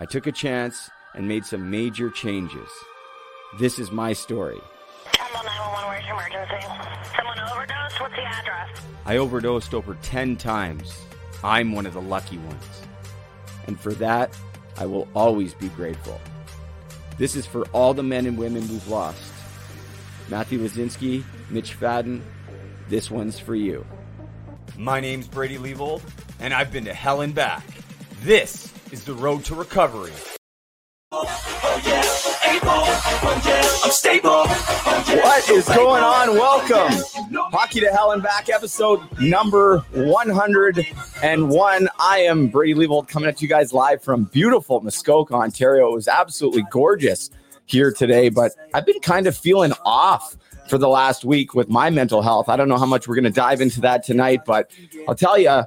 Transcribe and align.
I 0.00 0.04
took 0.04 0.28
a 0.28 0.32
chance 0.32 0.90
and 1.16 1.26
made 1.26 1.44
some 1.44 1.72
major 1.72 2.08
changes. 2.08 2.68
This 3.58 3.80
is 3.80 3.90
my 3.90 4.12
story. 4.12 4.60
911, 5.18 5.88
where's 5.88 6.06
your 6.06 6.14
emergency? 6.14 6.66
Someone 7.16 7.40
overdosed? 7.40 8.00
What's 8.00 8.14
the 8.14 8.22
address? 8.22 8.80
I 9.06 9.16
overdosed 9.16 9.74
over 9.74 9.96
10 10.02 10.36
times. 10.36 10.96
I'm 11.42 11.72
one 11.72 11.84
of 11.84 11.94
the 11.94 12.00
lucky 12.00 12.38
ones. 12.38 12.64
And 13.66 13.80
for 13.80 13.92
that, 13.94 14.38
I 14.76 14.86
will 14.86 15.08
always 15.16 15.52
be 15.54 15.68
grateful. 15.70 16.20
This 17.16 17.34
is 17.34 17.44
for 17.44 17.64
all 17.70 17.92
the 17.92 18.04
men 18.04 18.26
and 18.26 18.38
women 18.38 18.68
we've 18.68 18.86
lost. 18.86 19.20
Matthew 20.28 20.60
Lazinski, 20.60 21.24
Mitch 21.50 21.72
Fadden, 21.72 22.22
this 22.88 23.10
one's 23.10 23.40
for 23.40 23.56
you. 23.56 23.84
My 24.76 25.00
name's 25.00 25.26
Brady 25.26 25.58
Leavold, 25.58 26.02
and 26.38 26.54
I've 26.54 26.70
been 26.70 26.84
to 26.84 26.94
hell 26.94 27.22
and 27.22 27.34
back. 27.34 27.64
This 28.22 28.72
is 28.92 29.04
the 29.04 29.12
road 29.14 29.44
to 29.44 29.54
recovery. 29.54 30.12
What 35.10 35.50
is 35.50 35.68
going 35.68 36.02
on? 36.02 36.30
Welcome. 36.30 37.02
Hockey 37.52 37.80
to 37.80 37.88
Hell 37.88 38.12
and 38.12 38.22
Back, 38.22 38.48
episode 38.48 39.00
number 39.20 39.80
101. 39.92 41.88
I 41.98 42.18
am 42.20 42.48
Brady 42.48 42.74
Leavold 42.74 43.08
coming 43.08 43.28
at 43.28 43.42
you 43.42 43.48
guys 43.48 43.72
live 43.72 44.02
from 44.02 44.24
beautiful 44.24 44.80
Muskoka, 44.80 45.34
Ontario. 45.34 45.88
It 45.88 45.94
was 45.94 46.08
absolutely 46.08 46.64
gorgeous 46.70 47.30
here 47.66 47.92
today, 47.92 48.30
but 48.30 48.52
I've 48.72 48.86
been 48.86 49.00
kind 49.00 49.26
of 49.26 49.36
feeling 49.36 49.72
off 49.84 50.36
for 50.68 50.78
the 50.78 50.88
last 50.88 51.24
week 51.24 51.54
with 51.54 51.68
my 51.68 51.90
mental 51.90 52.22
health. 52.22 52.48
I 52.48 52.56
don't 52.56 52.68
know 52.68 52.78
how 52.78 52.86
much 52.86 53.06
we're 53.06 53.16
going 53.16 53.24
to 53.24 53.30
dive 53.30 53.60
into 53.60 53.82
that 53.82 54.02
tonight, 54.02 54.46
but 54.46 54.70
I'll 55.06 55.14
tell 55.14 55.38
you, 55.38 55.64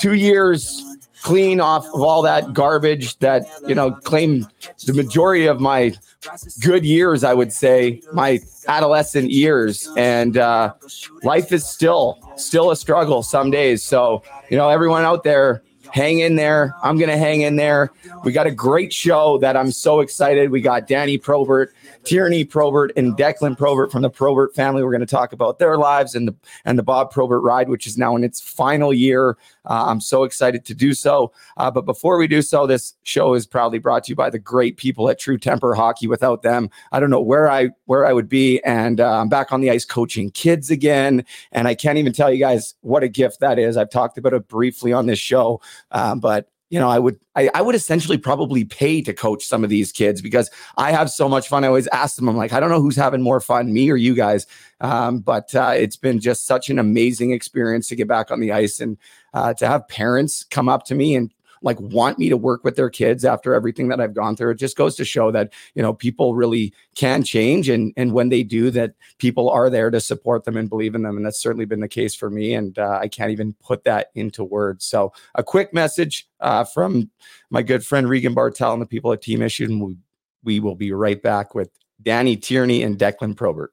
two 0.00 0.14
years 0.14 0.82
clean 1.22 1.60
off 1.60 1.86
of 1.86 2.00
all 2.00 2.22
that 2.22 2.52
garbage 2.52 3.18
that 3.18 3.44
you 3.66 3.74
know 3.74 3.92
claimed 3.92 4.46
the 4.86 4.92
majority 4.92 5.46
of 5.46 5.60
my 5.60 5.92
good 6.60 6.84
years 6.84 7.24
i 7.24 7.32
would 7.32 7.52
say 7.52 8.00
my 8.12 8.40
adolescent 8.68 9.30
years. 9.30 9.88
And 9.96 10.36
uh, 10.36 10.74
life 11.24 11.52
is 11.52 11.66
still 11.66 12.18
still 12.36 12.70
a 12.70 12.76
struggle 12.76 13.22
some 13.22 13.50
days. 13.50 13.82
So 13.82 14.22
you 14.50 14.56
know 14.56 14.68
everyone 14.68 15.02
out 15.02 15.24
there 15.24 15.62
hang 15.90 16.20
in 16.20 16.36
there. 16.36 16.74
I'm 16.82 16.98
gonna 16.98 17.16
hang 17.16 17.40
in 17.40 17.56
there. 17.56 17.90
We 18.22 18.32
got 18.32 18.46
a 18.46 18.50
great 18.52 18.92
show 18.92 19.38
that 19.38 19.56
i'm 19.56 19.72
so 19.72 20.00
excited. 20.00 20.50
We 20.50 20.60
got 20.60 20.86
dani 20.86 21.20
probert 21.20 21.74
Tierney 22.04 22.44
Probert 22.44 22.92
and 22.96 23.16
Declan 23.16 23.56
Probert 23.56 23.92
from 23.92 24.02
the 24.02 24.10
Probert 24.10 24.54
family. 24.54 24.82
We're 24.82 24.90
going 24.90 25.00
to 25.00 25.06
talk 25.06 25.32
about 25.32 25.58
their 25.58 25.76
lives 25.76 26.14
and 26.14 26.28
the 26.28 26.34
and 26.64 26.78
the 26.78 26.82
Bob 26.82 27.10
Probert 27.10 27.42
ride, 27.42 27.68
which 27.68 27.86
is 27.86 27.98
now 27.98 28.16
in 28.16 28.24
its 28.24 28.40
final 28.40 28.92
year. 28.92 29.36
Uh, 29.64 29.84
I'm 29.88 30.00
so 30.00 30.24
excited 30.24 30.64
to 30.66 30.74
do 30.74 30.94
so. 30.94 31.32
Uh, 31.56 31.70
but 31.70 31.84
before 31.84 32.18
we 32.18 32.26
do 32.26 32.42
so, 32.42 32.66
this 32.66 32.94
show 33.02 33.34
is 33.34 33.46
proudly 33.46 33.78
brought 33.78 34.04
to 34.04 34.10
you 34.10 34.16
by 34.16 34.30
the 34.30 34.38
great 34.38 34.76
people 34.76 35.08
at 35.08 35.18
True 35.18 35.38
Temper 35.38 35.74
Hockey. 35.74 36.06
Without 36.06 36.42
them, 36.42 36.70
I 36.92 37.00
don't 37.00 37.10
know 37.10 37.20
where 37.20 37.50
I 37.50 37.70
where 37.86 38.06
I 38.06 38.12
would 38.12 38.28
be. 38.28 38.60
And 38.64 39.00
uh, 39.00 39.20
I'm 39.20 39.28
back 39.28 39.52
on 39.52 39.60
the 39.60 39.70
ice 39.70 39.84
coaching 39.84 40.30
kids 40.30 40.70
again, 40.70 41.24
and 41.52 41.68
I 41.68 41.74
can't 41.74 41.98
even 41.98 42.12
tell 42.12 42.32
you 42.32 42.38
guys 42.38 42.74
what 42.80 43.02
a 43.02 43.08
gift 43.08 43.40
that 43.40 43.58
is. 43.58 43.76
I've 43.76 43.90
talked 43.90 44.18
about 44.18 44.32
it 44.32 44.48
briefly 44.48 44.92
on 44.92 45.06
this 45.06 45.18
show, 45.18 45.60
uh, 45.90 46.14
but 46.14 46.48
you 46.70 46.78
know, 46.78 46.88
I 46.88 46.98
would 46.98 47.18
I, 47.34 47.50
I 47.54 47.62
would 47.62 47.74
essentially 47.74 48.18
probably 48.18 48.64
pay 48.64 49.00
to 49.02 49.14
coach 49.14 49.44
some 49.44 49.64
of 49.64 49.70
these 49.70 49.90
kids 49.92 50.20
because 50.20 50.50
I 50.76 50.92
have 50.92 51.10
so 51.10 51.28
much 51.28 51.48
fun. 51.48 51.64
I 51.64 51.68
always 51.68 51.86
ask 51.88 52.16
them, 52.16 52.28
I'm 52.28 52.36
like, 52.36 52.52
I 52.52 52.60
don't 52.60 52.70
know 52.70 52.80
who's 52.80 52.96
having 52.96 53.22
more 53.22 53.40
fun, 53.40 53.72
me 53.72 53.90
or 53.90 53.96
you 53.96 54.14
guys. 54.14 54.46
Um, 54.80 55.20
but 55.20 55.54
uh, 55.54 55.72
it's 55.74 55.96
been 55.96 56.20
just 56.20 56.46
such 56.46 56.68
an 56.68 56.78
amazing 56.78 57.32
experience 57.32 57.88
to 57.88 57.96
get 57.96 58.06
back 58.06 58.30
on 58.30 58.40
the 58.40 58.52
ice 58.52 58.80
and 58.80 58.98
uh, 59.34 59.54
to 59.54 59.66
have 59.66 59.88
parents 59.88 60.44
come 60.44 60.68
up 60.68 60.84
to 60.84 60.94
me 60.94 61.14
and 61.16 61.32
like 61.62 61.80
want 61.80 62.18
me 62.18 62.28
to 62.28 62.36
work 62.36 62.64
with 62.64 62.76
their 62.76 62.90
kids 62.90 63.24
after 63.24 63.54
everything 63.54 63.88
that 63.88 64.00
I've 64.00 64.14
gone 64.14 64.36
through. 64.36 64.50
It 64.52 64.58
just 64.58 64.76
goes 64.76 64.96
to 64.96 65.04
show 65.04 65.30
that, 65.32 65.52
you 65.74 65.82
know, 65.82 65.92
people 65.92 66.34
really 66.34 66.72
can 66.94 67.22
change. 67.22 67.68
And, 67.68 67.92
and 67.96 68.12
when 68.12 68.28
they 68.28 68.42
do 68.42 68.70
that, 68.70 68.94
people 69.18 69.50
are 69.50 69.70
there 69.70 69.90
to 69.90 70.00
support 70.00 70.44
them 70.44 70.56
and 70.56 70.68
believe 70.68 70.94
in 70.94 71.02
them. 71.02 71.16
And 71.16 71.26
that's 71.26 71.40
certainly 71.40 71.64
been 71.64 71.80
the 71.80 71.88
case 71.88 72.14
for 72.14 72.30
me. 72.30 72.54
And 72.54 72.78
uh, 72.78 72.98
I 73.00 73.08
can't 73.08 73.30
even 73.30 73.54
put 73.62 73.84
that 73.84 74.10
into 74.14 74.44
words. 74.44 74.84
So 74.84 75.12
a 75.34 75.42
quick 75.42 75.72
message 75.72 76.28
uh, 76.40 76.64
from 76.64 77.10
my 77.50 77.62
good 77.62 77.84
friend 77.84 78.08
Regan 78.08 78.34
Bartel 78.34 78.72
and 78.72 78.82
the 78.82 78.86
people 78.86 79.12
at 79.12 79.22
Team 79.22 79.42
Issued. 79.42 79.70
And 79.70 79.80
we, 79.80 79.96
we 80.44 80.60
will 80.60 80.76
be 80.76 80.92
right 80.92 81.22
back 81.22 81.54
with 81.54 81.70
Dani 82.02 82.40
Tierney 82.40 82.82
and 82.82 82.98
Declan 82.98 83.36
Probert. 83.36 83.72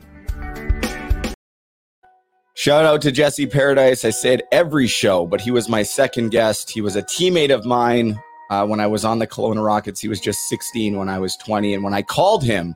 Shout 2.61 2.85
out 2.85 3.01
to 3.01 3.11
Jesse 3.11 3.47
Paradise. 3.47 4.05
I 4.05 4.11
say 4.11 4.35
it 4.35 4.47
every 4.51 4.85
show, 4.85 5.25
but 5.25 5.41
he 5.41 5.49
was 5.49 5.67
my 5.67 5.81
second 5.81 6.29
guest. 6.29 6.69
He 6.69 6.79
was 6.79 6.95
a 6.95 7.01
teammate 7.01 7.51
of 7.51 7.65
mine 7.65 8.21
uh, 8.51 8.67
when 8.67 8.79
I 8.79 8.85
was 8.85 9.03
on 9.03 9.17
the 9.17 9.25
Kelowna 9.25 9.65
Rockets. 9.65 9.99
He 9.99 10.07
was 10.07 10.19
just 10.19 10.47
16 10.47 10.95
when 10.95 11.09
I 11.09 11.17
was 11.17 11.35
20. 11.37 11.73
And 11.73 11.83
when 11.83 11.95
I 11.95 12.03
called 12.03 12.43
him 12.43 12.75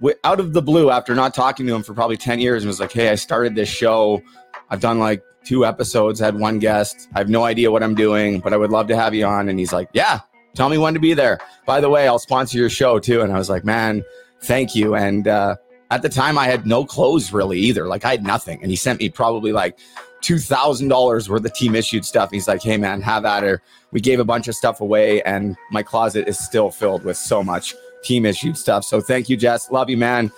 w- 0.00 0.18
out 0.22 0.38
of 0.38 0.52
the 0.52 0.60
blue 0.60 0.90
after 0.90 1.14
not 1.14 1.32
talking 1.32 1.66
to 1.66 1.74
him 1.74 1.82
for 1.82 1.94
probably 1.94 2.18
10 2.18 2.40
years 2.40 2.62
and 2.62 2.68
was 2.68 2.78
like, 2.78 2.92
hey, 2.92 3.08
I 3.08 3.14
started 3.14 3.54
this 3.54 3.70
show. 3.70 4.20
I've 4.68 4.80
done 4.80 4.98
like 4.98 5.22
two 5.46 5.64
episodes, 5.64 6.20
had 6.20 6.38
one 6.38 6.58
guest. 6.58 7.08
I 7.14 7.18
have 7.20 7.30
no 7.30 7.44
idea 7.44 7.70
what 7.72 7.82
I'm 7.82 7.94
doing, 7.94 8.40
but 8.40 8.52
I 8.52 8.58
would 8.58 8.70
love 8.70 8.86
to 8.88 8.96
have 8.96 9.14
you 9.14 9.24
on. 9.24 9.48
And 9.48 9.58
he's 9.58 9.72
like, 9.72 9.88
yeah, 9.94 10.20
tell 10.54 10.68
me 10.68 10.76
when 10.76 10.92
to 10.92 11.00
be 11.00 11.14
there. 11.14 11.38
By 11.64 11.80
the 11.80 11.88
way, 11.88 12.06
I'll 12.06 12.18
sponsor 12.18 12.58
your 12.58 12.68
show 12.68 12.98
too. 12.98 13.22
And 13.22 13.32
I 13.32 13.38
was 13.38 13.48
like, 13.48 13.64
man, 13.64 14.04
thank 14.42 14.74
you. 14.74 14.94
And, 14.94 15.26
uh, 15.26 15.56
at 15.90 16.02
the 16.02 16.08
time 16.08 16.38
I 16.38 16.46
had 16.46 16.66
no 16.66 16.84
clothes 16.84 17.32
really 17.32 17.58
either. 17.58 17.86
Like 17.86 18.04
I 18.04 18.10
had 18.10 18.24
nothing. 18.24 18.60
And 18.62 18.70
he 18.70 18.76
sent 18.76 19.00
me 19.00 19.08
probably 19.08 19.52
like 19.52 19.78
two 20.20 20.38
thousand 20.38 20.88
dollars 20.88 21.28
worth 21.28 21.44
of 21.44 21.54
team 21.54 21.74
issued 21.74 22.04
stuff. 22.04 22.30
He's 22.30 22.48
like, 22.48 22.62
hey 22.62 22.76
man, 22.76 23.00
have 23.02 23.24
at 23.24 23.42
her. 23.42 23.62
We 23.92 24.00
gave 24.00 24.20
a 24.20 24.24
bunch 24.24 24.48
of 24.48 24.54
stuff 24.54 24.80
away, 24.80 25.22
and 25.22 25.56
my 25.70 25.82
closet 25.82 26.28
is 26.28 26.38
still 26.38 26.70
filled 26.70 27.04
with 27.04 27.16
so 27.16 27.42
much 27.42 27.74
team 28.02 28.26
issued 28.26 28.56
stuff. 28.58 28.84
So 28.84 29.00
thank 29.00 29.28
you, 29.28 29.36
Jess. 29.36 29.70
Love 29.70 29.88
you, 29.88 29.96
man. 29.96 30.30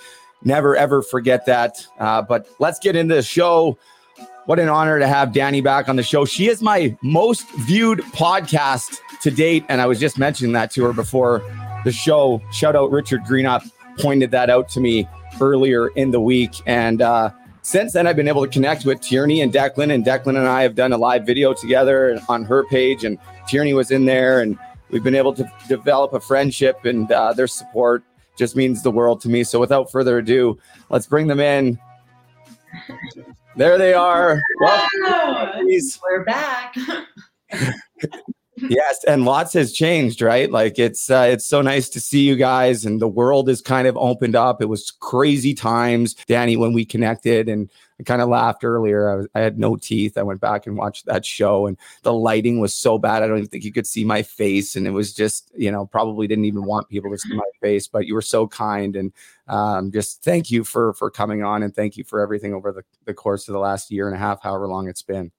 Never 0.44 0.76
ever 0.76 1.02
forget 1.02 1.46
that. 1.46 1.84
Uh, 1.98 2.22
but 2.22 2.46
let's 2.58 2.78
get 2.78 2.94
into 2.96 3.14
the 3.14 3.22
show. 3.22 3.78
What 4.46 4.58
an 4.58 4.68
honor 4.68 4.98
to 4.98 5.06
have 5.06 5.30
Dani 5.30 5.62
back 5.62 5.88
on 5.88 5.96
the 5.96 6.02
show. 6.02 6.24
She 6.24 6.48
is 6.48 6.62
my 6.62 6.96
most 7.02 7.46
viewed 7.60 8.00
podcast 8.12 8.98
to 9.22 9.30
date, 9.30 9.64
and 9.68 9.80
I 9.80 9.86
was 9.86 10.00
just 10.00 10.18
mentioning 10.18 10.52
that 10.52 10.70
to 10.72 10.84
her 10.84 10.92
before 10.92 11.42
the 11.84 11.92
show. 11.92 12.40
Shout 12.52 12.76
out 12.76 12.90
Richard 12.90 13.22
Greenup 13.22 13.68
pointed 13.98 14.30
that 14.30 14.48
out 14.48 14.68
to 14.70 14.80
me 14.80 15.08
earlier 15.40 15.88
in 15.88 16.10
the 16.10 16.20
week. 16.20 16.52
And 16.66 17.02
uh, 17.02 17.30
since 17.62 17.92
then, 17.92 18.06
I've 18.06 18.16
been 18.16 18.28
able 18.28 18.42
to 18.42 18.48
connect 18.50 18.84
with 18.84 19.00
Tierney 19.00 19.40
and 19.40 19.52
Declan, 19.52 19.92
and 19.92 20.04
Declan 20.04 20.36
and 20.36 20.46
I 20.46 20.62
have 20.62 20.74
done 20.74 20.92
a 20.92 20.98
live 20.98 21.26
video 21.26 21.52
together 21.52 22.20
on 22.28 22.44
her 22.44 22.64
page, 22.64 23.04
and 23.04 23.18
Tierney 23.46 23.74
was 23.74 23.90
in 23.90 24.04
there, 24.04 24.40
and 24.40 24.58
we've 24.90 25.04
been 25.04 25.14
able 25.14 25.34
to 25.34 25.50
develop 25.68 26.12
a 26.14 26.20
friendship, 26.20 26.84
and 26.84 27.10
uh, 27.12 27.32
their 27.32 27.46
support 27.46 28.04
just 28.36 28.56
means 28.56 28.82
the 28.82 28.90
world 28.90 29.20
to 29.22 29.28
me. 29.28 29.44
So, 29.44 29.60
without 29.60 29.90
further 29.90 30.18
ado, 30.18 30.58
let's 30.90 31.06
bring 31.06 31.26
them 31.26 31.40
in. 31.40 31.78
There 33.56 33.76
they 33.76 33.92
are. 33.92 34.40
We're 36.02 36.24
back. 36.24 36.74
yes 38.68 39.04
and 39.04 39.24
lots 39.24 39.52
has 39.52 39.72
changed 39.72 40.22
right? 40.22 40.50
Like 40.50 40.78
it's 40.78 41.10
uh, 41.10 41.28
it's 41.30 41.46
so 41.46 41.62
nice 41.62 41.88
to 41.90 42.00
see 42.00 42.20
you 42.20 42.36
guys 42.36 42.84
and 42.84 43.00
the 43.00 43.08
world 43.08 43.48
is 43.48 43.60
kind 43.60 43.86
of 43.86 43.96
opened 43.96 44.36
up. 44.36 44.62
It 44.62 44.68
was 44.68 44.90
crazy 44.90 45.54
times 45.54 46.14
dani 46.28 46.56
when 46.56 46.72
we 46.72 46.84
connected 46.84 47.48
and 47.48 47.70
i 48.00 48.02
kind 48.04 48.22
of 48.22 48.28
laughed 48.28 48.64
earlier. 48.64 49.10
I, 49.10 49.14
was, 49.16 49.26
I 49.34 49.40
had 49.40 49.58
no 49.58 49.76
teeth. 49.76 50.16
I 50.16 50.22
went 50.22 50.40
back 50.40 50.66
and 50.66 50.76
watched 50.76 51.06
that 51.06 51.24
show 51.24 51.66
and 51.66 51.76
the 52.02 52.12
lighting 52.12 52.60
was 52.60 52.74
so 52.74 52.98
bad 52.98 53.22
i 53.22 53.26
don't 53.26 53.38
even 53.38 53.48
think 53.48 53.64
you 53.64 53.72
could 53.72 53.86
see 53.86 54.04
my 54.04 54.22
face 54.22 54.76
and 54.76 54.86
it 54.86 54.90
was 54.90 55.12
just 55.12 55.50
you 55.56 55.70
know 55.70 55.86
probably 55.86 56.26
didn't 56.26 56.44
even 56.44 56.64
want 56.64 56.88
people 56.88 57.10
to 57.10 57.18
see 57.18 57.34
my 57.34 57.50
face 57.60 57.88
but 57.88 58.06
you 58.06 58.14
were 58.14 58.22
so 58.22 58.46
kind 58.46 58.96
and 58.96 59.12
um, 59.48 59.90
just 59.90 60.22
thank 60.22 60.50
you 60.50 60.62
for 60.64 60.92
for 60.94 61.10
coming 61.10 61.42
on 61.42 61.62
and 61.62 61.74
thank 61.74 61.96
you 61.96 62.04
for 62.04 62.20
everything 62.20 62.54
over 62.54 62.72
the, 62.72 62.82
the 63.06 63.14
course 63.14 63.48
of 63.48 63.52
the 63.52 63.58
last 63.58 63.90
year 63.90 64.06
and 64.06 64.14
a 64.14 64.18
half 64.18 64.42
however 64.42 64.68
long 64.68 64.88
it's 64.88 65.02
been 65.02 65.30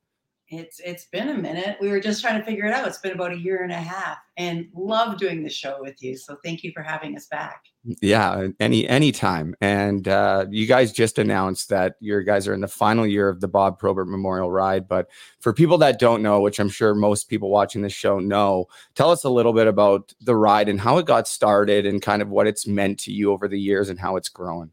It's 0.51 0.79
it's 0.79 1.05
been 1.05 1.29
a 1.29 1.37
minute. 1.37 1.77
We 1.79 1.89
were 1.89 1.99
just 1.99 2.21
trying 2.21 2.39
to 2.39 2.45
figure 2.45 2.65
it 2.65 2.73
out. 2.73 2.87
It's 2.87 2.97
been 2.97 3.11
about 3.11 3.31
a 3.31 3.37
year 3.37 3.61
and 3.61 3.71
a 3.71 3.75
half, 3.75 4.17
and 4.35 4.67
love 4.73 5.19
doing 5.19 5.43
the 5.43 5.49
show 5.49 5.77
with 5.79 6.01
you. 6.01 6.17
So 6.17 6.37
thank 6.43 6.63
you 6.63 6.71
for 6.73 6.81
having 6.81 7.15
us 7.15 7.27
back. 7.27 7.65
Yeah, 8.01 8.47
any 8.59 8.87
any 8.89 9.11
time. 9.11 9.53
And 9.61 10.07
uh, 10.07 10.47
you 10.49 10.65
guys 10.65 10.91
just 10.91 11.19
announced 11.19 11.69
that 11.69 11.97
your 11.99 12.23
guys 12.23 12.47
are 12.47 12.55
in 12.55 12.61
the 12.61 12.67
final 12.67 13.05
year 13.05 13.29
of 13.29 13.41
the 13.41 13.47
Bob 13.47 13.77
Probert 13.77 14.07
Memorial 14.07 14.49
Ride. 14.49 14.87
But 14.87 15.09
for 15.39 15.53
people 15.53 15.77
that 15.79 15.99
don't 15.99 16.23
know, 16.23 16.41
which 16.41 16.59
I'm 16.59 16.69
sure 16.69 16.95
most 16.95 17.29
people 17.29 17.51
watching 17.51 17.83
this 17.83 17.93
show 17.93 18.17
know, 18.17 18.65
tell 18.95 19.11
us 19.11 19.23
a 19.23 19.29
little 19.29 19.53
bit 19.53 19.67
about 19.67 20.13
the 20.19 20.35
ride 20.35 20.67
and 20.67 20.81
how 20.81 20.97
it 20.97 21.05
got 21.05 21.27
started, 21.27 21.85
and 21.85 22.01
kind 22.01 22.23
of 22.23 22.29
what 22.29 22.47
it's 22.47 22.65
meant 22.65 22.99
to 23.01 23.11
you 23.11 23.31
over 23.31 23.47
the 23.47 23.59
years 23.59 23.89
and 23.89 23.99
how 23.99 24.15
it's 24.15 24.29
grown. 24.29 24.71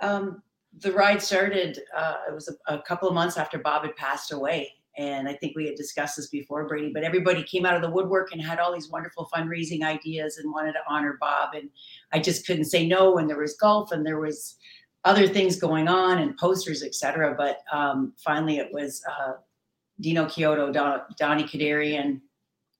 Um, 0.00 0.42
the 0.80 0.92
ride 0.92 1.22
started. 1.22 1.80
Uh, 1.96 2.16
it 2.28 2.34
was 2.34 2.48
a, 2.48 2.74
a 2.74 2.82
couple 2.82 3.08
of 3.08 3.14
months 3.14 3.36
after 3.36 3.56
Bob 3.56 3.84
had 3.84 3.96
passed 3.96 4.32
away, 4.32 4.74
and 4.96 5.28
I 5.28 5.34
think 5.34 5.56
we 5.56 5.66
had 5.66 5.76
discussed 5.76 6.16
this 6.16 6.28
before, 6.28 6.66
Brady. 6.66 6.90
But 6.92 7.04
everybody 7.04 7.42
came 7.42 7.66
out 7.66 7.76
of 7.76 7.82
the 7.82 7.90
woodwork 7.90 8.32
and 8.32 8.40
had 8.40 8.58
all 8.58 8.72
these 8.72 8.90
wonderful 8.90 9.28
fundraising 9.34 9.82
ideas 9.82 10.38
and 10.38 10.52
wanted 10.52 10.72
to 10.72 10.80
honor 10.88 11.18
Bob, 11.20 11.54
and 11.54 11.68
I 12.12 12.18
just 12.18 12.46
couldn't 12.46 12.64
say 12.64 12.86
no. 12.86 13.18
And 13.18 13.28
there 13.28 13.38
was 13.38 13.56
golf, 13.56 13.92
and 13.92 14.04
there 14.04 14.20
was 14.20 14.56
other 15.04 15.28
things 15.28 15.56
going 15.56 15.88
on, 15.88 16.18
and 16.18 16.36
posters, 16.36 16.82
etc. 16.82 17.34
But 17.36 17.60
um, 17.72 18.12
finally, 18.16 18.58
it 18.58 18.72
was 18.72 19.02
uh, 19.10 19.34
Dino 20.00 20.26
Kyoto, 20.26 20.72
Don, 20.72 21.00
Donnie 21.18 21.44
Kadarian, 21.44 22.20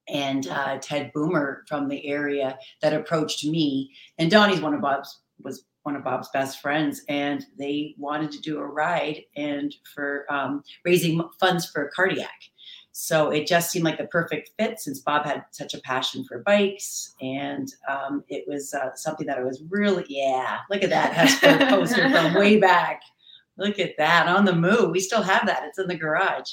and 0.08 0.46
uh, 0.48 0.78
Ted 0.78 1.12
Boomer 1.12 1.64
from 1.68 1.88
the 1.88 2.06
area 2.06 2.58
that 2.82 2.92
approached 2.92 3.44
me. 3.44 3.92
And 4.18 4.30
Donnie's 4.30 4.60
one 4.60 4.74
of 4.74 4.80
Bob's 4.80 5.20
was 5.42 5.64
one 5.86 5.94
of 5.94 6.02
Bob's 6.02 6.28
best 6.30 6.60
friends, 6.60 7.02
and 7.08 7.46
they 7.56 7.94
wanted 7.96 8.32
to 8.32 8.40
do 8.40 8.58
a 8.58 8.66
ride 8.66 9.22
and 9.36 9.72
for 9.94 10.26
um, 10.28 10.64
raising 10.84 11.22
funds 11.38 11.70
for 11.70 11.90
cardiac. 11.94 12.42
So 12.90 13.30
it 13.30 13.46
just 13.46 13.70
seemed 13.70 13.84
like 13.84 13.98
the 13.98 14.06
perfect 14.06 14.50
fit 14.58 14.80
since 14.80 15.00
Bob 15.00 15.24
had 15.24 15.44
such 15.52 15.74
a 15.74 15.80
passion 15.82 16.24
for 16.24 16.40
bikes, 16.40 17.14
and 17.20 17.72
um, 17.88 18.24
it 18.28 18.44
was 18.48 18.74
uh, 18.74 18.94
something 18.96 19.26
that 19.28 19.38
I 19.38 19.44
was 19.44 19.62
really 19.70 20.04
yeah. 20.08 20.58
Look 20.70 20.82
at 20.82 20.90
that 20.90 21.12
Hesper 21.12 21.66
poster 21.68 22.10
from 22.10 22.34
way 22.34 22.58
back. 22.58 23.02
Look 23.56 23.78
at 23.78 23.96
that 23.98 24.26
on 24.26 24.44
the 24.44 24.54
move. 24.54 24.90
We 24.90 25.00
still 25.00 25.22
have 25.22 25.46
that. 25.46 25.62
It's 25.66 25.78
in 25.78 25.86
the 25.86 25.94
garage. 25.94 26.50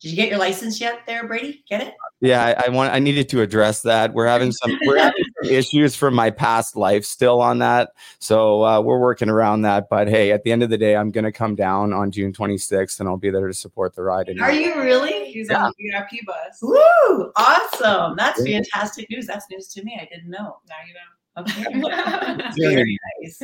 Did 0.00 0.10
you 0.10 0.16
get 0.16 0.28
your 0.28 0.38
license 0.38 0.80
yet, 0.80 1.00
there, 1.06 1.26
Brady? 1.26 1.64
Get 1.68 1.82
it? 1.82 1.94
Yeah, 2.20 2.44
I, 2.44 2.66
I 2.66 2.68
want. 2.70 2.92
I 2.94 2.98
needed 2.98 3.28
to 3.30 3.42
address 3.42 3.82
that. 3.82 4.14
We're 4.14 4.26
having 4.26 4.52
some. 4.52 4.78
We're 4.86 4.98
having 4.98 5.23
some 5.23 5.23
issues 5.44 5.94
from 5.96 6.14
my 6.14 6.30
past 6.30 6.76
life 6.76 7.04
still 7.04 7.40
on 7.40 7.58
that, 7.58 7.90
so 8.18 8.64
uh, 8.64 8.80
we're 8.80 8.98
working 9.00 9.28
around 9.28 9.62
that. 9.62 9.88
But 9.88 10.08
hey, 10.08 10.32
at 10.32 10.42
the 10.44 10.52
end 10.52 10.62
of 10.62 10.70
the 10.70 10.78
day, 10.78 10.96
I'm 10.96 11.10
going 11.10 11.24
to 11.24 11.32
come 11.32 11.54
down 11.54 11.92
on 11.92 12.10
June 12.10 12.32
26th, 12.32 13.00
and 13.00 13.08
I'll 13.08 13.16
be 13.16 13.30
there 13.30 13.46
to 13.48 13.54
support 13.54 13.94
the 13.94 14.02
ride. 14.02 14.28
And 14.28 14.40
Are 14.40 14.52
you 14.52 14.74
really? 14.80 15.30
He's 15.32 15.48
Yeah. 15.50 15.64
on 15.66 15.72
the 15.78 15.90
VIP 15.90 16.24
bus. 16.26 16.58
Woo! 16.62 17.32
Awesome. 17.36 18.16
That's 18.16 18.44
Yeah. 18.46 18.58
fantastic 18.58 19.08
news. 19.10 19.26
That's 19.26 19.46
news 19.50 19.68
to 19.68 19.84
me. 19.84 19.98
I 20.00 20.04
didn't 20.12 20.30
know. 20.30 20.58
Now 20.68 20.74
you 20.86 20.94
know. 20.94 21.00
Okay. 21.36 22.50
Very 22.58 22.98
nice. 23.22 23.42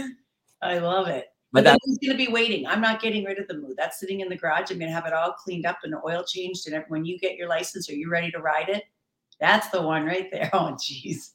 I 0.62 0.78
love 0.78 1.09
it. 1.09 1.26
But 1.52 1.64
that's 1.64 1.85
then 1.85 1.97
going 2.11 2.16
to 2.19 2.26
be 2.26 2.33
waiting? 2.33 2.64
I'm 2.66 2.80
not 2.80 3.02
getting 3.02 3.25
rid 3.25 3.40
of 3.40 3.49
the 3.49 3.54
mood. 3.59 3.75
That's 3.76 3.99
sitting 3.99 4.21
in 4.21 4.28
the 4.28 4.37
garage. 4.37 4.71
I'm 4.71 4.78
going 4.78 4.88
to 4.88 4.95
have 4.95 5.07
it 5.07 5.12
all 5.12 5.33
cleaned 5.33 5.66
up 5.66 5.78
and 5.83 5.92
oil 6.07 6.23
changed. 6.23 6.69
And 6.69 6.85
when 6.88 7.04
you 7.04 7.19
get 7.19 7.35
your 7.35 7.49
license, 7.49 7.90
are 7.90 7.95
you 7.95 8.09
ready 8.09 8.30
to 8.30 8.38
ride 8.38 8.69
it? 8.69 8.85
That's 9.40 9.69
the 9.71 9.83
one 9.83 10.04
right 10.04 10.30
there. 10.30 10.49
Oh, 10.54 10.76
jeez. 10.78 11.33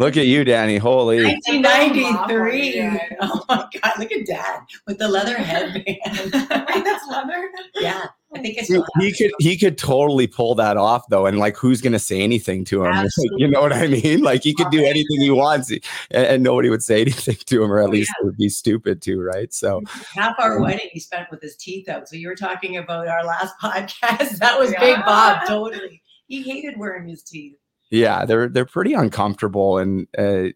Look 0.00 0.16
at 0.16 0.26
you, 0.26 0.46
Dani. 0.46 0.78
Holy. 0.78 1.22
1993. 1.22 3.00
Oh 3.22 3.44
my 3.50 3.68
God. 3.82 3.92
Look 3.98 4.10
at 4.12 4.24
dad 4.24 4.60
with 4.86 4.96
the 4.96 5.06
leather 5.06 5.36
headband. 5.36 5.84
Wait, 5.84 6.00
that's 6.84 7.06
leather. 7.10 7.50
yeah. 7.74 8.06
I 8.34 8.38
think 8.40 8.56
it's 8.56 8.68
He, 8.68 8.82
he 8.98 9.12
could 9.12 9.32
he 9.40 9.58
could 9.58 9.76
totally 9.76 10.26
pull 10.26 10.54
that 10.54 10.78
off 10.78 11.06
though, 11.10 11.26
and 11.26 11.38
like 11.38 11.54
who's 11.58 11.82
gonna 11.82 11.98
say 11.98 12.22
anything 12.22 12.64
to 12.66 12.84
him? 12.84 12.92
Absolutely. 12.92 13.36
you 13.44 13.50
know 13.50 13.60
what 13.60 13.74
I 13.74 13.88
mean? 13.88 14.22
Like 14.22 14.42
he 14.42 14.54
could 14.54 14.70
do 14.70 14.82
anything 14.82 15.20
he 15.20 15.30
wants, 15.30 15.70
and, 15.70 15.82
and 16.12 16.42
nobody 16.42 16.70
would 16.70 16.82
say 16.82 17.02
anything 17.02 17.36
to 17.44 17.62
him, 17.62 17.70
or 17.70 17.80
at 17.80 17.88
oh, 17.88 17.92
least 17.92 18.10
it 18.20 18.24
would 18.24 18.38
be 18.38 18.48
stupid 18.48 19.02
to, 19.02 19.20
right? 19.20 19.52
So 19.52 19.82
half 20.14 20.34
our 20.38 20.56
um, 20.56 20.62
wedding 20.62 20.88
he 20.92 21.00
spent 21.00 21.30
with 21.30 21.42
his 21.42 21.56
teeth 21.56 21.90
out. 21.90 22.08
So 22.08 22.16
you 22.16 22.28
were 22.28 22.36
talking 22.36 22.78
about 22.78 23.06
our 23.06 23.24
last 23.24 23.54
podcast. 23.62 24.38
That 24.38 24.58
was 24.58 24.72
Yeah. 24.72 24.80
Big 24.80 25.04
Bob, 25.04 25.46
totally. 25.46 26.00
He 26.26 26.40
hated 26.42 26.78
wearing 26.78 27.06
his 27.06 27.22
teeth. 27.22 27.59
Yeah, 27.90 28.24
they're 28.24 28.48
they're 28.48 28.64
pretty 28.64 28.94
uncomfortable, 28.94 29.78
and 29.78 30.06
uh, 30.16 30.48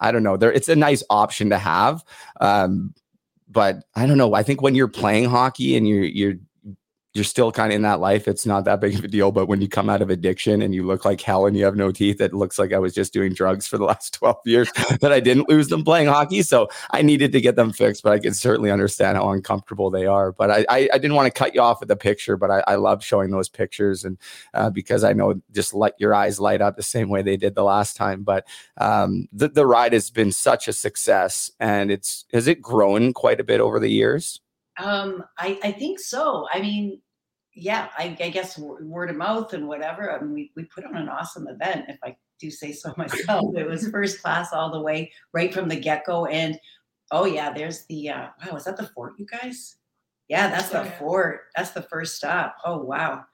I 0.00 0.12
don't 0.12 0.22
know. 0.22 0.36
They're 0.36 0.52
it's 0.52 0.68
a 0.68 0.76
nice 0.76 1.02
option 1.10 1.50
to 1.50 1.58
have, 1.58 2.02
um, 2.40 2.94
but 3.48 3.84
I 3.94 4.06
don't 4.06 4.18
know. 4.18 4.34
I 4.34 4.42
think 4.42 4.62
when 4.62 4.74
you're 4.74 4.88
playing 4.88 5.28
hockey 5.28 5.76
and 5.76 5.86
you're 5.86 6.04
you're 6.04 6.34
you're 7.12 7.24
still 7.24 7.50
kind 7.50 7.72
of 7.72 7.76
in 7.76 7.82
that 7.82 7.98
life. 7.98 8.28
It's 8.28 8.46
not 8.46 8.64
that 8.66 8.80
big 8.80 8.96
of 8.96 9.02
a 9.02 9.08
deal. 9.08 9.32
But 9.32 9.46
when 9.46 9.60
you 9.60 9.68
come 9.68 9.90
out 9.90 10.00
of 10.00 10.10
addiction 10.10 10.62
and 10.62 10.72
you 10.72 10.86
look 10.86 11.04
like 11.04 11.20
hell 11.20 11.46
and 11.46 11.56
you 11.56 11.64
have 11.64 11.74
no 11.74 11.90
teeth, 11.90 12.20
it 12.20 12.32
looks 12.32 12.56
like 12.56 12.72
I 12.72 12.78
was 12.78 12.94
just 12.94 13.12
doing 13.12 13.32
drugs 13.32 13.66
for 13.66 13.78
the 13.78 13.84
last 13.84 14.14
12 14.20 14.36
years 14.44 14.70
that 15.00 15.10
I 15.12 15.18
didn't 15.18 15.48
lose 15.48 15.68
them 15.68 15.82
playing 15.82 16.06
hockey. 16.06 16.42
So 16.42 16.68
I 16.92 17.02
needed 17.02 17.32
to 17.32 17.40
get 17.40 17.56
them 17.56 17.72
fixed, 17.72 18.04
but 18.04 18.12
I 18.12 18.20
can 18.20 18.32
certainly 18.32 18.70
understand 18.70 19.16
how 19.16 19.30
uncomfortable 19.30 19.90
they 19.90 20.06
are. 20.06 20.30
But 20.30 20.50
I, 20.52 20.66
I, 20.68 20.88
I 20.92 20.98
didn't 20.98 21.16
want 21.16 21.26
to 21.26 21.36
cut 21.36 21.52
you 21.52 21.60
off 21.60 21.80
with 21.80 21.88
the 21.88 21.96
picture, 21.96 22.36
but 22.36 22.50
I, 22.50 22.62
I 22.68 22.74
love 22.76 23.02
showing 23.02 23.32
those 23.32 23.48
pictures 23.48 24.04
and 24.04 24.16
uh, 24.54 24.70
because 24.70 25.02
I 25.02 25.12
know 25.12 25.40
just 25.50 25.74
let 25.74 25.94
your 25.98 26.14
eyes 26.14 26.38
light 26.38 26.60
up 26.60 26.76
the 26.76 26.82
same 26.82 27.08
way 27.08 27.22
they 27.22 27.36
did 27.36 27.56
the 27.56 27.64
last 27.64 27.96
time. 27.96 28.22
But 28.22 28.46
um, 28.76 29.26
the, 29.32 29.48
the 29.48 29.66
ride 29.66 29.94
has 29.94 30.10
been 30.10 30.30
such 30.30 30.68
a 30.68 30.72
success 30.72 31.50
and 31.58 31.90
it's, 31.90 32.24
has 32.32 32.46
it 32.46 32.62
grown 32.62 33.12
quite 33.12 33.40
a 33.40 33.44
bit 33.44 33.60
over 33.60 33.80
the 33.80 33.90
years? 33.90 34.40
Um, 34.78 35.24
I, 35.38 35.58
I 35.62 35.72
think 35.72 36.00
so. 36.00 36.46
I 36.52 36.60
mean, 36.60 37.00
yeah, 37.54 37.88
I, 37.98 38.16
I 38.20 38.30
guess 38.30 38.58
word 38.58 39.10
of 39.10 39.16
mouth 39.16 39.52
and 39.52 39.66
whatever. 39.68 40.12
I 40.12 40.20
mean, 40.20 40.32
we, 40.32 40.52
we 40.56 40.64
put 40.64 40.84
on 40.84 40.96
an 40.96 41.08
awesome 41.08 41.48
event, 41.48 41.86
if 41.88 41.98
I 42.04 42.16
do 42.38 42.50
say 42.50 42.72
so 42.72 42.94
myself. 42.96 43.54
it 43.56 43.66
was 43.66 43.88
first 43.90 44.22
class 44.22 44.52
all 44.52 44.70
the 44.70 44.80
way, 44.80 45.12
right 45.32 45.52
from 45.52 45.68
the 45.68 45.78
get 45.78 46.04
go. 46.06 46.26
And 46.26 46.58
oh, 47.10 47.24
yeah, 47.26 47.52
there's 47.52 47.84
the, 47.86 48.08
uh, 48.10 48.28
wow, 48.46 48.56
is 48.56 48.64
that 48.64 48.76
the 48.76 48.86
fort, 48.86 49.14
you 49.18 49.26
guys? 49.26 49.76
Yeah, 50.28 50.48
that's 50.48 50.68
the 50.70 50.84
Yeah. 50.84 50.98
fort. 50.98 51.40
That's 51.56 51.72
the 51.72 51.82
first 51.82 52.16
stop. 52.16 52.56
Oh, 52.64 52.78
wow. 52.78 53.24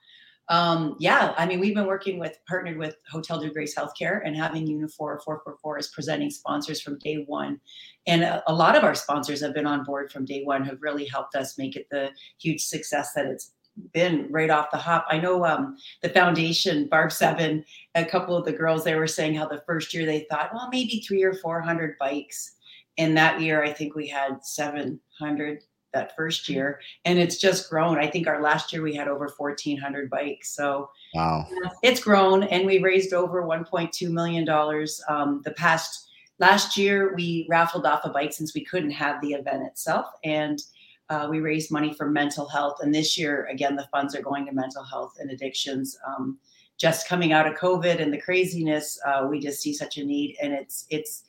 Um, 0.49 0.95
yeah, 0.99 1.33
I 1.37 1.45
mean, 1.45 1.59
we've 1.59 1.75
been 1.75 1.87
working 1.87 2.19
with, 2.19 2.37
partnered 2.47 2.77
with 2.77 2.95
Hôtel-Dieu 3.11 3.51
Grace 3.51 3.75
Healthcare 3.75 4.21
and 4.23 4.35
having 4.35 4.65
Unifor 4.65 5.21
444 5.21 5.77
as 5.77 5.87
presenting 5.89 6.29
sponsors 6.29 6.81
from 6.81 6.97
day 6.99 7.25
one. 7.27 7.59
And 8.05 8.23
a, 8.23 8.41
a 8.49 8.53
lot 8.53 8.77
of 8.77 8.83
our 8.83 8.95
sponsors 8.95 9.41
have 9.41 9.53
been 9.53 9.67
on 9.67 9.83
board 9.83 10.11
from 10.11 10.23
day 10.23 10.43
one, 10.43 10.63
have 10.63 10.81
really 10.81 11.05
helped 11.05 11.35
us 11.35 11.57
make 11.57 11.75
it 11.75 11.87
the 11.91 12.11
huge 12.39 12.63
success 12.63 13.11
that 13.13 13.25
it's 13.25 13.51
been 13.93 14.27
right 14.31 14.49
off 14.49 14.71
the 14.71 14.77
hop. 14.77 15.05
I 15.09 15.19
know 15.19 15.45
um, 15.45 15.77
the 16.01 16.09
foundation, 16.09 16.87
Barb 16.87 17.11
Seven, 17.11 17.63
a 17.95 18.05
couple 18.05 18.35
of 18.35 18.45
the 18.45 18.53
girls, 18.53 18.83
they 18.83 18.95
were 18.95 19.07
saying 19.07 19.35
how 19.35 19.47
the 19.47 19.63
first 19.65 19.93
year 19.93 20.05
they 20.05 20.25
thought, 20.29 20.53
well, 20.53 20.69
maybe 20.71 21.03
three 21.05 21.23
or 21.23 21.33
400 21.33 21.97
bikes. 21.99 22.53
And 22.97 23.15
that 23.17 23.41
year, 23.41 23.63
I 23.63 23.71
think 23.71 23.95
we 23.95 24.07
had 24.07 24.43
700 24.43 25.63
that 25.97 26.15
first 26.15 26.47
year. 26.47 26.79
And 27.05 27.19
it's 27.19 27.37
just 27.37 27.69
grown. 27.69 27.97
I 27.97 28.07
think 28.07 28.27
our 28.27 28.41
last 28.41 28.71
year 28.71 28.81
we 28.81 28.95
had 28.95 29.07
over 29.07 29.27
1,400 29.35 30.09
bikes. 30.09 30.49
So 30.55 30.89
Wow. 31.13 31.47
it's 31.83 32.01
grown 32.03 32.43
and 32.43 32.65
we 32.65 32.79
raised 32.79 33.13
over 33.13 33.43
1.2 33.43 34.09
million 34.11 34.45
dollars 34.45 35.01
um, 35.09 35.41
the 35.45 35.51
past 35.51 36.09
last 36.39 36.77
year 36.77 37.15
we 37.15 37.47
raffled 37.49 37.85
off 37.85 38.01
a 38.03 38.09
bike 38.09 38.33
since 38.33 38.53
we 38.53 38.63
couldn't 38.63 38.91
have 38.91 39.19
the 39.21 39.33
event 39.33 39.63
itself 39.65 40.05
and 40.23 40.63
uh, 41.09 41.25
we 41.29 41.39
raised 41.39 41.71
money 41.71 41.93
for 41.93 42.07
mental 42.11 42.47
health 42.47 42.77
and 42.81 42.93
this 42.93 43.17
year 43.17 43.45
again 43.51 43.75
the 43.75 43.87
funds 43.91 44.13
are 44.15 44.21
going 44.21 44.45
to 44.45 44.51
mental 44.51 44.83
health 44.83 45.13
and 45.19 45.31
addictions 45.31 45.97
um, 46.07 46.37
just 46.77 47.07
coming 47.07 47.31
out 47.31 47.47
of 47.47 47.53
covid 47.55 48.01
and 48.01 48.13
the 48.13 48.21
craziness 48.21 48.99
uh, 49.07 49.25
we 49.29 49.39
just 49.39 49.61
see 49.61 49.73
such 49.73 49.97
a 49.97 50.03
need 50.03 50.35
and 50.41 50.53
it's 50.53 50.85
it's 50.89 51.23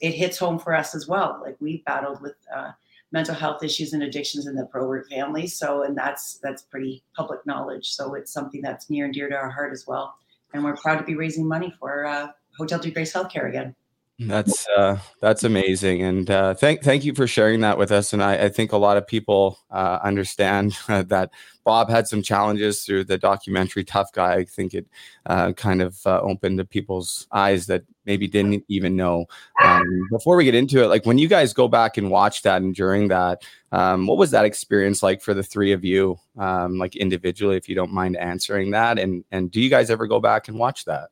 it 0.00 0.12
hits 0.12 0.38
home 0.38 0.58
for 0.58 0.74
us 0.76 0.94
as 0.94 1.08
well 1.08 1.40
like 1.44 1.56
we've 1.58 1.84
battled 1.86 2.20
with 2.20 2.36
uh, 2.54 2.70
mental 3.12 3.34
health 3.34 3.62
issues 3.62 3.92
and 3.92 4.02
addictions 4.02 4.46
in 4.46 4.54
the 4.54 4.66
Probert 4.66 5.08
family. 5.08 5.46
So, 5.46 5.84
and 5.84 5.96
that's 5.96 6.38
that's 6.42 6.62
pretty 6.62 7.04
public 7.14 7.44
knowledge. 7.46 7.90
So 7.90 8.14
it's 8.14 8.32
something 8.32 8.62
that's 8.62 8.90
near 8.90 9.04
and 9.04 9.14
dear 9.14 9.28
to 9.28 9.36
our 9.36 9.50
heart 9.50 9.72
as 9.72 9.86
well. 9.86 10.14
And 10.54 10.64
we're 10.64 10.76
proud 10.76 10.96
to 10.96 11.04
be 11.04 11.14
raising 11.14 11.46
money 11.46 11.74
for 11.78 12.04
uh, 12.04 12.28
Hôtel-Dieu 12.58 12.92
Grace 12.92 13.12
Healthcare 13.12 13.48
again. 13.48 13.74
That's 14.26 14.68
uh, 14.68 14.98
that's 15.20 15.44
amazing, 15.44 16.02
and 16.02 16.30
uh, 16.30 16.54
thank 16.54 16.82
thank 16.82 17.04
you 17.04 17.14
for 17.14 17.26
sharing 17.26 17.60
that 17.60 17.78
with 17.78 17.90
us. 17.90 18.12
And 18.12 18.22
I, 18.22 18.44
I 18.44 18.48
think 18.48 18.72
a 18.72 18.76
lot 18.76 18.96
of 18.96 19.06
people 19.06 19.58
uh, 19.70 19.98
understand 20.02 20.76
that 20.88 21.30
Bob 21.64 21.88
had 21.88 22.08
some 22.08 22.22
challenges 22.22 22.84
through 22.84 23.04
the 23.04 23.18
documentary 23.18 23.84
Tough 23.84 24.12
Guy. 24.12 24.34
I 24.34 24.44
think 24.44 24.74
it 24.74 24.86
uh, 25.26 25.52
kind 25.52 25.82
of 25.82 25.98
uh, 26.06 26.20
opened 26.20 26.58
to 26.58 26.64
people's 26.64 27.26
eyes 27.32 27.66
that 27.66 27.84
maybe 28.04 28.26
didn't 28.26 28.64
even 28.68 28.96
know. 28.96 29.26
Um, 29.62 29.84
before 30.10 30.36
we 30.36 30.44
get 30.44 30.54
into 30.54 30.82
it, 30.82 30.88
like 30.88 31.06
when 31.06 31.18
you 31.18 31.28
guys 31.28 31.52
go 31.52 31.68
back 31.68 31.96
and 31.96 32.10
watch 32.10 32.42
that, 32.42 32.62
and 32.62 32.74
during 32.74 33.08
that, 33.08 33.42
um, 33.70 34.06
what 34.06 34.18
was 34.18 34.30
that 34.32 34.44
experience 34.44 35.02
like 35.02 35.22
for 35.22 35.34
the 35.34 35.42
three 35.42 35.72
of 35.72 35.84
you, 35.84 36.18
um, 36.38 36.78
like 36.78 36.96
individually, 36.96 37.56
if 37.56 37.68
you 37.68 37.74
don't 37.74 37.92
mind 37.92 38.16
answering 38.16 38.72
that? 38.72 38.98
And 38.98 39.24
and 39.30 39.50
do 39.50 39.60
you 39.60 39.70
guys 39.70 39.90
ever 39.90 40.06
go 40.06 40.20
back 40.20 40.48
and 40.48 40.58
watch 40.58 40.84
that? 40.84 41.10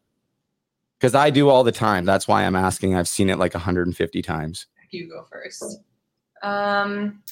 Because 1.01 1.15
I 1.15 1.31
do 1.31 1.49
all 1.49 1.65
the 1.65 1.73
time. 1.73 2.05
That's 2.05 2.29
why 2.29 2.45
I'm 2.45 2.55
asking. 2.55 2.95
I've 2.95 3.09
seen 3.09 3.31
it 3.31 3.39
like 3.39 3.55
150 3.55 4.21
times. 4.21 4.67
You 4.91 5.09
go 5.09 5.25
first. 5.33 5.81
Um, 6.43 7.23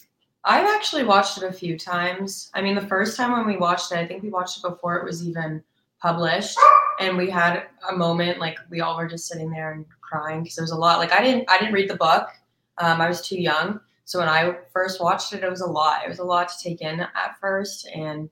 I've 0.45 0.67
actually 0.67 1.05
watched 1.05 1.37
it 1.37 1.45
a 1.45 1.53
few 1.53 1.79
times. 1.79 2.51
I 2.55 2.63
mean, 2.63 2.75
the 2.75 2.87
first 2.87 3.15
time 3.17 3.33
when 3.33 3.47
we 3.47 3.59
watched 3.59 3.93
it, 3.93 3.99
I 3.99 4.07
think 4.07 4.23
we 4.23 4.31
watched 4.31 4.59
it 4.59 4.69
before 4.69 4.97
it 4.97 5.05
was 5.05 5.27
even 5.27 5.63
published, 6.01 6.57
and 7.01 7.19
we 7.19 7.29
had 7.29 7.65
a 7.91 7.95
moment 7.95 8.39
like 8.39 8.57
we 8.71 8.81
all 8.81 8.97
were 8.97 9.09
just 9.09 9.27
sitting 9.27 9.51
there 9.51 9.73
and 9.73 9.85
crying 10.01 10.43
because 10.43 10.57
there 10.57 10.63
was 10.63 10.71
a 10.71 10.77
lot. 10.77 10.99
Like 10.99 11.13
I 11.13 11.23
didn't, 11.23 11.45
I 11.51 11.59
didn't 11.59 11.75
read 11.75 11.91
the 11.91 11.97
book. 11.97 12.29
Um, 12.79 13.01
I 13.01 13.09
was 13.09 13.21
too 13.21 13.39
young, 13.39 13.81
so 14.05 14.21
when 14.21 14.29
I 14.29 14.57
first 14.73 15.01
watched 15.01 15.35
it, 15.35 15.43
it 15.43 15.51
was 15.51 15.61
a 15.61 15.67
lot. 15.67 16.05
It 16.05 16.09
was 16.09 16.21
a 16.21 16.25
lot 16.25 16.49
to 16.49 16.55
take 16.63 16.81
in 16.81 17.01
at 17.01 17.39
first, 17.41 17.87
and 17.95 18.31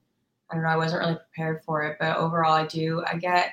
I 0.51 0.55
don't 0.55 0.63
know, 0.63 0.71
I 0.71 0.77
wasn't 0.77 1.01
really 1.01 1.17
prepared 1.17 1.63
for 1.65 1.83
it. 1.83 1.97
But 1.99 2.17
overall, 2.17 2.55
I 2.55 2.67
do. 2.67 3.03
I 3.05 3.17
get 3.17 3.51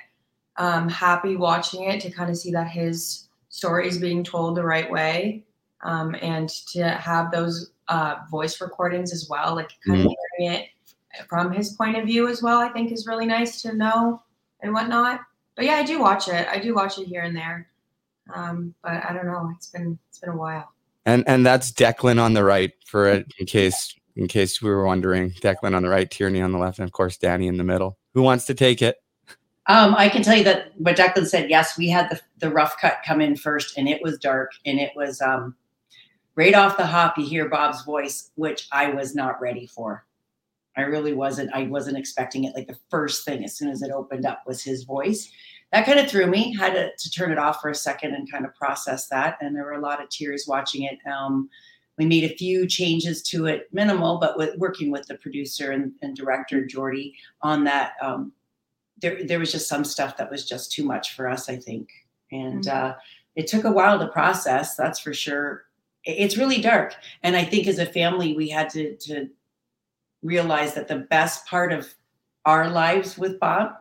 um, 0.56 0.88
happy 0.88 1.36
watching 1.36 1.84
it 1.84 2.00
to 2.02 2.10
kind 2.10 2.30
of 2.30 2.36
see 2.36 2.52
that 2.52 2.68
his 2.68 3.28
story 3.48 3.88
is 3.88 3.98
being 3.98 4.24
told 4.24 4.56
the 4.56 4.64
right 4.64 4.90
way 4.90 5.44
um, 5.82 6.16
and 6.20 6.48
to 6.48 6.88
have 6.88 7.30
those 7.30 7.72
uh, 7.88 8.16
voice 8.30 8.60
recordings 8.60 9.12
as 9.12 9.28
well, 9.28 9.54
like 9.54 9.70
kind 9.86 10.00
of 10.00 10.12
hearing 10.38 10.54
it 10.54 10.68
from 11.28 11.52
his 11.52 11.74
point 11.74 11.96
of 11.96 12.06
view 12.06 12.28
as 12.28 12.42
well, 12.42 12.58
I 12.58 12.68
think 12.68 12.90
is 12.90 13.06
really 13.06 13.26
nice 13.26 13.62
to 13.62 13.74
know 13.74 14.22
and 14.60 14.72
whatnot. 14.72 15.20
But 15.54 15.66
yeah, 15.66 15.74
I 15.74 15.82
do 15.84 16.00
watch 16.00 16.28
it. 16.28 16.48
I 16.48 16.58
do 16.58 16.74
watch 16.74 16.98
it 16.98 17.06
here 17.06 17.22
and 17.22 17.36
there. 17.36 17.68
Um, 18.34 18.74
but 18.82 19.04
I 19.04 19.12
don't 19.12 19.26
know. 19.26 19.52
It's 19.54 19.68
been 19.68 19.98
it's 20.08 20.18
been 20.18 20.30
a 20.30 20.36
while. 20.36 20.72
And 21.06 21.22
and 21.26 21.44
that's 21.44 21.70
Declan 21.70 22.18
on 22.20 22.32
the 22.32 22.42
right 22.42 22.72
for 22.86 23.06
it, 23.06 23.30
in 23.38 23.46
case 23.46 23.94
in 24.16 24.26
case 24.26 24.62
we 24.62 24.70
were 24.70 24.86
wondering. 24.86 25.30
Declan 25.30 25.76
on 25.76 25.82
the 25.82 25.88
right, 25.88 26.10
Tierney 26.10 26.40
on 26.40 26.52
the 26.52 26.58
left, 26.58 26.78
and 26.78 26.86
of 26.86 26.92
course 26.92 27.18
Dani 27.18 27.46
in 27.46 27.58
the 27.58 27.64
middle. 27.64 27.98
Who 28.14 28.22
wants 28.22 28.46
to 28.46 28.54
take 28.54 28.80
it? 28.80 28.96
Um, 29.66 29.94
I 29.96 30.08
can 30.08 30.22
tell 30.22 30.36
you 30.36 30.44
that 30.44 30.72
what 30.76 30.96
Declan 30.96 31.26
said. 31.26 31.48
Yes, 31.48 31.78
we 31.78 31.88
had 31.88 32.10
the 32.10 32.20
the 32.38 32.50
rough 32.50 32.76
cut 32.80 32.98
come 33.06 33.20
in 33.20 33.36
first, 33.36 33.78
and 33.78 33.88
it 33.88 34.02
was 34.02 34.18
dark, 34.18 34.52
and 34.66 34.78
it 34.78 34.92
was 34.94 35.20
um, 35.22 35.54
right 36.34 36.54
off 36.54 36.76
the 36.76 36.86
hop. 36.86 37.16
You 37.16 37.24
hear 37.24 37.48
Bob's 37.48 37.82
voice, 37.84 38.30
which 38.34 38.68
I 38.72 38.90
was 38.90 39.14
not 39.14 39.40
ready 39.40 39.66
for. 39.66 40.04
I 40.76 40.82
really 40.82 41.14
wasn't. 41.14 41.50
I 41.54 41.64
wasn't 41.64 41.96
expecting 41.96 42.44
it. 42.44 42.54
Like 42.54 42.66
the 42.66 42.78
first 42.90 43.24
thing, 43.24 43.44
as 43.44 43.56
soon 43.56 43.70
as 43.70 43.80
it 43.80 43.90
opened 43.90 44.26
up, 44.26 44.42
was 44.46 44.62
his 44.62 44.84
voice. 44.84 45.30
That 45.72 45.86
kind 45.86 45.98
of 45.98 46.10
threw 46.10 46.26
me. 46.26 46.54
Had 46.54 46.74
to, 46.74 46.90
to 46.96 47.10
turn 47.10 47.32
it 47.32 47.38
off 47.38 47.60
for 47.60 47.70
a 47.70 47.74
second 47.74 48.14
and 48.14 48.30
kind 48.30 48.44
of 48.44 48.54
process 48.54 49.08
that. 49.08 49.38
And 49.40 49.56
there 49.56 49.64
were 49.64 49.72
a 49.72 49.80
lot 49.80 50.02
of 50.02 50.10
tears 50.10 50.44
watching 50.46 50.82
it. 50.82 50.98
Um, 51.10 51.48
we 51.96 52.06
made 52.06 52.24
a 52.24 52.36
few 52.36 52.66
changes 52.66 53.22
to 53.22 53.46
it, 53.46 53.68
minimal, 53.72 54.18
but 54.18 54.36
with 54.36 54.58
working 54.58 54.90
with 54.90 55.06
the 55.06 55.14
producer 55.14 55.70
and, 55.70 55.92
and 56.02 56.16
director 56.16 56.66
Jordy 56.66 57.14
on 57.40 57.64
that. 57.64 57.92
There, 59.04 59.22
there 59.22 59.38
was 59.38 59.52
just 59.52 59.68
some 59.68 59.84
stuff 59.84 60.16
that 60.16 60.30
was 60.30 60.48
just 60.48 60.72
too 60.72 60.82
much 60.82 61.14
for 61.14 61.28
us, 61.28 61.50
I 61.50 61.56
think, 61.56 61.90
and 62.32 62.66
uh, 62.66 62.94
it 63.36 63.46
took 63.46 63.64
a 63.64 63.70
while 63.70 63.98
to 63.98 64.08
process. 64.08 64.76
That's 64.76 64.98
for 64.98 65.12
sure. 65.12 65.66
It's 66.04 66.38
really 66.38 66.62
dark, 66.62 66.94
and 67.22 67.36
I 67.36 67.44
think 67.44 67.66
as 67.66 67.78
a 67.78 67.84
family, 67.84 68.34
we 68.34 68.48
had 68.48 68.70
to 68.70 68.96
to 68.96 69.28
realize 70.22 70.72
that 70.72 70.88
the 70.88 71.00
best 71.10 71.44
part 71.44 71.70
of 71.70 71.94
our 72.46 72.70
lives 72.70 73.18
with 73.18 73.38
Bob 73.38 73.72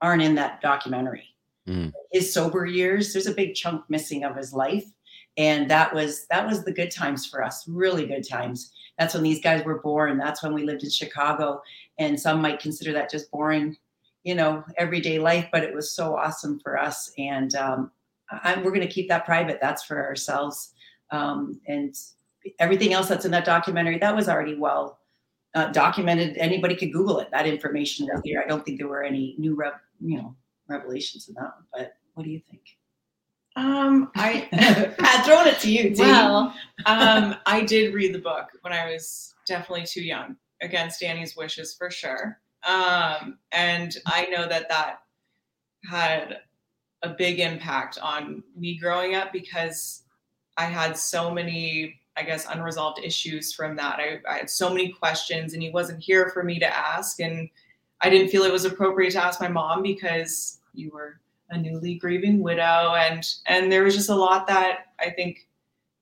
aren't 0.00 0.22
in 0.22 0.36
that 0.36 0.62
documentary. 0.62 1.28
Mm. 1.68 1.92
His 2.10 2.32
sober 2.32 2.64
years, 2.64 3.12
there's 3.12 3.26
a 3.26 3.34
big 3.34 3.54
chunk 3.54 3.84
missing 3.90 4.24
of 4.24 4.34
his 4.34 4.54
life, 4.54 4.86
and 5.36 5.70
that 5.70 5.94
was 5.94 6.26
that 6.28 6.46
was 6.46 6.64
the 6.64 6.72
good 6.72 6.90
times 6.90 7.26
for 7.26 7.44
us, 7.44 7.68
really 7.68 8.06
good 8.06 8.26
times. 8.26 8.72
That's 8.98 9.12
when 9.12 9.22
these 9.22 9.42
guys 9.42 9.66
were 9.66 9.80
born. 9.80 10.16
That's 10.16 10.42
when 10.42 10.54
we 10.54 10.64
lived 10.64 10.82
in 10.82 10.90
Chicago, 10.90 11.60
and 11.98 12.18
some 12.18 12.40
might 12.40 12.58
consider 12.58 12.94
that 12.94 13.10
just 13.10 13.30
boring, 13.30 13.76
you 14.24 14.34
know, 14.34 14.64
everyday 14.76 15.18
life. 15.18 15.48
But 15.52 15.64
it 15.64 15.74
was 15.74 15.94
so 15.94 16.16
awesome 16.16 16.60
for 16.60 16.78
us, 16.78 17.12
and 17.18 17.54
um, 17.54 17.90
I, 18.30 18.56
we're 18.56 18.70
going 18.70 18.86
to 18.86 18.92
keep 18.92 19.08
that 19.08 19.24
private. 19.24 19.58
That's 19.60 19.84
for 19.84 20.04
ourselves, 20.04 20.72
um, 21.10 21.60
and 21.66 21.94
everything 22.58 22.92
else 22.92 23.08
that's 23.08 23.24
in 23.24 23.30
that 23.30 23.44
documentary 23.44 23.98
that 23.98 24.16
was 24.16 24.28
already 24.28 24.56
well 24.56 24.98
uh, 25.54 25.70
documented. 25.72 26.36
Anybody 26.36 26.74
could 26.74 26.92
Google 26.92 27.18
it. 27.20 27.30
That 27.30 27.46
information 27.46 28.08
was 28.12 28.22
there. 28.24 28.42
I 28.42 28.46
don't 28.46 28.64
think 28.64 28.78
there 28.78 28.88
were 28.88 29.02
any 29.02 29.34
new, 29.38 29.54
rev, 29.54 29.74
you 30.00 30.18
know, 30.18 30.34
revelations 30.68 31.28
in 31.28 31.34
that 31.34 31.42
one. 31.42 31.66
But 31.72 31.94
what 32.14 32.24
do 32.24 32.30
you 32.30 32.40
think? 32.50 32.62
Um, 33.56 34.10
I 34.14 34.48
had 34.98 35.24
thrown 35.24 35.46
it 35.46 35.58
to 35.60 35.70
you. 35.70 35.94
Too. 35.94 36.02
well, 36.02 36.54
um, 36.86 37.36
I 37.46 37.62
did 37.62 37.94
read 37.94 38.14
the 38.14 38.18
book 38.18 38.48
when 38.62 38.72
I 38.72 38.90
was 38.90 39.34
definitely 39.46 39.86
too 39.86 40.02
young, 40.02 40.36
against 40.62 41.00
Dani's 41.00 41.36
wishes 41.36 41.74
for 41.74 41.90
sure. 41.90 42.40
Um, 42.66 43.38
and 43.50 43.96
I 44.06 44.26
know 44.26 44.48
that 44.48 44.68
that 44.68 45.00
had 45.88 46.38
a 47.02 47.10
big 47.10 47.40
impact 47.40 47.98
on 48.00 48.42
me 48.56 48.78
growing 48.78 49.14
up 49.14 49.32
because 49.32 50.02
I 50.56 50.66
had 50.66 50.96
so 50.96 51.30
many 51.30 52.00
I 52.16 52.22
guess, 52.22 52.46
unresolved 52.48 53.00
issues 53.02 53.52
from 53.52 53.76
that. 53.76 53.98
I, 53.98 54.20
I 54.28 54.38
had 54.38 54.50
so 54.50 54.68
many 54.68 54.90
questions, 54.92 55.54
and 55.54 55.62
he 55.62 55.70
wasn't 55.70 56.02
here 56.02 56.30
for 56.30 56.42
me 56.42 56.58
to 56.58 56.66
ask. 56.66 57.20
And 57.20 57.48
I 58.00 58.10
didn't 58.10 58.28
feel 58.28 58.42
it 58.42 58.52
was 58.52 58.64
appropriate 58.64 59.12
to 59.12 59.24
ask 59.24 59.40
my 59.40 59.48
mom 59.48 59.82
because 59.82 60.60
you 60.74 60.90
were 60.90 61.20
a 61.50 61.58
newly 61.58 61.94
grieving 61.94 62.42
widow, 62.42 62.94
and 62.94 63.26
and 63.46 63.72
there 63.72 63.84
was 63.84 63.94
just 63.94 64.10
a 64.10 64.14
lot 64.14 64.46
that 64.48 64.86
I 65.00 65.10
think 65.10 65.48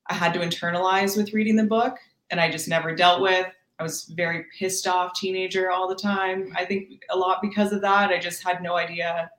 I 0.09 0.15
had 0.15 0.35
to 0.35 0.41
internalize 0.41 1.17
with 1.17 1.33
reading 1.33 1.57
the 1.57 1.65
book, 1.65 1.97
and 2.31 2.41
I 2.41 2.51
just 2.51 2.69
never 2.69 2.95
dealt 2.95 3.23
with. 3.23 3.47
I 3.81 3.83
was 3.83 4.05
very 4.05 4.45
pissed 4.57 4.87
off 4.87 5.15
teenager 5.15 5.71
all 5.71 5.89
the 5.89 5.95
time. 5.95 6.53
I 6.55 6.67
think 6.67 7.03
a 7.09 7.17
lot 7.17 7.41
because 7.41 7.73
of 7.73 7.81
that. 7.81 8.11
I 8.11 8.19
just 8.19 8.45
had 8.45 8.63
no 8.63 8.77
idea 8.77 9.31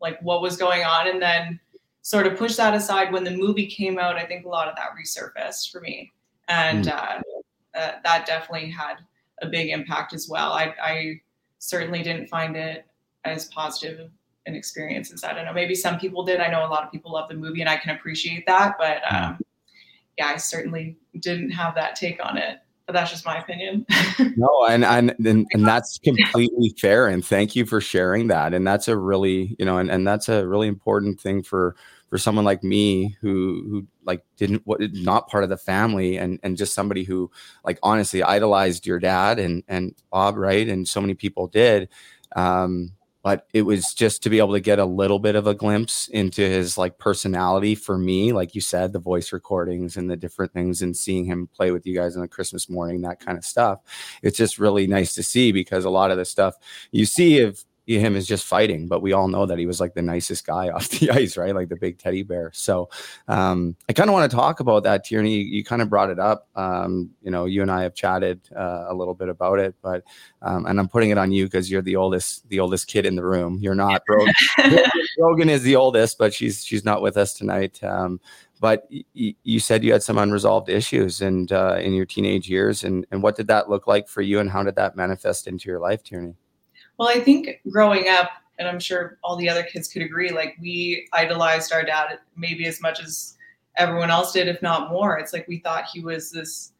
like 0.00 0.22
what 0.22 0.40
was 0.40 0.56
going 0.56 0.84
on, 0.84 1.08
and 1.08 1.20
then 1.20 1.58
sort 2.02 2.28
of 2.28 2.38
pushed 2.38 2.56
that 2.58 2.74
aside 2.74 3.12
when 3.12 3.24
the 3.24 3.32
movie 3.32 3.66
came 3.66 3.98
out. 3.98 4.16
I 4.16 4.24
think 4.24 4.46
a 4.46 4.48
lot 4.48 4.68
of 4.68 4.76
that 4.76 4.90
resurfaced 4.96 5.72
for 5.72 5.80
me, 5.80 6.12
and 6.46 6.86
uh, 6.86 7.20
uh, 7.74 7.92
that 8.04 8.24
definitely 8.24 8.70
had 8.70 8.98
a 9.42 9.48
big 9.48 9.70
impact 9.70 10.12
as 10.12 10.28
well. 10.28 10.52
I, 10.52 10.74
I 10.80 11.20
certainly 11.58 12.04
didn't 12.04 12.28
find 12.28 12.56
it 12.56 12.86
as 13.24 13.46
positive 13.46 14.10
an 14.46 14.54
experience 14.54 15.12
as 15.12 15.24
I 15.24 15.32
don't 15.32 15.44
know. 15.44 15.52
Maybe 15.52 15.74
some 15.74 15.98
people 15.98 16.24
did. 16.24 16.38
I 16.38 16.48
know 16.48 16.64
a 16.64 16.70
lot 16.70 16.84
of 16.84 16.92
people 16.92 17.12
love 17.12 17.28
the 17.28 17.34
movie, 17.34 17.62
and 17.62 17.68
I 17.68 17.78
can 17.78 17.96
appreciate 17.96 18.46
that. 18.46 18.76
But 18.78 19.02
um, 19.12 19.40
yeah, 20.18 20.28
I 20.28 20.36
certainly 20.36 20.96
didn't 21.18 21.50
have 21.50 21.74
that 21.74 21.96
take 21.96 22.24
on 22.24 22.38
it. 22.38 22.60
But 22.86 22.94
that's 22.94 23.10
just 23.10 23.24
my 23.24 23.38
opinion. 23.38 23.86
no, 24.36 24.66
and, 24.68 24.84
and 24.84 25.14
and 25.24 25.46
and 25.52 25.66
that's 25.66 25.98
completely 25.98 26.74
fair. 26.78 27.06
And 27.06 27.24
thank 27.24 27.54
you 27.54 27.64
for 27.64 27.80
sharing 27.80 28.28
that. 28.28 28.54
And 28.54 28.66
that's 28.66 28.88
a 28.88 28.96
really, 28.96 29.54
you 29.58 29.64
know, 29.64 29.78
and, 29.78 29.90
and 29.90 30.06
that's 30.06 30.28
a 30.28 30.46
really 30.46 30.68
important 30.68 31.20
thing 31.20 31.42
for 31.42 31.76
for 32.10 32.18
someone 32.18 32.44
like 32.44 32.62
me 32.62 33.16
who 33.20 33.64
who 33.68 33.86
like 34.04 34.22
didn't 34.36 34.60
what 34.66 34.80
not 34.92 35.28
part 35.28 35.44
of 35.44 35.50
the 35.50 35.56
family 35.56 36.18
and 36.18 36.38
and 36.42 36.58
just 36.58 36.74
somebody 36.74 37.04
who 37.04 37.30
like 37.64 37.78
honestly 37.82 38.22
idolized 38.22 38.86
your 38.86 38.98
dad 38.98 39.38
and 39.38 39.62
and 39.68 39.94
Bob, 40.10 40.36
right? 40.36 40.68
And 40.68 40.86
so 40.86 41.00
many 41.00 41.14
people 41.14 41.46
did. 41.46 41.88
Um, 42.36 42.92
but 43.22 43.46
it 43.52 43.62
was 43.62 43.94
just 43.94 44.22
to 44.22 44.30
be 44.30 44.38
able 44.38 44.52
to 44.52 44.60
get 44.60 44.78
a 44.78 44.84
little 44.84 45.18
bit 45.18 45.36
of 45.36 45.46
a 45.46 45.54
glimpse 45.54 46.08
into 46.08 46.42
his 46.42 46.76
like 46.76 46.98
personality 46.98 47.74
for 47.74 47.98
me 47.98 48.32
like 48.32 48.54
you 48.54 48.60
said 48.60 48.92
the 48.92 48.98
voice 48.98 49.32
recordings 49.32 49.96
and 49.96 50.10
the 50.10 50.16
different 50.16 50.52
things 50.52 50.82
and 50.82 50.96
seeing 50.96 51.24
him 51.24 51.48
play 51.54 51.70
with 51.70 51.86
you 51.86 51.94
guys 51.94 52.16
on 52.16 52.22
the 52.22 52.28
christmas 52.28 52.68
morning 52.68 53.02
that 53.02 53.20
kind 53.20 53.38
of 53.38 53.44
stuff. 53.44 53.80
It's 54.22 54.36
just 54.36 54.58
really 54.58 54.86
nice 54.86 55.14
to 55.14 55.22
see 55.22 55.52
because 55.52 55.84
a 55.84 55.90
lot 55.90 56.10
of 56.10 56.18
the 56.18 56.24
stuff 56.24 56.54
you 56.90 57.06
see 57.06 57.40
of 57.40 57.64
him 57.86 58.14
is 58.16 58.26
just 58.26 58.44
fighting, 58.44 58.86
but 58.86 59.02
we 59.02 59.12
all 59.12 59.28
know 59.28 59.44
that 59.44 59.58
he 59.58 59.66
was 59.66 59.80
like 59.80 59.94
the 59.94 60.02
nicest 60.02 60.46
guy 60.46 60.68
off 60.70 60.88
the 60.88 61.10
ice, 61.10 61.36
right? 61.36 61.54
Like 61.54 61.68
the 61.68 61.76
big 61.76 61.98
teddy 61.98 62.22
bear. 62.22 62.50
So 62.54 62.88
um, 63.28 63.76
I 63.88 63.92
kind 63.92 64.08
of 64.08 64.14
want 64.14 64.30
to 64.30 64.36
talk 64.36 64.60
about 64.60 64.84
that, 64.84 65.04
Tierney. 65.04 65.34
You, 65.34 65.44
you 65.44 65.64
kind 65.64 65.82
of 65.82 65.90
brought 65.90 66.10
it 66.10 66.18
up. 66.18 66.48
Um, 66.54 67.10
you 67.22 67.30
know, 67.30 67.44
you 67.46 67.62
and 67.62 67.70
I 67.70 67.82
have 67.82 67.94
chatted 67.94 68.40
uh, 68.56 68.86
a 68.88 68.94
little 68.94 69.14
bit 69.14 69.28
about 69.28 69.58
it, 69.58 69.74
but 69.82 70.04
um, 70.42 70.66
and 70.66 70.78
I'm 70.78 70.88
putting 70.88 71.10
it 71.10 71.18
on 71.18 71.32
you 71.32 71.44
because 71.46 71.70
you're 71.70 71.82
the 71.82 71.96
oldest, 71.96 72.48
the 72.48 72.60
oldest 72.60 72.86
kid 72.86 73.04
in 73.06 73.16
the 73.16 73.24
room. 73.24 73.58
You're 73.60 73.74
not. 73.74 74.02
Brogan, 74.06 74.34
Brogan 75.18 75.48
is 75.48 75.62
the 75.62 75.76
oldest, 75.76 76.18
but 76.18 76.32
she's 76.32 76.64
she's 76.64 76.84
not 76.84 77.02
with 77.02 77.16
us 77.16 77.34
tonight. 77.34 77.82
Um, 77.82 78.20
but 78.60 78.86
y- 78.90 79.34
you 79.42 79.58
said 79.58 79.82
you 79.82 79.92
had 79.92 80.04
some 80.04 80.18
unresolved 80.18 80.68
issues 80.68 81.20
and 81.20 81.50
uh, 81.50 81.78
in 81.80 81.94
your 81.94 82.06
teenage 82.06 82.48
years, 82.48 82.84
and 82.84 83.06
and 83.10 83.22
what 83.22 83.36
did 83.36 83.48
that 83.48 83.68
look 83.68 83.86
like 83.88 84.08
for 84.08 84.22
you, 84.22 84.38
and 84.38 84.50
how 84.50 84.62
did 84.62 84.76
that 84.76 84.96
manifest 84.96 85.48
into 85.48 85.68
your 85.68 85.80
life, 85.80 86.02
Tierney? 86.04 86.36
Well, 86.98 87.08
I 87.08 87.20
think 87.20 87.60
growing 87.70 88.08
up, 88.08 88.30
and 88.58 88.68
I'm 88.68 88.80
sure 88.80 89.18
all 89.24 89.36
the 89.36 89.48
other 89.48 89.62
kids 89.62 89.88
could 89.88 90.02
agree, 90.02 90.30
like 90.30 90.56
we 90.60 91.08
idolized 91.12 91.72
our 91.72 91.82
dad 91.82 92.18
maybe 92.36 92.66
as 92.66 92.80
much 92.80 93.00
as 93.02 93.36
everyone 93.76 94.10
else 94.10 94.32
did, 94.32 94.48
if 94.48 94.60
not 94.62 94.90
more. 94.90 95.18
It's 95.18 95.32
like 95.32 95.48
we 95.48 95.58
thought 95.58 95.86
he 95.92 96.00
was 96.00 96.30
this 96.30 96.72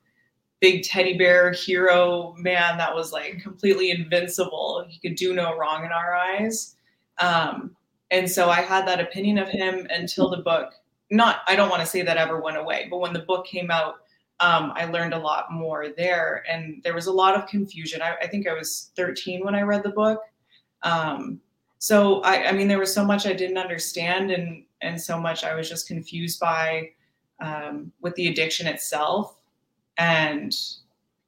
big 0.61 0.85
teddy 0.85 1.19
bear 1.19 1.50
hero 1.50 2.35
man 2.38 2.78
that 2.78 2.95
was 2.95 3.12
like 3.12 3.42
completely 3.42 3.90
invincible. 3.90 4.87
He 4.88 5.00
could 5.00 5.16
do 5.16 5.35
no 5.35 5.57
wrong 5.57 5.85
in 5.85 5.90
our 5.90 6.14
eyes. 6.14 6.76
Um, 7.19 7.75
and 8.12 8.31
so 8.31 8.49
I 8.49 8.61
had 8.61 8.87
that 8.87 9.00
opinion 9.00 9.38
of 9.38 9.49
him 9.49 9.87
until 9.90 10.31
the 10.31 10.37
book. 10.37 10.75
Not, 11.11 11.40
I 11.49 11.57
don't 11.57 11.69
want 11.69 11.81
to 11.81 11.87
say 11.87 12.02
that 12.02 12.16
ever 12.16 12.40
went 12.40 12.59
away, 12.59 12.87
but 12.88 12.99
when 12.99 13.12
the 13.12 13.21
book 13.21 13.45
came 13.47 13.71
out, 13.71 14.01
um, 14.42 14.72
I 14.75 14.87
learned 14.87 15.14
a 15.14 15.18
lot 15.18 15.52
more 15.52 15.90
there. 15.96 16.44
And 16.50 16.82
there 16.82 16.94
was 16.94 17.06
a 17.06 17.12
lot 17.12 17.37
of 17.37 17.46
confusion. 17.46 18.02
I, 18.02 18.16
I 18.20 18.26
think 18.26 18.49
I 18.49 18.52
was 18.52 18.90
13 18.96 19.44
when 19.44 19.54
I 19.54 19.62
read 19.62 19.84
the 19.84 19.90
book. 19.90 20.20
Um, 20.82 21.40
so 21.78 22.20
I, 22.22 22.49
I, 22.49 22.52
mean, 22.52 22.66
there 22.66 22.80
was 22.80 22.92
so 22.92 23.04
much 23.04 23.25
I 23.25 23.32
didn't 23.32 23.58
understand, 23.58 24.30
and 24.30 24.64
and 24.82 25.00
so 25.00 25.18
much 25.18 25.42
I 25.42 25.54
was 25.54 25.68
just 25.68 25.88
confused 25.88 26.38
by 26.40 26.90
um, 27.40 27.92
with 28.00 28.14
the 28.16 28.28
addiction 28.28 28.66
itself. 28.66 29.37
And 29.96 30.54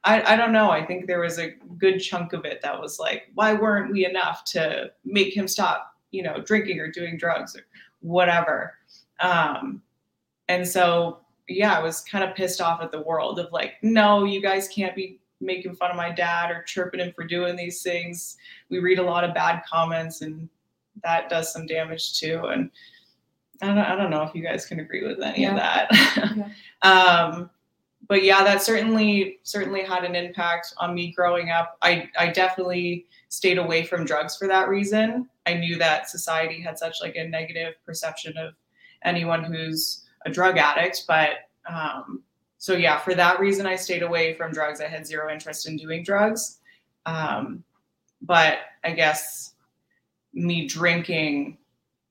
I, 0.03 0.35
I 0.35 0.37
don't 0.37 0.53
know. 0.53 0.71
I 0.71 0.85
think 0.85 1.07
there 1.07 1.21
was 1.21 1.39
a 1.39 1.51
good 1.79 1.99
chunk 1.99 2.33
of 2.33 2.45
it 2.45 2.63
that 2.63 2.81
was 2.81 2.99
like, 2.99 3.31
why 3.35 3.53
weren't 3.53 3.93
we 3.93 4.07
enough 4.07 4.45
to 4.47 4.91
make 5.05 5.37
him 5.37 5.47
stop, 5.47 5.95
you 6.11 6.23
know, 6.23 6.41
drinking 6.41 6.81
or 6.81 6.91
doing 6.91 7.17
drugs 7.17 7.57
or 7.57 7.63
whatever. 8.01 8.75
Um, 9.21 9.83
and 10.49 10.67
so 10.67 11.24
yeah, 11.49 11.77
I 11.77 11.83
was 11.83 12.01
kind 12.01 12.25
of 12.25 12.35
pissed 12.35 12.61
off 12.61 12.83
at 12.83 12.91
the 12.91 13.03
world 13.03 13.39
of 13.39 13.53
like, 13.53 13.75
no, 13.83 14.25
you 14.25 14.41
guys 14.41 14.69
can't 14.69 14.97
be 14.97 15.19
making 15.41 15.77
fun 15.77 15.91
of 15.91 15.97
my 15.97 16.11
dad 16.11 16.51
or 16.51 16.63
chirping 16.63 17.01
him 17.01 17.13
for 17.15 17.25
doing 17.25 17.57
these 17.57 17.83
things. 17.83 18.37
We 18.71 18.79
read 18.79 18.99
a 18.99 19.03
lot 19.03 19.25
of 19.25 19.35
bad 19.35 19.63
comments 19.69 20.23
and 20.23 20.49
that 21.03 21.29
does 21.29 21.53
some 21.53 21.67
damage 21.67 22.19
too. 22.19 22.47
And 22.47 22.71
I 23.63 23.67
don't, 23.67 23.79
I 23.79 23.97
don't 23.97 24.11
know 24.11 24.23
if 24.23 24.35
you 24.35 24.43
guys 24.43 24.67
can 24.67 24.81
agree 24.81 25.07
with 25.07 25.21
any 25.21 25.43
yeah. 25.43 25.51
of 25.51 25.57
that. 25.57 25.89
yeah. 26.27 26.49
um, 27.33 27.51
but 28.09 28.23
yeah, 28.23 28.45
that 28.45 28.63
certainly 28.63 29.39
certainly 29.45 29.83
had 29.83 30.05
an 30.05 30.15
impact 30.15 30.75
on 30.79 30.95
me 30.95 31.13
growing 31.13 31.51
up. 31.51 31.79
I 31.81 32.11
I 32.19 32.29
definitely 32.29 33.07
stayed 33.29 33.59
away 33.59 33.85
from 33.85 34.05
drugs 34.05 34.37
for 34.37 34.47
that 34.49 34.69
reason. 34.69 35.29
I 35.47 35.55
knew 35.55 35.79
that 35.79 36.11
society 36.11 36.61
had 36.61 36.79
such 36.79 36.99
like 37.01 37.17
a 37.17 37.27
negative 37.27 37.75
perception 37.87 38.37
of 38.37 38.55
anyone 39.05 39.43
who's 39.43 40.04
a 40.25 40.31
drug 40.31 40.59
addict, 40.59 41.05
but 41.07 41.49
um, 41.69 42.23
so 42.59 42.75
yeah, 42.75 42.99
for 42.99 43.15
that 43.15 43.41
reason, 43.41 43.67
I 43.67 43.77
stayed 43.77 44.03
away 44.03 44.35
from 44.35 44.53
drugs. 44.53 44.81
I 44.81 44.89
had 44.89 45.07
zero 45.07 45.31
interest 45.31 45.69
in 45.69 45.77
doing 45.77 46.03
drugs. 46.03 46.61
Um, 47.07 47.63
but 48.23 48.59
I 48.83 48.93
guess 48.93 49.53
me 50.33 50.67
drinking 50.67 51.59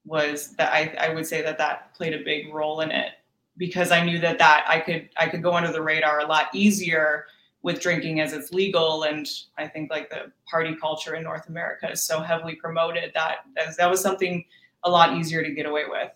was 0.05 0.55
that 0.57 0.71
I, 0.71 0.95
I 0.99 1.13
would 1.13 1.25
say 1.25 1.41
that 1.41 1.57
that 1.57 1.93
played 1.95 2.13
a 2.13 2.23
big 2.23 2.53
role 2.53 2.81
in 2.81 2.91
it 2.91 3.13
because 3.57 3.91
I 3.91 4.03
knew 4.03 4.19
that 4.19 4.37
that 4.39 4.65
I 4.67 4.79
could 4.79 5.09
I 5.17 5.27
could 5.27 5.41
go 5.41 5.53
under 5.53 5.71
the 5.71 5.81
radar 5.81 6.19
a 6.19 6.25
lot 6.27 6.47
easier 6.53 7.25
with 7.61 7.79
drinking 7.79 8.19
as 8.19 8.33
it's 8.33 8.51
legal 8.51 9.03
and 9.03 9.27
I 9.57 9.67
think 9.67 9.89
like 9.89 10.09
the 10.09 10.31
party 10.49 10.75
culture 10.75 11.15
in 11.15 11.23
North 11.23 11.47
America 11.47 11.89
is 11.89 12.05
so 12.05 12.19
heavily 12.19 12.55
promoted 12.55 13.11
that 13.13 13.37
that 13.77 13.89
was 13.89 14.01
something 14.01 14.43
a 14.83 14.89
lot 14.89 15.15
easier 15.17 15.41
to 15.41 15.51
get 15.51 15.65
away 15.65 15.85
with. 15.87 16.11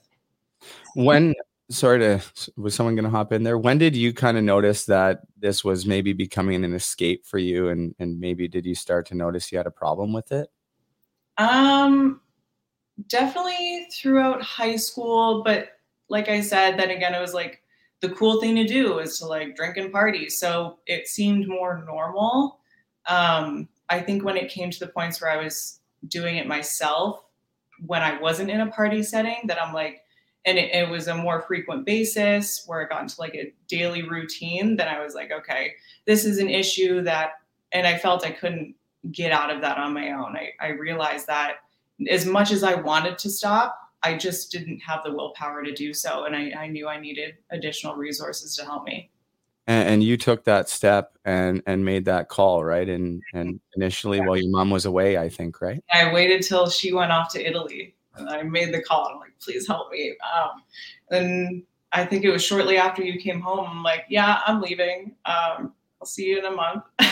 When 0.96 1.34
sorry 1.70 2.00
to 2.00 2.22
was 2.56 2.76
someone 2.76 2.96
going 2.96 3.06
to 3.06 3.12
hop 3.12 3.34
in 3.34 3.44
there? 3.44 3.58
When 3.58 3.78
did 3.78 3.96
you 3.96 4.14
kind 4.14 4.38
of 4.38 4.44
notice 4.44 4.86
that 4.86 5.22
this 5.38 5.64
was 5.64 5.86
maybe 5.86 6.14
becoming 6.14 6.64
an 6.64 6.74
escape 6.74 7.26
for 7.26 7.38
you 7.38 7.70
and 7.70 7.94
and 8.00 8.20
maybe 8.20 8.48
did 8.48 8.66
you 8.66 8.76
start 8.76 9.06
to 9.08 9.16
notice 9.16 9.52
you 9.52 9.58
had 9.58 9.68
a 9.68 9.72
problem 9.72 10.14
with 10.14 10.32
it? 10.32 10.50
Um 11.38 12.22
definitely 13.08 13.88
throughout 13.94 14.42
high 14.42 14.76
school 14.76 15.44
but 15.44 15.70
like 16.10 16.30
i 16.30 16.42
said 16.42 16.80
then 16.80 16.90
again 16.90 17.14
it 17.14 17.22
was 17.22 17.34
like 17.34 17.62
the 18.02 18.10
cool 18.10 18.42
thing 18.42 18.56
to 18.56 18.66
do 18.66 18.98
is 19.00 19.20
to 19.20 19.26
like 19.26 19.56
drink 19.56 19.78
and 19.78 19.92
party 19.92 20.30
so 20.30 20.80
it 20.88 21.08
seemed 21.08 21.48
more 21.48 21.84
normal. 21.86 22.60
Um 23.08 23.70
i 23.90 24.00
think 24.00 24.24
when 24.24 24.36
it 24.36 24.50
came 24.50 24.72
to 24.72 24.80
the 24.80 24.88
points 24.88 25.22
where 25.22 25.30
i 25.30 25.42
was 25.42 25.80
doing 26.08 26.38
it 26.38 26.48
myself 26.48 27.24
when 27.86 28.02
i 28.02 28.20
wasn't 28.20 28.50
in 28.50 28.62
a 28.62 28.72
party 28.72 29.04
setting 29.04 29.46
that 29.46 29.62
i'm 29.62 29.74
like 29.74 30.02
and 30.48 30.58
it, 30.58 30.74
it, 30.74 30.90
was 30.90 31.08
a 31.08 31.16
more 31.16 31.42
frequent 31.42 31.86
basis 31.86 32.64
where 32.66 32.82
it 32.82 32.90
got 32.90 33.02
into 33.02 33.20
like 33.20 33.36
a 33.36 33.54
daily 33.68 34.02
routine 34.02 34.76
then 34.76 34.88
i 34.88 35.04
was 35.04 35.14
like 35.14 35.32
okay 35.32 35.74
this 36.06 36.26
is 36.26 36.40
an 36.40 36.50
issue 36.50 37.02
that 37.04 37.34
and 37.74 37.86
i 37.86 37.98
felt 37.98 38.26
i 38.26 38.32
couldn't 38.32 38.74
get 39.12 39.32
out 39.32 39.50
of 39.50 39.62
that 39.62 39.78
on 39.78 39.94
my 39.94 40.12
own. 40.12 40.36
I, 40.36 40.52
I 40.60 40.70
realized 40.70 41.28
that 41.28 41.58
as 42.10 42.26
much 42.26 42.52
as 42.52 42.64
i 42.64 42.76
wanted 42.76 43.18
to 43.20 43.30
stop 43.30 43.78
i 44.04 44.16
just 44.16 44.52
didn't 44.52 44.80
have 44.80 45.04
the 45.04 45.12
willpower 45.12 45.64
to 45.64 45.74
do 45.74 45.94
so 45.94 46.26
and 46.26 46.36
i, 46.36 46.52
I 46.52 46.68
knew 46.68 46.88
i 46.88 47.00
needed 47.00 47.36
additional 47.52 47.96
resources 47.96 48.56
to 48.56 48.66
help 48.66 48.86
me. 48.86 49.12
And, 49.70 49.90
and, 49.90 50.04
you 50.04 50.16
took 50.16 50.46
that 50.46 50.70
step 50.70 51.18
and 51.26 51.62
and 51.66 51.84
made 51.84 52.06
that 52.06 52.30
call 52.30 52.64
right? 52.64 52.88
And 52.88 53.22
and 53.34 53.60
initially 53.76 54.22
while 54.22 54.38
your 54.38 54.50
mom 54.50 54.70
was 54.70 54.86
away 54.86 55.18
i 55.18 55.28
think 55.28 55.60
right? 55.62 55.84
I 55.92 56.14
waited 56.14 56.44
till 56.44 56.70
she 56.70 56.94
went 56.94 57.12
off 57.12 57.32
to 57.34 57.46
italy 57.46 57.96
and 58.18 58.30
I 58.30 58.44
made 58.44 58.74
the 58.74 58.82
call. 58.82 59.10
I'm 59.12 59.20
like, 59.20 59.34
please 59.40 59.68
help 59.68 59.92
me. 59.92 60.16
Um, 60.36 60.64
and 61.12 61.64
I 61.92 62.06
think 62.06 62.24
it 62.24 62.32
was 62.32 62.44
shortly 62.44 62.78
after 62.78 63.04
you 63.04 63.20
came 63.20 63.40
home. 63.40 63.66
I'm 63.70 63.84
like, 63.84 64.06
yeah, 64.10 64.42
I'm 64.46 64.62
leaving. 64.62 65.16
Um, 65.26 65.74
I'll 66.02 66.08
see 66.08 66.26
you 66.26 66.40
in 66.40 66.46
a 66.46 66.52
month. 66.52 66.84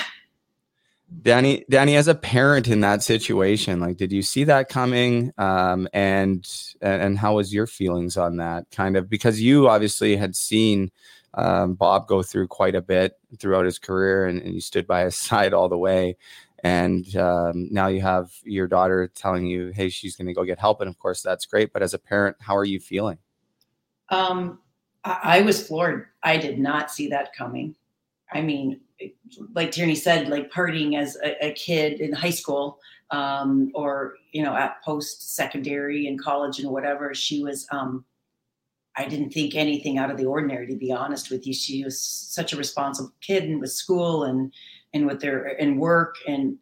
Dani, 1.21 1.63
Dani, 1.71 1.97
as 1.97 2.07
a 2.07 2.15
parent 2.15 2.67
in 2.67 2.81
that 2.81 3.03
situation, 3.03 3.79
like, 3.79 3.97
did 3.97 4.11
you 4.11 4.21
see 4.21 4.43
that 4.45 4.69
coming? 4.69 5.31
Um, 5.37 5.87
and 5.93 6.45
and 6.81 7.17
how 7.17 7.35
was 7.35 7.53
your 7.53 7.67
feelings 7.67 8.17
on 8.17 8.37
that? 8.37 8.65
Kind 8.71 8.97
of 8.97 9.09
because 9.09 9.39
you 9.39 9.69
obviously 9.69 10.15
had 10.17 10.35
seen 10.35 10.91
um, 11.35 11.75
Bob 11.75 12.07
go 12.07 12.23
through 12.23 12.47
quite 12.47 12.75
a 12.75 12.81
bit 12.81 13.13
throughout 13.39 13.65
his 13.65 13.79
career, 13.79 14.25
and, 14.25 14.41
and 14.41 14.53
you 14.53 14.61
stood 14.61 14.87
by 14.87 15.03
his 15.03 15.15
side 15.17 15.53
all 15.53 15.69
the 15.69 15.77
way. 15.77 16.17
And 16.65 17.15
um, 17.15 17.67
now 17.69 17.89
you 17.89 18.01
have 18.01 18.31
your 18.43 18.67
daughter 18.67 19.07
telling 19.13 19.45
you, 19.45 19.67
"Hey, 19.67 19.87
she's 19.87 20.15
going 20.15 20.25
to 20.25 20.33
go 20.33 20.43
get 20.43 20.57
help," 20.57 20.81
and 20.81 20.89
of 20.89 20.97
course 20.97 21.21
that's 21.21 21.45
great. 21.45 21.71
But 21.71 21.83
as 21.83 21.93
a 21.93 21.99
parent, 21.99 22.37
how 22.39 22.57
are 22.57 22.65
you 22.65 22.79
feeling? 22.79 23.19
Um, 24.09 24.57
I, 25.03 25.19
I 25.23 25.41
was 25.41 25.67
floored. 25.67 26.07
I 26.23 26.37
did 26.37 26.57
not 26.57 26.89
see 26.89 27.07
that 27.09 27.35
coming. 27.35 27.75
I 28.33 28.41
mean, 28.41 28.81
like 29.53 29.73
Tierney 29.73 29.93
said, 29.93 30.27
like 30.27 30.51
partying 30.51 30.99
as 30.99 31.15
a, 31.23 31.49
a 31.49 31.53
kid 31.53 32.01
in 32.01 32.11
high 32.11 32.31
school 32.31 32.79
um, 33.11 33.69
or 33.75 34.15
you 34.31 34.41
know 34.41 34.55
at 34.55 34.83
post 34.83 35.35
secondary 35.35 36.07
and 36.07 36.19
college 36.19 36.57
and 36.57 36.71
whatever, 36.71 37.13
she 37.13 37.43
was. 37.43 37.67
Um, 37.69 38.05
I 38.97 39.07
didn't 39.07 39.31
think 39.31 39.53
anything 39.53 39.99
out 39.99 40.09
of 40.09 40.17
the 40.17 40.25
ordinary, 40.25 40.65
to 40.65 40.75
be 40.75 40.91
honest 40.91 41.29
with 41.29 41.45
you. 41.45 41.53
She 41.53 41.83
was 41.83 42.01
such 42.01 42.53
a 42.53 42.57
responsible 42.57 43.13
kid, 43.21 43.43
and 43.43 43.61
with 43.61 43.71
school 43.71 44.23
and 44.23 44.51
and 44.95 45.05
with 45.05 45.19
their 45.21 45.45
and 45.61 45.79
work 45.79 46.15
and 46.27 46.57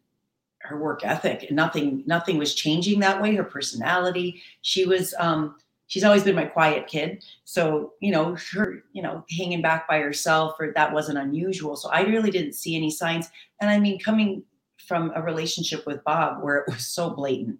her 0.58 0.78
work 0.78 1.00
ethic. 1.04 1.44
And 1.44 1.56
nothing 1.56 2.02
nothing 2.06 2.36
was 2.36 2.54
changing 2.54 3.00
that 3.00 3.22
way. 3.22 3.34
Her 3.34 3.44
personality. 3.44 4.42
She 4.60 4.84
was. 4.84 5.14
Um, 5.18 5.56
she's 5.86 6.04
always 6.04 6.24
been 6.24 6.34
my 6.34 6.46
quiet 6.46 6.86
kid. 6.86 7.24
So, 7.44 7.92
you 8.00 8.10
know, 8.10 8.36
her, 8.52 8.82
you 8.92 9.02
know, 9.02 9.24
hanging 9.30 9.62
back 9.62 9.86
by 9.86 9.98
herself 9.98 10.56
or 10.58 10.72
that 10.72 10.92
wasn't 10.92 11.18
unusual. 11.18 11.76
So 11.76 11.90
I 11.90 12.02
really 12.02 12.30
didn't 12.30 12.54
see 12.54 12.74
any 12.74 12.90
signs. 12.90 13.30
And 13.60 13.70
I 13.70 13.78
mean, 13.78 13.98
coming 14.00 14.42
from 14.78 15.12
a 15.14 15.22
relationship 15.22 15.86
with 15.86 16.02
Bob 16.04 16.42
where 16.42 16.56
it 16.56 16.64
was 16.66 16.86
so 16.86 17.10
blatant, 17.10 17.58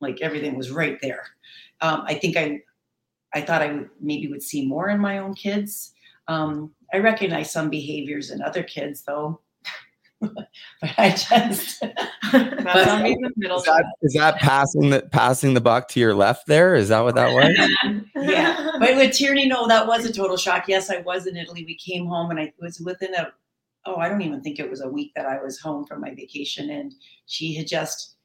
like 0.00 0.20
everything 0.20 0.56
was 0.56 0.70
right 0.70 0.98
there. 1.02 1.26
Um, 1.80 2.02
I 2.06 2.14
think 2.14 2.36
I, 2.36 2.62
I 3.34 3.42
thought 3.42 3.62
I 3.62 3.72
would, 3.72 3.90
maybe 4.00 4.28
would 4.28 4.42
see 4.42 4.66
more 4.66 4.88
in 4.88 4.98
my 4.98 5.18
own 5.18 5.34
kids. 5.34 5.92
Um, 6.28 6.72
I 6.92 6.98
recognize 6.98 7.52
some 7.52 7.70
behaviors 7.70 8.30
in 8.30 8.42
other 8.42 8.62
kids 8.62 9.02
though. 9.02 9.40
But 10.20 10.48
I 10.98 11.10
just 11.10 11.80
That's 12.32 12.90
on 12.90 13.02
me 13.02 13.16
the 13.20 13.32
middle. 13.36 13.58
Is 13.58 13.64
that, 13.64 13.84
is 14.02 14.14
that 14.14 14.36
passing 14.36 14.90
the 14.90 15.02
passing 15.12 15.54
the 15.54 15.60
buck 15.60 15.88
to 15.88 16.00
your 16.00 16.14
left 16.14 16.46
there? 16.46 16.74
Is 16.74 16.88
that 16.88 17.00
what 17.00 17.14
that 17.14 17.32
was? 17.32 18.02
yeah. 18.16 18.72
But 18.78 18.96
with 18.96 19.14
Tierney, 19.14 19.46
no, 19.46 19.68
that 19.68 19.86
was 19.86 20.04
a 20.04 20.12
total 20.12 20.36
shock. 20.36 20.68
Yes, 20.68 20.90
I 20.90 20.98
was 20.98 21.26
in 21.26 21.36
Italy. 21.36 21.64
We 21.64 21.76
came 21.76 22.06
home 22.06 22.30
and 22.30 22.40
I 22.40 22.52
was 22.60 22.80
within 22.80 23.14
a 23.14 23.32
oh, 23.86 23.96
I 23.96 24.08
don't 24.08 24.22
even 24.22 24.42
think 24.42 24.58
it 24.58 24.68
was 24.68 24.80
a 24.80 24.88
week 24.88 25.12
that 25.14 25.26
I 25.26 25.40
was 25.40 25.60
home 25.60 25.86
from 25.86 26.00
my 26.00 26.10
vacation. 26.10 26.70
And 26.70 26.92
she 27.26 27.54
had 27.54 27.68
just 27.68 28.16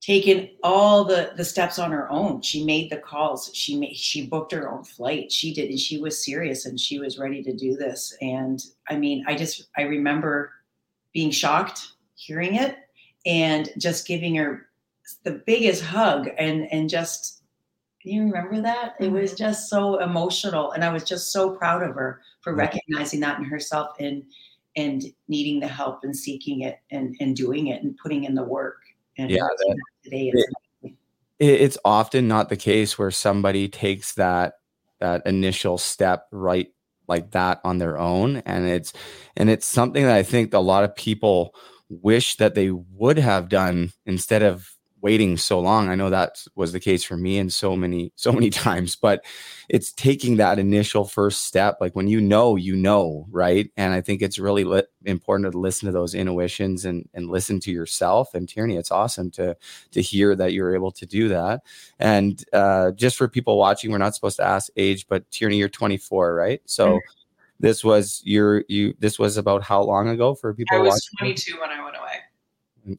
taken 0.00 0.48
all 0.62 1.04
the 1.04 1.32
the 1.36 1.44
steps 1.44 1.78
on 1.78 1.90
her 1.90 2.10
own. 2.10 2.40
She 2.42 2.64
made 2.64 2.90
the 2.90 2.98
calls. 2.98 3.50
She 3.54 3.76
made 3.76 3.96
she 3.96 4.26
booked 4.26 4.52
her 4.52 4.70
own 4.70 4.84
flight. 4.84 5.30
She 5.30 5.52
did 5.52 5.68
and 5.68 5.78
she 5.78 5.98
was 5.98 6.24
serious 6.24 6.64
and 6.66 6.78
she 6.78 6.98
was 6.98 7.18
ready 7.18 7.42
to 7.42 7.54
do 7.54 7.76
this. 7.76 8.16
And 8.20 8.62
I 8.88 8.96
mean, 8.96 9.24
I 9.26 9.34
just 9.34 9.68
I 9.76 9.82
remember 9.82 10.52
being 11.16 11.30
shocked 11.30 11.92
hearing 12.14 12.56
it 12.56 12.76
and 13.24 13.70
just 13.78 14.06
giving 14.06 14.34
her 14.34 14.68
the 15.22 15.42
biggest 15.46 15.82
hug 15.82 16.28
and 16.36 16.70
and 16.70 16.90
just 16.90 17.42
do 18.04 18.12
you 18.12 18.22
remember 18.22 18.60
that? 18.60 18.94
It 19.00 19.10
was 19.10 19.30
mm-hmm. 19.30 19.38
just 19.38 19.70
so 19.70 19.98
emotional 20.00 20.72
and 20.72 20.84
i 20.84 20.92
was 20.92 21.04
just 21.04 21.32
so 21.32 21.56
proud 21.56 21.82
of 21.82 21.94
her 21.94 22.20
for 22.42 22.52
Yeah. 22.52 22.64
recognizing 22.64 23.20
that 23.20 23.38
in 23.38 23.46
herself 23.46 23.96
and 23.98 24.24
and 24.76 25.04
needing 25.26 25.58
the 25.58 25.66
help 25.68 26.04
and 26.04 26.14
seeking 26.14 26.60
it 26.60 26.80
and 26.90 27.16
and 27.20 27.34
doing 27.34 27.68
it 27.68 27.82
and 27.82 27.96
putting 27.96 28.24
in 28.24 28.34
the 28.34 28.44
work 28.44 28.80
and 29.16 29.30
Yeah, 29.30 29.38
that- 29.38 29.76
today 30.04 30.32
it's 31.38 31.78
often 31.82 32.28
not 32.28 32.50
the 32.50 32.58
case 32.58 32.98
where 32.98 33.10
somebody 33.10 33.68
takes 33.68 34.12
that 34.16 34.58
that 35.00 35.26
initial 35.26 35.78
step 35.78 36.26
right 36.30 36.68
like 37.08 37.30
that 37.32 37.60
on 37.64 37.78
their 37.78 37.98
own 37.98 38.38
and 38.46 38.66
it's 38.66 38.92
and 39.36 39.50
it's 39.50 39.66
something 39.66 40.04
that 40.04 40.16
i 40.16 40.22
think 40.22 40.52
a 40.54 40.58
lot 40.58 40.84
of 40.84 40.94
people 40.96 41.54
wish 41.88 42.36
that 42.36 42.54
they 42.54 42.70
would 42.70 43.18
have 43.18 43.48
done 43.48 43.90
instead 44.06 44.42
of 44.42 44.75
waiting 45.06 45.36
so 45.36 45.60
long 45.60 45.88
i 45.88 45.94
know 45.94 46.10
that 46.10 46.44
was 46.56 46.72
the 46.72 46.80
case 46.80 47.04
for 47.04 47.16
me 47.16 47.38
and 47.38 47.52
so 47.52 47.76
many 47.76 48.12
so 48.16 48.32
many 48.32 48.50
times 48.50 48.96
but 48.96 49.24
it's 49.68 49.92
taking 49.92 50.36
that 50.36 50.58
initial 50.58 51.04
first 51.04 51.42
step 51.42 51.76
like 51.80 51.94
when 51.94 52.08
you 52.08 52.20
know 52.20 52.56
you 52.56 52.74
know 52.76 53.26
right 53.30 53.70
and 53.76 53.92
i 53.94 54.00
think 54.00 54.20
it's 54.22 54.38
really 54.38 54.64
li- 54.64 54.82
important 55.04 55.50
to 55.50 55.58
listen 55.58 55.86
to 55.86 55.92
those 55.92 56.14
intuitions 56.14 56.84
and 56.84 57.08
and 57.14 57.30
listen 57.30 57.60
to 57.60 57.70
yourself 57.70 58.34
and 58.34 58.48
tierney 58.48 58.76
it's 58.76 58.90
awesome 58.90 59.30
to 59.30 59.56
to 59.90 60.00
hear 60.02 60.34
that 60.34 60.52
you're 60.52 60.74
able 60.74 60.90
to 60.90 61.06
do 61.06 61.28
that 61.28 61.60
and 61.98 62.44
uh, 62.52 62.90
just 62.92 63.16
for 63.16 63.28
people 63.28 63.56
watching, 63.58 63.90
we're 63.90 63.98
not 63.98 64.14
supposed 64.14 64.36
to 64.36 64.44
ask 64.44 64.70
age, 64.76 65.06
but 65.08 65.28
Tierney, 65.30 65.56
you're 65.58 65.68
24, 65.68 66.34
right? 66.34 66.60
So 66.66 66.96
Mhm. 66.96 67.00
this 67.60 67.84
was 67.84 68.20
your 68.24 68.64
you. 68.68 68.94
This 68.98 69.18
was 69.18 69.36
about 69.38 69.62
how 69.62 69.82
long 69.82 70.08
ago 70.08 70.34
for 70.34 70.52
people 70.54 70.76
I 70.76 70.80
was 70.80 70.90
watching? 70.92 71.34
22 71.34 71.60
when 71.60 71.70
I 71.70 71.82
went. 71.84 71.95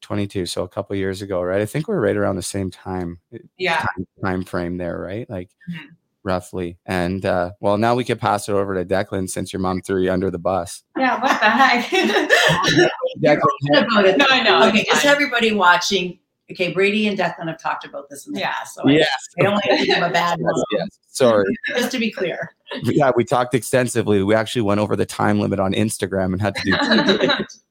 22. 0.01 0.45
So 0.45 0.63
a 0.63 0.67
couple 0.67 0.95
years 0.95 1.21
ago, 1.21 1.41
right? 1.41 1.61
I 1.61 1.65
think 1.65 1.87
we're 1.87 1.99
right 2.01 2.15
around 2.17 2.35
the 2.35 2.41
same 2.43 2.69
time 2.71 3.19
Yeah. 3.57 3.77
time, 3.77 4.07
time 4.23 4.43
frame 4.43 4.77
there, 4.77 4.99
right? 4.99 5.29
Like 5.29 5.49
Mhm. 5.71 5.79
roughly. 6.23 6.77
And 6.85 7.25
uh, 7.25 7.51
well, 7.59 7.77
now 7.77 7.95
we 7.95 8.03
could 8.03 8.19
pass 8.19 8.49
it 8.49 8.53
over 8.53 8.75
to 8.75 8.83
Declan 8.85 9.29
since 9.29 9.53
your 9.53 9.61
mom 9.61 9.81
threw 9.81 10.01
you 10.01 10.11
under 10.11 10.29
the 10.29 10.39
bus. 10.39 10.83
Yeah, 10.97 11.21
what 11.21 11.39
the 11.39 11.49
heck? 11.49 11.85
Declan, 13.21 13.87
about 13.87 14.05
it 14.05 14.17
No, 14.17 14.25
I 14.29 14.43
know. 14.43 14.67
okay 14.67 14.83
just 14.83 15.03
fine. 15.03 15.11
everybody 15.11 15.53
watching 15.53 16.19
okay 16.51 16.71
brady 16.71 17.07
and 17.07 17.17
declan 17.17 17.47
have 17.47 17.59
talked 17.59 17.83
about 17.85 18.09
this 18.09 18.25
in 18.27 18.33
the 18.33 18.39
Yeah. 18.41 18.51
past 18.53 18.75
so 18.75 18.81
I- 18.87 18.91
yes, 18.91 19.09
I 19.39 19.43
don't 19.43 19.53
want 19.53 19.63
to 19.65 19.85
give 19.85 19.95
them 19.95 20.03
a 20.03 20.13
bad 20.13 20.39
one 20.39 20.53
yes. 20.71 20.87
Sorry. 21.09 21.45
just 21.75 21.91
to 21.91 21.99
be 21.99 22.11
clear 22.11 22.53
yeah, 22.83 23.11
we 23.15 23.23
talked 23.23 23.53
extensively. 23.53 24.21
We 24.23 24.35
actually 24.35 24.61
went 24.61 24.81
over 24.81 24.95
the 24.97 25.05
time 25.05 25.39
limit 25.39 25.57
on 25.59 25.73
Instagram 25.73 26.33
and 26.33 26.41
had 26.41 26.53
to 26.55 26.61
do. 26.63 27.45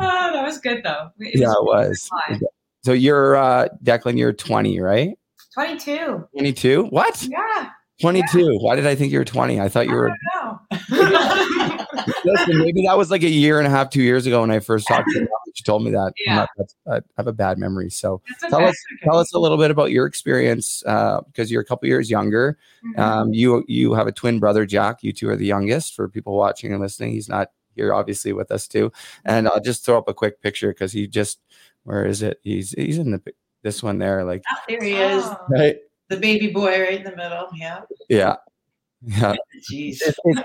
oh, 0.00 0.30
that 0.32 0.44
was 0.44 0.58
good 0.58 0.82
though. 0.84 1.10
It 1.18 1.40
yeah, 1.40 1.52
it 1.52 1.64
was. 1.64 2.08
fine. 2.08 2.40
So 2.84 2.92
you're 2.92 3.36
uh, 3.36 3.68
Declan. 3.84 4.18
You're 4.18 4.32
20, 4.32 4.80
right? 4.80 5.18
22. 5.54 6.28
22? 6.36 6.84
What? 6.84 7.22
Yeah. 7.22 7.70
22. 8.00 8.58
Why 8.58 8.74
did 8.74 8.86
I 8.86 8.94
think 8.94 9.12
you 9.12 9.18
were 9.18 9.24
20? 9.24 9.60
I 9.60 9.68
thought 9.68 9.86
you 9.86 9.94
were. 9.94 10.16
No. 10.34 10.60
Listen, 12.24 12.58
maybe 12.58 12.82
that 12.86 12.96
was 12.96 13.10
like 13.10 13.22
a 13.22 13.28
year 13.28 13.58
and 13.58 13.66
a 13.66 13.70
half, 13.70 13.90
two 13.90 14.02
years 14.02 14.26
ago 14.26 14.40
when 14.40 14.50
I 14.50 14.58
first 14.58 14.86
talked 14.88 15.08
to 15.10 15.20
you. 15.20 15.28
She 15.54 15.64
told 15.64 15.84
me 15.84 15.90
that. 15.90 16.14
Yeah. 16.24 16.46
I 16.90 17.00
have 17.18 17.26
a 17.26 17.32
bad 17.32 17.58
memory. 17.58 17.90
So 17.90 18.14
okay. 18.14 18.48
tell 18.48 18.64
us, 18.64 18.74
okay. 18.94 19.04
tell 19.04 19.18
us 19.18 19.34
a 19.34 19.38
little 19.38 19.58
bit 19.58 19.70
about 19.70 19.90
your 19.90 20.06
experience 20.06 20.82
uh, 20.86 21.20
because 21.26 21.50
you're 21.50 21.60
a 21.60 21.64
couple 21.64 21.88
years 21.88 22.10
younger. 22.10 22.56
Mhm. 22.82 22.98
Um, 22.98 23.34
you 23.34 23.62
you 23.68 23.92
have 23.92 24.06
a 24.06 24.12
twin 24.12 24.38
brother, 24.38 24.64
Jack. 24.64 25.02
You 25.02 25.12
two 25.12 25.28
are 25.28 25.36
the 25.36 25.44
youngest. 25.44 25.94
For 25.94 26.08
people 26.08 26.38
watching 26.38 26.72
and 26.72 26.80
listening, 26.80 27.12
he's 27.12 27.28
not 27.28 27.50
here, 27.74 27.92
obviously, 27.94 28.32
with 28.32 28.50
us 28.50 28.66
too. 28.68 28.92
And 29.24 29.48
I'll 29.48 29.60
just 29.60 29.84
throw 29.84 29.98
up 29.98 30.08
a 30.08 30.14
quick 30.14 30.40
picture 30.40 30.68
because 30.72 30.92
he 30.92 31.06
just, 31.06 31.40
where 31.84 32.04
is 32.04 32.22
it? 32.22 32.38
He's 32.42 32.70
he's 32.72 32.98
in 32.98 33.10
the 33.12 33.22
this 33.62 33.82
one 33.82 33.98
there, 33.98 34.24
like 34.24 34.42
Ah, 34.50 34.62
there 34.68 34.82
he 34.82 34.92
is 34.94 35.24
Oh. 35.24 35.36
right. 35.50 35.76
the 36.08 36.16
baby 36.16 36.48
boy 36.48 36.80
right 36.80 36.94
in 36.98 37.04
the 37.04 37.14
middle 37.16 37.48
yeah 37.54 37.80
Yeah, 38.08 38.36
yeah. 39.04 39.34
jeez 39.70 40.02
Is- 40.02 40.14
is- 40.26 40.42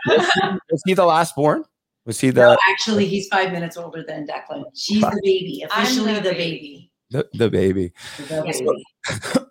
was 0.72 0.82
he 0.86 0.94
the 0.94 1.06
last 1.06 1.36
born? 1.36 1.64
Was 2.06 2.20
he 2.22 2.30
the 2.30 2.42
no, 2.52 2.58
actually 2.70 3.06
he's 3.06 3.28
five 3.28 3.52
minutes 3.52 3.76
older 3.76 4.04
than 4.08 4.26
declan 4.28 4.64
she's 4.76 5.02
the 5.02 5.20
baby 5.24 5.66
I'm 5.72 5.84
officially 5.84 6.14
the 6.14 6.22
the 6.22 6.32
baby. 6.32 6.92
baby, 7.12 7.28
the, 7.34 7.38
the 7.38 7.50
baby? 7.50 7.94
The 8.30 9.42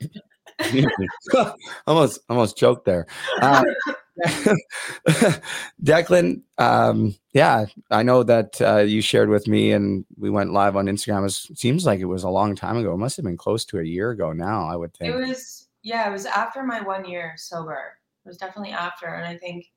baby. 0.62 1.52
almost 1.86 2.20
almost 2.28 2.56
choked 2.56 2.84
there. 2.86 3.06
Uh, 3.42 3.62
Declan, 5.82 6.42
um, 6.58 7.14
yeah, 7.32 7.66
I 7.90 8.02
know 8.02 8.22
that 8.22 8.60
uh, 8.62 8.78
you 8.78 9.00
shared 9.02 9.28
with 9.28 9.46
me, 9.46 9.72
and 9.72 10.04
we 10.16 10.30
went 10.30 10.52
live 10.52 10.76
on 10.76 10.86
Instagram. 10.86 11.20
It 11.20 11.22
was, 11.22 11.50
seems 11.54 11.84
like 11.84 12.00
it 12.00 12.06
was 12.06 12.24
a 12.24 12.30
long 12.30 12.54
time 12.54 12.76
ago. 12.76 12.94
It 12.94 12.98
must 12.98 13.16
have 13.16 13.24
been 13.24 13.36
close 13.36 13.64
to 13.66 13.78
a 13.78 13.84
year 13.84 14.10
ago 14.10 14.32
now. 14.32 14.66
I 14.66 14.76
would 14.76 14.94
think 14.94 15.14
It 15.14 15.28
was 15.28 15.68
yeah, 15.82 16.08
it 16.08 16.12
was 16.12 16.26
after 16.26 16.64
my 16.64 16.80
one 16.80 17.04
year 17.04 17.34
sober. 17.36 17.98
It 18.24 18.28
was 18.28 18.38
definitely 18.38 18.72
after, 18.72 19.06
and 19.06 19.24
I 19.24 19.36
think 19.36 19.70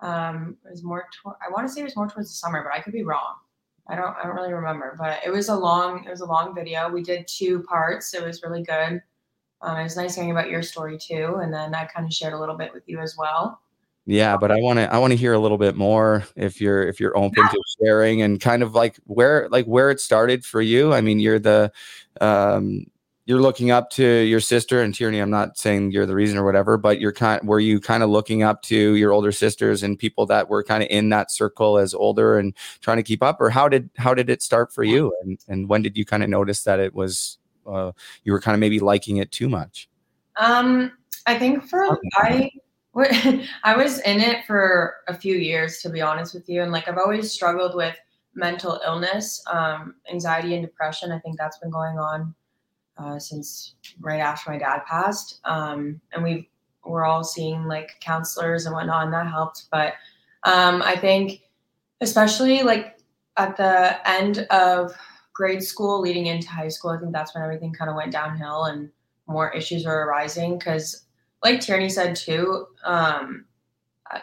um, 0.00 0.56
it 0.64 0.70
was 0.70 0.82
more. 0.82 1.06
Tw- 1.12 1.36
I 1.46 1.50
want 1.52 1.66
to 1.66 1.72
say 1.72 1.82
it 1.82 1.84
was 1.84 1.96
more 1.96 2.08
towards 2.08 2.30
the 2.30 2.34
summer, 2.34 2.62
but 2.62 2.72
I 2.72 2.80
could 2.80 2.94
be 2.94 3.04
wrong. 3.04 3.34
I 3.88 3.96
don't. 3.96 4.16
I 4.16 4.22
don't 4.22 4.36
really 4.36 4.52
remember, 4.52 4.96
but 4.98 5.18
it 5.24 5.30
was 5.30 5.48
a 5.48 5.54
long. 5.54 6.04
It 6.06 6.10
was 6.10 6.20
a 6.20 6.26
long 6.26 6.54
video. 6.54 6.88
We 6.88 7.02
did 7.02 7.28
two 7.28 7.62
parts. 7.64 8.14
It 8.14 8.24
was 8.24 8.42
really 8.42 8.62
good. 8.62 9.02
Um, 9.62 9.76
it 9.76 9.82
was 9.82 9.96
nice 9.96 10.14
hearing 10.14 10.30
about 10.30 10.48
your 10.48 10.62
story 10.62 10.96
too, 10.96 11.40
and 11.42 11.52
then 11.52 11.74
I 11.74 11.84
kind 11.84 12.06
of 12.06 12.12
shared 12.12 12.32
a 12.32 12.38
little 12.38 12.56
bit 12.56 12.72
with 12.72 12.84
you 12.86 13.00
as 13.00 13.16
well. 13.18 13.60
Yeah, 14.10 14.36
but 14.36 14.50
I 14.50 14.56
want 14.56 14.80
to 14.80 14.92
I 14.92 14.98
want 14.98 15.12
to 15.12 15.16
hear 15.16 15.34
a 15.34 15.38
little 15.38 15.56
bit 15.56 15.76
more 15.76 16.24
if 16.34 16.60
you're 16.60 16.82
if 16.82 16.98
you're 16.98 17.16
open 17.16 17.48
to 17.48 17.62
sharing 17.80 18.22
and 18.22 18.40
kind 18.40 18.64
of 18.64 18.74
like 18.74 18.96
where 19.04 19.48
like 19.50 19.66
where 19.66 19.88
it 19.88 20.00
started 20.00 20.44
for 20.44 20.60
you. 20.60 20.92
I 20.92 21.00
mean, 21.00 21.20
you're 21.20 21.38
the 21.38 21.70
um 22.20 22.86
you're 23.26 23.40
looking 23.40 23.70
up 23.70 23.88
to 23.90 24.04
your 24.04 24.40
sister 24.40 24.82
and 24.82 24.92
Tierney. 24.92 25.20
I'm 25.20 25.30
not 25.30 25.56
saying 25.56 25.92
you're 25.92 26.06
the 26.06 26.16
reason 26.16 26.38
or 26.38 26.44
whatever, 26.44 26.76
but 26.76 26.98
you're 26.98 27.12
kind 27.12 27.46
were 27.46 27.60
you 27.60 27.78
kind 27.78 28.02
of 28.02 28.10
looking 28.10 28.42
up 28.42 28.62
to 28.62 28.96
your 28.96 29.12
older 29.12 29.30
sisters 29.30 29.84
and 29.84 29.96
people 29.96 30.26
that 30.26 30.48
were 30.48 30.64
kind 30.64 30.82
of 30.82 30.88
in 30.90 31.10
that 31.10 31.30
circle 31.30 31.78
as 31.78 31.94
older 31.94 32.36
and 32.36 32.52
trying 32.80 32.96
to 32.96 33.04
keep 33.04 33.22
up 33.22 33.40
or 33.40 33.48
how 33.48 33.68
did 33.68 33.90
how 33.96 34.12
did 34.12 34.28
it 34.28 34.42
start 34.42 34.72
for 34.72 34.82
you 34.82 35.14
and 35.22 35.38
and 35.46 35.68
when 35.68 35.82
did 35.82 35.96
you 35.96 36.04
kind 36.04 36.24
of 36.24 36.28
notice 36.28 36.64
that 36.64 36.80
it 36.80 36.94
was 36.94 37.38
uh, 37.64 37.92
you 38.24 38.32
were 38.32 38.40
kind 38.40 38.54
of 38.56 38.58
maybe 38.58 38.80
liking 38.80 39.18
it 39.18 39.30
too 39.30 39.48
much? 39.48 39.88
Um, 40.34 40.90
I 41.26 41.38
think 41.38 41.68
for 41.68 41.96
I 42.16 42.50
What 43.00 43.12
I 43.64 43.74
was 43.78 44.00
in 44.00 44.20
it 44.20 44.44
for 44.44 44.96
a 45.08 45.14
few 45.14 45.34
years, 45.34 45.80
to 45.80 45.88
be 45.88 46.02
honest 46.02 46.34
with 46.34 46.46
you, 46.50 46.60
and 46.60 46.70
like 46.70 46.86
I've 46.86 46.98
always 46.98 47.32
struggled 47.32 47.74
with 47.74 47.96
mental 48.34 48.78
illness, 48.86 49.42
um, 49.50 49.94
anxiety, 50.12 50.52
and 50.52 50.62
depression. 50.62 51.10
I 51.10 51.18
think 51.18 51.38
that's 51.38 51.56
been 51.56 51.70
going 51.70 51.98
on 51.98 52.34
uh, 52.98 53.18
since 53.18 53.76
right 54.00 54.20
after 54.20 54.50
my 54.50 54.58
dad 54.58 54.80
passed, 54.86 55.40
um, 55.46 55.98
and 56.12 56.22
we 56.22 56.50
we're 56.84 57.06
all 57.06 57.24
seeing 57.24 57.64
like 57.64 57.98
counselors 58.00 58.66
and 58.66 58.74
whatnot, 58.74 59.04
and 59.04 59.14
that 59.14 59.28
helped. 59.28 59.68
But 59.70 59.94
um, 60.44 60.82
I 60.82 60.94
think, 60.94 61.40
especially 62.02 62.62
like 62.62 62.98
at 63.38 63.56
the 63.56 63.96
end 64.06 64.46
of 64.50 64.92
grade 65.32 65.62
school, 65.62 66.02
leading 66.02 66.26
into 66.26 66.50
high 66.50 66.68
school, 66.68 66.90
I 66.90 66.98
think 66.98 67.12
that's 67.12 67.34
when 67.34 67.42
everything 67.42 67.72
kind 67.72 67.88
of 67.88 67.96
went 67.96 68.12
downhill 68.12 68.64
and 68.64 68.90
more 69.26 69.50
issues 69.52 69.86
were 69.86 70.04
arising 70.04 70.58
because 70.58 71.06
like 71.42 71.60
Tierney 71.60 71.88
said 71.88 72.16
too, 72.16 72.66
um, 72.84 73.44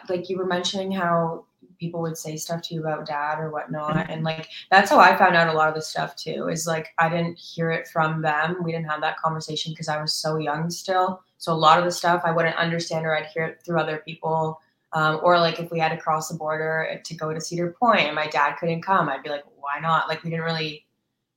like 0.08 0.28
you 0.28 0.36
were 0.36 0.46
mentioning 0.46 0.92
how 0.92 1.46
people 1.78 2.00
would 2.00 2.18
say 2.18 2.36
stuff 2.36 2.60
to 2.62 2.74
you 2.74 2.80
about 2.80 3.06
dad 3.06 3.38
or 3.38 3.50
whatnot. 3.50 3.94
Mm-hmm. 3.94 4.12
And 4.12 4.24
like 4.24 4.48
that's 4.70 4.90
how 4.90 4.98
I 4.98 5.16
found 5.16 5.36
out 5.36 5.48
a 5.48 5.56
lot 5.56 5.68
of 5.68 5.74
the 5.74 5.82
stuff 5.82 6.16
too, 6.16 6.48
is 6.48 6.66
like 6.66 6.88
I 6.98 7.08
didn't 7.08 7.38
hear 7.38 7.70
it 7.70 7.88
from 7.88 8.22
them. 8.22 8.62
We 8.62 8.72
didn't 8.72 8.88
have 8.88 9.00
that 9.00 9.18
conversation 9.18 9.72
because 9.72 9.88
I 9.88 10.00
was 10.00 10.12
so 10.12 10.36
young 10.36 10.70
still. 10.70 11.22
So 11.38 11.52
a 11.52 11.54
lot 11.54 11.78
of 11.78 11.84
the 11.84 11.92
stuff 11.92 12.22
I 12.24 12.32
wouldn't 12.32 12.56
understand 12.56 13.06
or 13.06 13.16
I'd 13.16 13.26
hear 13.26 13.44
it 13.44 13.62
through 13.64 13.78
other 13.80 13.98
people. 13.98 14.60
Um, 14.94 15.20
or 15.22 15.38
like 15.38 15.60
if 15.60 15.70
we 15.70 15.78
had 15.78 15.90
to 15.90 15.98
cross 15.98 16.28
the 16.28 16.36
border 16.36 17.00
to 17.04 17.14
go 17.14 17.32
to 17.32 17.40
Cedar 17.40 17.76
Point 17.78 18.06
and 18.06 18.14
my 18.14 18.26
dad 18.26 18.54
couldn't 18.54 18.82
come, 18.82 19.08
I'd 19.08 19.22
be 19.22 19.28
like, 19.28 19.44
why 19.56 19.78
not? 19.80 20.08
Like 20.08 20.24
we 20.24 20.30
didn't 20.30 20.46
really 20.46 20.86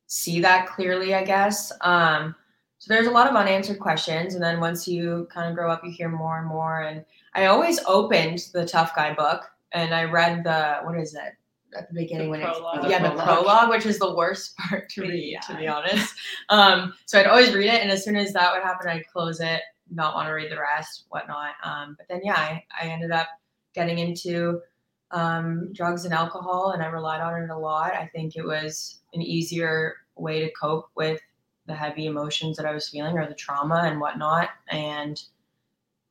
see 0.08 0.40
that 0.42 0.68
clearly, 0.68 1.14
I 1.14 1.24
guess. 1.24 1.72
Um, 1.82 2.34
so 2.82 2.92
there's 2.92 3.06
a 3.06 3.12
lot 3.12 3.30
of 3.30 3.36
unanswered 3.36 3.78
questions. 3.80 4.34
And 4.34 4.44
then 4.44 4.60
once 4.60 4.88
you 4.88 5.28
kind 5.32 5.48
of 5.48 5.54
grow 5.56 5.70
up, 5.70 5.84
you 5.84 5.92
hear 5.92 6.10
more 6.10 6.40
and 6.40 6.48
more. 6.48 6.82
And 6.82 7.06
I 7.36 7.46
always 7.46 7.80
opened 7.86 8.40
the 8.54 8.66
tough 8.66 8.96
guy 8.96 9.14
book 9.14 9.44
and 9.72 9.94
I 9.94 10.06
read 10.06 10.44
the, 10.44 10.80
what 10.82 10.98
is 10.98 11.14
it? 11.14 11.34
At 11.78 11.88
the 11.90 11.94
beginning 11.94 12.26
The 12.26 12.32
when 12.32 12.42
it's 12.42 12.58
prologue. 12.58 12.90
yeah, 12.90 13.04
the 13.04 13.10
Prologue. 13.12 13.44
prologue, 13.44 13.70
which 13.70 13.86
is 13.86 14.00
the 14.00 14.16
worst 14.16 14.58
part 14.58 14.90
to 14.90 15.02
read, 15.04 15.38
to 15.46 15.56
be 15.58 15.68
honest. 15.68 16.12
Um, 16.50 16.94
so 17.06 17.20
I'd 17.20 17.28
always 17.28 17.54
read 17.54 17.68
it, 17.72 17.82
and 17.84 17.92
as 17.92 18.04
soon 18.04 18.16
as 18.16 18.34
that 18.34 18.52
would 18.52 18.64
happen, 18.64 18.90
I'd 18.90 19.06
close 19.08 19.40
it, 19.40 19.62
not 19.92 20.16
want 20.16 20.28
to 20.28 20.32
read 20.34 20.52
the 20.52 20.60
rest, 20.60 21.06
whatnot. 21.10 21.52
Um, 21.64 21.96
but 22.00 22.08
then 22.10 22.22
yeah, 22.24 22.34
I, 22.34 22.64
I 22.82 22.88
ended 22.88 23.12
up 23.12 23.28
getting 23.76 24.00
into 24.00 24.60
um, 25.12 25.72
drugs 25.72 26.04
and 26.06 26.14
alcohol, 26.14 26.72
and 26.72 26.82
I 26.82 26.88
relied 26.88 27.22
on 27.22 27.42
it 27.44 27.50
a 27.52 27.58
lot. 27.58 27.94
I 27.94 28.08
think 28.08 28.36
it 28.36 28.44
was 28.44 29.00
an 29.14 29.22
easier 29.22 29.96
way 30.16 30.42
to 30.42 30.52
cope 30.60 30.90
with 30.96 31.22
the 31.68 31.76
heavy 31.76 32.06
emotions 32.06 32.58
that 32.58 32.66
I 32.66 32.74
was 32.74 32.90
feeling 32.90 33.18
or 33.18 33.28
the 33.28 33.36
trauma 33.36 33.84
and 33.86 34.00
whatnot. 34.00 34.50
And 34.70 35.22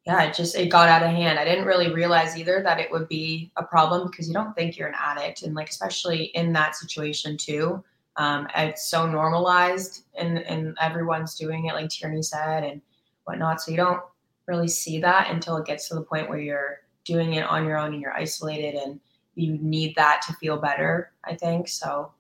yeah, 0.06 0.22
it 0.24 0.34
just 0.34 0.56
it 0.56 0.70
got 0.70 0.88
out 0.88 1.02
of 1.02 1.10
hand. 1.10 1.38
I 1.38 1.44
didn't 1.44 1.66
really 1.66 1.92
realize 1.92 2.36
either 2.36 2.62
that 2.62 2.80
it 2.80 2.90
would 2.90 3.08
be 3.08 3.52
a 3.56 3.62
problem 3.62 4.10
because 4.10 4.28
you 4.28 4.34
don't 4.34 4.54
think 4.54 4.76
you're 4.76 4.88
an 4.88 4.94
addict, 4.98 5.42
and 5.42 5.54
like 5.54 5.68
especially 5.68 6.24
in 6.34 6.52
that 6.54 6.74
situation 6.74 7.36
too. 7.36 7.84
Um, 8.16 8.48
it's 8.56 8.86
so 8.86 9.06
normalized, 9.06 10.04
and 10.18 10.38
and 10.38 10.76
everyone's 10.80 11.36
doing 11.36 11.66
it, 11.66 11.74
like 11.74 11.90
Tierney 11.90 12.22
said, 12.22 12.64
and 12.64 12.80
whatnot. 13.24 13.60
So 13.60 13.70
you 13.70 13.76
don't 13.76 14.02
really 14.46 14.68
see 14.68 15.00
that 15.00 15.30
until 15.30 15.58
it 15.58 15.66
gets 15.66 15.88
to 15.88 15.94
the 15.94 16.02
point 16.02 16.28
where 16.28 16.40
you're 16.40 16.78
doing 17.04 17.34
it 17.34 17.44
on 17.44 17.64
your 17.64 17.76
own 17.76 17.92
and 17.92 18.00
you're 18.00 18.16
isolated, 18.16 18.76
and 18.76 19.00
you 19.34 19.58
need 19.60 19.94
that 19.96 20.22
to 20.26 20.32
feel 20.34 20.56
better. 20.56 21.12
I 21.24 21.34
think 21.34 21.68
so. 21.68 22.10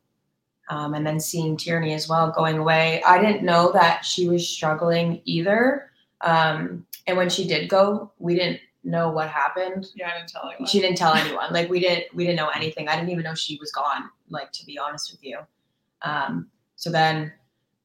Um, 0.70 0.94
and 0.94 1.04
then 1.04 1.18
seeing 1.18 1.56
Tierney 1.56 1.94
as 1.94 2.08
well 2.08 2.30
going 2.30 2.56
away, 2.56 3.02
I 3.02 3.20
didn't 3.20 3.44
know 3.44 3.72
that 3.72 4.04
she 4.04 4.28
was 4.28 4.48
struggling 4.48 5.20
either. 5.24 5.90
Um, 6.20 6.86
and 7.06 7.16
when 7.16 7.28
she 7.28 7.46
did 7.46 7.68
go, 7.68 8.12
we 8.18 8.36
didn't 8.36 8.60
know 8.84 9.10
what 9.10 9.28
happened. 9.28 9.88
Yeah, 9.94 10.10
I 10.10 10.18
didn't 10.18 10.30
tell 10.30 10.48
anyone. 10.48 10.68
She 10.68 10.80
didn't 10.80 10.96
tell 10.96 11.14
anyone. 11.14 11.52
Like 11.52 11.68
we 11.68 11.80
didn't 11.80 12.14
we 12.14 12.24
didn't 12.24 12.36
know 12.36 12.50
anything. 12.50 12.88
I 12.88 12.94
didn't 12.94 13.10
even 13.10 13.24
know 13.24 13.34
she 13.34 13.58
was 13.58 13.72
gone. 13.72 14.10
Like 14.28 14.52
to 14.52 14.64
be 14.64 14.78
honest 14.78 15.10
with 15.12 15.22
you. 15.24 15.38
Um, 16.02 16.48
so 16.76 16.90
then 16.90 17.32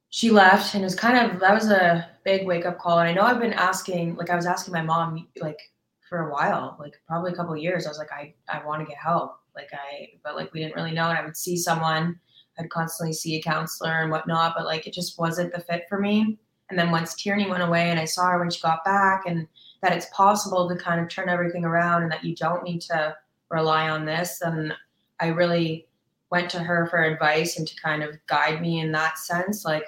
she 0.10 0.30
left, 0.30 0.74
and 0.74 0.84
it 0.84 0.86
was 0.86 0.96
kind 0.96 1.18
of 1.18 1.40
that 1.40 1.54
was 1.54 1.70
a 1.70 2.08
big 2.24 2.46
wake 2.46 2.66
up 2.66 2.78
call. 2.78 3.00
And 3.00 3.10
I 3.10 3.14
know 3.14 3.24
I've 3.24 3.42
been 3.42 3.54
asking, 3.54 4.16
like 4.16 4.30
I 4.30 4.36
was 4.36 4.46
asking 4.46 4.74
my 4.74 4.82
mom, 4.82 5.28
like 5.42 5.60
for 6.08 6.30
a 6.30 6.32
while, 6.32 6.78
like 6.80 6.94
probably 7.08 7.34
a 7.34 7.36
couple 7.36 7.54
of 7.54 7.60
years. 7.60 7.86
I 7.86 7.90
was 7.90 7.98
like, 7.98 8.12
I 8.12 8.34
I 8.48 8.66
want 8.66 8.82
to 8.82 8.86
get 8.86 8.98
help. 8.98 9.40
Like 9.56 9.70
I, 9.74 10.10
but 10.24 10.36
like 10.36 10.54
we 10.54 10.60
didn't 10.62 10.76
really 10.76 10.92
know. 10.92 11.10
And 11.10 11.18
I 11.18 11.26
would 11.26 11.38
see 11.38 11.58
someone. 11.58 12.20
I'd 12.58 12.70
constantly 12.70 13.14
see 13.14 13.36
a 13.36 13.42
counselor 13.42 14.02
and 14.02 14.12
whatnot, 14.12 14.54
but 14.56 14.66
like 14.66 14.88
it 14.88 14.94
just 14.94 15.20
wasn't 15.20 15.54
the 15.54 15.60
fit 15.60 15.86
for 15.90 16.00
me. 16.00 16.38
And 16.70 16.80
then 16.80 16.92
once 16.92 17.14
Tierney 17.14 17.50
went 17.50 17.64
away 17.64 17.92
and 17.92 18.00
I 18.00 18.06
saw 18.06 18.32
her 18.32 18.40
when 18.40 18.50
she 18.50 18.62
got 18.62 18.84
back 18.84 19.24
and 19.28 19.48
that 19.82 19.94
it's 19.94 20.08
possible 20.12 20.68
to 20.68 20.76
kind 20.76 21.00
of 21.00 21.10
turn 21.10 21.30
everything 21.30 21.64
around 21.64 22.04
and 22.04 22.12
that 22.12 22.24
you 22.24 22.36
don't 22.36 22.64
need 22.64 22.82
to 22.82 23.16
rely 23.50 23.90
on 23.90 24.06
this, 24.06 24.40
then 24.40 24.74
I 25.20 25.28
really 25.28 25.88
went 26.32 26.50
to 26.52 26.60
her 26.60 26.88
for 26.88 27.04
advice 27.04 27.60
and 27.60 27.68
to 27.68 27.76
kind 27.76 28.04
of 28.04 28.18
guide 28.26 28.62
me 28.62 28.80
in 28.80 28.92
that 28.94 29.20
sense. 29.20 29.64
Like, 29.64 29.88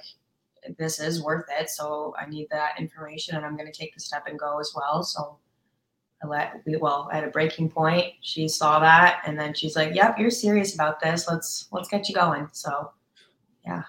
this 0.78 1.00
is 1.00 1.24
worth 1.24 1.46
it. 1.60 1.70
So 1.70 2.14
I 2.20 2.30
need 2.30 2.48
that 2.52 2.80
information 2.80 3.36
and 3.36 3.46
I'm 3.46 3.58
going 3.58 3.72
to 3.72 3.78
take 3.78 3.94
the 3.94 4.00
step 4.00 4.28
and 4.28 4.38
go 4.38 4.60
as 4.60 4.72
well. 4.76 5.04
So 5.04 5.38
I 6.24 6.28
let, 6.28 6.62
we, 6.66 6.78
well, 6.78 7.10
at 7.14 7.24
a 7.24 7.28
breaking 7.28 7.70
point, 7.70 8.14
she 8.22 8.48
saw 8.48 8.80
that 8.80 9.22
and 9.26 9.38
then 9.40 9.54
she's 9.54 9.76
like, 9.76 9.94
yep, 9.94 10.18
you're 10.18 10.32
serious 10.32 10.74
about 10.74 11.00
this. 11.00 11.28
Let's, 11.28 11.68
let's 11.72 11.90
get 11.90 12.10
you 12.10 12.16
going. 12.16 12.48
So 12.54 12.92
yeah. 13.68 13.84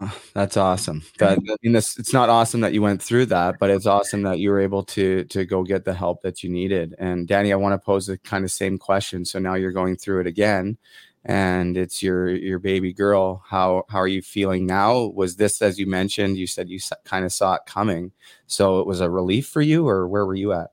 That's 0.34 0.56
awesome. 0.56 1.02
That 1.18 1.38
I 1.38 1.56
mean, 1.62 1.72
this 1.72 1.98
it's 1.98 2.12
not 2.12 2.28
awesome 2.28 2.60
that 2.60 2.72
you 2.72 2.82
went 2.82 3.02
through 3.02 3.26
that, 3.26 3.56
but 3.58 3.70
it's 3.70 3.86
awesome 3.86 4.22
that 4.22 4.38
you 4.38 4.50
were 4.50 4.60
able 4.60 4.82
to 4.84 5.24
to 5.24 5.44
go 5.44 5.62
get 5.62 5.84
the 5.84 5.94
help 5.94 6.22
that 6.22 6.42
you 6.42 6.50
needed. 6.50 6.94
And 6.98 7.28
Dani, 7.28 7.52
I 7.52 7.56
want 7.56 7.80
to 7.80 7.84
pose 7.84 8.06
the 8.06 8.18
kind 8.18 8.44
of 8.44 8.50
same 8.50 8.78
question. 8.78 9.24
So 9.24 9.38
now 9.38 9.54
you're 9.54 9.72
going 9.72 9.96
through 9.96 10.20
it 10.20 10.26
again, 10.26 10.78
and 11.24 11.76
it's 11.76 12.02
your 12.02 12.30
your 12.30 12.58
baby 12.58 12.92
girl. 12.92 13.42
How 13.46 13.84
how 13.88 13.98
are 13.98 14.08
you 14.08 14.22
feeling 14.22 14.66
now? 14.66 15.04
Was 15.14 15.36
this 15.36 15.62
as 15.62 15.78
you 15.78 15.86
mentioned? 15.86 16.36
You 16.36 16.46
said 16.46 16.68
you 16.68 16.80
kind 17.04 17.24
of 17.24 17.32
saw 17.32 17.54
it 17.54 17.62
coming, 17.66 18.12
so 18.46 18.80
it 18.80 18.86
was 18.86 19.00
a 19.00 19.10
relief 19.10 19.48
for 19.48 19.62
you, 19.62 19.86
or 19.88 20.08
where 20.08 20.26
were 20.26 20.34
you 20.34 20.52
at? 20.52 20.70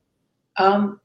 Um, 0.56 1.00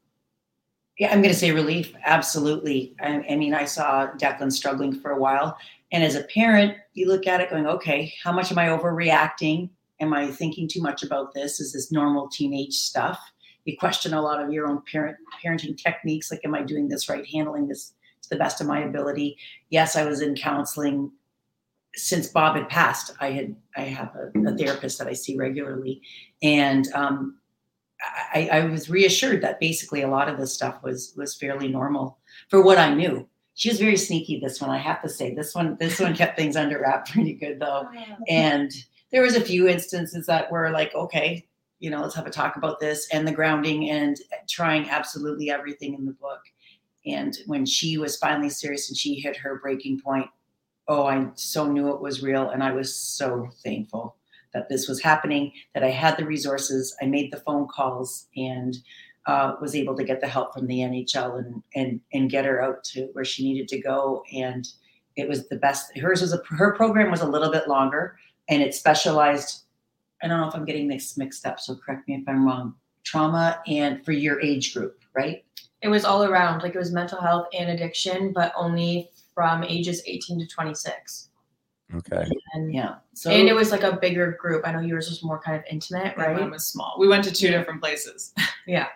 yeah, 0.97 1.11
I'm 1.11 1.21
going 1.21 1.33
to 1.33 1.39
say 1.39 1.51
relief. 1.51 1.93
Absolutely. 2.05 2.95
I, 2.99 3.23
I 3.29 3.35
mean, 3.35 3.53
I 3.53 3.65
saw 3.65 4.07
Declan 4.17 4.51
struggling 4.51 4.99
for 4.99 5.11
a 5.11 5.19
while. 5.19 5.57
And 5.91 6.03
as 6.03 6.15
a 6.15 6.23
parent, 6.23 6.75
you 6.93 7.07
look 7.07 7.27
at 7.27 7.39
it 7.39 7.49
going, 7.49 7.67
okay, 7.67 8.13
how 8.23 8.31
much 8.31 8.51
am 8.51 8.57
I 8.57 8.67
overreacting? 8.67 9.69
Am 9.99 10.13
I 10.13 10.27
thinking 10.27 10.67
too 10.67 10.81
much 10.81 11.03
about 11.03 11.33
this? 11.33 11.59
Is 11.59 11.73
this 11.73 11.91
normal 11.91 12.27
teenage 12.29 12.73
stuff? 12.73 13.19
You 13.65 13.77
question 13.77 14.13
a 14.13 14.21
lot 14.21 14.41
of 14.41 14.51
your 14.51 14.67
own 14.67 14.81
parent 14.91 15.17
parenting 15.43 15.77
techniques. 15.77 16.31
Like, 16.31 16.41
am 16.45 16.55
I 16.55 16.61
doing 16.63 16.87
this 16.87 17.09
right? 17.09 17.25
Handling 17.27 17.67
this 17.67 17.93
to 18.23 18.29
the 18.29 18.37
best 18.37 18.61
of 18.61 18.67
my 18.67 18.79
ability? 18.79 19.37
Yes, 19.69 19.95
I 19.95 20.05
was 20.05 20.21
in 20.21 20.35
counseling 20.35 21.11
since 21.95 22.27
Bob 22.27 22.55
had 22.55 22.69
passed. 22.69 23.11
I 23.19 23.31
had 23.31 23.55
I 23.75 23.81
have 23.81 24.15
a, 24.15 24.47
a 24.47 24.55
therapist 24.55 24.99
that 24.99 25.07
I 25.07 25.13
see 25.13 25.35
regularly, 25.35 26.01
and 26.41 26.87
um, 26.93 27.39
I, 28.01 28.49
I 28.51 28.65
was 28.65 28.89
reassured 28.89 29.41
that 29.41 29.59
basically 29.59 30.01
a 30.01 30.07
lot 30.07 30.29
of 30.29 30.37
this 30.37 30.53
stuff 30.53 30.83
was 30.83 31.13
was 31.15 31.35
fairly 31.35 31.67
normal 31.67 32.19
for 32.49 32.61
what 32.61 32.77
I 32.77 32.93
knew. 32.93 33.27
She 33.55 33.69
was 33.69 33.79
very 33.79 33.97
sneaky. 33.97 34.39
This 34.39 34.61
one, 34.61 34.69
I 34.69 34.77
have 34.77 35.01
to 35.01 35.09
say, 35.09 35.33
this 35.33 35.55
one 35.55 35.77
this 35.79 35.99
one 35.99 36.15
kept 36.15 36.37
things 36.37 36.55
under 36.55 36.79
wrap 36.79 37.07
pretty 37.09 37.33
good 37.33 37.59
though. 37.59 37.87
Oh, 37.87 38.23
and 38.27 38.71
there 39.11 39.23
was 39.23 39.35
a 39.35 39.41
few 39.41 39.67
instances 39.67 40.25
that 40.27 40.51
were 40.51 40.69
like, 40.69 40.93
okay, 40.93 41.47
you 41.79 41.89
know, 41.89 42.01
let's 42.01 42.15
have 42.15 42.27
a 42.27 42.31
talk 42.31 42.55
about 42.55 42.79
this 42.79 43.07
and 43.11 43.27
the 43.27 43.31
grounding 43.31 43.89
and 43.89 44.17
trying 44.47 44.89
absolutely 44.89 45.49
everything 45.49 45.93
in 45.93 46.05
the 46.05 46.13
book. 46.13 46.41
And 47.05 47.37
when 47.45 47.65
she 47.65 47.97
was 47.97 48.17
finally 48.17 48.49
serious 48.49 48.89
and 48.89 48.97
she 48.97 49.15
hit 49.15 49.37
her 49.37 49.59
breaking 49.59 50.01
point, 50.01 50.27
oh, 50.87 51.05
I 51.05 51.27
so 51.35 51.65
knew 51.71 51.89
it 51.93 52.01
was 52.01 52.21
real, 52.21 52.49
and 52.49 52.61
I 52.63 52.71
was 52.71 52.93
so 52.93 53.49
thankful 53.63 54.17
that 54.57 54.69
this 54.69 54.87
was 54.87 55.01
happening, 55.01 55.51
that 55.73 55.83
I 55.83 55.89
had 55.89 56.17
the 56.17 56.25
resources, 56.25 56.95
I 57.01 57.05
made 57.05 57.31
the 57.31 57.39
phone 57.41 57.67
calls, 57.67 58.27
and 58.35 58.75
uh, 59.27 59.55
was 59.61 59.75
able 59.75 59.95
to 59.95 60.03
get 60.03 60.21
the 60.21 60.27
help 60.27 60.53
from 60.53 60.67
the 60.67 60.79
NHL 60.79 61.37
and 61.37 61.63
and 61.75 62.01
and 62.13 62.29
get 62.29 62.45
her 62.45 62.61
out 62.61 62.83
to 62.85 63.09
where 63.13 63.25
she 63.25 63.43
needed 63.43 63.67
to 63.69 63.81
go. 63.81 64.23
And 64.33 64.67
it 65.15 65.27
was 65.27 65.47
the 65.47 65.57
best. 65.57 65.97
Hers 65.97 66.21
was 66.21 66.33
a 66.33 66.41
her 66.49 66.73
program 66.75 67.11
was 67.11 67.21
a 67.21 67.27
little 67.27 67.51
bit 67.51 67.67
longer, 67.67 68.17
and 68.49 68.61
it 68.61 68.73
specialized. 68.73 69.63
I 70.23 70.27
don't 70.27 70.41
know 70.41 70.47
if 70.47 70.55
I'm 70.55 70.65
getting 70.65 70.87
this 70.87 71.15
mixed 71.15 71.45
up, 71.45 71.59
so 71.59 71.75
correct 71.75 72.07
me 72.07 72.15
if 72.15 72.27
I'm 72.27 72.45
wrong. 72.45 72.73
Trauma 73.03 73.61
and 73.67 74.03
for 74.03 74.13
your 74.13 74.41
age 74.41 74.73
group, 74.73 74.99
right? 75.15 75.43
it 75.81 75.87
was 75.87 76.05
all 76.05 76.23
around 76.23 76.61
like 76.61 76.75
it 76.75 76.79
was 76.79 76.91
mental 76.91 77.21
health 77.21 77.47
and 77.57 77.69
addiction 77.69 78.33
but 78.33 78.51
only 78.55 79.09
from 79.33 79.63
ages 79.63 80.01
18 80.05 80.39
to 80.39 80.47
26 80.47 81.26
Okay. 81.95 82.27
and 82.53 82.73
Yeah. 82.73 82.95
So 83.13 83.31
and 83.31 83.47
it 83.47 83.53
was 83.53 83.71
like 83.71 83.83
a 83.83 83.95
bigger 83.95 84.33
group 84.41 84.67
i 84.67 84.71
know 84.73 84.79
yours 84.81 85.09
was 85.09 85.23
more 85.23 85.39
kind 85.39 85.55
of 85.57 85.63
intimate 85.71 86.17
right? 86.17 86.35
mine 86.35 86.51
was 86.51 86.67
small. 86.67 86.95
We 86.99 87.07
went 87.07 87.23
to 87.23 87.31
two 87.31 87.47
different 87.49 87.81
places. 87.81 88.33
yeah 88.67 88.87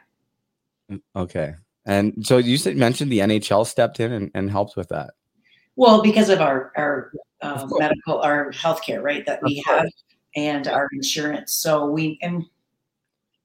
Okay. 1.15 1.53
And 1.85 2.25
so 2.25 2.37
you 2.37 2.57
said 2.57 2.75
mentioned 2.75 3.11
the 3.11 3.19
NHL 3.19 3.65
stepped 3.65 3.99
in 3.99 4.11
and, 4.11 4.31
and 4.33 4.51
helped 4.51 4.75
with 4.75 4.89
that. 4.89 5.11
Well, 5.77 6.01
because 6.03 6.29
of 6.29 6.41
our 6.41 6.73
our 6.75 7.11
uh, 7.41 7.59
Of 7.63 7.71
medical, 7.79 8.19
our 8.19 8.51
healthcare, 8.51 9.01
right, 9.01 9.25
that 9.25 9.41
we 9.41 9.63
have, 9.65 9.87
and 10.35 10.67
our 10.67 10.87
insurance. 10.91 11.53
So 11.55 11.87
we 11.87 12.19
and 12.21 12.43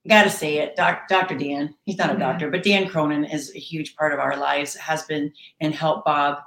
got 0.08 0.24
to 0.24 0.30
say 0.30 0.58
it, 0.58 0.76
doc, 0.76 1.08
Dr. 1.08 1.38
Dan. 1.38 1.74
He's 1.84 1.96
not 1.98 2.10
a 2.10 2.14
Mhm. 2.14 2.18
doctor, 2.18 2.50
but 2.50 2.62
Dan 2.62 2.88
Cronin 2.88 3.24
is 3.24 3.54
a 3.54 3.58
huge 3.58 3.96
part 3.96 4.12
of 4.12 4.18
our 4.18 4.36
lives. 4.36 4.74
Has 4.74 5.04
been 5.04 5.32
and 5.60 5.72
helped 5.74 6.04
Bob 6.04 6.38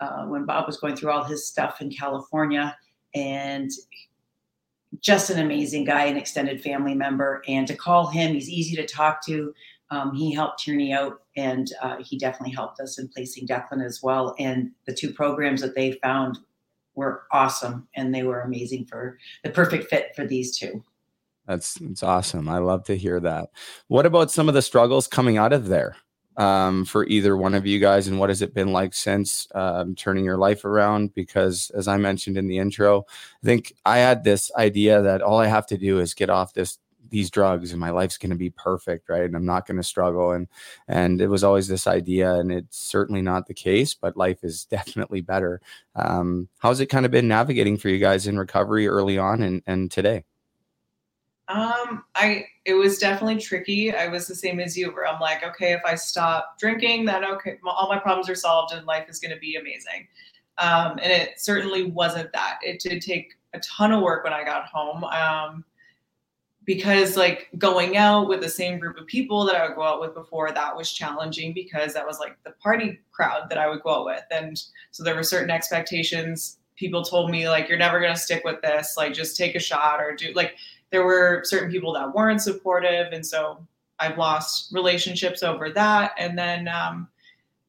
uh, 0.00 0.24
when 0.24 0.44
Bob 0.44 0.66
was 0.66 0.76
going 0.76 0.96
through 0.96 1.10
all 1.10 1.24
his 1.24 1.46
stuff 1.46 1.80
in 1.80 1.90
California, 1.90 2.76
and 3.14 3.70
just 5.00 5.30
an 5.30 5.38
amazing 5.38 5.84
guy, 5.84 6.04
an 6.04 6.16
extended 6.16 6.62
family 6.62 6.94
member. 6.94 7.42
And 7.46 7.66
to 7.66 7.76
call 7.76 8.06
him, 8.06 8.34
he's 8.34 8.48
easy 8.48 8.76
to 8.76 8.86
talk 8.86 9.24
to. 9.26 9.52
Um, 9.90 10.14
he 10.14 10.32
helped 10.32 10.60
Tierney 10.60 10.92
out, 10.92 11.22
and 11.36 11.70
uh, 11.82 11.96
he 12.00 12.18
definitely 12.18 12.54
helped 12.54 12.80
us 12.80 12.98
in 12.98 13.08
placing 13.08 13.46
Declan 13.46 13.84
as 13.84 14.02
well. 14.02 14.34
And 14.38 14.70
the 14.86 14.94
two 14.94 15.12
programs 15.12 15.60
that 15.62 15.74
they 15.74 15.92
found 16.02 16.38
were 16.94 17.22
awesome, 17.32 17.88
and 17.94 18.14
they 18.14 18.22
were 18.22 18.40
amazing 18.40 18.86
for 18.86 19.18
the 19.44 19.50
perfect 19.50 19.88
fit 19.88 20.14
for 20.14 20.26
these 20.26 20.58
two. 20.58 20.84
That's 21.46 21.74
that's 21.74 22.02
awesome. 22.02 22.48
I 22.48 22.58
love 22.58 22.84
to 22.84 22.96
hear 22.96 23.20
that. 23.20 23.48
What 23.86 24.04
about 24.04 24.30
some 24.30 24.48
of 24.48 24.54
the 24.54 24.60
struggles 24.60 25.06
coming 25.06 25.38
out 25.38 25.54
of 25.54 25.68
there 25.68 25.96
um, 26.38 26.84
for 26.84 27.04
either 27.06 27.36
one 27.36 27.54
of 27.54 27.66
you 27.66 27.80
guys, 27.80 28.06
and 28.08 28.18
what 28.18 28.30
has 28.30 28.40
it 28.40 28.54
been 28.54 28.72
like 28.72 28.94
since 28.94 29.48
um, 29.54 29.94
turning 29.94 30.24
your 30.24 30.38
life 30.38 30.64
around? 30.64 31.12
Because 31.14 31.70
as 31.74 31.88
I 31.88 31.98
mentioned 31.98 32.38
in 32.38 32.46
the 32.46 32.58
intro, 32.58 33.04
I 33.42 33.46
think 33.46 33.74
I 33.84 33.98
had 33.98 34.24
this 34.24 34.50
idea 34.56 35.02
that 35.02 35.20
all 35.20 35.38
I 35.38 35.46
have 35.46 35.66
to 35.66 35.76
do 35.76 35.98
is 35.98 36.14
get 36.14 36.30
off 36.30 36.54
this 36.54 36.78
these 37.10 37.30
drugs 37.30 37.70
and 37.70 37.80
my 37.80 37.90
life's 37.90 38.18
going 38.18 38.30
to 38.30 38.36
be 38.36 38.50
perfect 38.50 39.08
right? 39.08 39.24
And 39.24 39.34
i'm 39.34 39.46
not 39.46 39.66
going 39.66 39.78
to 39.78 39.82
struggle. 39.82 40.32
And 40.32 40.46
and 40.88 41.20
it 41.20 41.28
was 41.28 41.42
always 41.42 41.66
this 41.66 41.86
idea 41.86 42.34
and 42.34 42.52
it's 42.52 42.78
certainly 42.78 43.22
not 43.22 43.46
the 43.46 43.54
case 43.54 43.94
but 43.94 44.16
life 44.16 44.44
is 44.44 44.64
definitely 44.70 45.22
better. 45.22 45.60
Um, 45.94 46.48
how's 46.58 46.80
it 46.80 46.86
kind 46.86 47.06
of 47.06 47.12
been 47.12 47.28
navigating 47.28 47.78
for 47.78 47.88
you 47.88 47.98
guys 47.98 48.26
in 48.26 48.38
recovery 48.38 48.86
early 48.88 49.18
on 49.18 49.42
and 49.42 49.62
and 49.66 49.90
today 49.90 50.24
Um, 51.48 52.04
I 52.14 52.44
it 52.66 52.74
was 52.74 52.98
definitely 52.98 53.40
tricky. 53.40 53.94
I 53.94 54.08
was 54.08 54.26
the 54.26 54.34
same 54.34 54.60
as 54.60 54.76
you, 54.76 54.90
where 54.90 55.06
I'm 55.06 55.20
like, 55.20 55.42
okay, 55.42 55.72
if 55.72 55.80
I 55.84 55.94
stop 55.94 56.58
drinking, 56.58 57.06
then 57.06 57.24
okay, 57.24 57.58
all 57.64 57.88
my 57.88 57.98
problems 57.98 58.28
are 58.28 58.34
solved 58.34 58.74
and 58.74 58.86
life 58.86 59.08
is 59.08 59.18
going 59.18 59.32
to 59.32 59.40
be 59.40 59.56
amazing. 59.56 60.06
Um, 60.58 60.98
and 61.02 61.10
it 61.10 61.40
certainly 61.40 61.84
wasn't 61.84 62.32
that. 62.32 62.58
It 62.62 62.80
did 62.80 63.00
take 63.00 63.34
a 63.54 63.60
ton 63.60 63.92
of 63.92 64.02
work 64.02 64.24
when 64.24 64.32
I 64.32 64.44
got 64.44 64.66
home. 64.66 65.04
Um, 65.04 65.64
because 66.68 67.16
like 67.16 67.48
going 67.56 67.96
out 67.96 68.28
with 68.28 68.42
the 68.42 68.48
same 68.50 68.78
group 68.78 68.98
of 68.98 69.06
people 69.06 69.46
that 69.46 69.56
I 69.56 69.66
would 69.66 69.74
go 69.74 69.84
out 69.84 70.02
with 70.02 70.12
before, 70.12 70.52
that 70.52 70.76
was 70.76 70.92
challenging 70.92 71.54
because 71.54 71.94
that 71.94 72.06
was 72.06 72.20
like 72.20 72.36
the 72.44 72.50
party 72.62 73.00
crowd 73.10 73.48
that 73.48 73.56
I 73.56 73.70
would 73.70 73.82
go 73.82 74.00
out 74.00 74.04
with. 74.04 74.22
And 74.30 74.62
so 74.90 75.02
there 75.02 75.14
were 75.14 75.22
certain 75.22 75.50
expectations. 75.50 76.58
People 76.76 77.02
told 77.02 77.30
me 77.30 77.48
like, 77.48 77.70
you're 77.70 77.78
never 77.78 78.00
going 78.00 78.12
to 78.12 78.20
stick 78.20 78.44
with 78.44 78.60
this. 78.60 78.98
Like 78.98 79.14
just 79.14 79.34
take 79.34 79.54
a 79.54 79.58
shot 79.58 79.98
or 79.98 80.14
do 80.14 80.30
like, 80.34 80.56
there 80.90 81.04
were 81.04 81.42
certain 81.44 81.70
people 81.70 81.92
that 81.92 82.14
weren't 82.14 82.42
supportive 82.42 83.12
and 83.12 83.24
so 83.24 83.58
i've 84.00 84.16
lost 84.16 84.72
relationships 84.72 85.42
over 85.42 85.70
that. 85.70 86.12
And 86.18 86.38
then 86.38 86.68
um, 86.68 87.08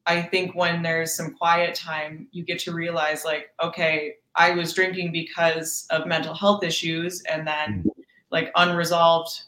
i 0.06 0.22
think 0.22 0.54
when 0.54 0.82
there's 0.82 1.14
some 1.14 1.34
quiet 1.34 1.74
time 1.74 2.26
you 2.32 2.42
get 2.42 2.58
to 2.60 2.72
realize 2.72 3.24
like 3.24 3.52
okay 3.62 4.14
i 4.36 4.52
was 4.52 4.72
drinking 4.72 5.12
because 5.12 5.86
of 5.90 6.06
mental 6.06 6.34
health 6.34 6.64
issues 6.64 7.22
and 7.22 7.46
then 7.46 7.84
like 8.30 8.50
unresolved 8.56 9.42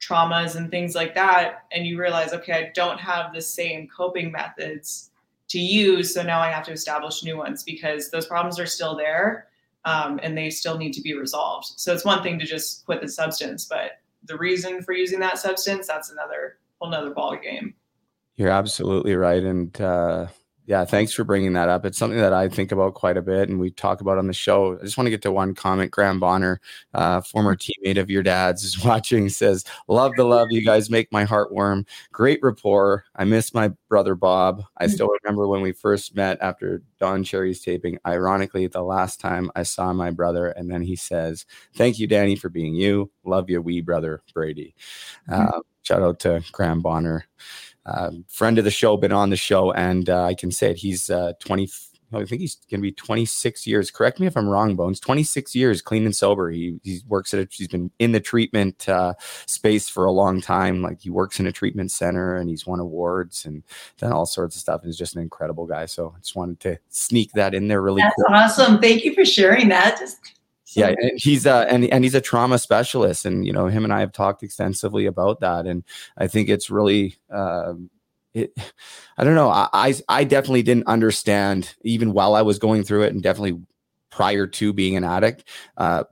traumas 0.00 0.56
and 0.56 0.70
things 0.70 0.94
like 0.94 1.14
that. 1.14 1.64
And 1.72 1.86
you 1.86 1.98
realize 2.00 2.32
okay 2.32 2.52
i 2.52 2.70
don't 2.74 2.98
have 2.98 3.32
the 3.32 3.40
same 3.40 3.88
coping 3.88 4.30
methods 4.30 5.10
to 5.48 5.58
use 5.58 6.12
so 6.12 6.22
now 6.22 6.40
i 6.40 6.50
have 6.50 6.64
to 6.64 6.72
establish 6.72 7.22
new 7.22 7.36
ones 7.36 7.62
because 7.62 8.10
those 8.10 8.26
problems 8.26 8.58
are 8.58 8.66
still 8.66 8.96
there 8.96 9.46
um, 9.86 10.18
and 10.22 10.36
they 10.36 10.50
still 10.50 10.76
need 10.76 10.92
to 10.92 11.00
be 11.00 11.14
resolved. 11.14 11.68
So 11.76 11.94
it's 11.94 12.04
one 12.04 12.22
thing 12.22 12.38
to 12.40 12.44
just 12.44 12.84
quit 12.84 13.00
the 13.00 13.08
substance, 13.08 13.64
but 13.64 13.92
the 14.24 14.36
reason 14.36 14.82
for 14.82 14.92
using 14.92 15.20
that 15.20 15.38
substance, 15.38 15.86
that's 15.86 16.10
another 16.10 16.58
whole 16.80 16.90
nother 16.90 17.10
ball 17.10 17.36
game. 17.36 17.72
You're 18.34 18.50
absolutely 18.50 19.14
right. 19.14 19.42
And 19.42 19.80
uh, 19.80 20.26
yeah, 20.66 20.84
thanks 20.84 21.12
for 21.12 21.22
bringing 21.22 21.52
that 21.52 21.68
up. 21.68 21.86
It's 21.86 21.96
something 21.96 22.18
that 22.18 22.32
I 22.32 22.48
think 22.48 22.72
about 22.72 22.94
quite 22.94 23.16
a 23.16 23.22
bit 23.22 23.48
and 23.48 23.60
we 23.60 23.70
talk 23.70 24.00
about 24.00 24.18
on 24.18 24.26
the 24.26 24.32
show. 24.32 24.76
I 24.76 24.82
just 24.82 24.98
want 24.98 25.06
to 25.06 25.12
get 25.12 25.22
to 25.22 25.30
one 25.30 25.54
comment. 25.54 25.92
Graham 25.92 26.18
Bonner, 26.18 26.60
uh, 26.92 27.20
former 27.20 27.54
teammate 27.54 27.98
of 27.98 28.10
your 28.10 28.24
dad's, 28.24 28.64
is 28.64 28.84
watching, 28.84 29.28
says, 29.28 29.64
Love 29.86 30.12
the 30.16 30.24
love. 30.24 30.48
You 30.50 30.64
guys 30.64 30.90
make 30.90 31.12
my 31.12 31.22
heart 31.22 31.52
warm. 31.52 31.86
Great 32.10 32.40
rapport. 32.42 33.04
I 33.14 33.24
miss 33.24 33.54
my 33.54 33.70
brother 33.88 34.16
Bob. 34.16 34.64
I 34.76 34.88
still 34.88 35.08
remember 35.22 35.46
when 35.46 35.60
we 35.60 35.70
first 35.70 36.16
met 36.16 36.38
after 36.40 36.82
Don 36.98 37.22
Cherry's 37.22 37.60
taping. 37.60 37.98
Ironically, 38.04 38.66
the 38.66 38.82
last 38.82 39.20
time 39.20 39.52
I 39.54 39.62
saw 39.62 39.92
my 39.92 40.10
brother, 40.10 40.48
and 40.48 40.68
then 40.68 40.82
he 40.82 40.96
says, 40.96 41.46
Thank 41.76 42.00
you, 42.00 42.08
Dani, 42.08 42.36
for 42.36 42.48
being 42.48 42.74
you. 42.74 43.10
Love 43.24 43.48
you, 43.48 43.62
wee 43.62 43.82
brother 43.82 44.22
Brady. 44.34 44.74
Uh, 45.30 45.60
shout 45.82 46.02
out 46.02 46.18
to 46.20 46.42
Graham 46.50 46.80
Bonner 46.80 47.26
uh, 47.86 48.10
friend 48.28 48.58
of 48.58 48.64
the 48.64 48.70
show, 48.70 48.96
been 48.96 49.12
on 49.12 49.30
the 49.30 49.36
show, 49.36 49.72
and 49.72 50.10
uh, 50.10 50.24
I 50.24 50.34
can 50.34 50.50
say 50.50 50.70
it. 50.70 50.76
He's 50.76 51.08
uh, 51.08 51.32
20. 51.40 51.68
I 52.12 52.24
think 52.24 52.40
he's 52.40 52.54
going 52.70 52.80
to 52.80 52.82
be 52.82 52.92
26 52.92 53.66
years. 53.66 53.90
Correct 53.90 54.20
me 54.20 54.28
if 54.28 54.36
I'm 54.36 54.48
wrong, 54.48 54.76
Bones. 54.76 55.00
26 55.00 55.56
years, 55.56 55.82
clean 55.82 56.04
and 56.04 56.14
sober. 56.14 56.50
He 56.50 56.78
he 56.84 57.00
works 57.08 57.34
at. 57.34 57.40
A, 57.40 57.48
he's 57.50 57.68
been 57.68 57.90
in 57.98 58.12
the 58.12 58.20
treatment 58.20 58.88
uh, 58.88 59.14
space 59.46 59.88
for 59.88 60.04
a 60.04 60.12
long 60.12 60.40
time. 60.40 60.82
Like 60.82 61.00
he 61.00 61.10
works 61.10 61.40
in 61.40 61.46
a 61.46 61.52
treatment 61.52 61.90
center, 61.90 62.36
and 62.36 62.48
he's 62.48 62.66
won 62.66 62.78
awards 62.80 63.44
and 63.44 63.62
done 63.98 64.12
all 64.12 64.26
sorts 64.26 64.54
of 64.54 64.60
stuff. 64.60 64.82
He's 64.84 64.96
just 64.96 65.16
an 65.16 65.22
incredible 65.22 65.66
guy. 65.66 65.86
So 65.86 66.14
I 66.16 66.20
just 66.20 66.36
wanted 66.36 66.60
to 66.60 66.78
sneak 66.90 67.32
that 67.32 67.54
in 67.54 67.66
there 67.68 67.82
really 67.82 68.02
That's 68.02 68.14
quick. 68.14 68.30
awesome. 68.30 68.80
Thank 68.80 69.04
you 69.04 69.12
for 69.12 69.24
sharing 69.24 69.68
that. 69.70 69.98
Just 69.98 70.18
yeah 70.74 70.88
and 70.88 71.12
he's 71.16 71.46
uh 71.46 71.64
and, 71.68 71.84
and 71.86 72.04
he's 72.04 72.14
a 72.14 72.20
trauma 72.20 72.58
specialist 72.58 73.24
and 73.24 73.46
you 73.46 73.52
know 73.52 73.66
him 73.66 73.84
and 73.84 73.92
i 73.92 74.00
have 74.00 74.12
talked 74.12 74.42
extensively 74.42 75.06
about 75.06 75.40
that 75.40 75.66
and 75.66 75.84
i 76.18 76.26
think 76.26 76.48
it's 76.48 76.70
really 76.70 77.16
um 77.30 77.88
it 78.34 78.52
i 79.18 79.24
don't 79.24 79.34
know 79.34 79.48
I, 79.48 79.68
I 79.72 79.94
i 80.08 80.24
definitely 80.24 80.62
didn't 80.62 80.86
understand 80.86 81.74
even 81.82 82.12
while 82.12 82.34
i 82.34 82.42
was 82.42 82.58
going 82.58 82.82
through 82.82 83.02
it 83.02 83.12
and 83.12 83.22
definitely 83.22 83.60
prior 84.10 84.46
to 84.46 84.72
being 84.72 84.96
an 84.96 85.04
addict 85.04 85.44
uh 85.76 86.04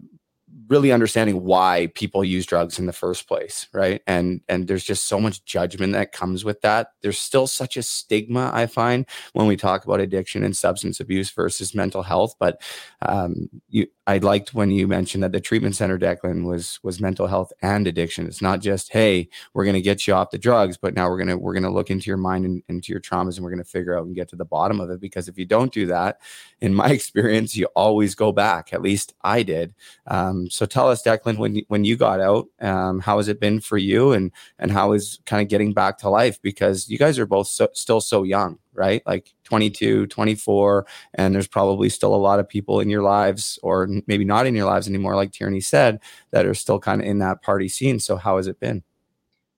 really 0.74 0.90
understanding 0.90 1.44
why 1.44 1.88
people 1.94 2.24
use 2.24 2.44
drugs 2.44 2.80
in 2.80 2.86
the 2.86 2.92
first 2.92 3.28
place 3.28 3.68
right? 3.72 4.02
And 4.08 4.40
and 4.48 4.66
there's 4.66 4.82
just 4.82 5.04
so 5.04 5.20
much 5.20 5.44
judgment 5.44 5.92
that 5.92 6.10
comes 6.10 6.44
with 6.44 6.60
that. 6.62 6.88
There's 7.00 7.18
still 7.18 7.46
such 7.46 7.76
a 7.76 7.82
stigma 7.82 8.50
i 8.52 8.66
find 8.66 9.06
when 9.34 9.46
we 9.46 9.56
talk 9.56 9.84
about 9.84 10.00
addiction 10.00 10.42
and 10.42 10.56
substance 10.56 10.98
abuse 10.98 11.30
versus 11.30 11.76
mental 11.76 12.02
health. 12.02 12.34
But 12.40 12.60
um 13.02 13.48
you 13.68 13.86
i 14.08 14.18
liked 14.18 14.52
when 14.52 14.72
you 14.72 14.88
mentioned 14.88 15.22
that 15.22 15.30
the 15.30 15.40
treatment 15.40 15.76
center 15.76 15.96
declan 15.96 16.44
was 16.44 16.80
was 16.82 17.00
mental 17.00 17.28
health 17.28 17.52
and 17.62 17.86
addiction. 17.86 18.26
It's 18.26 18.42
not 18.42 18.60
just 18.60 18.92
hey 18.92 19.28
we're 19.52 19.64
going 19.64 19.74
to 19.74 19.80
get 19.90 20.08
you 20.08 20.14
off 20.14 20.30
the 20.32 20.38
drugs 20.38 20.76
but 20.76 20.94
now 20.94 21.08
we're 21.08 21.18
going 21.18 21.28
to 21.28 21.38
we're 21.38 21.54
going 21.54 21.70
to 21.70 21.70
look 21.70 21.90
into 21.90 22.10
your 22.10 22.16
mind 22.16 22.44
and 22.44 22.62
into 22.68 22.92
your 22.92 23.00
traumas 23.00 23.36
and 23.36 23.44
we're 23.44 23.54
going 23.54 23.62
to 23.62 23.70
figure 23.76 23.96
out 23.96 24.06
and 24.06 24.16
get 24.16 24.28
to 24.30 24.36
the 24.36 24.44
bottom 24.44 24.80
of 24.80 24.90
it. 24.90 25.00
Because 25.00 25.28
if 25.28 25.38
you 25.38 25.44
don't 25.44 25.72
do 25.72 25.86
that 25.86 26.20
in 26.60 26.74
my 26.74 26.88
experience 26.98 27.56
you 27.56 27.66
always 27.76 28.16
go 28.16 28.32
back. 28.32 28.72
At 28.72 28.82
least 28.82 29.14
i 29.22 29.44
did. 29.44 29.72
Um, 30.08 30.50
so 30.50 30.63
tell 30.66 30.88
us, 30.88 31.02
Declan, 31.02 31.38
when 31.38 31.62
when 31.68 31.84
you 31.84 31.96
got 31.96 32.20
out, 32.20 32.46
um, 32.60 33.00
how 33.00 33.16
has 33.16 33.28
it 33.28 33.40
been 33.40 33.60
for 33.60 33.78
you, 33.78 34.12
and 34.12 34.30
and 34.58 34.70
how 34.70 34.92
is 34.92 35.18
kind 35.26 35.42
of 35.42 35.48
getting 35.48 35.72
back 35.72 35.98
to 35.98 36.08
life? 36.08 36.40
Because 36.42 36.88
you 36.88 36.98
guys 36.98 37.18
are 37.18 37.26
both 37.26 37.48
so, 37.48 37.68
still 37.72 38.00
so 38.00 38.22
young, 38.22 38.58
right? 38.72 39.02
Like 39.06 39.34
22, 39.44 40.06
24, 40.06 40.86
and 41.14 41.34
there's 41.34 41.46
probably 41.46 41.88
still 41.88 42.14
a 42.14 42.16
lot 42.16 42.40
of 42.40 42.48
people 42.48 42.80
in 42.80 42.88
your 42.88 43.02
lives, 43.02 43.58
or 43.62 43.88
maybe 44.06 44.24
not 44.24 44.46
in 44.46 44.54
your 44.54 44.66
lives 44.66 44.88
anymore, 44.88 45.16
like 45.16 45.32
Tierney 45.32 45.60
said, 45.60 46.00
that 46.30 46.46
are 46.46 46.54
still 46.54 46.78
kind 46.78 47.00
of 47.00 47.06
in 47.06 47.18
that 47.18 47.42
party 47.42 47.68
scene. 47.68 47.98
So 47.98 48.16
how 48.16 48.36
has 48.36 48.46
it 48.46 48.60
been? 48.60 48.82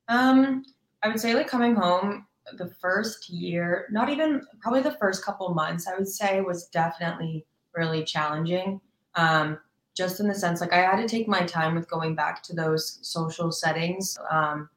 Um, 0.08 0.64
I 1.02 1.08
would 1.08 1.20
say 1.20 1.34
like 1.34 1.48
coming 1.48 1.74
home 1.74 2.26
the 2.54 2.68
first 2.80 3.28
year, 3.28 3.86
not 3.90 4.08
even 4.08 4.42
probably 4.60 4.82
the 4.82 4.96
first 5.00 5.24
couple 5.24 5.52
months, 5.54 5.86
I 5.86 5.96
would 5.96 6.08
say 6.08 6.40
was 6.40 6.66
definitely 6.68 7.44
really 7.74 8.04
challenging. 8.04 8.80
Um, 9.14 9.58
just 9.96 10.20
in 10.20 10.28
the 10.28 10.34
sense 10.34 10.60
like 10.60 10.72
I 10.72 10.82
had 10.82 10.96
to 10.96 11.08
take 11.08 11.26
my 11.26 11.40
time 11.40 11.74
with 11.74 11.88
going 11.88 12.14
back 12.14 12.42
to 12.44 12.54
those 12.54 12.98
social 13.02 13.50
settings. 13.50 14.16
Um, 14.30 14.68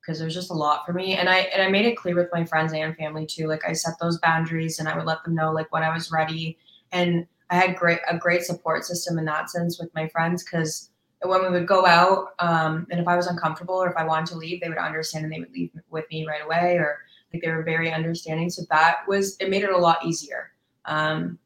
because 0.00 0.18
there's 0.18 0.34
just 0.34 0.50
a 0.50 0.54
lot 0.54 0.84
for 0.84 0.92
me. 0.92 1.16
And 1.16 1.30
i 1.30 1.38
and 1.38 1.62
i 1.62 1.68
made 1.70 1.86
it 1.86 1.96
clear 1.96 2.14
with 2.14 2.28
my 2.30 2.44
friends 2.44 2.74
and 2.74 2.94
family 2.94 3.24
too 3.24 3.46
like 3.46 3.66
i 3.66 3.72
set 3.72 3.94
those 3.98 4.18
boundaries 4.18 4.78
and 4.78 4.86
i 4.86 4.94
would 4.94 5.06
let 5.06 5.24
them 5.24 5.34
know 5.34 5.50
like 5.50 5.72
when 5.72 5.82
i 5.82 5.92
was 5.94 6.12
ready. 6.12 6.58
And 6.92 7.26
i 7.48 7.54
had 7.54 7.76
great 7.76 8.00
a 8.06 8.18
great 8.18 8.42
support 8.42 8.84
system 8.84 9.18
in 9.18 9.24
that 9.24 9.48
sense 9.48 9.80
with 9.80 9.88
my 9.94 10.06
friends 10.08 10.44
because 10.44 10.90
when 11.22 11.40
we 11.40 11.48
would 11.48 11.66
go 11.66 11.86
out 11.86 12.34
um, 12.38 12.86
and 12.90 13.00
if 13.00 13.08
i 13.08 13.16
was 13.16 13.28
uncomfortable 13.28 13.76
or 13.76 13.88
if 13.88 13.96
i 13.96 14.04
wanted 14.04 14.26
to 14.26 14.36
leave 14.36 14.60
they 14.60 14.68
would 14.68 14.76
understand 14.76 15.24
and 15.24 15.32
they 15.32 15.40
would 15.40 15.52
leave 15.52 15.70
with 15.88 16.04
me 16.10 16.26
right 16.26 16.44
away 16.44 16.76
or 16.76 16.98
like 17.32 17.42
they 17.42 17.50
were 17.50 17.64
very 17.64 17.90
understanding. 17.90 18.50
So 18.50 18.62
that 18.70 18.98
was 19.08 19.36
it 19.40 19.48
made 19.48 19.64
it 19.64 19.70
a 19.70 19.78
lot 19.78 20.04
easier. 20.04 20.52
Um, 20.84 21.38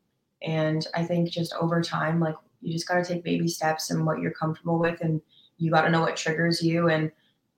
and 0.42 0.86
i 0.94 1.04
think 1.04 1.28
just 1.30 1.52
over 1.54 1.82
time 1.82 2.20
like 2.20 2.36
you 2.60 2.72
just 2.72 2.88
got 2.88 3.04
to 3.04 3.04
take 3.04 3.24
baby 3.24 3.48
steps 3.48 3.90
and 3.90 4.04
what 4.04 4.20
you're 4.20 4.30
comfortable 4.30 4.78
with 4.78 5.00
and 5.00 5.20
you 5.58 5.70
got 5.70 5.82
to 5.82 5.90
know 5.90 6.00
what 6.00 6.16
triggers 6.16 6.62
you 6.62 6.88
and 6.88 7.10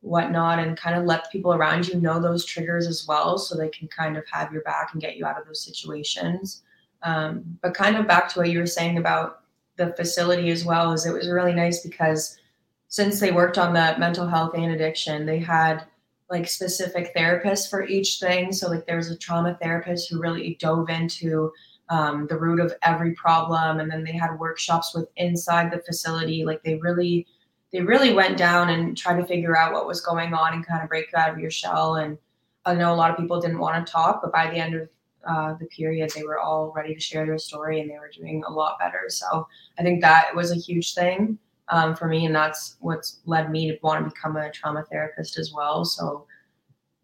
whatnot 0.03 0.59
and 0.59 0.77
kind 0.79 0.97
of 0.97 1.05
let 1.05 1.31
people 1.31 1.53
around 1.53 1.87
you 1.87 2.01
know 2.01 2.21
those 2.21 2.45
triggers 2.45 2.87
as 2.87 3.07
well 3.07 3.37
so 3.37 3.57
they 3.57 3.69
can 3.69 3.87
kind 3.89 4.17
of 4.17 4.25
have 4.31 4.53
your 4.53 4.63
back 4.63 4.91
and 4.93 5.03
get 5.03 5.17
you 5.17 5.27
out 5.27 5.39
of 5.39 5.47
those 5.47 5.63
situations 5.63 6.63
um, 7.03 7.59
but 7.63 7.75
kind 7.75 7.97
of 7.97 8.07
back 8.07 8.29
to 8.29 8.39
what 8.39 8.51
you 8.51 8.59
were 8.59 8.67
saying 8.67 8.99
about 8.99 9.43
the 9.77 9.93
facility 9.95 10.51
as 10.51 10.65
well 10.65 10.93
is 10.93 11.07
it 11.07 11.13
was 11.13 11.29
really 11.29 11.55
nice 11.55 11.81
because 11.81 12.39
since 12.89 13.21
they 13.21 13.31
worked 13.31 13.57
on 13.57 13.73
the 13.73 13.95
mental 13.99 14.27
health 14.27 14.53
and 14.55 14.73
addiction, 14.73 15.25
they 15.25 15.39
had 15.39 15.85
like 16.29 16.49
specific 16.49 17.15
therapists 17.15 17.71
for 17.71 17.87
each 17.87 18.19
thing. 18.19 18.53
So 18.53 18.69
like 18.69 18.87
there 18.87 18.97
was 18.97 19.11
a 19.11 19.17
trauma 19.17 19.57
therapist 19.61 20.11
who 20.11 20.21
really 20.21 20.57
dove 20.61 20.91
into 20.91 21.53
um, 21.91 22.27
the 22.29 22.39
root 22.39 22.61
of 22.61 22.73
every 22.83 23.13
problem, 23.15 23.81
and 23.81 23.91
then 23.91 24.05
they 24.05 24.13
had 24.13 24.39
workshops 24.39 24.95
with 24.95 25.09
inside 25.17 25.71
the 25.73 25.83
facility. 25.83 26.45
Like 26.45 26.63
they 26.63 26.77
really, 26.77 27.27
they 27.73 27.83
really 27.83 28.15
went 28.15 28.39
down 28.39 28.71
and 28.71 28.97
tried 28.97 29.19
to 29.21 29.27
figure 29.27 29.57
out 29.57 29.73
what 29.73 29.87
was 29.87 30.01
going 30.01 30.33
on 30.33 30.55
and 30.55 30.67
kind 30.67 30.83
of 30.83 30.89
break 30.89 31.07
you 31.13 31.19
out 31.19 31.31
of 31.31 31.39
your 31.39 31.51
shell. 31.51 31.97
And 31.97 32.17
I 32.65 32.75
know 32.75 32.93
a 32.93 32.97
lot 32.97 33.11
of 33.11 33.17
people 33.17 33.41
didn't 33.41 33.59
want 33.59 33.85
to 33.85 33.93
talk, 33.93 34.23
but 34.23 34.33
by 34.33 34.49
the 34.51 34.57
end 34.57 34.75
of 34.75 34.89
uh, 35.27 35.55
the 35.61 35.67
period, 35.67 36.11
they 36.15 36.23
were 36.23 36.39
all 36.39 36.73
ready 36.75 36.95
to 36.95 37.01
share 37.01 37.27
their 37.27 37.39
story 37.39 37.81
and 37.81 37.91
they 37.91 37.99
were 37.99 38.11
doing 38.17 38.43
a 38.47 38.51
lot 38.53 38.79
better. 38.79 39.05
So 39.09 39.47
I 39.79 39.83
think 39.83 40.01
that 40.01 40.35
was 40.35 40.51
a 40.53 40.57
huge 40.57 40.95
thing 40.95 41.39
um, 41.69 41.95
for 41.95 42.09
me, 42.09 42.25
and 42.27 42.35
that's 42.35 42.77
what's 42.81 43.21
led 43.27 43.51
me 43.51 43.71
to 43.71 43.79
want 43.83 44.05
to 44.05 44.11
become 44.15 44.37
a 44.37 44.51
trauma 44.51 44.85
therapist 44.91 45.39
as 45.39 45.53
well. 45.53 45.85
So 45.85 46.27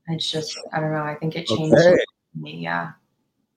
it's 0.09 0.30
just 0.30 0.57
I 0.72 0.80
don't 0.80 0.93
know. 0.93 1.03
I 1.03 1.16
think 1.16 1.37
it 1.37 1.47
changed 1.47 1.74
Okay. 1.76 1.97
me. 2.34 2.59
Yeah. 2.59 2.93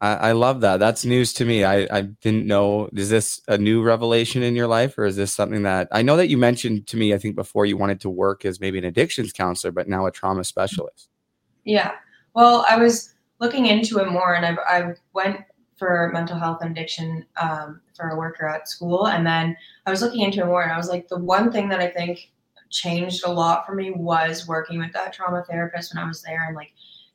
I, 0.02 0.14
I 0.16 0.32
love 0.32 0.62
that. 0.62 0.80
That's 0.80 1.04
news 1.04 1.34
to 1.34 1.46
me. 1.46 1.64
I, 1.64 1.88
I 1.92 2.02
didn't 2.02 2.46
know. 2.46 2.90
Is 2.94 3.10
this 3.10 3.42
a 3.48 3.58
new 3.58 3.82
revelation 3.82 4.44
in 4.44 4.56
your 4.56 4.68
life, 4.68 4.98
or 4.98 5.06
is 5.06 5.16
this 5.16 5.34
something 5.34 5.64
that 5.64 5.88
I 5.92 6.02
know 6.02 6.16
that 6.18 6.30
you 6.30 6.38
mentioned 6.38 6.88
to 6.88 6.98
me? 6.98 7.14
I 7.14 7.18
think 7.18 7.36
before 7.36 7.66
you 7.66 7.78
wanted 7.78 8.00
to 8.02 8.10
work 8.10 8.46
as 8.46 8.60
maybe 8.60 8.78
an 8.78 8.86
addictions 8.86 9.34
counselor, 9.34 9.72
but 9.72 9.88
now 9.88 10.06
a 10.06 10.12
trauma 10.12 10.44
specialist. 10.44 11.10
Yeah. 11.66 11.92
Well, 12.34 12.66
I 12.70 12.78
was 12.78 13.14
looking 13.40 13.66
into 13.66 14.00
it 14.00 14.10
more, 14.10 14.36
and 14.36 14.46
I, 14.46 14.58
I 14.68 14.94
went 15.14 15.42
for 15.78 16.10
mental 16.14 16.38
health 16.38 16.60
and 16.62 16.72
addiction 16.72 17.26
um, 17.42 17.82
for 17.96 18.10
a 18.10 18.18
worker 18.18 18.48
at 18.48 18.70
school, 18.70 19.08
and 19.08 19.26
then 19.26 19.56
I 19.86 19.92
was 19.92 20.02
looking 20.02 20.22
into 20.22 20.42
it 20.42 20.46
more, 20.46 20.64
and 20.64 20.72
I 20.72 20.78
was 20.78 20.90
like, 20.90 21.08
the 21.08 21.20
one 21.20 21.52
thing 21.52 21.70
that 21.70 21.80
I 21.80 21.88
think 21.88 22.32
changed 22.70 23.24
a 23.26 23.32
lot 23.32 23.66
for 23.66 23.74
me 23.74 23.92
was 23.92 24.48
working 24.48 24.80
with 24.80 24.94
that 24.94 25.12
trauma 25.12 25.44
therapist 25.50 25.94
when 25.94 26.04
I 26.04 26.08
was 26.08 26.22
there, 26.22 26.46
and 26.48 26.56
like 26.56 26.72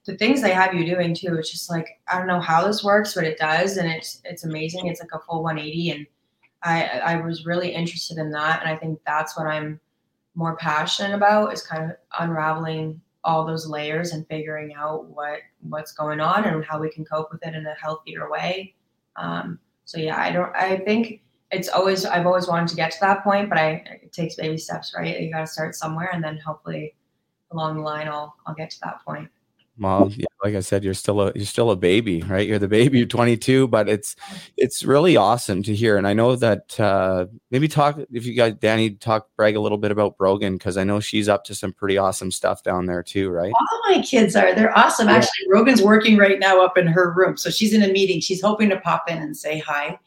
the 0.07 0.17
things 0.17 0.43
they 0.43 0.53
have 0.53 0.75
you 0.75 0.85
doing 0.85 1.15
too. 1.15 1.35
It's 1.37 1.51
just 1.51 1.71
like 1.71 2.01
I 2.09 2.19
don't 2.19 2.27
know 2.27 2.41
how 2.41 2.67
this 2.67 2.85
works, 2.85 3.15
but 3.15 3.25
it 3.25 3.39
does, 3.39 3.77
and 3.77 3.89
it's 3.89 4.21
it's 4.25 4.45
amazing. 4.45 4.87
It's 4.87 5.01
like 5.01 5.11
a 5.15 5.21
full 5.21 5.43
180, 5.43 5.91
and 5.91 6.07
I 6.63 6.85
I 6.85 7.21
was 7.21 7.47
really 7.47 7.73
interested 7.75 8.19
in 8.19 8.31
that, 8.33 8.61
and 8.61 8.71
I 8.71 8.77
think 8.77 9.01
that's 9.07 9.37
what 9.37 9.47
I'm 9.47 9.81
more 10.35 10.57
passionate 10.57 11.15
about 11.15 11.53
is 11.53 11.63
kind 11.63 11.91
of 11.91 11.97
unraveling 12.19 13.01
all 13.23 13.47
those 13.47 13.67
layers 13.67 14.13
and 14.13 14.27
figuring 14.29 14.75
out 14.75 15.07
what 15.07 15.39
what's 15.61 15.93
going 15.93 16.21
on 16.21 16.45
and 16.45 16.65
how 16.65 16.79
we 16.79 16.91
can 16.91 17.05
cope 17.05 17.33
with 17.33 17.45
it 17.47 17.55
in 17.55 17.67
a 17.67 17.75
healthier 17.75 18.31
way. 18.31 18.75
Um, 19.17 19.59
so 19.85 19.99
yeah, 19.99 20.21
I 20.21 20.31
don't. 20.31 20.55
I 20.55 20.79
think 20.79 21.23
it's 21.51 21.69
always 21.69 22.05
I've 22.05 22.27
always 22.27 22.49
wanted 22.49 22.69
to 22.69 22.77
get 22.77 22.91
to 22.93 23.01
that 23.01 23.25
point, 23.25 23.49
but 23.49 23.59
I 23.59 24.01
it 24.03 24.13
takes 24.13 24.35
baby 24.35 24.59
steps, 24.59 24.95
right? 24.97 25.19
You 25.21 25.33
got 25.33 25.41
to 25.41 25.47
start 25.47 25.75
somewhere, 25.75 26.11
and 26.13 26.23
then 26.23 26.39
hopefully 26.39 26.95
along 27.53 27.77
the 27.77 27.83
line, 27.83 28.09
I'll 28.09 28.37
I'll 28.47 28.55
get 28.55 28.71
to 28.71 28.81
that 28.85 29.05
point. 29.05 29.29
Well, 29.77 30.09
yeah, 30.15 30.27
like 30.45 30.55
I 30.55 30.61
said, 30.61 30.85
you're 30.85 30.95
still 30.95 31.21
a 31.21 31.33
you're 31.35 31.45
still 31.45 31.73
a 31.73 31.77
baby, 31.77 32.23
right? 32.23 32.47
You're 32.47 32.61
the 32.61 32.69
baby. 32.69 32.99
You're 32.99 33.09
22, 33.09 33.67
but 33.69 33.89
it's 33.89 34.15
it's 34.57 34.85
really 34.85 35.17
awesome 35.17 35.65
to 35.65 35.75
hear. 35.75 35.97
And 35.97 36.07
I 36.07 36.13
know 36.13 36.37
that 36.37 36.79
uh, 36.79 37.27
maybe 37.51 37.67
talk 37.67 37.99
if 38.13 38.25
you 38.25 38.35
guys, 38.35 38.55
Dani, 38.55 38.99
talk 39.01 39.29
brag 39.37 39.57
a 39.57 39.61
little 39.61 39.79
bit 39.79 39.91
about 39.91 40.17
Brogan 40.17 40.57
because 40.57 40.77
I 40.77 40.85
know 40.85 41.01
she's 41.01 41.29
up 41.29 41.43
to 41.45 41.57
some 41.57 41.73
pretty 41.73 41.99
awesome 41.99 42.31
stuff 42.31 42.63
down 42.63 42.87
there 42.87 43.03
too, 43.03 43.31
right? 43.31 43.53
All 43.53 43.81
my 43.91 44.01
kids 44.01 44.37
are. 44.37 44.55
They're 44.55 44.77
awesome. 44.79 45.09
Yeah. 45.09 45.17
Actually, 45.17 45.47
Brogan's 45.49 45.83
working 45.83 46.19
right 46.19 46.39
now 46.39 46.65
up 46.65 46.79
in 46.79 46.87
her 46.87 47.13
room. 47.13 47.37
So 47.37 47.51
she's 47.51 47.73
in 47.73 47.83
a 47.83 47.89
meeting. 47.89 48.21
She's 48.21 48.41
hoping 48.41 48.69
to 48.71 48.79
pop 48.79 49.11
in 49.11 49.19
and 49.19 49.37
say 49.37 49.59
hi. 49.59 49.99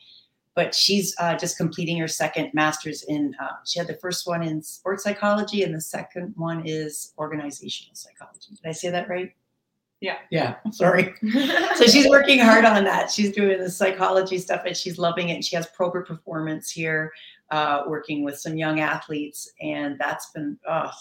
But 0.55 0.74
she's 0.74 1.13
uh, 1.20 1.36
just 1.38 1.55
completing 1.55 1.99
her 1.99 2.07
second 2.07 2.51
master's 2.53 3.03
in, 3.03 3.36
uh, 3.39 3.57
she 3.63 3.78
had 3.78 3.88
the 3.88 3.93
first 3.93 4.26
one 4.26 4.41
in 4.41 4.63
sports 4.63 5.03
psychology 5.03 5.61
and 5.61 5.76
the 5.76 5.82
second 5.82 6.34
one 6.36 6.65
is 6.65 7.13
organizational 7.20 7.93
psychology. 7.93 8.47
Did 8.55 8.68
I 8.68 8.72
say 8.72 8.89
that 8.89 9.07
right? 9.07 9.34
Yeah. 9.99 10.17
Yeah. 10.29 10.55
Sorry. 10.71 11.13
so 11.75 11.85
she's 11.87 12.07
working 12.07 12.39
hard 12.39 12.65
on 12.65 12.83
that. 12.83 13.09
She's 13.09 13.31
doing 13.31 13.59
the 13.59 13.69
psychology 13.69 14.37
stuff 14.37 14.61
and 14.65 14.77
she's 14.77 14.97
loving 14.99 15.29
it. 15.29 15.35
And 15.35 15.45
she 15.45 15.55
has 15.55 15.65
Probert 15.67 16.07
Performance 16.07 16.69
here, 16.69 17.11
uh, 17.49 17.83
working 17.87 18.23
with 18.23 18.37
some 18.39 18.57
young 18.57 18.79
athletes. 18.79 19.51
And 19.61 19.97
that's 19.99 20.29
been, 20.31 20.57
oh, 20.69 20.91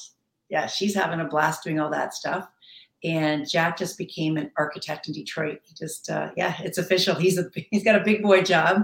yeah, 0.49 0.67
she's 0.67 0.95
having 0.95 1.21
a 1.21 1.25
blast 1.25 1.63
doing 1.63 1.79
all 1.79 1.91
that 1.91 2.15
stuff. 2.15 2.49
And 3.05 3.49
Jack 3.49 3.77
just 3.77 3.99
became 3.99 4.39
an 4.39 4.51
architect 4.57 5.09
in 5.09 5.15
Detroit. 5.15 5.61
He 5.65 5.75
just, 5.75 6.09
uh, 6.09 6.31
yeah, 6.37 6.57
it's 6.61 6.79
official. 6.79 7.15
He's 7.27 7.39
a 7.39 7.45
he's 7.71 7.85
got 7.85 8.01
a 8.01 8.05
big 8.05 8.23
boy 8.23 8.43
job. 8.43 8.83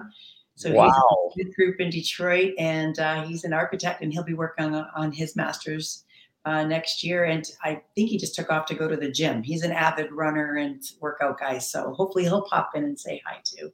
So 0.55 0.71
Wow. 0.73 1.33
he's 1.35 1.47
in 1.47 1.51
a 1.51 1.55
group 1.55 1.81
in 1.81 1.89
Detroit, 1.89 2.53
and 2.59 2.99
uh, 2.99 3.23
he's 3.23 3.45
an 3.45 3.55
architect, 3.55 4.03
and 4.03 4.13
he'll 4.13 4.23
be 4.23 4.35
working 4.35 4.67
on, 4.75 4.87
on 4.95 5.11
his 5.11 5.35
master's 5.35 6.05
uh, 6.45 6.65
next 6.65 7.05
year. 7.05 7.25
And 7.25 7.45
I 7.63 7.81
think 7.95 8.11
he 8.11 8.19
just 8.19 8.35
took 8.35 8.51
off 8.51 8.67
to 8.67 8.75
go 8.75 8.89
to 8.89 8.97
the 8.97 9.11
gym. 9.11 9.43
He's 9.43 9.63
an 9.63 9.73
avid 9.73 10.11
runner 10.13 10.57
and 10.57 10.83
workout 11.01 11.39
guy, 11.39 11.59
so 11.59 11.93
hopefully 11.93 12.25
he'll 12.25 12.43
pop 12.43 12.71
in 12.75 12.85
and 12.85 12.99
say 12.99 13.21
hi 13.27 13.41
too. 13.45 13.73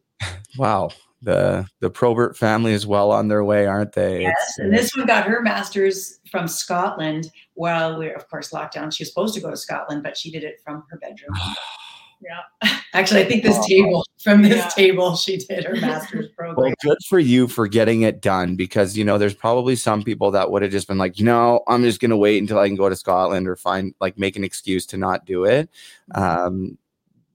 Wow. 0.56 0.90
The 1.20 1.66
the 1.80 1.90
Probert 1.90 2.36
family 2.36 2.72
is 2.72 2.86
well 2.86 3.10
on 3.10 3.26
their 3.26 3.42
way, 3.42 3.66
aren't 3.66 3.92
they? 3.92 4.22
Yes, 4.22 4.34
It's, 4.50 4.58
and 4.58 4.72
this 4.72 4.96
one 4.96 5.06
got 5.06 5.24
her 5.24 5.42
master's 5.42 6.20
from 6.30 6.46
Scotland. 6.46 7.32
While 7.54 7.98
we're 7.98 8.14
of 8.14 8.28
course 8.28 8.52
locked 8.52 8.74
down, 8.74 8.92
she 8.92 9.02
was 9.02 9.08
supposed 9.08 9.34
to 9.34 9.40
go 9.40 9.50
to 9.50 9.56
Scotland, 9.56 10.04
but 10.04 10.16
she 10.16 10.30
did 10.30 10.44
it 10.44 10.60
from 10.64 10.84
her 10.90 10.98
bedroom. 10.98 11.34
Yeah. 12.20 12.70
Actually, 12.94 13.20
I 13.22 13.28
think 13.28 13.42
this 13.44 13.56
Oh. 13.58 13.66
table 13.68 14.04
from 14.22 14.42
this 14.42 14.56
Yeah. 14.56 14.68
table, 14.70 15.14
she 15.16 15.36
did 15.36 15.64
her 15.64 15.76
master's 15.76 16.28
program. 16.36 16.56
Well, 16.56 16.64
program. 16.72 16.74
good 16.82 16.98
for 17.08 17.18
you 17.18 17.46
for 17.46 17.68
getting 17.68 18.02
it 18.02 18.20
done 18.20 18.56
because 18.56 18.96
you 18.96 19.04
know 19.04 19.18
there's 19.18 19.34
probably 19.34 19.76
some 19.76 20.02
people 20.02 20.30
that 20.32 20.50
would 20.50 20.62
have 20.62 20.70
just 20.72 20.88
been 20.88 20.98
like, 20.98 21.18
you 21.18 21.24
know, 21.24 21.62
I'm 21.68 21.82
just 21.84 22.00
gonna 22.00 22.16
wait 22.16 22.38
until 22.38 22.58
I 22.58 22.66
can 22.66 22.76
go 22.76 22.88
to 22.88 22.96
Scotland 22.96 23.46
or 23.46 23.56
find 23.56 23.94
like 24.00 24.18
make 24.18 24.36
an 24.36 24.44
excuse 24.44 24.84
to 24.86 24.96
not 24.96 25.26
do 25.26 25.44
it. 25.44 25.68
Um, 26.14 26.76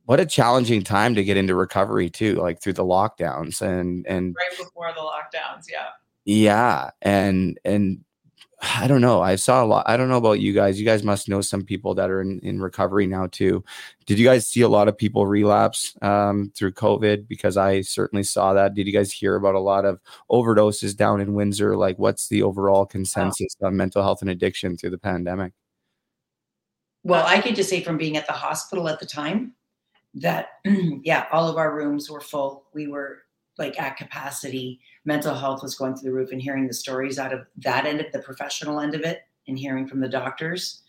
what 0.06 0.20
a 0.20 0.26
challenging 0.26 0.84
time 0.84 1.16
to 1.16 1.24
get 1.24 1.38
into 1.38 1.56
recovery 1.56 2.10
too, 2.10 2.36
like 2.36 2.60
through 2.62 2.74
the 2.74 2.84
lockdowns 2.84 3.62
and 3.62 4.06
and 4.06 4.36
Right 4.36 4.58
before 4.58 4.92
the 4.94 5.00
lockdowns. 5.02 5.66
Yeah. 5.72 5.88
yeah, 6.26 6.90
and 7.02 7.58
and 7.64 8.04
I 8.66 8.88
don't 8.88 9.02
know. 9.02 9.22
I 9.22 9.36
saw 9.36 9.62
a 9.62 9.68
lot. 9.68 9.84
I 9.90 9.98
don't 9.98 10.08
know 10.08 10.18
about 10.18 10.40
you 10.40 10.54
guys. 10.54 10.80
You 10.80 10.86
guys 10.86 11.04
must 11.04 11.28
know 11.28 11.42
some 11.42 11.66
people 11.66 11.94
that 11.96 12.10
are 12.10 12.22
in, 12.22 12.40
in 12.40 12.62
recovery 12.62 13.06
now 13.06 13.28
too. 13.28 13.62
Did 14.06 14.18
you 14.18 14.26
guys 14.26 14.48
see 14.48 14.62
a 14.62 14.70
lot 14.70 14.88
of 14.88 14.98
people 14.98 15.28
relapse 15.28 15.96
um, 16.02 16.50
through 16.56 16.72
COVID? 16.72 17.28
Because 17.28 17.58
I 17.58 17.82
certainly 17.82 18.24
saw 18.24 18.54
that. 18.54 18.74
Did 18.74 18.88
you 18.88 18.94
guys 18.94 19.12
hear 19.12 19.36
about 19.36 19.56
a 19.56 19.60
lot 19.60 19.84
of 19.84 20.00
overdoses 20.32 20.96
down 20.96 21.20
in 21.20 21.34
Windsor? 21.34 21.76
Like, 21.76 22.00
what's 22.00 22.30
the 22.30 22.42
overall 22.42 22.86
consensus 22.86 23.54
on 23.62 23.76
mental 23.76 24.02
health 24.02 24.22
and 24.22 24.30
addiction 24.30 24.78
through 24.78 24.92
the 24.92 24.98
pandemic? 24.98 25.52
Well, 27.04 27.26
I 27.26 27.42
could 27.42 27.56
just 27.56 27.70
say 27.70 27.84
from 27.84 27.98
being 27.98 28.16
at 28.16 28.28
the 28.28 28.34
hospital 28.34 28.88
at 28.88 29.02
the 29.02 29.06
time 29.06 29.56
that, 30.14 30.60
yeah, 31.04 31.26
all 31.34 31.50
of 31.50 31.58
our 31.58 31.76
rooms 31.76 32.10
were 32.10 32.22
full. 32.22 32.68
We 32.74 32.88
were 32.88 33.23
like 33.58 33.80
at 33.80 33.98
capacity. 33.98 34.80
Mental 35.06 35.34
health 35.36 35.62
was 35.62 35.76
going 35.76 35.96
through 35.96 36.10
the 36.12 36.16
roof, 36.16 36.32
and 36.32 36.42
hearing 36.42 36.68
the 36.68 36.74
stories 36.74 37.20
out 37.20 37.34
of 37.34 37.46
that 37.58 37.86
end 37.86 38.00
of 38.02 38.12
the 38.12 38.20
professional 38.20 38.80
end 38.80 38.96
of 38.96 39.02
it 39.02 39.22
and 39.48 39.60
hearing 39.60 39.88
from 39.88 40.00
the 40.00 40.08
doctors, 40.08 40.82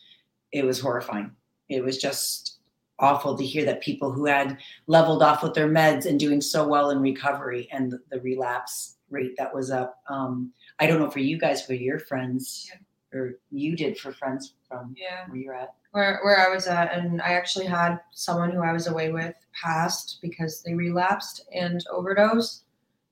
it 0.52 0.64
was 0.64 0.78
horrifying. 0.80 1.32
It 1.68 1.82
was 1.82 1.98
just 1.98 2.58
awful 3.00 3.36
to 3.36 3.44
hear 3.44 3.64
that 3.64 3.80
people 3.82 4.12
who 4.12 4.26
had 4.26 4.58
leveled 4.86 5.22
off 5.22 5.42
with 5.42 5.52
their 5.54 5.68
meds 5.68 6.06
and 6.06 6.20
doing 6.20 6.40
so 6.40 6.66
well 6.66 6.90
in 6.90 7.00
recovery 7.00 7.68
and 7.72 7.90
the, 7.90 7.98
the 8.10 8.20
relapse 8.20 8.98
rate 9.10 9.34
that 9.36 9.52
was 9.52 9.72
up. 9.72 10.00
Um, 10.08 10.52
I 10.78 10.86
don't 10.86 11.00
know 11.00 11.10
for 11.10 11.18
you 11.18 11.36
guys, 11.38 11.66
for 11.66 11.74
your 11.74 11.98
friends, 11.98 12.70
or 13.12 13.34
you 13.50 13.74
did 13.74 13.98
for 13.98 14.12
friends 14.12 14.54
from 14.68 14.94
Yeah. 14.96 15.26
where 15.26 15.36
you're 15.36 15.54
at. 15.54 15.74
where 15.90 16.20
where 16.22 16.38
I 16.38 16.54
was 16.54 16.68
at, 16.68 16.92
and 16.96 17.20
I 17.20 17.32
actually 17.34 17.66
had 17.66 17.98
someone 18.12 18.50
who 18.52 18.60
I 18.62 18.72
was 18.72 18.86
away 18.86 19.10
with 19.10 19.34
passed 19.60 20.18
because 20.22 20.62
they 20.62 20.74
relapsed 20.74 21.46
and 21.54 21.84
overdosed, 21.90 22.64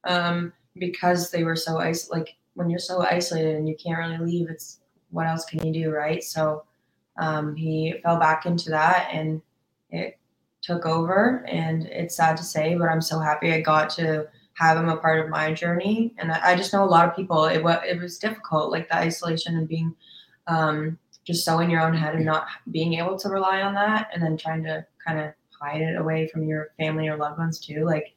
um, 0.04 0.52
because 0.76 1.30
they 1.30 1.44
were 1.44 1.56
so 1.56 1.80
is 1.80 2.08
like 2.10 2.36
when 2.54 2.68
you're 2.68 2.78
so 2.78 3.02
isolated 3.02 3.56
and 3.56 3.68
you 3.68 3.76
can't 3.76 3.98
really 3.98 4.18
leave, 4.18 4.50
it's 4.50 4.80
what 5.10 5.26
else 5.26 5.44
can 5.44 5.66
you 5.66 5.72
do, 5.72 5.90
right? 5.90 6.22
So 6.22 6.64
um, 7.18 7.54
he 7.54 7.94
fell 8.02 8.18
back 8.18 8.46
into 8.46 8.70
that, 8.70 9.08
and 9.12 9.42
it 9.90 10.18
took 10.62 10.86
over, 10.86 11.44
and 11.48 11.86
it's 11.86 12.16
sad 12.16 12.36
to 12.38 12.42
say, 12.42 12.74
but 12.74 12.88
I'm 12.88 13.02
so 13.02 13.18
happy 13.18 13.52
I 13.52 13.60
got 13.60 13.90
to 13.90 14.28
have 14.54 14.76
him 14.76 14.88
a 14.88 14.96
part 14.96 15.20
of 15.20 15.30
my 15.30 15.52
journey, 15.52 16.14
and 16.18 16.32
I, 16.32 16.52
I 16.52 16.56
just 16.56 16.72
know 16.72 16.84
a 16.84 16.86
lot 16.86 17.08
of 17.08 17.16
people. 17.16 17.44
It 17.44 17.62
was 17.62 17.78
it 17.86 18.00
was 18.00 18.18
difficult, 18.18 18.70
like 18.70 18.88
the 18.88 18.96
isolation 18.96 19.56
and 19.56 19.68
being. 19.68 19.94
Um, 20.48 20.98
just 21.24 21.44
so 21.44 21.60
in 21.60 21.70
your 21.70 21.80
own 21.80 21.94
head 21.94 22.14
and 22.14 22.24
not 22.24 22.46
being 22.70 22.94
able 22.94 23.16
to 23.16 23.28
rely 23.28 23.62
on 23.62 23.74
that 23.74 24.08
and 24.12 24.22
then 24.22 24.36
trying 24.36 24.64
to 24.64 24.84
kind 25.06 25.20
of 25.20 25.32
hide 25.62 25.80
it 25.80 25.96
away 25.96 26.26
from 26.28 26.42
your 26.44 26.70
family 26.78 27.08
or 27.08 27.16
loved 27.16 27.38
ones 27.38 27.58
too 27.60 27.84
like 27.84 28.14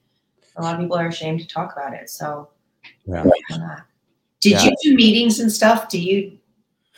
a 0.57 0.61
lot 0.61 0.73
of 0.75 0.79
people 0.81 0.97
are 0.97 1.07
ashamed 1.07 1.39
to 1.39 1.47
talk 1.47 1.73
about 1.73 1.93
it 1.93 2.09
so 2.09 2.49
Yeah. 3.05 3.23
Did 4.41 4.51
Yeah. 4.51 4.63
you 4.63 4.75
do 4.83 4.95
meetings 4.95 5.39
and 5.39 5.51
stuff? 5.51 5.89
Do 5.89 5.99
you 5.99 6.37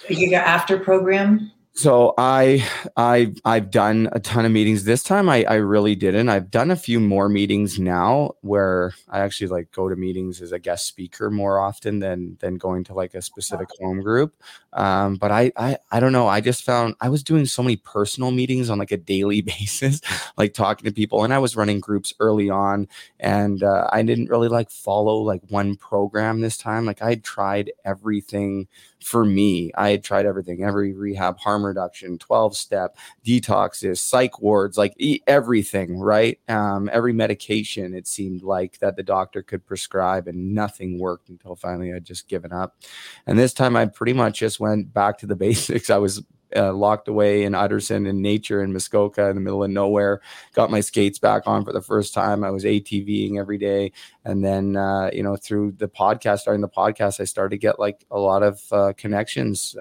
you 0.09 0.29
got 0.29 0.45
after 0.45 0.77
program? 0.77 1.51
So 1.77 2.15
I 2.17 2.67
I 2.97 3.35
I've 3.45 3.69
done 3.69 4.09
a 4.11 4.19
ton 4.19 4.45
of 4.45 4.51
meetings. 4.51 4.83
This 4.85 5.03
time 5.03 5.29
I 5.29 5.43
I 5.43 5.55
really 5.55 5.93
didn't. 5.93 6.27
I've 6.27 6.49
done 6.49 6.71
a 6.71 6.75
few 6.75 6.99
more 6.99 7.29
meetings 7.29 7.77
now 7.77 8.31
where 8.41 8.93
I 9.07 9.19
actually 9.19 9.49
like 9.49 9.71
go 9.71 9.87
to 9.87 9.95
meetings 9.95 10.41
as 10.41 10.51
a 10.51 10.57
guest 10.57 10.87
speaker 10.87 11.29
more 11.29 11.59
often 11.59 11.99
than 11.99 12.35
than 12.39 12.55
going 12.57 12.83
to 12.85 12.95
like 12.95 13.13
a 13.13 13.21
specific 13.21 13.67
home 13.79 14.01
group. 14.01 14.33
Um, 14.73 15.17
but 15.17 15.29
I 15.31 15.51
I 15.55 15.77
I 15.91 15.99
don't 15.99 16.13
know. 16.13 16.27
I 16.27 16.41
just 16.41 16.63
found 16.63 16.95
I 16.99 17.09
was 17.09 17.21
doing 17.21 17.45
so 17.45 17.61
many 17.61 17.75
personal 17.75 18.31
meetings 18.31 18.71
on 18.71 18.79
like 18.79 18.91
a 18.91 18.97
daily 18.97 19.41
basis, 19.43 20.01
like 20.35 20.55
talking 20.55 20.85
to 20.85 20.91
people, 20.91 21.23
and 21.23 21.31
I 21.31 21.37
was 21.37 21.55
running 21.55 21.79
groups 21.79 22.11
early 22.19 22.49
on, 22.49 22.87
and 23.19 23.61
uh, 23.61 23.87
I 23.93 24.01
didn't 24.01 24.31
really 24.31 24.47
like 24.47 24.71
follow 24.71 25.17
like 25.17 25.41
one 25.49 25.75
program 25.75 26.41
this 26.41 26.57
time. 26.57 26.87
Like 26.87 27.03
I 27.03 27.15
tried 27.15 27.71
everything 27.85 28.67
for 28.99 29.23
me. 29.23 29.71
I 29.75 29.91
had 29.91 30.03
tried 30.03 30.25
everything, 30.25 30.63
every 30.63 30.93
rehab, 30.93 31.37
harm 31.37 31.66
reduction, 31.67 32.17
12 32.17 32.55
step, 32.55 32.97
detoxes, 33.25 33.99
psych 33.99 34.41
wards, 34.41 34.77
like 34.77 34.95
everything, 35.27 35.99
right? 35.99 36.39
Um, 36.47 36.89
every 36.91 37.13
medication, 37.13 37.93
it 37.93 38.07
seemed 38.07 38.43
like 38.43 38.79
that 38.79 38.95
the 38.95 39.03
doctor 39.03 39.43
could 39.43 39.65
prescribe, 39.65 40.27
and 40.27 40.53
nothing 40.53 40.99
worked 40.99 41.29
until 41.29 41.55
finally 41.55 41.93
I'd 41.93 42.05
just 42.05 42.27
given 42.27 42.51
up. 42.51 42.77
And 43.25 43.37
this 43.37 43.53
time 43.53 43.75
I 43.75 43.85
pretty 43.85 44.13
much 44.13 44.39
just 44.39 44.59
went 44.59 44.93
back 44.93 45.17
to 45.19 45.27
the 45.27 45.35
basics. 45.47 45.89
I 45.89 45.97
was 45.97 46.23
uh, 46.55 46.73
locked 46.73 47.07
away 47.07 47.43
in 47.43 47.55
Utterson 47.55 48.05
in 48.05 48.21
nature 48.21 48.63
in 48.63 48.71
Muskoka 48.71 49.27
in 49.29 49.35
the 49.35 49.41
middle 49.41 49.63
of 49.63 49.69
nowhere. 49.69 50.21
Got 50.53 50.71
my 50.71 50.79
skates 50.81 51.19
back 51.19 51.43
on 51.45 51.65
for 51.65 51.73
the 51.73 51.81
first 51.81 52.13
time. 52.13 52.43
I 52.43 52.51
was 52.51 52.63
ATVing 52.63 53.39
every 53.39 53.57
day, 53.57 53.91
and 54.23 54.43
then 54.43 54.75
uh, 54.75 55.09
you 55.11 55.23
know 55.23 55.35
through 55.35 55.73
the 55.73 55.89
podcast, 55.89 56.39
starting 56.39 56.61
the 56.61 56.69
podcast, 56.69 57.19
I 57.19 57.25
started 57.25 57.51
to 57.51 57.57
get 57.57 57.79
like 57.79 58.05
a 58.11 58.19
lot 58.19 58.43
of 58.43 58.61
uh, 58.71 58.93
connections. 58.95 59.75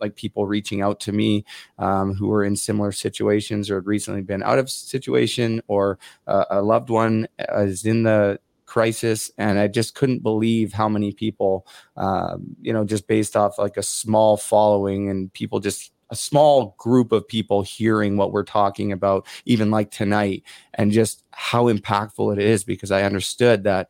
Uh, 0.00 0.06
like 0.10 0.16
people 0.16 0.46
reaching 0.46 0.80
out 0.82 1.00
to 1.00 1.12
me 1.12 1.44
um, 1.78 2.14
who 2.14 2.28
were 2.28 2.44
in 2.44 2.56
similar 2.56 2.92
situations 2.92 3.70
or 3.70 3.76
had 3.76 3.86
recently 3.86 4.22
been 4.22 4.42
out 4.42 4.58
of 4.58 4.70
situation 4.70 5.62
or 5.68 5.98
uh, 6.26 6.44
a 6.50 6.62
loved 6.62 6.90
one 6.90 7.28
is 7.38 7.84
in 7.84 8.02
the 8.02 8.38
crisis 8.66 9.32
and 9.36 9.58
i 9.58 9.66
just 9.66 9.96
couldn't 9.96 10.22
believe 10.22 10.72
how 10.72 10.88
many 10.88 11.12
people 11.12 11.66
um, 11.96 12.54
you 12.60 12.72
know 12.72 12.84
just 12.84 13.08
based 13.08 13.36
off 13.36 13.58
like 13.58 13.76
a 13.76 13.82
small 13.82 14.36
following 14.36 15.10
and 15.10 15.32
people 15.32 15.58
just 15.58 15.92
a 16.10 16.16
small 16.16 16.74
group 16.76 17.12
of 17.12 17.26
people 17.26 17.62
hearing 17.62 18.16
what 18.16 18.32
we're 18.32 18.42
talking 18.42 18.90
about, 18.90 19.26
even 19.44 19.70
like 19.70 19.90
tonight, 19.90 20.42
and 20.74 20.90
just 20.90 21.24
how 21.30 21.72
impactful 21.72 22.32
it 22.32 22.42
is 22.42 22.64
because 22.64 22.90
I 22.90 23.04
understood 23.04 23.62
that 23.64 23.88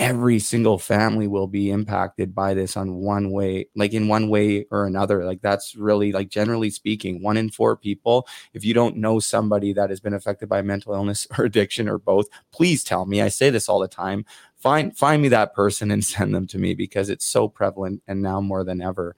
every 0.00 0.38
single 0.38 0.78
family 0.78 1.28
will 1.28 1.46
be 1.46 1.70
impacted 1.70 2.34
by 2.34 2.54
this 2.54 2.74
on 2.74 2.96
one 2.96 3.30
way 3.30 3.68
like 3.76 3.92
in 3.92 4.08
one 4.08 4.30
way 4.30 4.64
or 4.70 4.86
another 4.86 5.26
like 5.26 5.42
that's 5.42 5.76
really 5.76 6.10
like 6.10 6.30
generally 6.30 6.70
speaking 6.70 7.22
one 7.22 7.36
in 7.36 7.50
four 7.50 7.76
people 7.76 8.26
if 8.54 8.64
you 8.64 8.72
don't 8.72 8.96
know 8.96 9.20
somebody 9.20 9.74
that 9.74 9.90
has 9.90 10.00
been 10.00 10.14
affected 10.14 10.48
by 10.48 10.62
mental 10.62 10.94
illness 10.94 11.26
or 11.38 11.44
addiction 11.44 11.86
or 11.86 11.98
both 11.98 12.26
please 12.50 12.82
tell 12.82 13.04
me 13.04 13.20
i 13.20 13.28
say 13.28 13.50
this 13.50 13.68
all 13.68 13.78
the 13.78 13.86
time 13.86 14.24
find 14.56 14.96
find 14.96 15.20
me 15.20 15.28
that 15.28 15.54
person 15.54 15.90
and 15.90 16.02
send 16.16 16.34
them 16.34 16.46
to 16.46 16.58
me 16.58 16.74
because 16.74 17.10
it's 17.10 17.26
so 17.26 17.46
prevalent 17.46 18.02
and 18.08 18.22
now 18.22 18.40
more 18.40 18.64
than 18.64 18.80
ever 18.80 19.14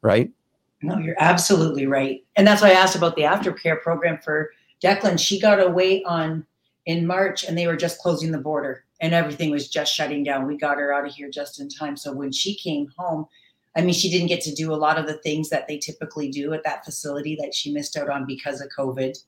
right 0.00 0.32
no, 0.84 0.98
you're 0.98 1.14
absolutely 1.20 1.86
right. 1.86 2.24
And 2.34 2.44
that's 2.44 2.60
why 2.60 2.70
I 2.70 2.72
asked 2.72 2.96
about 2.96 3.14
the 3.14 3.22
aftercare 3.22 3.80
program 3.80 4.18
for 4.18 4.50
Declan. 4.82 5.18
She 5.18 5.40
got 5.40 5.64
away 5.64 6.02
on 6.02 6.44
in 6.86 7.06
March 7.06 7.44
and 7.44 7.56
they 7.56 7.68
were 7.68 7.76
just 7.76 8.00
closing 8.00 8.32
the 8.32 8.38
border 8.38 8.84
and 9.02 9.12
everything 9.12 9.50
was 9.50 9.68
just 9.68 9.92
shutting 9.92 10.22
down. 10.22 10.46
We 10.46 10.56
got 10.56 10.78
her 10.78 10.94
out 10.94 11.06
of 11.06 11.12
here 11.12 11.28
just 11.28 11.60
in 11.60 11.68
time. 11.68 11.96
So 11.96 12.12
when 12.12 12.30
she 12.32 12.54
came 12.54 12.88
home, 12.96 13.26
I 13.76 13.82
mean, 13.82 13.94
she 13.94 14.08
didn't 14.08 14.28
get 14.28 14.40
to 14.42 14.54
do 14.54 14.72
a 14.72 14.76
lot 14.76 14.96
of 14.96 15.06
the 15.06 15.18
things 15.18 15.50
that 15.50 15.66
they 15.66 15.76
typically 15.76 16.30
do 16.30 16.52
at 16.52 16.62
that 16.64 16.84
facility 16.84 17.36
that 17.42 17.52
she 17.52 17.72
missed 17.72 17.96
out 17.96 18.08
on 18.08 18.26
because 18.26 18.60
of 18.60 18.68
COVID, 18.76 19.18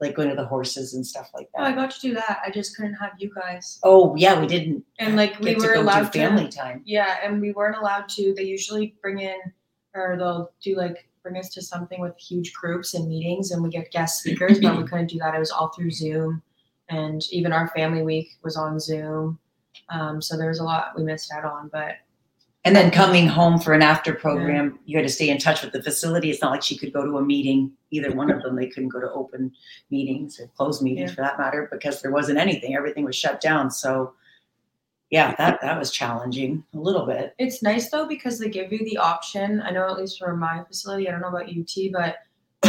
like 0.00 0.14
going 0.14 0.30
to 0.30 0.34
the 0.34 0.46
horses 0.46 0.94
and 0.94 1.06
stuff 1.06 1.30
like 1.34 1.48
that. 1.54 1.60
Oh, 1.60 1.64
I 1.64 1.72
got 1.72 1.90
to 1.90 2.00
do 2.00 2.14
that. 2.14 2.40
I 2.44 2.50
just 2.50 2.74
couldn't 2.74 2.94
have 2.94 3.12
you 3.18 3.30
guys. 3.34 3.78
Oh, 3.82 4.16
yeah, 4.16 4.40
we 4.40 4.46
didn't. 4.46 4.82
And 4.98 5.14
like 5.14 5.38
we 5.40 5.54
to 5.54 5.60
were 5.60 5.74
to 5.74 5.80
allowed 5.82 6.10
family 6.12 6.48
to, 6.48 6.56
time. 6.56 6.82
Yeah, 6.86 7.16
and 7.22 7.40
we 7.40 7.52
weren't 7.52 7.76
allowed 7.76 8.08
to. 8.10 8.32
They 8.34 8.44
usually 8.44 8.94
bring 9.02 9.18
in, 9.18 9.36
or 9.94 10.16
they'll 10.16 10.52
do 10.62 10.76
like 10.76 11.06
bring 11.22 11.36
us 11.36 11.50
to 11.50 11.60
something 11.60 12.00
with 12.00 12.16
huge 12.16 12.54
groups 12.54 12.94
and 12.94 13.06
meetings, 13.08 13.50
and 13.50 13.62
we 13.62 13.68
get 13.68 13.90
guest 13.90 14.20
speakers, 14.20 14.58
but 14.60 14.78
we 14.78 14.84
couldn't 14.88 15.08
do 15.08 15.18
that. 15.18 15.34
It 15.34 15.38
was 15.38 15.50
all 15.50 15.68
through 15.68 15.90
Zoom, 15.90 16.40
and 16.88 17.24
even 17.30 17.52
our 17.52 17.68
family 17.68 18.02
week 18.02 18.28
was 18.42 18.56
on 18.56 18.80
Zoom. 18.80 19.38
Um, 19.90 20.20
so 20.20 20.36
there 20.36 20.48
was 20.48 20.58
a 20.60 20.64
lot 20.64 20.92
we 20.96 21.02
missed 21.04 21.32
out 21.32 21.44
on, 21.44 21.68
but 21.72 21.96
And 22.64 22.74
then 22.74 22.90
coming 22.90 23.26
home 23.26 23.58
for 23.58 23.72
an 23.72 23.82
after 23.82 24.12
program, 24.12 24.78
you 24.84 24.96
had 24.98 25.06
to 25.06 25.12
stay 25.12 25.28
in 25.30 25.38
touch 25.38 25.62
with 25.62 25.72
the 25.72 25.82
facility. 25.82 26.30
It's 26.30 26.42
not 26.42 26.50
like 26.50 26.62
she 26.62 26.76
could 26.76 26.92
go 26.92 27.04
to 27.04 27.18
a 27.18 27.22
meeting. 27.24 27.72
Either 27.90 28.10
one 28.12 28.30
of 28.30 28.42
them, 28.42 28.56
they 28.56 28.66
couldn't 28.66 28.90
go 28.90 29.00
to 29.00 29.10
open 29.12 29.52
meetings 29.90 30.38
or 30.40 30.48
closed 30.56 30.82
meetings 30.82 31.10
Yeah. 31.10 31.14
for 31.14 31.22
that 31.22 31.38
matter 31.38 31.68
because 31.72 32.02
there 32.02 32.10
wasn't 32.10 32.38
anything. 32.38 32.74
Everything 32.74 33.04
was 33.04 33.16
shut 33.16 33.40
down. 33.40 33.70
So, 33.70 34.12
yeah, 35.10 35.34
that 35.36 35.60
that 35.62 35.78
was 35.78 35.90
challenging 35.90 36.64
a 36.74 36.78
little 36.78 37.06
bit. 37.06 37.34
It's 37.38 37.62
nice 37.62 37.90
though 37.90 38.06
because 38.06 38.38
they 38.38 38.50
give 38.50 38.72
you 38.72 38.84
the 38.84 38.98
option. 38.98 39.62
I 39.62 39.70
know 39.70 39.86
at 39.88 39.96
least 39.96 40.18
for 40.18 40.36
my 40.36 40.62
facility, 40.64 41.08
I 41.08 41.12
don't 41.12 41.22
know 41.22 41.28
about 41.28 41.48
UT, 41.48 41.90
but 41.92 42.16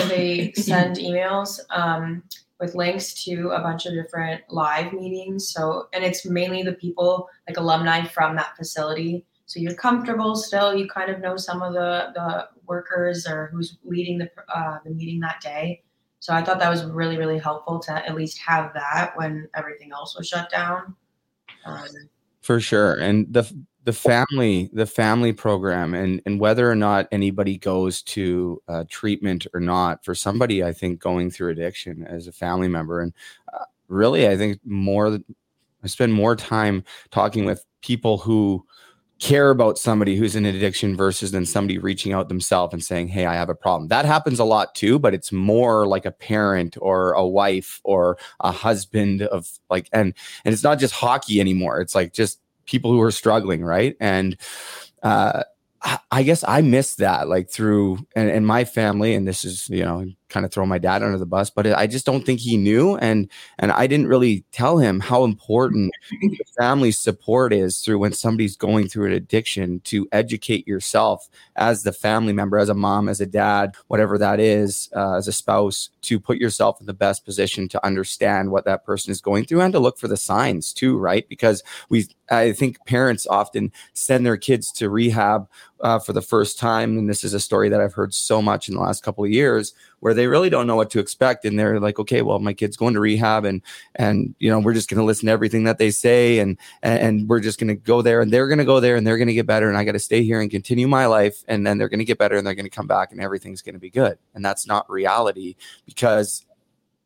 they 0.08 0.54
send 0.56 0.96
emails 0.98 1.60
um, 1.72 2.24
with 2.60 2.76
links 2.76 3.14
to 3.26 3.50
a 3.50 3.62
bunch 3.62 3.86
of 3.86 3.94
different 3.94 4.42
live 4.50 4.92
meetings. 4.94 5.50
So, 5.50 5.88
and 5.94 6.04
it's 6.04 6.26
mainly 6.26 6.64
the 6.64 6.74
people 6.74 7.30
like 7.48 7.58
alumni 7.58 8.06
from 8.06 8.36
that 8.36 8.56
facility. 8.58 9.26
So 9.46 9.60
you're 9.60 9.76
comfortable 9.76 10.36
still. 10.36 10.76
You 10.76 10.88
kind 10.88 11.10
of 11.10 11.22
know 11.22 11.38
some 11.38 11.62
of 11.62 11.74
the 11.74 12.12
the 12.14 12.50
workers 12.68 13.26
or 13.26 13.50
who's 13.52 13.78
leading 13.84 14.20
the 14.20 14.30
uh, 14.54 14.80
the 14.84 14.92
meeting 14.92 15.20
that 15.22 15.42
day. 15.42 15.84
So 16.20 16.34
I 16.34 16.44
thought 16.44 16.60
that 16.60 16.70
was 16.70 16.86
really 16.86 17.18
really 17.18 17.40
helpful 17.40 17.80
to 17.80 17.94
at 17.94 18.14
least 18.16 18.40
have 18.46 18.74
that 18.74 19.14
when 19.16 19.48
everything 19.56 19.92
else 19.92 20.16
was 20.18 20.28
shut 20.28 20.50
down. 20.50 20.96
Um, 21.66 21.88
for 22.42 22.60
sure 22.60 22.94
and 22.94 23.34
the 23.34 23.44
the 23.86 23.94
family 23.94 24.70
the 24.74 24.86
family 24.86 25.32
program 25.32 25.94
and 25.94 26.22
and 26.26 26.40
whether 26.40 26.70
or 26.70 26.76
not 26.76 27.08
anybody 27.12 27.58
goes 27.58 28.02
to 28.02 28.62
uh, 28.68 28.84
treatment 28.90 29.48
or 29.54 29.60
not 29.60 30.04
for 30.04 30.14
somebody 30.14 30.64
i 30.64 30.74
think 30.74 31.00
going 31.00 31.32
through 31.32 31.52
addiction 31.52 32.04
as 32.06 32.28
a 32.28 32.32
family 32.32 32.68
member 32.68 33.02
and 33.02 33.14
uh, 33.54 33.64
really 33.88 34.28
i 34.28 34.36
think 34.36 34.60
more 34.66 35.20
i 35.84 35.88
spend 35.88 36.14
more 36.14 36.36
time 36.36 36.84
talking 37.10 37.46
with 37.46 37.66
people 37.82 38.18
who 38.18 38.66
care 39.20 39.50
about 39.50 39.78
somebody 39.78 40.16
who's 40.16 40.36
in 40.36 40.46
addiction 40.46 40.96
versus 40.96 41.32
than 41.32 41.46
somebody 41.46 41.78
reaching 41.78 42.14
out 42.14 42.30
themselves 42.30 42.74
and 42.74 42.84
saying 42.84 43.08
hey 43.08 43.26
i 43.26 43.34
have 43.34 43.50
a 43.50 43.56
problem. 43.56 43.90
That 43.90 44.06
happens 44.06 44.40
a 44.40 44.46
lot 44.46 44.76
too 44.76 44.98
but 44.98 45.14
it's 45.14 45.32
more 45.32 45.88
like 45.88 46.06
a 46.06 46.12
parent 46.12 46.78
or 46.82 47.12
a 47.14 47.26
wife 47.26 47.82
or 47.84 48.18
a 48.40 48.52
husband 48.52 49.22
of 49.24 49.50
like 49.70 49.90
and 49.92 50.14
and 50.46 50.54
it's 50.54 50.64
not 50.64 50.80
just 50.80 50.94
hockey 50.94 51.42
anymore. 51.42 51.82
It's 51.82 51.96
like 51.96 52.14
just 52.14 52.40
people 52.70 52.92
who 52.92 53.02
are 53.02 53.12
struggling 53.12 53.64
right? 53.64 53.96
And 54.00 54.38
uh 55.04 55.44
I- 55.82 56.00
guess 56.24 56.44
I 56.48 56.62
missed 56.62 56.98
that 57.00 57.30
like 57.30 57.50
through 57.50 58.06
and, 58.16 58.30
and 58.30 58.46
my 58.46 58.66
family, 58.66 59.16
and 59.16 59.28
this 59.28 59.46
is 59.46 59.70
you 59.70 59.84
know 59.86 60.06
kind 60.30 60.46
of 60.46 60.52
throw 60.52 60.66
my 60.66 60.78
dad 60.78 61.04
under 61.04 61.18
the 61.18 61.26
bus, 61.26 61.50
but 61.50 61.68
I 61.68 61.88
just 61.88 62.06
don't 62.06 62.26
think 62.26 62.40
he 62.40 62.58
knew, 62.58 62.96
and 62.98 63.30
and 63.58 63.72
I 63.72 63.88
didn't 63.88 64.08
really 64.08 64.46
tell 64.52 64.78
him 64.78 65.00
how 65.00 65.24
important 65.24 65.92
family 66.58 66.92
support 66.92 67.54
is 67.54 67.80
through 67.80 68.00
when 68.00 68.14
somebody's 68.14 68.56
going 68.56 68.88
through 68.88 69.08
an 69.08 69.14
addiction 69.14 69.82
to 69.86 70.08
educate 70.12 70.68
yourself 70.68 71.30
as 71.56 71.84
the 71.84 71.94
family 71.94 72.34
member, 72.34 72.58
as 72.58 72.70
a 72.70 72.74
mom, 72.74 73.10
as 73.10 73.22
a 73.22 73.26
dad, 73.26 73.76
whatever 73.88 74.18
that 74.18 74.40
is, 74.40 74.90
uh, 74.96 75.16
as 75.16 75.28
a 75.28 75.32
spouse, 75.32 75.90
to 76.02 76.20
put 76.20 76.38
yourself 76.38 76.80
in 76.80 76.86
the 76.86 76.94
best 76.94 77.26
position 77.26 77.68
to 77.70 77.86
understand 77.86 78.52
what 78.52 78.66
that 78.66 78.86
person 78.86 79.12
is 79.12 79.22
going 79.22 79.46
through 79.46 79.62
and 79.62 79.74
to 79.74 79.80
look 79.80 79.98
for 79.98 80.08
the 80.08 80.18
signs 80.18 80.74
too, 80.74 80.98
right? 80.98 81.28
Because 81.30 81.64
we, 81.90 82.08
I 82.30 82.52
think 82.54 82.78
parents 82.86 83.26
often 83.28 83.72
send 83.94 84.26
their 84.26 84.38
kids 84.38 84.72
to 84.74 84.90
rehab 84.90 85.48
uh, 85.82 86.00
for 86.00 86.14
the 86.14 86.22
first 86.22 86.60
time, 86.60 86.98
and 86.98 87.10
this 87.10 87.24
is 87.24 87.34
a 87.34 87.40
story 87.40 87.70
that 87.70 87.82
I've 87.82 87.94
heard 87.94 88.14
so 88.14 88.42
much 88.42 88.68
in 88.68 88.76
the 88.76 88.82
last 88.82 89.04
couple 89.04 89.24
of 89.24 89.32
years, 89.32 89.74
where 90.00 90.14
they 90.14 90.28
really 90.28 90.50
don't 90.50 90.68
know 90.68 90.76
what 90.76 90.90
to 90.92 91.00
expect, 91.00 91.46
and 91.46 91.58
they're 91.58 91.80
like, 91.80 92.00
okay, 92.00 92.22
well, 92.22 92.40
my 92.40 92.54
kid's 92.54 92.78
going 92.78 92.94
to 92.94 93.00
rehab, 93.00 93.46
and 93.46 93.62
and 93.96 94.36
you 94.40 94.50
know 94.50 94.60
we're 94.60 94.74
just 94.74 94.90
going 94.90 95.00
to 95.00 95.04
listen 95.04 95.28
to 95.28 95.32
everything 95.32 95.64
that 95.64 95.78
they 95.78 95.92
say, 95.92 96.40
and 96.40 96.58
and 96.82 97.28
we're 97.28 97.40
just 97.40 97.60
going 97.60 97.70
to 97.70 97.76
go 97.76 98.02
there, 98.02 98.22
and 98.22 98.32
they're 98.32 98.48
going 98.48 98.60
to 98.60 98.66
go 98.66 98.80
there, 98.80 98.96
and 98.96 99.06
they're 99.06 99.18
going 99.18 99.28
to 99.28 99.34
get 99.34 99.46
better, 99.48 99.70
and 99.70 99.78
I 99.78 99.84
got 99.84 99.94
to 99.94 100.00
stay 100.00 100.24
here 100.24 100.42
and 100.42 100.52
continue 100.52 100.88
my 100.88 101.06
life, 101.06 101.44
and 101.48 101.66
then 101.66 101.78
they're 101.78 101.90
going 101.90 102.00
to 102.00 102.06
get 102.06 102.18
better, 102.18 102.38
and 102.38 102.46
they're 102.46 102.56
going 102.56 102.66
to 102.66 102.70
come 102.70 102.88
back, 102.88 103.12
and 103.12 103.22
everything's 103.22 103.62
going 103.62 103.76
to 103.76 103.80
be 103.80 103.90
good, 103.90 104.18
and 104.34 104.44
that's 104.44 104.68
not 104.68 104.90
reality 104.90 105.56
because 105.86 106.46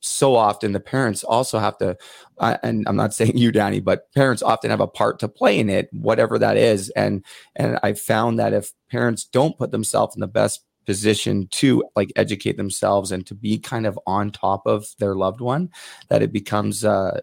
so 0.06 0.36
often 0.36 0.72
the 0.72 0.80
parents 0.80 1.24
also 1.24 1.60
have 1.60 1.78
to 1.78 1.96
uh, 2.40 2.58
and 2.64 2.88
i'm 2.88 2.96
not 2.96 3.14
saying 3.20 3.38
you 3.38 3.52
dani 3.52 3.84
but 3.84 4.12
parents 4.14 4.42
often 4.42 4.70
have 4.70 4.82
a 4.82 4.88
part 4.88 5.20
to 5.20 5.28
play 5.28 5.60
in 5.60 5.70
it 5.70 5.90
whatever 5.94 6.38
that 6.38 6.58
is 6.58 6.90
and 6.92 7.24
and 7.56 7.80
i 7.84 7.94
found 7.94 8.40
that 8.40 8.54
if 8.54 8.72
parents 8.90 9.26
don't 9.26 9.58
put 9.58 9.72
themselves 9.72 10.16
in 10.16 10.22
the 10.22 10.28
best 10.28 10.66
position 10.86 11.48
to 11.50 11.84
like 11.96 12.12
educate 12.18 12.58
themselves 12.58 13.12
and 13.12 13.26
to 13.26 13.34
be 13.34 13.58
kind 13.58 13.86
of 13.86 13.98
on 14.06 14.32
top 14.32 14.64
of 14.66 14.86
their 15.00 15.16
loved 15.16 15.40
one 15.40 15.70
that 16.10 16.22
it 16.22 16.34
becomes 16.34 16.84
uh, 16.84 17.22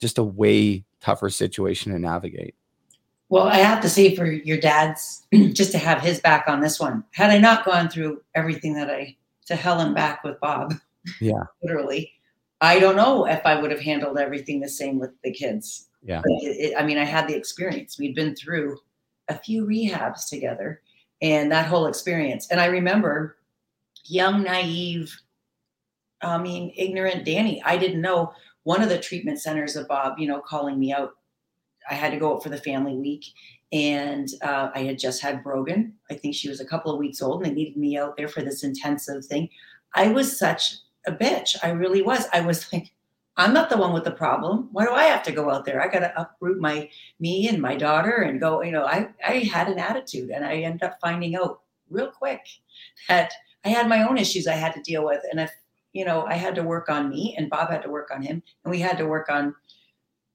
just 0.00 0.18
a 0.18 0.24
way 0.24 0.84
tougher 1.00 1.30
situation 1.30 1.92
to 1.92 1.98
navigate 2.00 2.56
Well, 3.28 3.46
I 3.46 3.58
have 3.58 3.80
to 3.82 3.88
say 3.88 4.16
for 4.16 4.26
your 4.26 4.58
dad's, 4.58 5.24
just 5.52 5.70
to 5.72 5.78
have 5.78 6.00
his 6.00 6.20
back 6.20 6.46
on 6.48 6.60
this 6.60 6.80
one. 6.80 7.04
Had 7.12 7.30
I 7.30 7.38
not 7.38 7.64
gone 7.64 7.88
through 7.88 8.22
everything 8.34 8.74
that 8.74 8.90
I 8.90 9.16
to 9.46 9.56
hell 9.56 9.80
and 9.80 9.94
back 9.94 10.22
with 10.22 10.38
Bob. 10.40 10.74
Yeah. 11.20 11.44
Literally. 11.62 12.12
I 12.60 12.78
don't 12.78 12.96
know 12.96 13.26
if 13.26 13.44
I 13.44 13.60
would 13.60 13.70
have 13.70 13.80
handled 13.80 14.18
everything 14.18 14.60
the 14.60 14.68
same 14.68 14.98
with 14.98 15.10
the 15.22 15.32
kids. 15.32 15.88
Yeah. 16.02 16.22
It, 16.24 16.70
it, 16.70 16.74
I 16.78 16.84
mean, 16.84 16.98
I 16.98 17.04
had 17.04 17.28
the 17.28 17.36
experience. 17.36 17.98
We'd 17.98 18.14
been 18.14 18.34
through 18.34 18.78
a 19.28 19.38
few 19.38 19.66
rehabs 19.66 20.28
together 20.28 20.80
and 21.20 21.50
that 21.50 21.66
whole 21.66 21.86
experience. 21.86 22.48
And 22.50 22.60
I 22.60 22.66
remember 22.66 23.36
young, 24.04 24.42
naive, 24.42 25.14
I 26.22 26.38
mean, 26.38 26.72
ignorant 26.76 27.26
Dani. 27.26 27.60
I 27.64 27.76
didn't 27.76 28.00
know 28.00 28.32
one 28.62 28.82
of 28.82 28.88
the 28.88 28.98
treatment 28.98 29.40
centers 29.40 29.76
of 29.76 29.88
Bob, 29.88 30.18
you 30.18 30.26
know, 30.26 30.40
calling 30.40 30.78
me 30.78 30.92
out. 30.92 31.12
I 31.90 31.94
had 31.94 32.12
to 32.12 32.18
go 32.18 32.34
out 32.34 32.42
for 32.42 32.48
the 32.48 32.56
family 32.56 32.96
week 32.96 33.24
and 33.72 34.28
uh, 34.42 34.70
I 34.74 34.80
had 34.80 34.98
just 34.98 35.22
had 35.22 35.42
Brogan. 35.42 35.92
I 36.10 36.14
think 36.14 36.34
she 36.34 36.48
was 36.48 36.60
a 36.60 36.66
couple 36.66 36.92
of 36.92 36.98
weeks 36.98 37.22
old 37.22 37.42
and 37.42 37.50
they 37.50 37.54
needed 37.54 37.76
me 37.76 37.96
out 37.96 38.16
there 38.16 38.28
for 38.28 38.42
this 38.42 38.64
intensive 38.64 39.24
thing. 39.24 39.48
I 39.94 40.08
was 40.08 40.38
such 40.38 40.76
a 41.06 41.12
bitch. 41.12 41.56
I 41.62 41.70
really 41.70 42.02
was. 42.02 42.26
I 42.32 42.40
was 42.40 42.72
like, 42.72 42.92
I'm 43.36 43.52
not 43.52 43.68
the 43.68 43.76
one 43.76 43.92
with 43.92 44.04
the 44.04 44.10
problem. 44.10 44.68
Why 44.72 44.84
do 44.84 44.92
I 44.92 45.04
have 45.04 45.22
to 45.24 45.32
go 45.32 45.50
out 45.50 45.64
there? 45.64 45.82
I 45.82 45.88
got 45.88 46.00
to 46.00 46.20
uproot 46.20 46.58
my 46.60 46.88
me 47.20 47.48
and 47.48 47.60
my 47.60 47.76
daughter 47.76 48.22
and 48.22 48.40
go. 48.40 48.62
You 48.62 48.72
know, 48.72 48.84
I 48.84 49.08
I 49.26 49.38
had 49.40 49.68
an 49.68 49.78
attitude, 49.78 50.30
and 50.30 50.44
I 50.44 50.56
ended 50.56 50.82
up 50.82 50.98
finding 51.00 51.36
out 51.36 51.60
real 51.90 52.10
quick 52.10 52.40
that 53.08 53.32
I 53.64 53.68
had 53.68 53.88
my 53.88 54.08
own 54.08 54.18
issues 54.18 54.46
I 54.46 54.54
had 54.54 54.74
to 54.74 54.82
deal 54.82 55.04
with, 55.04 55.22
and 55.30 55.40
if 55.40 55.52
you 55.92 56.04
know, 56.04 56.26
I 56.26 56.34
had 56.34 56.54
to 56.56 56.62
work 56.62 56.90
on 56.90 57.08
me, 57.08 57.34
and 57.38 57.48
Bob 57.48 57.70
had 57.70 57.82
to 57.82 57.90
work 57.90 58.10
on 58.14 58.22
him, 58.22 58.42
and 58.64 58.70
we 58.70 58.80
had 58.80 58.98
to 58.98 59.06
work 59.06 59.30
on 59.30 59.54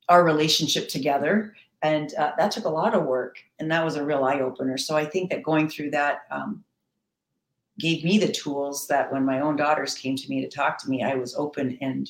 our 0.10 0.24
relationship 0.24 0.90
together, 0.90 1.56
and 1.82 2.14
uh, 2.16 2.32
that 2.38 2.52
took 2.52 2.66
a 2.66 2.70
lot 2.70 2.94
of 2.96 3.06
work, 3.06 3.38
and 3.60 3.72
that 3.72 3.86
was 3.86 3.96
a 3.96 4.04
real 4.04 4.24
eye 4.24 4.40
opener. 4.40 4.78
So 4.78 4.96
I 4.96 5.06
think 5.06 5.30
that 5.30 5.44
going 5.44 5.70
through 5.70 5.92
that 5.92 6.22
um, 6.32 6.64
gave 7.82 8.04
me 8.04 8.20
the 8.20 8.32
tools 8.32 8.88
that 8.88 9.12
when 9.12 9.26
my 9.26 9.42
own 9.42 9.56
daughters 9.56 9.96
came 9.96 10.16
to 10.16 10.30
me 10.30 10.42
to 10.42 10.48
talk 10.48 10.78
to 10.80 10.90
me, 10.90 11.04
I 11.04 11.16
was 11.16 11.36
open 11.36 11.78
and, 11.82 12.10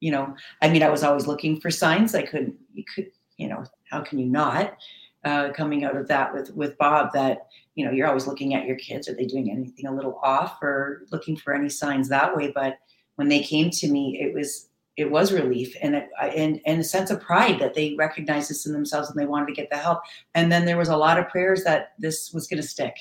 you 0.00 0.10
know, 0.10 0.34
I 0.60 0.68
mean, 0.68 0.82
I 0.82 0.90
was 0.90 1.04
always 1.04 1.26
looking 1.26 1.60
for 1.60 1.70
signs. 1.70 2.14
I 2.14 2.22
couldn't, 2.22 2.56
you 2.74 2.84
could, 2.92 3.10
you 3.36 3.48
know, 3.48 3.64
how 3.90 4.00
can 4.00 4.18
you 4.18 4.26
not? 4.26 4.76
Uh, 5.22 5.52
coming 5.52 5.84
out 5.84 5.96
of 5.96 6.08
that 6.08 6.32
with 6.32 6.50
with 6.54 6.78
Bob, 6.78 7.12
that 7.12 7.48
you 7.74 7.84
know, 7.84 7.90
you're 7.90 8.08
always 8.08 8.26
looking 8.26 8.54
at 8.54 8.64
your 8.64 8.76
kids. 8.76 9.06
Are 9.06 9.14
they 9.14 9.26
doing 9.26 9.50
anything 9.50 9.84
a 9.84 9.94
little 9.94 10.18
off, 10.22 10.62
or 10.62 11.04
looking 11.12 11.36
for 11.36 11.52
any 11.52 11.68
signs 11.68 12.08
that 12.08 12.34
way? 12.34 12.50
But 12.54 12.78
when 13.16 13.28
they 13.28 13.40
came 13.40 13.68
to 13.68 13.88
me, 13.90 14.18
it 14.18 14.32
was 14.32 14.70
it 14.96 15.10
was 15.10 15.30
relief 15.30 15.76
and 15.82 15.94
it, 15.94 16.08
and 16.34 16.58
and 16.64 16.80
a 16.80 16.84
sense 16.84 17.10
of 17.10 17.20
pride 17.20 17.58
that 17.58 17.74
they 17.74 17.94
recognized 17.98 18.48
this 18.48 18.64
in 18.64 18.72
themselves 18.72 19.10
and 19.10 19.20
they 19.20 19.26
wanted 19.26 19.48
to 19.48 19.52
get 19.52 19.68
the 19.68 19.76
help. 19.76 20.00
And 20.34 20.50
then 20.50 20.64
there 20.64 20.78
was 20.78 20.88
a 20.88 20.96
lot 20.96 21.18
of 21.18 21.28
prayers 21.28 21.64
that 21.64 21.92
this 21.98 22.32
was 22.32 22.46
going 22.46 22.62
to 22.62 22.66
stick. 22.66 22.94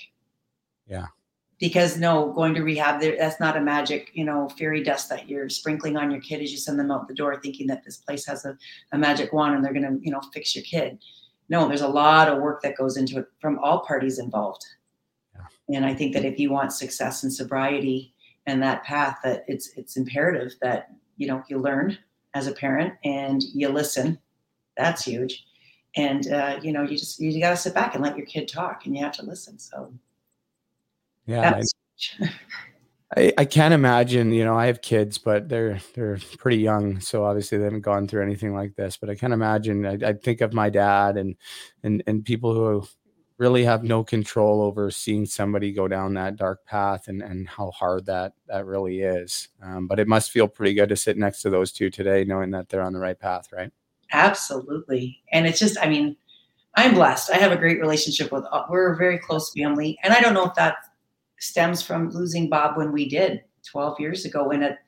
Yeah 0.87 1.05
because 1.59 1.97
no 1.97 2.31
going 2.31 2.53
to 2.53 2.63
rehab 2.63 3.01
that's 3.01 3.39
not 3.39 3.57
a 3.57 3.61
magic 3.61 4.11
you 4.13 4.23
know 4.23 4.49
fairy 4.49 4.83
dust 4.83 5.09
that 5.09 5.27
you're 5.27 5.49
sprinkling 5.49 5.97
on 5.97 6.09
your 6.09 6.21
kid 6.21 6.41
as 6.41 6.51
you 6.51 6.57
send 6.57 6.79
them 6.79 6.91
out 6.91 7.07
the 7.07 7.13
door 7.13 7.39
thinking 7.41 7.67
that 7.67 7.83
this 7.83 7.97
place 7.97 8.25
has 8.25 8.45
a, 8.45 8.57
a 8.91 8.97
magic 8.97 9.33
wand 9.33 9.55
and 9.55 9.63
they're 9.63 9.73
going 9.73 9.83
to 9.83 10.03
you 10.03 10.11
know 10.11 10.21
fix 10.33 10.55
your 10.55 10.63
kid. 10.63 10.99
No 11.49 11.67
there's 11.67 11.81
a 11.81 11.87
lot 11.87 12.29
of 12.29 12.41
work 12.41 12.61
that 12.61 12.77
goes 12.77 12.97
into 12.97 13.19
it 13.19 13.25
from 13.41 13.59
all 13.59 13.79
parties 13.85 14.19
involved. 14.19 14.65
Yeah. 15.35 15.77
and 15.77 15.85
i 15.85 15.93
think 15.93 16.13
that 16.13 16.25
if 16.25 16.39
you 16.39 16.51
want 16.51 16.73
success 16.73 17.23
and 17.23 17.33
sobriety 17.33 18.13
and 18.45 18.61
that 18.63 18.83
path 18.83 19.17
that 19.23 19.45
it's 19.47 19.71
it's 19.77 19.97
imperative 19.97 20.53
that 20.61 20.89
you 21.17 21.27
know 21.27 21.43
you 21.49 21.57
learn 21.59 21.97
as 22.33 22.47
a 22.47 22.51
parent 22.51 22.93
and 23.03 23.43
you 23.53 23.69
listen. 23.69 24.19
That's 24.77 25.03
huge. 25.03 25.45
And 25.95 26.31
uh, 26.31 26.59
you 26.61 26.71
know 26.71 26.83
you 26.83 26.97
just 26.97 27.19
you 27.19 27.39
got 27.41 27.49
to 27.51 27.57
sit 27.57 27.73
back 27.73 27.95
and 27.95 28.03
let 28.03 28.17
your 28.17 28.25
kid 28.25 28.47
talk 28.47 28.85
and 28.85 28.95
you 28.95 29.03
have 29.03 29.13
to 29.13 29.25
listen 29.25 29.57
so 29.57 29.91
yeah. 31.29 31.61
I, 33.15 33.33
I 33.39 33.45
can't 33.45 33.73
imagine, 33.73 34.31
you 34.31 34.43
know, 34.43 34.55
I 34.55 34.67
have 34.67 34.81
kids, 34.81 35.17
but 35.17 35.49
they're 35.49 35.79
they're 35.95 36.19
pretty 36.37 36.57
young, 36.57 36.99
so 36.99 37.23
obviously 37.23 37.57
they 37.57 37.63
haven't 37.63 37.81
gone 37.81 38.07
through 38.07 38.21
anything 38.21 38.53
like 38.53 38.75
this. 38.75 38.97
But 38.97 39.09
I 39.09 39.15
can't 39.15 39.33
imagine. 39.33 39.85
I, 39.85 40.09
I 40.09 40.13
think 40.13 40.41
of 40.41 40.53
my 40.53 40.69
dad 40.69 41.17
and 41.17 41.35
and 41.83 42.03
and 42.05 42.23
people 42.23 42.53
who 42.53 42.87
really 43.39 43.63
have 43.63 43.83
no 43.83 44.03
control 44.03 44.61
over 44.61 44.91
seeing 44.91 45.25
somebody 45.25 45.71
go 45.71 45.87
down 45.87 46.13
that 46.13 46.35
dark 46.35 46.63
path 46.65 47.07
and 47.07 47.23
and 47.23 47.47
how 47.47 47.71
hard 47.71 48.05
that 48.05 48.33
that 48.47 48.67
really 48.67 49.01
is. 49.01 49.47
Um, 49.61 49.87
but 49.87 49.99
it 49.99 50.07
must 50.07 50.29
feel 50.29 50.47
pretty 50.47 50.75
good 50.75 50.89
to 50.89 50.95
sit 50.95 51.17
next 51.17 51.41
to 51.41 51.49
those 51.49 51.71
two 51.71 51.89
today, 51.89 52.23
knowing 52.25 52.51
that 52.51 52.69
they're 52.69 52.83
on 52.83 52.93
the 52.93 52.99
right 52.99 53.19
path, 53.19 53.51
right? 53.51 53.71
Absolutely, 54.11 55.19
and 55.31 55.47
it's 55.47 55.59
just, 55.59 55.77
I 55.81 55.87
mean, 55.87 56.15
I'm 56.75 56.93
blessed. 56.93 57.31
I 57.31 57.37
have 57.37 57.51
a 57.51 57.57
great 57.57 57.79
relationship 57.79 58.31
with. 58.31 58.43
We're 58.69 58.93
a 58.93 58.97
very 58.97 59.17
close 59.17 59.51
family, 59.51 59.97
and 60.03 60.13
I 60.13 60.21
don't 60.21 60.33
know 60.35 60.45
if 60.45 60.53
that 60.55 60.77
stems 61.39 61.81
from 61.81 62.09
losing 62.11 62.49
Bob 62.49 62.77
when 62.77 62.91
we 62.91 63.07
did 63.07 63.41
12 63.63 63.99
years 63.99 64.25
ago 64.25 64.51
and 64.51 64.63
at 64.63 64.79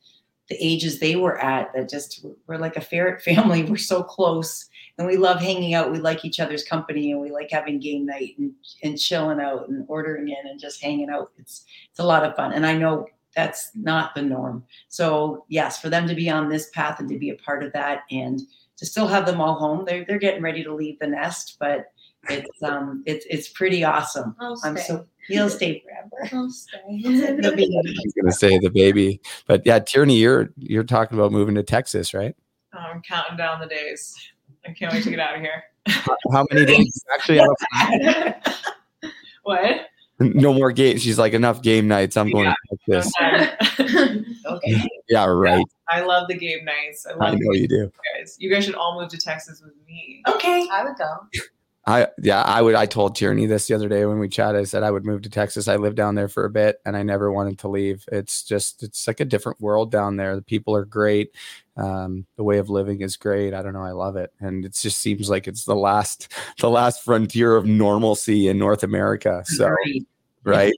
the 0.49 0.57
ages 0.59 0.99
they 0.99 1.15
were 1.15 1.37
at 1.39 1.71
that 1.73 1.89
just 1.89 2.25
we're 2.45 2.57
like 2.57 2.75
a 2.75 2.81
ferret 2.81 3.21
family 3.23 3.63
we're 3.63 3.77
so 3.77 4.03
close 4.03 4.69
and 4.97 5.07
we 5.07 5.15
love 5.15 5.39
hanging 5.39 5.73
out 5.73 5.91
we 5.91 5.99
like 5.99 6.25
each 6.25 6.39
other's 6.39 6.63
company 6.63 7.11
and 7.11 7.21
we 7.21 7.31
like 7.31 7.49
having 7.49 7.79
game 7.79 8.05
night 8.05 8.35
and, 8.37 8.51
and 8.83 8.99
chilling 8.99 9.39
out 9.39 9.69
and 9.69 9.85
ordering 9.87 10.27
in 10.27 10.49
and 10.49 10.59
just 10.59 10.81
hanging 10.83 11.09
out. 11.09 11.31
It's 11.37 11.65
it's 11.89 11.99
a 11.99 12.05
lot 12.05 12.25
of 12.25 12.35
fun 12.35 12.53
and 12.53 12.65
i 12.65 12.77
know 12.77 13.07
that's 13.33 13.71
not 13.75 14.13
the 14.13 14.21
norm. 14.21 14.65
So 14.89 15.45
yes 15.47 15.79
for 15.79 15.89
them 15.89 16.05
to 16.07 16.15
be 16.15 16.29
on 16.29 16.49
this 16.49 16.69
path 16.71 16.99
and 16.99 17.07
to 17.09 17.17
be 17.17 17.29
a 17.29 17.35
part 17.35 17.63
of 17.63 17.71
that 17.73 18.01
and 18.11 18.41
to 18.75 18.85
still 18.85 19.07
have 19.07 19.25
them 19.25 19.39
all 19.39 19.55
home 19.55 19.85
they're, 19.85 20.03
they're 20.05 20.19
getting 20.19 20.41
ready 20.41 20.63
to 20.63 20.73
leave 20.73 20.99
the 20.99 21.07
nest 21.07 21.57
but 21.59 21.91
it's 22.29 22.63
um 22.63 23.03
it's 23.05 23.25
it's 23.29 23.49
pretty 23.49 23.83
awesome 23.83 24.35
i'm 24.39 24.77
so 24.77 25.05
He'll 25.27 25.49
stay 25.49 25.83
forever. 25.83 26.25
He'll 26.29 26.51
stay. 26.51 26.77
the 26.87 27.53
baby. 27.55 27.81
He's 28.03 28.13
gonna 28.13 28.31
say 28.31 28.57
the 28.59 28.69
baby. 28.69 29.21
But 29.47 29.65
yeah, 29.65 29.79
Tierney, 29.79 30.17
you're 30.17 30.51
you're 30.57 30.83
talking 30.83 31.17
about 31.17 31.31
moving 31.31 31.55
to 31.55 31.63
Texas, 31.63 32.13
right? 32.13 32.35
I'm 32.73 33.01
counting 33.01 33.37
down 33.37 33.59
the 33.59 33.67
days. 33.67 34.15
I 34.65 34.71
can't 34.71 34.93
wait 34.93 35.03
to 35.03 35.09
get 35.09 35.19
out 35.19 35.35
of 35.35 35.41
here. 35.41 35.63
How 36.31 36.45
many 36.51 36.65
days 36.65 37.03
actually 37.13 37.41
what? 39.43 39.87
No 40.19 40.53
more 40.53 40.71
games. 40.71 41.01
She's 41.01 41.17
like 41.17 41.33
enough 41.33 41.63
game 41.63 41.87
nights. 41.87 42.15
I'm 42.15 42.29
going 42.29 42.45
yeah. 42.87 43.01
to 43.01 43.01
Texas. 43.01 43.13
okay. 44.45 44.87
Yeah, 45.09 45.25
right. 45.25 45.65
I 45.89 46.01
love 46.01 46.27
the 46.27 46.37
game 46.37 46.63
nights. 46.63 47.07
I, 47.07 47.13
I 47.25 47.31
know 47.31 47.53
you 47.53 47.67
do. 47.67 47.75
You 47.75 47.91
guys. 48.15 48.35
you 48.39 48.51
guys 48.51 48.63
should 48.63 48.75
all 48.75 49.01
move 49.01 49.09
to 49.09 49.17
Texas 49.17 49.63
with 49.63 49.73
me. 49.87 50.21
Okay. 50.27 50.67
I 50.71 50.83
would 50.83 50.95
go. 50.95 51.41
I 51.85 52.07
yeah, 52.21 52.43
I 52.43 52.61
would 52.61 52.75
I 52.75 52.85
told 52.85 53.15
Tierney 53.15 53.47
this 53.47 53.67
the 53.67 53.73
other 53.73 53.89
day 53.89 54.05
when 54.05 54.19
we 54.19 54.29
chatted. 54.29 54.61
I 54.61 54.65
said 54.65 54.83
I 54.83 54.91
would 54.91 55.05
move 55.05 55.23
to 55.23 55.29
Texas. 55.29 55.67
I 55.67 55.77
lived 55.77 55.95
down 55.97 56.13
there 56.13 56.27
for 56.27 56.45
a 56.45 56.49
bit 56.49 56.79
and 56.85 56.95
I 56.95 57.01
never 57.01 57.31
wanted 57.31 57.57
to 57.59 57.67
leave. 57.69 58.05
It's 58.11 58.43
just 58.43 58.83
it's 58.83 59.07
like 59.07 59.19
a 59.19 59.25
different 59.25 59.59
world 59.59 59.91
down 59.91 60.15
there. 60.15 60.35
The 60.35 60.43
people 60.43 60.75
are 60.75 60.85
great. 60.85 61.35
Um, 61.77 62.27
the 62.35 62.43
way 62.43 62.59
of 62.59 62.69
living 62.69 63.01
is 63.01 63.17
great. 63.17 63.55
I 63.55 63.63
don't 63.63 63.73
know, 63.73 63.81
I 63.81 63.93
love 63.93 64.15
it. 64.15 64.31
And 64.39 64.63
it 64.63 64.73
just 64.73 64.99
seems 64.99 65.27
like 65.27 65.47
it's 65.47 65.65
the 65.65 65.75
last 65.75 66.31
the 66.59 66.69
last 66.69 67.03
frontier 67.03 67.55
of 67.55 67.65
normalcy 67.65 68.47
in 68.47 68.59
North 68.59 68.83
America. 68.83 69.43
So 69.45 69.73
right. 70.43 70.73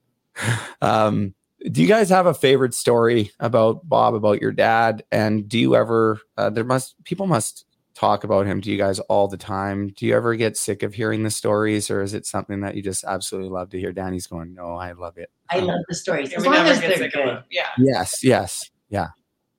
um 0.80 1.34
do 1.70 1.82
you 1.82 1.88
guys 1.88 2.08
have 2.08 2.26
a 2.26 2.32
favorite 2.32 2.72
story 2.72 3.32
about 3.40 3.86
Bob 3.88 4.14
about 4.14 4.40
your 4.40 4.52
dad 4.52 5.04
and 5.10 5.48
do 5.48 5.58
you 5.58 5.74
ever 5.74 6.20
uh, 6.38 6.50
there 6.50 6.64
must 6.64 7.02
people 7.04 7.26
must 7.26 7.66
talk 7.94 8.24
about 8.24 8.46
him 8.46 8.60
to 8.60 8.70
you 8.70 8.78
guys 8.78 8.98
all 9.00 9.28
the 9.28 9.36
time. 9.36 9.88
Do 9.88 10.06
you 10.06 10.16
ever 10.16 10.34
get 10.36 10.56
sick 10.56 10.82
of 10.82 10.94
hearing 10.94 11.22
the 11.22 11.30
stories, 11.30 11.90
or 11.90 12.02
is 12.02 12.14
it 12.14 12.26
something 12.26 12.60
that 12.60 12.74
you 12.74 12.82
just 12.82 13.04
absolutely 13.04 13.50
love 13.50 13.70
to 13.70 13.78
hear? 13.78 13.92
Dani's 13.92 14.26
going, 14.26 14.54
no, 14.54 14.74
I 14.74 14.92
love 14.92 15.18
it. 15.18 15.30
I 15.50 15.58
um, 15.58 15.66
love 15.66 15.80
the 15.88 15.94
stories 15.94 16.32
as 16.32 16.44
long 16.44 16.54
as 16.56 16.80
they're 16.80 17.08
good. 17.08 17.42
Yeah. 17.50 17.68
Yes. 17.78 18.22
Yes. 18.22 18.70
Yeah. 18.88 19.08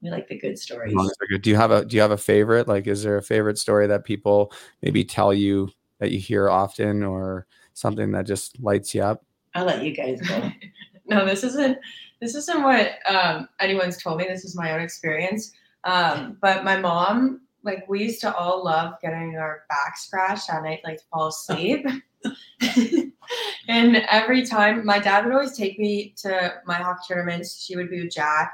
We 0.01 0.09
like 0.09 0.27
the 0.27 0.39
good 0.39 0.57
stories. 0.57 0.95
Good. 1.29 1.41
Do 1.43 1.49
you 1.49 1.55
have 1.55 1.71
a 1.71 1.85
Do 1.85 1.95
you 1.95 2.01
have 2.01 2.11
a 2.11 2.17
favorite? 2.17 2.67
Like, 2.67 2.87
is 2.87 3.03
there 3.03 3.17
a 3.17 3.23
favorite 3.23 3.59
story 3.59 3.85
that 3.87 4.03
people 4.03 4.51
maybe 4.81 5.05
tell 5.05 5.33
you 5.33 5.69
that 5.99 6.11
you 6.11 6.19
hear 6.19 6.49
often, 6.49 7.03
or 7.03 7.45
something 7.73 8.11
that 8.11 8.25
just 8.25 8.59
lights 8.59 8.95
you 8.95 9.03
up? 9.03 9.23
I'll 9.53 9.65
let 9.65 9.83
you 9.83 9.95
guys 9.95 10.19
go. 10.21 10.51
no, 11.05 11.25
this 11.25 11.43
isn't. 11.43 11.77
This 12.19 12.35
isn't 12.35 12.63
what 12.63 12.93
um, 13.07 13.47
anyone's 13.59 14.01
told 14.01 14.17
me. 14.17 14.25
This 14.27 14.43
is 14.43 14.55
my 14.55 14.73
own 14.73 14.81
experience. 14.81 15.53
Um, 15.83 16.37
but 16.41 16.63
my 16.63 16.77
mom 16.77 17.41
like 17.63 17.87
we 17.87 18.03
used 18.03 18.21
to 18.21 18.35
all 18.35 18.63
love 18.63 18.95
getting 19.01 19.35
our 19.37 19.63
back 19.69 19.97
scratched 19.97 20.49
at 20.49 20.63
night, 20.63 20.81
like 20.83 20.97
to 20.97 21.03
fall 21.11 21.27
asleep. 21.27 21.85
and 23.67 23.95
every 24.09 24.45
time 24.45 24.85
my 24.85 24.99
dad 24.99 25.25
would 25.25 25.33
always 25.33 25.55
take 25.55 25.79
me 25.79 26.13
to 26.17 26.53
my 26.65 26.75
hockey 26.75 27.01
tournaments, 27.07 27.63
she 27.63 27.75
would 27.75 27.89
be 27.89 28.03
with 28.03 28.13
Jack. 28.13 28.53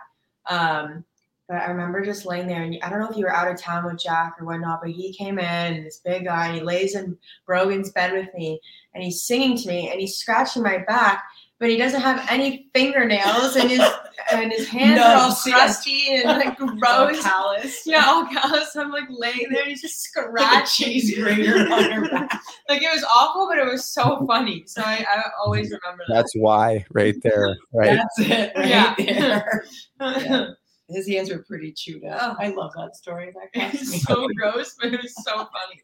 Um, 0.50 1.04
but 1.48 1.58
I 1.58 1.68
remember 1.68 2.04
just 2.04 2.26
laying 2.26 2.48
there, 2.48 2.64
and 2.64 2.78
I 2.84 2.90
don't 2.90 3.00
know 3.00 3.10
if 3.10 3.16
you 3.16 3.24
were 3.24 3.34
out 3.34 3.50
of 3.50 3.60
town 3.60 3.86
with 3.86 4.02
Jack 4.02 4.36
or 4.40 4.46
whatnot, 4.46 4.82
but 4.82 4.92
he 4.92 5.14
came 5.14 5.40
in, 5.40 5.84
this 5.84 6.02
big 6.04 6.26
guy, 6.26 6.48
and 6.48 6.56
he 6.56 6.62
lays 6.62 6.94
in 6.94 7.18
Brogan's 7.46 7.92
bed 7.92 8.12
with 8.12 8.28
me, 8.36 8.60
and 8.94 9.02
he's 9.02 9.24
singing 9.24 9.58
to 9.58 9.68
me, 9.68 9.90
and 9.90 10.00
he's 10.00 10.18
scratching 10.18 10.62
my 10.62 10.80
back. 10.80 11.24
But 11.60 11.70
he 11.70 11.78
doesn't 11.78 12.02
have 12.02 12.26
any 12.30 12.70
fingernails, 12.74 13.56
and 13.56 13.70
his 13.70 13.80
and 14.32 14.52
his 14.52 14.68
hands 14.68 15.00
are 15.00 15.16
all 15.16 15.30
Nubs, 15.30 15.44
crusty 15.44 16.16
and 16.16 16.24
like 16.26 16.58
gross. 16.80 17.22
callous. 17.22 17.82
Yeah, 17.86 18.06
all 18.08 18.26
callous. 18.28 18.76
I'm 18.76 18.92
like 18.92 19.06
laying 19.10 19.48
there, 19.50 19.62
and 19.62 19.70
he's 19.70 19.82
just 19.82 20.10
Like 20.18 20.68
scratching. 20.68 20.86
cheese 20.88 21.18
grater 21.18 21.60
on 21.72 21.92
her 21.92 22.10
back. 22.10 22.42
Like 22.70 22.82
it 22.84 22.92
was 22.94 23.04
awful, 23.04 23.48
but 23.50 23.58
it 23.58 23.66
was 23.66 23.86
so 23.86 24.26
funny. 24.28 24.64
So 24.68 24.82
I, 24.82 25.06
I 25.10 25.24
always 25.44 25.68
remember 25.72 26.04
that. 26.08 26.14
That's 26.16 26.34
why, 26.36 26.86
right 26.92 27.16
there, 27.24 27.56
right? 27.74 27.98
That's 27.98 28.30
it 28.30 28.52
right 28.56 28.68
Yeah. 28.68 28.96
there. 28.98 29.64
Yeah. 30.00 30.46
His 30.90 31.08
hands 31.08 31.30
were 31.30 31.44
pretty 31.44 31.74
chewed 31.74 32.06
up. 32.06 32.38
I 32.40 32.48
love 32.48 32.72
that 32.78 32.96
story. 32.96 33.34
That 33.34 33.50
It 33.54 33.60
cracks 33.60 33.90
me 33.90 33.96
was 33.98 34.04
so 34.04 34.28
gross, 34.38 34.76
but 34.82 34.94
it 34.94 35.02
was 35.02 35.14
so 35.24 35.36
funny. 35.38 35.82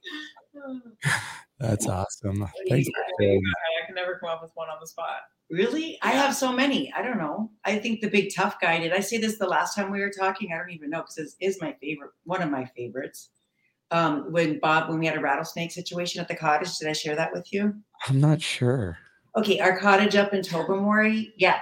That's 1.60 1.88
awesome. 1.88 2.48
Thanks 2.70 2.88
you. 2.88 2.94
I 3.20 3.86
can 3.86 3.96
never 3.96 4.18
come 4.18 4.30
up 4.30 4.42
with 4.42 4.52
one 4.56 4.70
on 4.70 4.78
the 4.80 4.88
spot. 4.88 5.22
Really? 5.50 6.00
I 6.02 6.12
have 6.12 6.36
so 6.36 6.52
many. 6.52 6.92
I 6.94 7.02
don't 7.02 7.18
know. 7.18 7.52
I 7.66 7.78
think 7.78 8.02
the 8.02 8.10
big 8.10 8.34
tough 8.34 8.60
guy. 8.62 8.80
Did 8.80 8.94
I 8.94 9.02
say 9.02 9.18
this 9.18 9.38
the 9.38 9.48
last 9.48 9.76
time 9.76 9.92
we 9.92 10.00
were 10.00 10.10
talking? 10.10 10.52
I 10.54 10.58
don't 10.58 10.72
even 10.72 10.90
know 10.90 11.02
because 11.02 11.16
this 11.16 11.36
is 11.40 11.62
my 11.62 11.76
favorite, 11.82 12.12
one 12.24 12.42
of 12.42 12.50
my 12.50 12.66
favorites. 12.76 13.30
Um, 13.92 14.32
when 14.32 14.60
Bob, 14.60 14.90
when 14.90 15.00
we 15.00 15.06
had 15.06 15.18
a 15.18 15.22
rattlesnake 15.22 15.72
situation 15.72 16.22
at 16.22 16.28
the 16.28 16.36
cottage, 16.36 16.78
did 16.78 16.88
I 16.88 16.94
share 16.94 17.16
that 17.16 17.32
with 17.34 17.52
you? 17.54 17.76
I'm 18.08 18.20
not 18.20 18.42
sure. 18.42 18.98
Okay, 19.38 19.60
our 19.60 19.78
cottage 19.78 20.16
up 20.16 20.34
in 20.34 20.42
Tobermory. 20.42 21.34
Yeah, 21.38 21.60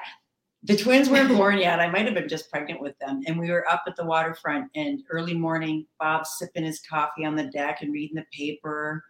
the 0.64 0.76
twins 0.76 1.09
weren't 1.09 1.30
born 1.38 1.57
yet. 1.57 1.80
I 1.80 1.89
might 1.89 2.05
have 2.05 2.14
been 2.14 2.30
just 2.30 2.49
pregnant 2.49 2.82
with 2.82 2.97
them, 2.99 3.22
and 3.26 3.39
we 3.39 3.49
were 3.49 3.70
up 3.70 3.84
at 3.88 3.95
the 3.95 4.05
waterfront. 4.05 4.70
And 4.76 5.03
early 5.09 5.34
morning, 5.34 5.86
Bob's 5.99 6.38
sipping 6.38 6.64
his 6.64 6.80
coffee 6.80 7.26
on 7.26 7.36
the 7.36 7.47
deck 7.47 7.80
and 7.82 7.93
reading 7.93 8.16
the 8.16 8.26
paper, 8.32 9.03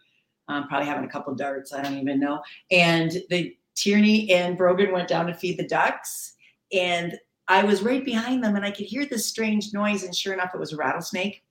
um, 0.48 0.68
probably 0.68 0.88
having 0.88 1.06
a 1.06 1.12
couple 1.12 1.34
darts. 1.36 1.74
I 1.74 1.82
don't 1.82 1.98
even 1.98 2.20
know. 2.20 2.42
And 2.70 3.12
the 3.30 3.56
Tierney 3.76 4.32
and 4.32 4.58
Brogan 4.58 4.92
went 4.92 5.08
down 5.08 5.28
to 5.28 5.34
feed 5.34 5.58
the 5.58 5.68
ducks, 5.68 6.36
and 6.72 7.18
I 7.48 7.64
was 7.64 7.82
right 7.82 8.04
behind 8.04 8.44
them, 8.44 8.56
and 8.56 8.66
I 8.66 8.72
could 8.72 8.86
hear 8.86 9.06
this 9.06 9.26
strange 9.26 9.74
noise. 9.74 10.04
And 10.04 10.16
sure 10.16 10.34
enough, 10.34 10.52
it 10.54 10.60
was 10.60 10.74
a 10.74 10.78
rattlesnake. 10.78 11.44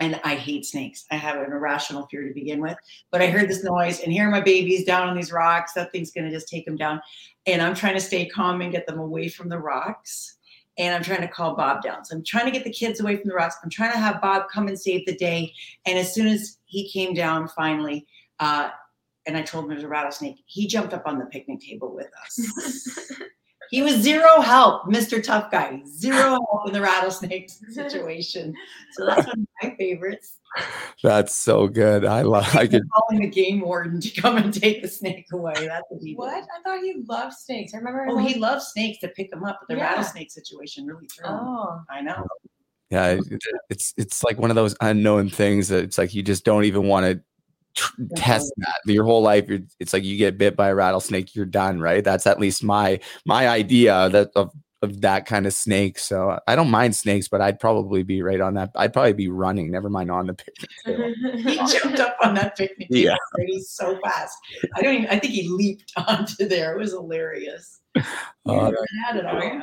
And 0.00 0.20
I 0.22 0.36
hate 0.36 0.64
snakes. 0.64 1.06
I 1.10 1.16
have 1.16 1.36
an 1.36 1.52
irrational 1.52 2.06
fear 2.06 2.26
to 2.26 2.32
begin 2.32 2.60
with. 2.60 2.76
But 3.10 3.20
I 3.20 3.28
heard 3.28 3.48
this 3.48 3.64
noise, 3.64 4.00
and 4.00 4.12
here 4.12 4.28
are 4.28 4.30
my 4.30 4.40
babies 4.40 4.84
down 4.84 5.08
on 5.08 5.16
these 5.16 5.32
rocks. 5.32 5.72
That 5.72 5.90
thing's 5.90 6.12
going 6.12 6.24
to 6.24 6.30
just 6.30 6.48
take 6.48 6.64
them 6.64 6.76
down. 6.76 7.00
And 7.46 7.60
I'm 7.60 7.74
trying 7.74 7.94
to 7.94 8.00
stay 8.00 8.26
calm 8.26 8.60
and 8.60 8.70
get 8.70 8.86
them 8.86 9.00
away 9.00 9.28
from 9.28 9.48
the 9.48 9.58
rocks. 9.58 10.36
And 10.78 10.94
I'm 10.94 11.02
trying 11.02 11.22
to 11.22 11.28
call 11.28 11.56
Bob 11.56 11.82
down. 11.82 12.04
So 12.04 12.16
I'm 12.16 12.22
trying 12.22 12.44
to 12.44 12.52
get 12.52 12.62
the 12.62 12.70
kids 12.70 13.00
away 13.00 13.16
from 13.16 13.28
the 13.28 13.34
rocks. 13.34 13.56
I'm 13.64 13.70
trying 13.70 13.92
to 13.92 13.98
have 13.98 14.20
Bob 14.20 14.44
come 14.52 14.68
and 14.68 14.78
save 14.78 15.04
the 15.06 15.16
day. 15.16 15.52
And 15.84 15.98
as 15.98 16.14
soon 16.14 16.28
as 16.28 16.58
he 16.66 16.88
came 16.88 17.14
down 17.14 17.48
finally, 17.48 18.06
uh, 18.38 18.70
and 19.26 19.36
I 19.36 19.42
told 19.42 19.64
him 19.64 19.70
there's 19.70 19.82
a 19.82 19.88
rattlesnake, 19.88 20.36
he 20.46 20.68
jumped 20.68 20.94
up 20.94 21.02
on 21.06 21.18
the 21.18 21.26
picnic 21.26 21.60
table 21.60 21.92
with 21.94 22.08
us. 22.24 23.20
he 23.70 23.82
was 23.82 23.96
zero 23.96 24.40
help, 24.40 24.84
Mr. 24.86 25.22
Tough 25.22 25.50
Guy, 25.50 25.82
zero 25.86 26.38
help 26.50 26.66
in 26.66 26.72
the 26.72 26.80
rattlesnake 26.80 27.50
situation. 27.70 28.54
So 28.92 29.06
that's 29.06 29.26
one 29.26 29.40
of 29.40 29.46
my 29.62 29.76
favorites. 29.76 30.34
That's 31.02 31.36
so 31.36 31.68
good. 31.68 32.04
I 32.04 32.22
love. 32.22 32.48
I 32.56 32.66
could. 32.66 32.82
Calling 32.94 33.20
the 33.22 33.28
game 33.28 33.60
warden 33.60 34.00
to 34.00 34.10
come 34.20 34.38
and 34.38 34.52
take 34.52 34.80
the 34.82 34.88
snake 34.88 35.26
away. 35.32 35.52
That's 35.54 35.84
what 35.90 36.00
he 36.02 36.10
did. 36.12 36.18
What? 36.18 36.32
I 36.44 36.62
thought 36.64 36.82
he 36.82 36.94
loved 37.06 37.34
snakes. 37.34 37.74
I 37.74 37.78
remember. 37.78 38.06
Oh, 38.08 38.16
him 38.16 38.24
he 38.24 38.28
always- 38.34 38.36
loves 38.38 38.66
snakes 38.68 38.98
to 39.00 39.08
pick 39.08 39.30
them 39.30 39.44
up, 39.44 39.58
but 39.60 39.68
the 39.72 39.78
Yeah. 39.78 39.88
rattlesnake 39.90 40.30
situation 40.30 40.86
really 40.86 41.06
threw 41.06 41.26
him. 41.28 41.34
Oh. 41.34 41.82
I 41.90 42.00
know. 42.00 42.26
Yeah, 42.90 43.20
it's 43.68 43.92
it's 43.98 44.24
like 44.24 44.38
one 44.38 44.48
of 44.48 44.56
those 44.56 44.74
unknown 44.80 45.28
things 45.28 45.68
that 45.68 45.84
it's 45.84 45.98
like 45.98 46.14
you 46.14 46.22
just 46.22 46.42
don't 46.46 46.64
even 46.64 46.84
want 46.88 47.04
to 47.04 47.20
tr- 47.78 48.02
test 48.16 48.52
that 48.58 48.74
your 48.92 49.04
whole 49.04 49.22
life. 49.22 49.48
You're, 49.48 49.60
it's 49.80 49.92
like 49.92 50.04
you 50.04 50.16
get 50.16 50.36
bit 50.38 50.56
by 50.56 50.68
a 50.68 50.74
rattlesnake, 50.74 51.34
you're 51.34 51.46
done, 51.46 51.80
right? 51.80 52.02
That's 52.04 52.26
at 52.26 52.40
least 52.40 52.62
my 52.64 53.00
my 53.24 53.48
idea 53.48 54.08
that 54.10 54.30
of 54.36 54.52
of 54.82 55.00
that 55.00 55.26
kind 55.26 55.44
of 55.46 55.52
snake. 55.52 55.98
So 55.98 56.38
I 56.46 56.54
don't 56.54 56.70
mind 56.70 56.94
snakes, 56.94 57.26
but 57.26 57.40
I'd 57.40 57.58
probably 57.58 58.04
be 58.04 58.22
right 58.22 58.40
on 58.40 58.54
that. 58.54 58.70
I'd 58.76 58.92
probably 58.92 59.12
be 59.12 59.26
running, 59.28 59.70
never 59.72 59.90
mind 59.90 60.08
on 60.10 60.26
the 60.28 60.34
picnic 60.34 60.70
table. 60.86 61.12
He 61.50 61.56
jumped 61.78 61.98
up 61.98 62.16
on 62.22 62.34
that 62.34 62.56
picnic 62.56 62.86
Yeah. 62.90 63.10
table. 63.10 63.18
and 63.38 63.48
He's 63.48 63.70
so 63.70 63.98
fast. 64.04 64.36
I 64.76 64.82
don't 64.82 64.94
even. 64.94 65.06
I 65.08 65.18
think 65.18 65.32
he 65.34 65.48
leaped 65.48 65.92
onto 66.08 66.46
there. 66.48 66.74
It 66.76 66.78
was 66.78 66.92
hilarious. 66.92 67.80
Uh, 67.96 68.02
had 69.04 69.16
it 69.16 69.24
Oh, 69.26 69.28
all. 69.36 69.42
yeah. 69.42 69.62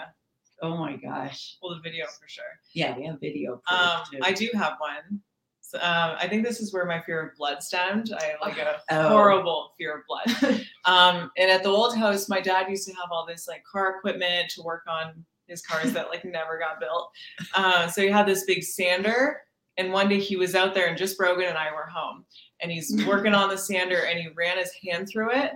Oh 0.61 0.77
my 0.77 0.95
gosh. 0.97 1.57
Well, 1.61 1.75
the 1.75 1.81
video 1.81 2.05
for 2.07 2.27
sure. 2.27 2.43
Yeah, 2.73 2.97
we 2.97 3.05
have 3.05 3.19
video. 3.21 3.61
Um, 3.69 4.01
too. 4.11 4.19
I 4.21 4.31
do 4.33 4.49
have 4.53 4.73
one. 4.79 5.21
So, 5.67 5.79
um, 5.79 6.15
I 6.19 6.27
think 6.27 6.43
this 6.45 6.59
is 6.59 6.71
where 6.71 6.85
my 6.85 7.01
fear 7.01 7.19
of 7.27 7.35
blood 7.37 7.63
stemmed. 7.63 8.13
I 8.13 8.23
have 8.25 8.39
like 8.41 8.57
a 8.59 8.79
Oh. 8.91 9.09
horrible 9.09 9.73
fear 9.77 9.97
of 9.97 10.01
blood. 10.07 10.61
Um, 10.85 11.31
and 11.35 11.49
at 11.49 11.63
the 11.63 11.69
old 11.69 11.97
house, 11.97 12.29
my 12.29 12.39
dad 12.39 12.69
used 12.69 12.87
to 12.87 12.93
have 12.93 13.09
all 13.11 13.25
this 13.25 13.47
like 13.47 13.63
car 13.63 13.97
equipment 13.97 14.51
to 14.51 14.61
work 14.61 14.83
on 14.87 15.25
his 15.47 15.63
cars 15.63 15.93
that 15.93 16.09
like 16.09 16.23
never 16.23 16.59
got 16.59 16.79
built. 16.79 17.09
Uh, 17.55 17.87
so 17.87 18.03
he 18.03 18.07
had 18.09 18.27
this 18.27 18.43
big 18.43 18.61
sander, 18.63 19.41
and 19.77 19.91
one 19.91 20.07
day 20.07 20.19
he 20.19 20.35
was 20.35 20.53
out 20.53 20.75
there, 20.75 20.85
and 20.85 20.95
just 20.95 21.17
Brogan 21.17 21.45
and 21.47 21.57
I 21.57 21.71
were 21.73 21.87
home, 21.87 22.23
and 22.59 22.71
he's 22.71 23.03
working 23.07 23.33
on 23.33 23.49
the 23.49 23.57
sander, 23.57 24.05
and 24.05 24.19
he 24.19 24.27
ran 24.35 24.59
his 24.59 24.71
hand 24.87 25.09
through 25.09 25.31
it, 25.31 25.53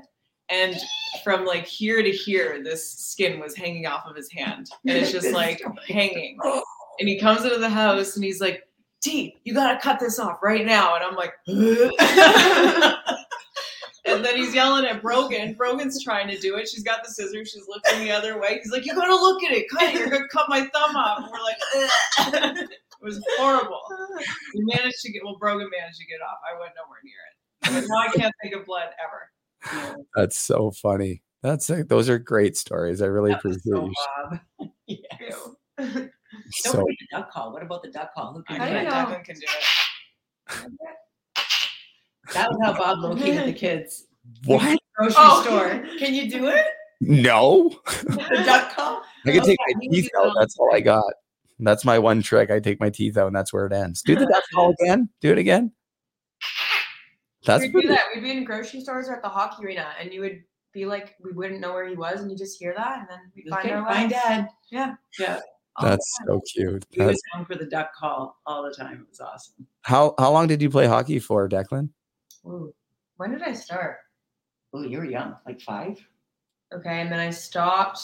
and 0.50 0.76
from 1.24 1.46
like 1.46 1.68
here 1.68 2.02
to 2.02 2.10
here, 2.12 2.64
this 2.64 2.92
skin 2.98 3.40
was 3.40 3.56
hanging 3.56 3.86
off 3.86 4.08
of 4.08 4.16
his 4.16 4.32
hand, 4.32 4.68
and 4.88 4.98
it's 4.98 5.12
just 5.20 5.32
like 5.32 5.62
hanging. 5.88 6.40
And 7.00 7.08
he 7.08 7.20
comes 7.20 7.44
into 7.46 7.60
the 7.60 7.70
house, 7.70 8.16
and 8.16 8.24
he's 8.26 8.42
like. 8.42 8.64
T, 9.02 9.38
you 9.44 9.54
gotta 9.54 9.80
cut 9.80 10.00
this 10.00 10.20
off 10.20 10.44
right 10.44 10.66
now. 10.66 10.96
And 10.96 11.04
I'm 11.04 11.16
like, 11.16 11.34
and 14.06 14.26
then 14.26 14.36
he's 14.36 14.54
yelling 14.54 14.86
at 14.86 15.02
Brogan. 15.02 15.54
Brogan's 15.54 16.04
trying 16.04 16.28
to 16.30 16.38
do 16.38 16.58
it. 16.58 16.68
She's 16.68 16.84
got 16.84 17.04
the 17.04 17.10
scissors. 17.10 17.50
She's 17.50 17.68
looking 17.68 18.04
the 18.04 18.12
other 18.12 18.40
way. 18.40 18.60
He's 18.62 18.72
like, 18.72 18.86
"You 18.86 18.94
gotta 18.96 19.16
look 19.16 19.44
at 19.44 19.52
it. 19.52 19.70
Cut 19.70 19.84
it. 19.84 19.96
You're 19.96 20.10
gonna 20.10 20.28
cut 20.28 20.50
my 20.50 20.62
thumb 20.62 20.96
off." 20.96 21.24
And 21.24 21.32
we're 21.32 21.42
like, 21.42 21.58
"It 22.70 22.70
was 23.02 23.24
horrible." 23.38 23.82
We 24.56 24.66
managed 24.76 25.00
to 25.02 25.12
get. 25.12 25.24
Well, 25.24 25.38
Brogan 25.40 25.70
managed 25.78 26.00
to 26.00 26.06
get 26.06 26.22
off. 26.22 26.40
I 26.50 26.60
went 26.60 26.74
nowhere 26.76 27.00
near 27.04 27.14
it. 27.32 27.36
But 27.62 27.88
now 27.90 28.00
I 28.00 28.08
can't 28.12 28.34
think 28.42 28.56
of 28.56 28.66
blood 28.66 28.90
ever. 29.04 29.32
That's 30.16 30.38
so 30.38 30.72
funny. 30.72 31.22
That's 31.42 31.70
like, 31.70 31.88
those 31.88 32.10
are 32.10 32.20
great 32.20 32.58
stories. 32.58 33.02
I 33.02 33.06
really 33.06 33.32
That 33.32 33.40
appreciate 33.40 33.64
so 33.64 33.86
you. 33.86 33.94
Bob. 34.60 34.70
yes. 34.88 36.10
Ew. 36.32 36.40
Don't 36.64 36.74
So 36.74 36.86
the 36.88 36.96
duck 37.12 37.32
call. 37.32 37.52
What 37.52 37.64
about 37.64 37.82
the 37.84 37.90
duck 37.92 38.14
call? 38.14 38.34
Who 38.34 38.44
can 38.44 38.62
I 38.62 38.70
do 38.70 38.76
it? 38.78 38.84
know. 38.84 38.90
Declan 38.92 39.24
can 39.26 39.36
do 39.36 39.42
it. 39.42 40.72
That 42.34 42.50
was 42.50 42.58
how 42.64 42.74
Bob 42.78 43.00
located 43.00 43.48
the 43.48 43.54
kids. 43.60 44.06
what? 44.46 44.80
Grocery 44.96 45.16
Oh. 45.18 45.42
store. 45.44 45.70
Can 45.98 46.14
you 46.14 46.30
do 46.30 46.48
it? 46.48 46.66
No. 47.02 47.70
The 47.86 48.44
duck 48.46 48.76
call? 48.76 49.02
I 49.26 49.32
can 49.32 49.42
Oh, 49.42 49.46
take 49.46 49.58
yeah, 49.68 49.76
my 49.76 49.88
teeth 49.92 50.10
out. 50.20 50.34
That's 50.40 50.58
all 50.60 50.70
I 50.74 50.82
got. 50.82 51.04
That's 51.60 51.84
my 51.86 51.98
one 52.00 52.22
trick. 52.22 52.52
I 52.52 52.60
take 52.60 52.80
my 52.80 52.90
teeth 52.90 53.18
out, 53.18 53.28
and 53.28 53.36
that's 53.36 53.52
where 53.52 53.66
it 53.66 53.74
ends. 53.74 54.02
Do 54.02 54.16
the 54.16 54.26
duck 54.26 54.44
call 54.54 54.74
again. 54.82 55.10
Do 55.22 55.32
it 55.32 55.38
again. 55.38 55.72
That's 57.46 57.64
We'd 57.64 57.74
do 57.74 57.88
that. 57.88 58.02
We'd 58.14 58.22
be 58.24 58.32
in 58.32 58.44
grocery 58.44 58.82
stores 58.82 59.08
or 59.10 59.16
at 59.16 59.22
the 59.24 59.30
hockey 59.30 59.66
arena, 59.66 59.88
and 60.00 60.14
you 60.14 60.22
would 60.22 60.44
be 60.74 60.86
like, 60.86 61.16
we 61.24 61.32
wouldn't 61.32 61.60
know 61.62 61.74
where 61.74 61.88
he 61.88 61.96
was, 61.96 62.22
and 62.22 62.30
you 62.30 62.38
just 62.38 62.60
hear 62.60 62.74
that, 62.78 63.00
and 63.00 63.08
then 63.10 63.20
we 63.36 63.44
would 63.44 63.54
find 63.54 63.66
Okay, 63.66 63.74
our 63.76 63.88
way. 63.88 63.94
find 63.94 64.10
dad. 64.12 64.50
Yeah. 64.72 64.96
Yeah. 65.18 65.40
All 65.76 65.86
the 65.86 65.90
that's 65.92 66.18
time. 66.20 66.28
so 66.28 66.42
cute. 66.54 66.86
He 66.90 67.00
was 67.02 67.08
That's- 67.08 67.22
known 67.34 67.46
for 67.46 67.56
the 67.56 67.66
duck 67.66 67.94
call 67.96 68.38
all 68.46 68.64
the 68.64 68.74
time. 68.74 69.02
It 69.02 69.10
was 69.10 69.20
awesome. 69.20 69.66
how 69.82 70.16
how 70.18 70.32
long 70.32 70.48
did 70.48 70.62
you 70.62 70.70
play 70.70 70.88
hockey 70.88 71.20
for, 71.20 71.48
Declan? 71.50 71.90
Ooh. 72.46 72.74
When 73.18 73.32
did 73.32 73.42
I 73.44 73.54
start? 73.54 73.98
Oh, 74.74 74.84
you 74.84 74.98
were 75.00 75.06
young, 75.06 75.36
like 75.46 75.60
five. 75.62 76.00
Okay, 76.74 77.02
and 77.02 77.12
then 77.12 77.20
I 77.20 77.30
stopped. 77.32 78.02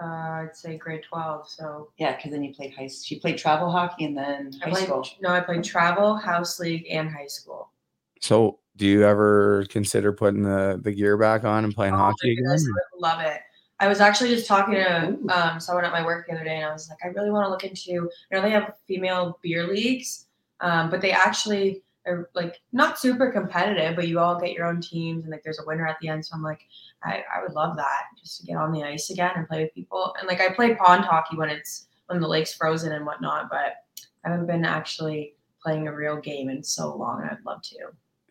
Uh, 0.00 0.06
I'd 0.46 0.54
say 0.56 0.76
grade 0.78 1.02
twelve. 1.08 1.48
So 1.48 1.90
Yeah, 1.98 2.14
because 2.16 2.30
then 2.30 2.44
you 2.44 2.54
played 2.54 2.72
high. 2.74 2.86
She 2.88 3.18
played 3.18 3.36
travel 3.36 3.70
hockey 3.70 4.04
and 4.04 4.16
then 4.16 4.52
I 4.62 4.66
high 4.66 4.70
played. 4.70 4.84
school. 4.84 5.08
No, 5.20 5.30
I 5.30 5.40
played 5.40 5.64
travel, 5.64 6.14
house 6.16 6.60
league, 6.60 6.86
and 6.88 7.10
high 7.10 7.26
school. 7.26 7.72
So, 8.20 8.60
do 8.76 8.86
you 8.86 9.04
ever 9.04 9.66
consider 9.70 10.12
putting 10.12 10.42
the 10.44 10.78
the 10.82 10.92
gear 10.92 11.16
back 11.16 11.42
on 11.44 11.64
and 11.64 11.74
playing 11.74 11.94
Oh 11.94 11.98
hockey 11.98 12.32
again? 12.32 12.46
I 12.58 12.98
love 12.98 13.20
it. 13.20 13.40
I 13.80 13.88
was 13.88 14.00
actually 14.00 14.30
just 14.30 14.46
talking 14.46 14.74
to 14.74 15.18
um, 15.28 15.60
someone 15.60 15.84
at 15.84 15.92
my 15.92 16.04
work 16.04 16.26
the 16.26 16.34
other 16.34 16.44
day, 16.44 16.56
and 16.56 16.64
I 16.64 16.72
was 16.72 16.88
like, 16.88 16.98
I 17.04 17.08
really 17.08 17.30
want 17.30 17.46
to 17.46 17.50
look 17.50 17.64
into. 17.64 17.90
You 17.92 18.10
know, 18.32 18.42
they 18.42 18.50
have 18.50 18.74
female 18.86 19.38
beer 19.42 19.68
leagues, 19.68 20.26
um, 20.60 20.90
but 20.90 21.00
they 21.00 21.12
actually 21.12 21.82
are 22.06 22.28
like 22.34 22.60
not 22.72 22.98
super 22.98 23.30
competitive, 23.30 23.94
but 23.94 24.08
you 24.08 24.18
all 24.18 24.40
get 24.40 24.52
your 24.52 24.66
own 24.66 24.80
teams, 24.80 25.24
and 25.24 25.30
like 25.30 25.42
there's 25.44 25.60
a 25.60 25.66
winner 25.66 25.86
at 25.86 25.96
the 26.00 26.08
end. 26.08 26.26
So 26.26 26.34
I'm 26.34 26.42
like, 26.42 26.62
I, 27.04 27.22
I 27.32 27.42
would 27.42 27.52
love 27.52 27.76
that 27.76 28.04
just 28.20 28.40
to 28.40 28.46
get 28.46 28.56
on 28.56 28.72
the 28.72 28.82
ice 28.82 29.10
again 29.10 29.32
and 29.36 29.46
play 29.46 29.62
with 29.62 29.74
people. 29.74 30.14
And 30.18 30.26
like 30.26 30.40
I 30.40 30.52
play 30.52 30.74
pond 30.74 31.04
hockey 31.04 31.36
when 31.36 31.48
it's 31.48 31.86
when 32.06 32.20
the 32.20 32.28
lake's 32.28 32.54
frozen 32.54 32.92
and 32.92 33.06
whatnot, 33.06 33.48
but 33.50 33.84
I 34.24 34.30
haven't 34.30 34.46
been 34.46 34.64
actually 34.64 35.34
playing 35.62 35.86
a 35.86 35.94
real 35.94 36.16
game 36.16 36.48
in 36.48 36.64
so 36.64 36.96
long, 36.96 37.20
and 37.20 37.30
I'd 37.30 37.44
love 37.44 37.62
to. 37.62 37.76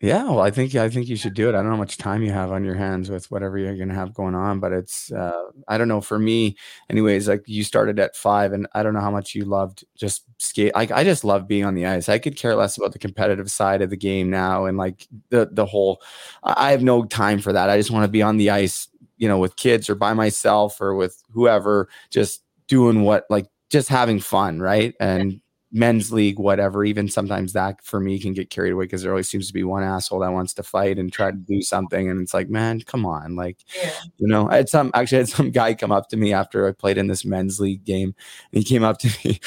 Yeah, 0.00 0.22
well, 0.24 0.40
I 0.40 0.52
think 0.52 0.76
I 0.76 0.88
think 0.88 1.08
you 1.08 1.16
should 1.16 1.34
do 1.34 1.46
it. 1.48 1.56
I 1.56 1.58
don't 1.58 1.64
know 1.64 1.70
how 1.72 1.76
much 1.76 1.96
time 1.96 2.22
you 2.22 2.30
have 2.30 2.52
on 2.52 2.64
your 2.64 2.76
hands 2.76 3.10
with 3.10 3.28
whatever 3.32 3.58
you're 3.58 3.76
gonna 3.76 3.94
have 3.94 4.14
going 4.14 4.36
on, 4.36 4.60
but 4.60 4.72
it's 4.72 5.10
uh, 5.10 5.42
I 5.66 5.76
don't 5.76 5.88
know. 5.88 6.00
For 6.00 6.20
me, 6.20 6.56
anyways, 6.88 7.26
like 7.28 7.42
you 7.48 7.64
started 7.64 7.98
at 7.98 8.14
five, 8.14 8.52
and 8.52 8.68
I 8.74 8.84
don't 8.84 8.94
know 8.94 9.00
how 9.00 9.10
much 9.10 9.34
you 9.34 9.44
loved 9.44 9.84
just 9.96 10.22
skate. 10.38 10.72
Like 10.76 10.92
I 10.92 11.02
just 11.02 11.24
love 11.24 11.48
being 11.48 11.64
on 11.64 11.74
the 11.74 11.86
ice. 11.86 12.08
I 12.08 12.20
could 12.20 12.36
care 12.36 12.54
less 12.54 12.76
about 12.76 12.92
the 12.92 13.00
competitive 13.00 13.50
side 13.50 13.82
of 13.82 13.90
the 13.90 13.96
game 13.96 14.30
now, 14.30 14.66
and 14.66 14.78
like 14.78 15.08
the 15.30 15.48
the 15.50 15.66
whole. 15.66 16.00
I 16.44 16.68
I 16.68 16.70
have 16.70 16.82
no 16.84 17.04
time 17.04 17.40
for 17.40 17.52
that. 17.52 17.68
I 17.68 17.76
just 17.76 17.90
want 17.90 18.04
to 18.04 18.08
be 18.10 18.22
on 18.22 18.36
the 18.36 18.50
ice 18.50 18.86
you 19.16 19.26
know 19.26 19.38
with 19.38 19.56
kids 19.56 19.90
or 19.90 19.96
by 19.96 20.12
myself 20.14 20.80
or 20.80 20.94
with 20.94 21.20
whoever 21.32 21.88
just 22.10 22.44
doing 22.68 23.02
what 23.02 23.24
like 23.30 23.46
just 23.68 23.88
having 23.88 24.20
fun 24.20 24.60
right 24.60 24.94
and 25.00 25.40
men's 25.70 26.10
league 26.10 26.38
whatever 26.38 26.82
even 26.84 27.08
sometimes 27.08 27.52
that 27.52 27.82
for 27.84 28.00
me 28.00 28.18
can 28.18 28.32
get 28.32 28.48
carried 28.48 28.72
away 28.72 28.84
because 28.86 29.02
there 29.02 29.10
always 29.12 29.28
seems 29.28 29.46
to 29.46 29.52
be 29.52 29.62
one 29.64 29.82
asshole 29.82 30.20
that 30.20 30.32
wants 30.32 30.54
to 30.54 30.62
fight 30.62 30.98
and 30.98 31.12
try 31.12 31.30
to 31.30 31.36
do 31.36 31.60
something 31.60 32.08
and 32.08 32.22
it's 32.22 32.32
like 32.32 32.48
man 32.48 32.80
come 32.86 33.04
on 33.04 33.36
like 33.36 33.58
Yeah. 33.76 33.90
you 34.16 34.26
know 34.26 34.48
i 34.48 34.56
had 34.56 34.68
some 34.70 34.90
actually 34.94 35.18
I 35.18 35.20
had 35.20 35.28
some 35.28 35.50
guy 35.52 35.74
come 35.74 35.92
up 35.92 36.08
to 36.08 36.16
me 36.16 36.32
after 36.32 36.66
i 36.66 36.72
played 36.72 36.96
in 36.96 37.06
this 37.06 37.24
men's 37.24 37.60
league 37.60 37.84
game 37.84 38.14
and 38.52 38.62
he 38.62 38.64
came 38.64 38.82
up 38.82 38.96
to 39.00 39.08
me 39.24 39.40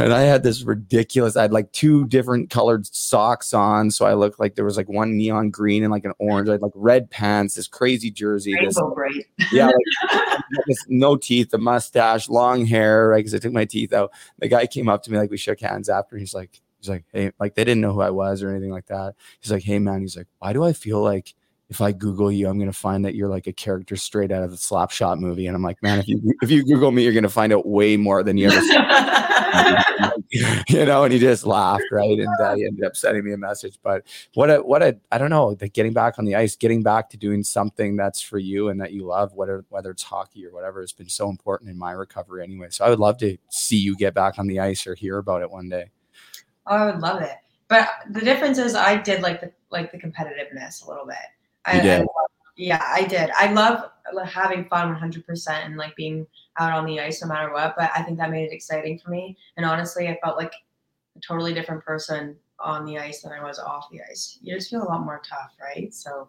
and 0.00 0.12
i 0.12 0.22
had 0.22 0.42
this 0.42 0.62
ridiculous 0.62 1.36
i 1.36 1.42
had 1.42 1.52
like 1.52 1.70
two 1.72 2.06
different 2.06 2.50
colored 2.50 2.86
socks 2.86 3.52
on 3.52 3.90
so 3.90 4.06
i 4.06 4.14
looked 4.14 4.40
like 4.40 4.54
there 4.54 4.64
was 4.64 4.76
like 4.76 4.88
one 4.88 5.16
neon 5.16 5.50
green 5.50 5.82
and 5.82 5.90
like 5.92 6.04
an 6.04 6.12
orange 6.18 6.48
i 6.48 6.52
had 6.52 6.62
like 6.62 6.72
red 6.74 7.10
pants 7.10 7.54
this 7.54 7.68
crazy 7.68 8.10
jersey 8.10 8.54
this 8.60 8.78
bright. 8.94 9.26
yeah, 9.52 9.66
like, 9.66 10.40
this- 10.66 10.84
no 10.88 11.16
teeth, 11.16 11.52
a 11.54 11.58
mustache, 11.58 12.28
long 12.28 12.66
hair, 12.66 13.08
right? 13.08 13.18
Because 13.18 13.34
I 13.34 13.38
took 13.38 13.52
my 13.52 13.64
teeth 13.64 13.92
out. 13.92 14.12
The 14.38 14.48
guy 14.48 14.66
came 14.66 14.88
up 14.88 15.02
to 15.04 15.12
me, 15.12 15.18
like 15.18 15.30
we 15.30 15.36
shook 15.36 15.60
hands 15.60 15.88
after. 15.88 16.16
He's 16.16 16.34
like, 16.34 16.60
he's 16.80 16.88
like, 16.88 17.04
hey, 17.12 17.32
like 17.38 17.54
they 17.54 17.64
didn't 17.64 17.80
know 17.80 17.92
who 17.92 18.00
I 18.00 18.10
was 18.10 18.42
or 18.42 18.50
anything 18.50 18.70
like 18.70 18.86
that. 18.86 19.14
He's 19.40 19.52
like, 19.52 19.62
hey 19.62 19.78
man, 19.78 20.00
he's 20.00 20.16
like, 20.16 20.26
why 20.38 20.52
do 20.52 20.64
I 20.64 20.72
feel 20.72 21.00
like 21.02 21.34
if 21.70 21.80
I 21.80 21.92
Google 21.92 22.30
you, 22.30 22.48
I'm 22.48 22.58
gonna 22.58 22.72
find 22.72 23.04
that 23.04 23.14
you're 23.14 23.28
like 23.28 23.46
a 23.46 23.52
character 23.52 23.96
straight 23.96 24.32
out 24.32 24.42
of 24.42 24.50
the 24.50 24.56
Slapshot 24.56 25.18
movie? 25.18 25.46
And 25.46 25.56
I'm 25.56 25.62
like, 25.62 25.82
man, 25.82 25.98
if 25.98 26.08
you 26.08 26.20
if 26.42 26.50
you 26.50 26.64
Google 26.64 26.90
me, 26.90 27.04
you're 27.04 27.14
gonna 27.14 27.28
find 27.28 27.52
out 27.52 27.66
way 27.66 27.96
more 27.96 28.22
than 28.22 28.36
you 28.36 28.50
ever. 28.50 28.60
you 30.68 30.84
know, 30.84 31.04
and 31.04 31.12
he 31.12 31.18
just 31.18 31.44
laughed, 31.44 31.84
right? 31.90 32.18
And 32.18 32.40
uh, 32.40 32.54
he 32.54 32.64
ended 32.64 32.84
up 32.84 32.96
sending 32.96 33.24
me 33.24 33.32
a 33.32 33.36
message. 33.36 33.78
But 33.82 34.04
what 34.34 34.50
a 34.50 34.58
what 34.58 34.82
a 34.82 34.96
I 35.10 35.18
don't 35.18 35.30
know, 35.30 35.56
like 35.60 35.72
getting 35.72 35.92
back 35.92 36.18
on 36.18 36.24
the 36.24 36.36
ice, 36.36 36.54
getting 36.56 36.82
back 36.82 37.10
to 37.10 37.16
doing 37.16 37.42
something 37.42 37.96
that's 37.96 38.20
for 38.20 38.38
you 38.38 38.68
and 38.68 38.80
that 38.80 38.92
you 38.92 39.04
love, 39.04 39.34
whether 39.34 39.64
whether 39.68 39.90
it's 39.90 40.02
hockey 40.02 40.46
or 40.46 40.52
whatever, 40.52 40.80
has 40.80 40.92
been 40.92 41.08
so 41.08 41.28
important 41.28 41.70
in 41.70 41.78
my 41.78 41.92
recovery 41.92 42.44
anyway. 42.44 42.68
So 42.70 42.84
I 42.84 42.90
would 42.90 43.00
love 43.00 43.18
to 43.18 43.36
see 43.48 43.76
you 43.76 43.96
get 43.96 44.14
back 44.14 44.38
on 44.38 44.46
the 44.46 44.60
ice 44.60 44.86
or 44.86 44.94
hear 44.94 45.18
about 45.18 45.42
it 45.42 45.50
one 45.50 45.68
day. 45.68 45.90
Oh, 46.66 46.76
I 46.76 46.86
would 46.86 47.00
love 47.00 47.22
it. 47.22 47.36
But 47.68 47.88
the 48.10 48.20
difference 48.20 48.58
is 48.58 48.74
I 48.74 48.96
did 48.96 49.22
like 49.22 49.40
the 49.40 49.52
like 49.70 49.92
the 49.92 49.98
competitiveness 49.98 50.84
a 50.84 50.88
little 50.88 51.06
bit. 51.06 51.16
I? 51.64 51.80
I 51.80 51.98
love- 51.98 52.08
yeah, 52.56 52.82
I 52.84 53.04
did. 53.04 53.30
I 53.38 53.52
love 53.52 53.90
having 54.26 54.66
fun 54.66 54.94
100% 54.94 55.48
and 55.64 55.76
like 55.78 55.96
being 55.96 56.26
out 56.58 56.72
on 56.72 56.84
the 56.84 57.00
ice 57.00 57.22
no 57.22 57.28
matter 57.28 57.50
what. 57.52 57.74
But 57.76 57.90
I 57.96 58.02
think 58.02 58.18
that 58.18 58.30
made 58.30 58.44
it 58.44 58.52
exciting 58.52 58.98
for 58.98 59.10
me. 59.10 59.36
And 59.56 59.64
honestly, 59.64 60.08
I 60.08 60.18
felt 60.22 60.36
like 60.36 60.52
a 61.16 61.20
totally 61.20 61.54
different 61.54 61.82
person 61.82 62.36
on 62.58 62.84
the 62.84 62.98
ice 62.98 63.22
than 63.22 63.32
I 63.32 63.42
was 63.42 63.58
off 63.58 63.88
the 63.90 64.00
ice. 64.10 64.38
You 64.42 64.54
just 64.54 64.68
feel 64.68 64.82
a 64.82 64.84
lot 64.84 65.04
more 65.04 65.22
tough, 65.26 65.52
right? 65.62 65.94
So 65.94 66.28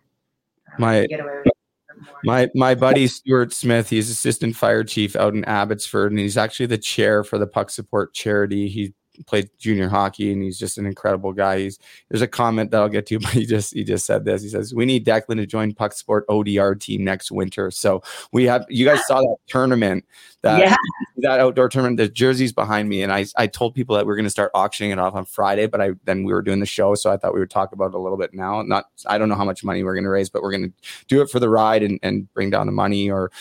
um, 0.72 0.76
My- 0.78 1.06
get 1.08 1.20
away 1.20 1.38
with 1.38 1.48
it 1.48 1.54
a 1.90 1.94
bit 1.96 2.06
more. 2.06 2.20
My 2.24 2.50
my 2.56 2.76
buddy 2.76 3.08
Stuart 3.08 3.52
Smith, 3.52 3.90
he's 3.90 4.10
assistant 4.10 4.56
fire 4.56 4.86
chief 4.86 5.18
out 5.18 5.34
in 5.34 5.44
Abbotsford, 5.44 6.12
and 6.14 6.20
he's 6.20 6.38
actually 6.38 6.68
the 6.68 6.78
chair 6.78 7.26
for 7.26 7.38
the 7.38 7.48
Puck 7.48 7.70
Support 7.70 8.14
Charity. 8.14 8.70
He 8.70 8.94
played 9.28 9.50
junior 9.58 9.90
hockey, 9.90 10.32
and 10.32 10.42
he's 10.44 10.58
just 10.58 10.78
an 10.78 10.86
incredible 10.86 11.34
guy. 11.34 11.60
He's 11.60 11.80
there's 12.10 12.22
a 12.22 12.28
comment 12.28 12.72
that 12.72 12.82
I'll 12.82 12.90
get 12.90 13.06
to, 13.08 13.20
but 13.20 13.32
he 13.32 13.46
just 13.46 13.74
he 13.74 13.84
just 13.84 14.06
said 14.06 14.26
this. 14.26 14.42
He 14.42 14.50
says 14.50 14.74
we 14.74 14.86
need 14.86 15.06
Declan 15.06 15.38
to 15.38 15.46
join 15.46 15.74
Puck 15.74 15.94
Support 15.94 16.28
ODR 16.28 16.80
team 16.80 17.04
next 17.04 17.32
winter. 17.32 17.72
So 17.72 18.02
we 18.32 18.46
have 18.46 18.66
you 18.70 18.86
guys 18.86 19.06
saw 19.08 19.20
that 19.22 19.38
tournament 19.48 20.06
that 20.42 20.60
Yeah. 20.60 20.76
that 21.18 21.40
outdoor 21.40 21.70
tournament. 21.70 21.98
The 21.98 22.10
jerseys 22.10 22.52
behind 22.52 22.90
me, 22.90 23.04
and 23.04 23.12
I 23.14 23.26
I 23.38 23.48
told 23.48 23.76
people 23.76 23.96
that 23.96 24.06
we 24.06 24.12
are 24.14 24.16
going 24.16 24.26
to 24.26 24.30
start 24.30 24.52
auctioning 24.54 24.92
it 24.92 25.00
off 25.00 25.14
on 25.16 25.26
Friday, 25.26 25.68
but 25.68 25.82
I 25.82 25.92
then 26.06 26.24
we 26.24 26.34
were 26.34 26.42
doing 26.42 26.60
the 26.60 26.66
show, 26.66 26.96
so 26.96 27.12
I 27.12 27.18
thought 27.18 27.34
we 27.34 27.40
would 27.40 27.50
talk 27.52 27.72
about 27.74 27.88
it 27.88 27.94
a 27.96 28.00
little 28.00 28.18
bit 28.18 28.34
now. 28.34 28.62
Not 28.62 28.86
I 29.08 29.18
don't 29.18 29.30
know 29.30 29.36
how 29.36 29.46
much 29.46 29.64
money 29.64 29.84
we're 29.84 29.94
going 29.94 30.04
to 30.04 30.10
raise, 30.10 30.30
but 30.30 30.42
we're 30.42 30.52
going 30.52 30.70
to 30.70 30.74
do 31.08 31.22
it 31.22 31.30
for 31.30 31.40
the 31.40 31.50
ride 31.50 31.84
and, 31.84 32.00
and 32.02 32.32
bring 32.34 32.50
down 32.50 32.66
the 32.66 32.72
money 32.72 33.10
or 33.10 33.32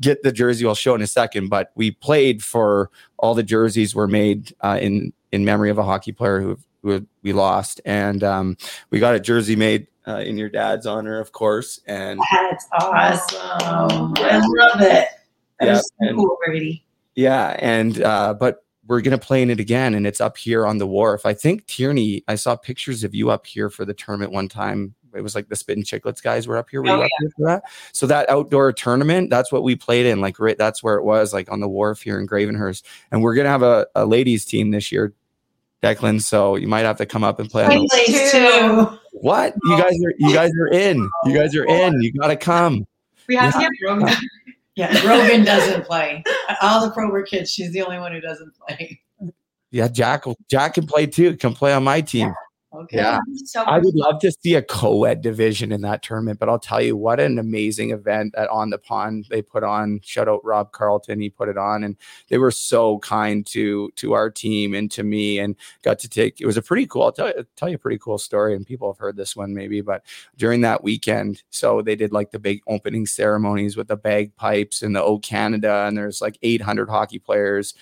get 0.00 0.22
the 0.22 0.32
jersey. 0.32 0.66
I'll 0.66 0.74
show 0.74 0.94
in 0.94 1.02
a 1.02 1.06
second. 1.06 1.48
But 1.48 1.72
we 1.74 1.90
played 1.90 2.42
for 2.42 2.90
all 3.18 3.34
the 3.34 3.42
jerseys 3.42 3.94
were 3.94 4.08
made 4.08 4.54
uh, 4.60 4.78
in 4.80 5.12
in 5.34 5.44
memory 5.44 5.70
of 5.70 5.78
a 5.78 5.82
hockey 5.82 6.12
player 6.12 6.40
who 6.40 6.58
who 6.82 7.06
we 7.22 7.32
lost, 7.32 7.80
and 7.86 8.22
um, 8.22 8.56
we 8.90 8.98
got 9.00 9.14
a 9.14 9.20
jersey 9.20 9.56
made 9.56 9.86
uh, 10.06 10.18
in 10.18 10.36
your 10.36 10.50
dad's 10.50 10.86
honor, 10.86 11.18
of 11.18 11.32
course. 11.32 11.80
And 11.86 12.20
That's 12.30 12.66
awesome. 12.78 14.12
I 14.18 14.42
love 14.44 14.80
it. 14.82 15.08
That 15.60 15.66
Yeah, 15.66 15.76
so 15.78 15.82
and- 16.00 16.16
cool, 16.16 16.36
Brady. 16.46 16.84
Yeah, 17.16 17.56
and 17.60 18.02
uh, 18.02 18.34
but 18.34 18.64
we're 18.86 19.00
gonna 19.00 19.18
play 19.18 19.40
in 19.40 19.48
it 19.50 19.60
again, 19.60 19.94
and 19.94 20.06
it's 20.06 20.20
up 20.20 20.36
here 20.36 20.66
on 20.66 20.78
the 20.78 20.86
wharf. 20.86 21.24
I 21.24 21.32
think 21.32 21.66
Tierney. 21.66 22.22
I 22.28 22.34
saw 22.34 22.54
pictures 22.56 23.02
of 23.04 23.14
you 23.14 23.30
up 23.30 23.46
here 23.46 23.70
for 23.70 23.84
the 23.84 23.94
tournament 23.94 24.32
one 24.32 24.48
time. 24.48 24.94
It 25.14 25.20
was 25.22 25.36
like 25.36 25.48
the 25.48 25.54
Spitting 25.56 25.84
Chicklets 25.84 26.20
guys 26.20 26.48
were 26.48 26.56
up 26.56 26.68
here. 26.70 26.82
Were 26.82 26.88
Oh, 26.90 26.96
you 26.96 27.02
up 27.04 27.10
here 27.20 27.30
for 27.36 27.46
that? 27.46 27.62
So 27.92 28.06
that 28.08 28.28
outdoor 28.28 28.72
tournament, 28.72 29.30
that's 29.30 29.52
what 29.52 29.62
we 29.62 29.76
played 29.76 30.06
in. 30.06 30.20
Like 30.20 30.40
right, 30.40 30.58
that's 30.58 30.82
where 30.82 30.96
it 30.96 31.04
was, 31.04 31.32
like 31.32 31.50
on 31.52 31.60
the 31.60 31.68
wharf 31.68 32.02
here 32.02 32.18
in 32.18 32.26
Gravenhurst. 32.26 32.82
And 33.12 33.22
we're 33.22 33.36
gonna 33.36 33.48
have 33.48 33.62
a, 33.62 33.86
a 33.94 34.04
ladies 34.06 34.44
team 34.44 34.72
this 34.72 34.90
year, 34.90 35.14
Declan. 35.84 36.20
So 36.22 36.56
you 36.56 36.66
might 36.68 36.80
have 36.80 36.96
to 36.98 37.06
come 37.06 37.24
up 37.24 37.38
and 37.40 37.50
play. 37.50 37.64
On 37.64 37.72
I 37.72 37.76
the, 37.76 37.88
plays 37.88 38.32
too. 38.32 38.98
what? 39.12 39.54
You 39.64 39.78
guys 39.78 39.94
are 40.04 40.14
you 40.18 40.34
guys 40.34 40.50
are 40.58 40.68
in. 40.68 41.08
You 41.24 41.34
guys 41.34 41.54
are 41.54 41.64
in. 41.64 42.00
You 42.00 42.12
gotta 42.12 42.36
come. 42.36 42.86
We 43.28 43.36
have 43.36 43.52
to 43.54 43.60
get 43.60 43.70
Brogan. 43.80 44.08
Yeah, 44.76 45.00
Brogan 45.02 45.44
doesn't 45.44 45.84
play. 45.86 46.24
All 46.60 46.84
the 46.84 46.90
Probert 46.90 47.28
kids, 47.28 47.48
she's 47.48 47.72
the 47.72 47.82
only 47.82 47.96
one 47.98 48.10
who 48.10 48.20
doesn't 48.20 48.52
play. 48.58 49.00
Yeah, 49.70 49.86
Jack. 49.86 50.24
Jack 50.50 50.74
can 50.74 50.84
play 50.84 51.06
too. 51.06 51.36
Can 51.36 51.54
play 51.54 51.72
on 51.72 51.84
my 51.84 52.00
team. 52.00 52.34
Okay. 52.74 52.96
Yeah. 52.96 53.20
So 53.44 53.62
I 53.62 53.78
would 53.78 53.94
love 53.94 54.18
to 54.20 54.32
see 54.32 54.54
a 54.54 54.62
co-ed 54.62 55.20
division 55.20 55.70
in 55.70 55.82
that 55.82 56.02
tournament, 56.02 56.40
but 56.40 56.48
I'll 56.48 56.58
tell 56.58 56.80
you 56.80 56.96
what 56.96 57.20
an 57.20 57.38
amazing 57.38 57.90
event 57.90 58.34
at 58.36 58.48
On 58.48 58.70
the 58.70 58.78
Pond 58.78 59.26
they 59.30 59.42
put 59.42 59.62
on. 59.62 60.00
Shout 60.02 60.28
out 60.28 60.44
Rob 60.44 60.72
Carlton, 60.72 61.20
he 61.20 61.30
put 61.30 61.48
it 61.48 61.56
on, 61.56 61.84
and 61.84 61.96
they 62.28 62.38
were 62.38 62.50
so 62.50 62.98
kind 62.98 63.46
to 63.46 63.90
to 63.96 64.12
our 64.14 64.28
team 64.28 64.74
and 64.74 64.90
to 64.90 65.04
me, 65.04 65.38
and 65.38 65.54
got 65.82 65.98
to 66.00 66.08
take. 66.08 66.40
It 66.40 66.46
was 66.46 66.56
a 66.56 66.62
pretty 66.62 66.86
cool. 66.86 67.02
I'll 67.02 67.12
tell 67.12 67.28
you, 67.28 67.46
tell 67.56 67.68
you 67.68 67.76
a 67.76 67.78
pretty 67.78 67.98
cool 67.98 68.18
story, 68.18 68.56
and 68.56 68.66
people 68.66 68.90
have 68.90 68.98
heard 68.98 69.16
this 69.16 69.36
one 69.36 69.54
maybe, 69.54 69.80
but 69.80 70.02
during 70.36 70.62
that 70.62 70.82
weekend, 70.82 71.42
so 71.50 71.80
they 71.80 71.94
did 71.94 72.12
like 72.12 72.32
the 72.32 72.38
big 72.38 72.60
opening 72.66 73.06
ceremonies 73.06 73.76
with 73.76 73.88
the 73.88 73.96
bagpipes 73.96 74.82
and 74.82 74.96
the 74.96 75.02
O 75.02 75.18
Canada, 75.18 75.84
and 75.86 75.96
there's 75.96 76.20
like 76.20 76.38
800 76.42 76.88
hockey 76.88 77.18
players, 77.18 77.74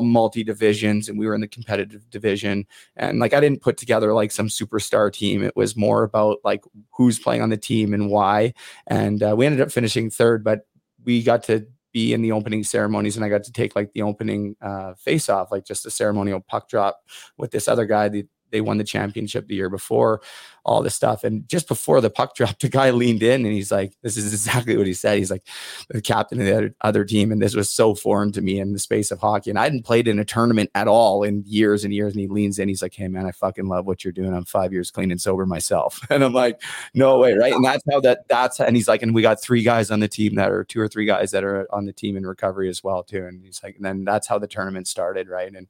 multi 0.00 0.44
divisions, 0.44 1.08
and 1.08 1.18
we 1.18 1.26
were 1.26 1.34
in 1.34 1.40
the 1.40 1.48
competitive 1.48 2.08
division 2.10 2.66
and 2.96 3.18
like 3.18 3.34
I 3.34 3.40
didn't 3.40 3.62
put 3.62 3.76
together 3.76 4.12
like 4.12 4.30
some 4.30 4.48
superstar 4.48 5.12
team. 5.12 5.42
It 5.42 5.56
was 5.56 5.76
more 5.76 6.02
about 6.02 6.38
like 6.44 6.64
who's 6.92 7.18
playing 7.18 7.42
on 7.42 7.50
the 7.50 7.56
team 7.56 7.94
and 7.94 8.10
why. 8.10 8.54
And 8.86 9.22
uh, 9.22 9.34
we 9.36 9.46
ended 9.46 9.60
up 9.60 9.72
finishing 9.72 10.10
third, 10.10 10.44
but 10.44 10.66
we 11.04 11.22
got 11.22 11.42
to 11.44 11.66
be 11.92 12.12
in 12.12 12.22
the 12.22 12.32
opening 12.32 12.64
ceremonies, 12.64 13.16
and 13.16 13.24
I 13.24 13.28
got 13.28 13.44
to 13.44 13.52
take 13.52 13.76
like 13.76 13.92
the 13.92 14.02
opening 14.02 14.56
uh, 14.60 14.94
face 14.94 15.28
off, 15.28 15.52
like 15.52 15.64
just 15.64 15.86
a 15.86 15.90
ceremonial 15.90 16.40
puck 16.40 16.68
drop 16.68 17.00
with 17.38 17.50
this 17.52 17.68
other 17.68 17.86
guy. 17.86 18.08
That 18.08 18.26
they 18.54 18.60
won 18.60 18.78
the 18.78 18.84
championship 18.84 19.48
the 19.48 19.56
year 19.56 19.68
before, 19.68 20.22
all 20.64 20.80
this 20.82 20.94
stuff. 20.94 21.24
And 21.24 21.46
just 21.48 21.68
before 21.68 22.00
the 22.00 22.08
puck 22.08 22.34
dropped, 22.36 22.62
the 22.62 22.68
guy 22.68 22.90
leaned 22.90 23.22
in 23.22 23.44
and 23.44 23.52
he's 23.52 23.72
like, 23.72 23.92
"This 24.02 24.16
is 24.16 24.32
exactly 24.32 24.76
what 24.76 24.86
he 24.86 24.94
said." 24.94 25.18
He's 25.18 25.30
like, 25.30 25.46
"The 25.90 26.00
captain 26.00 26.40
of 26.40 26.46
the 26.46 26.56
other, 26.56 26.74
other 26.80 27.04
team," 27.04 27.32
and 27.32 27.42
this 27.42 27.54
was 27.54 27.68
so 27.68 27.94
foreign 27.94 28.32
to 28.32 28.40
me 28.40 28.60
in 28.60 28.72
the 28.72 28.78
space 28.78 29.10
of 29.10 29.18
hockey. 29.18 29.50
And 29.50 29.58
I 29.58 29.64
hadn't 29.64 29.84
played 29.84 30.08
in 30.08 30.18
a 30.18 30.24
tournament 30.24 30.70
at 30.74 30.88
all 30.88 31.22
in 31.24 31.42
years 31.46 31.84
and 31.84 31.92
years. 31.92 32.14
And 32.14 32.20
he 32.20 32.28
leans 32.28 32.58
in, 32.58 32.68
he's 32.68 32.82
like, 32.82 32.94
"Hey 32.94 33.08
man, 33.08 33.26
I 33.26 33.32
fucking 33.32 33.66
love 33.66 33.86
what 33.86 34.04
you're 34.04 34.12
doing. 34.12 34.32
I'm 34.32 34.44
five 34.44 34.72
years 34.72 34.90
clean 34.90 35.10
and 35.10 35.20
sober 35.20 35.44
myself." 35.46 36.00
And 36.14 36.22
I'm 36.22 36.32
like, 36.32 36.62
"No 36.94 37.18
way, 37.18 37.34
right?" 37.34 37.52
And 37.52 37.64
that's 37.64 37.82
how 37.90 38.00
that 38.00 38.28
that's 38.28 38.60
and 38.60 38.76
he's 38.76 38.86
like, 38.86 39.02
and 39.02 39.14
we 39.14 39.22
got 39.22 39.42
three 39.42 39.62
guys 39.62 39.90
on 39.90 39.98
the 40.00 40.08
team 40.08 40.36
that 40.36 40.50
are 40.50 40.62
two 40.62 40.80
or 40.80 40.86
three 40.88 41.06
guys 41.06 41.32
that 41.32 41.42
are 41.42 41.66
on 41.74 41.86
the 41.86 41.92
team 41.92 42.16
in 42.16 42.24
recovery 42.24 42.68
as 42.68 42.84
well 42.84 43.02
too. 43.02 43.24
And 43.26 43.44
he's 43.44 43.62
like, 43.64 43.76
and 43.76 43.84
then 43.84 44.04
that's 44.04 44.28
how 44.28 44.38
the 44.38 44.46
tournament 44.46 44.86
started, 44.86 45.28
right? 45.28 45.52
And 45.52 45.66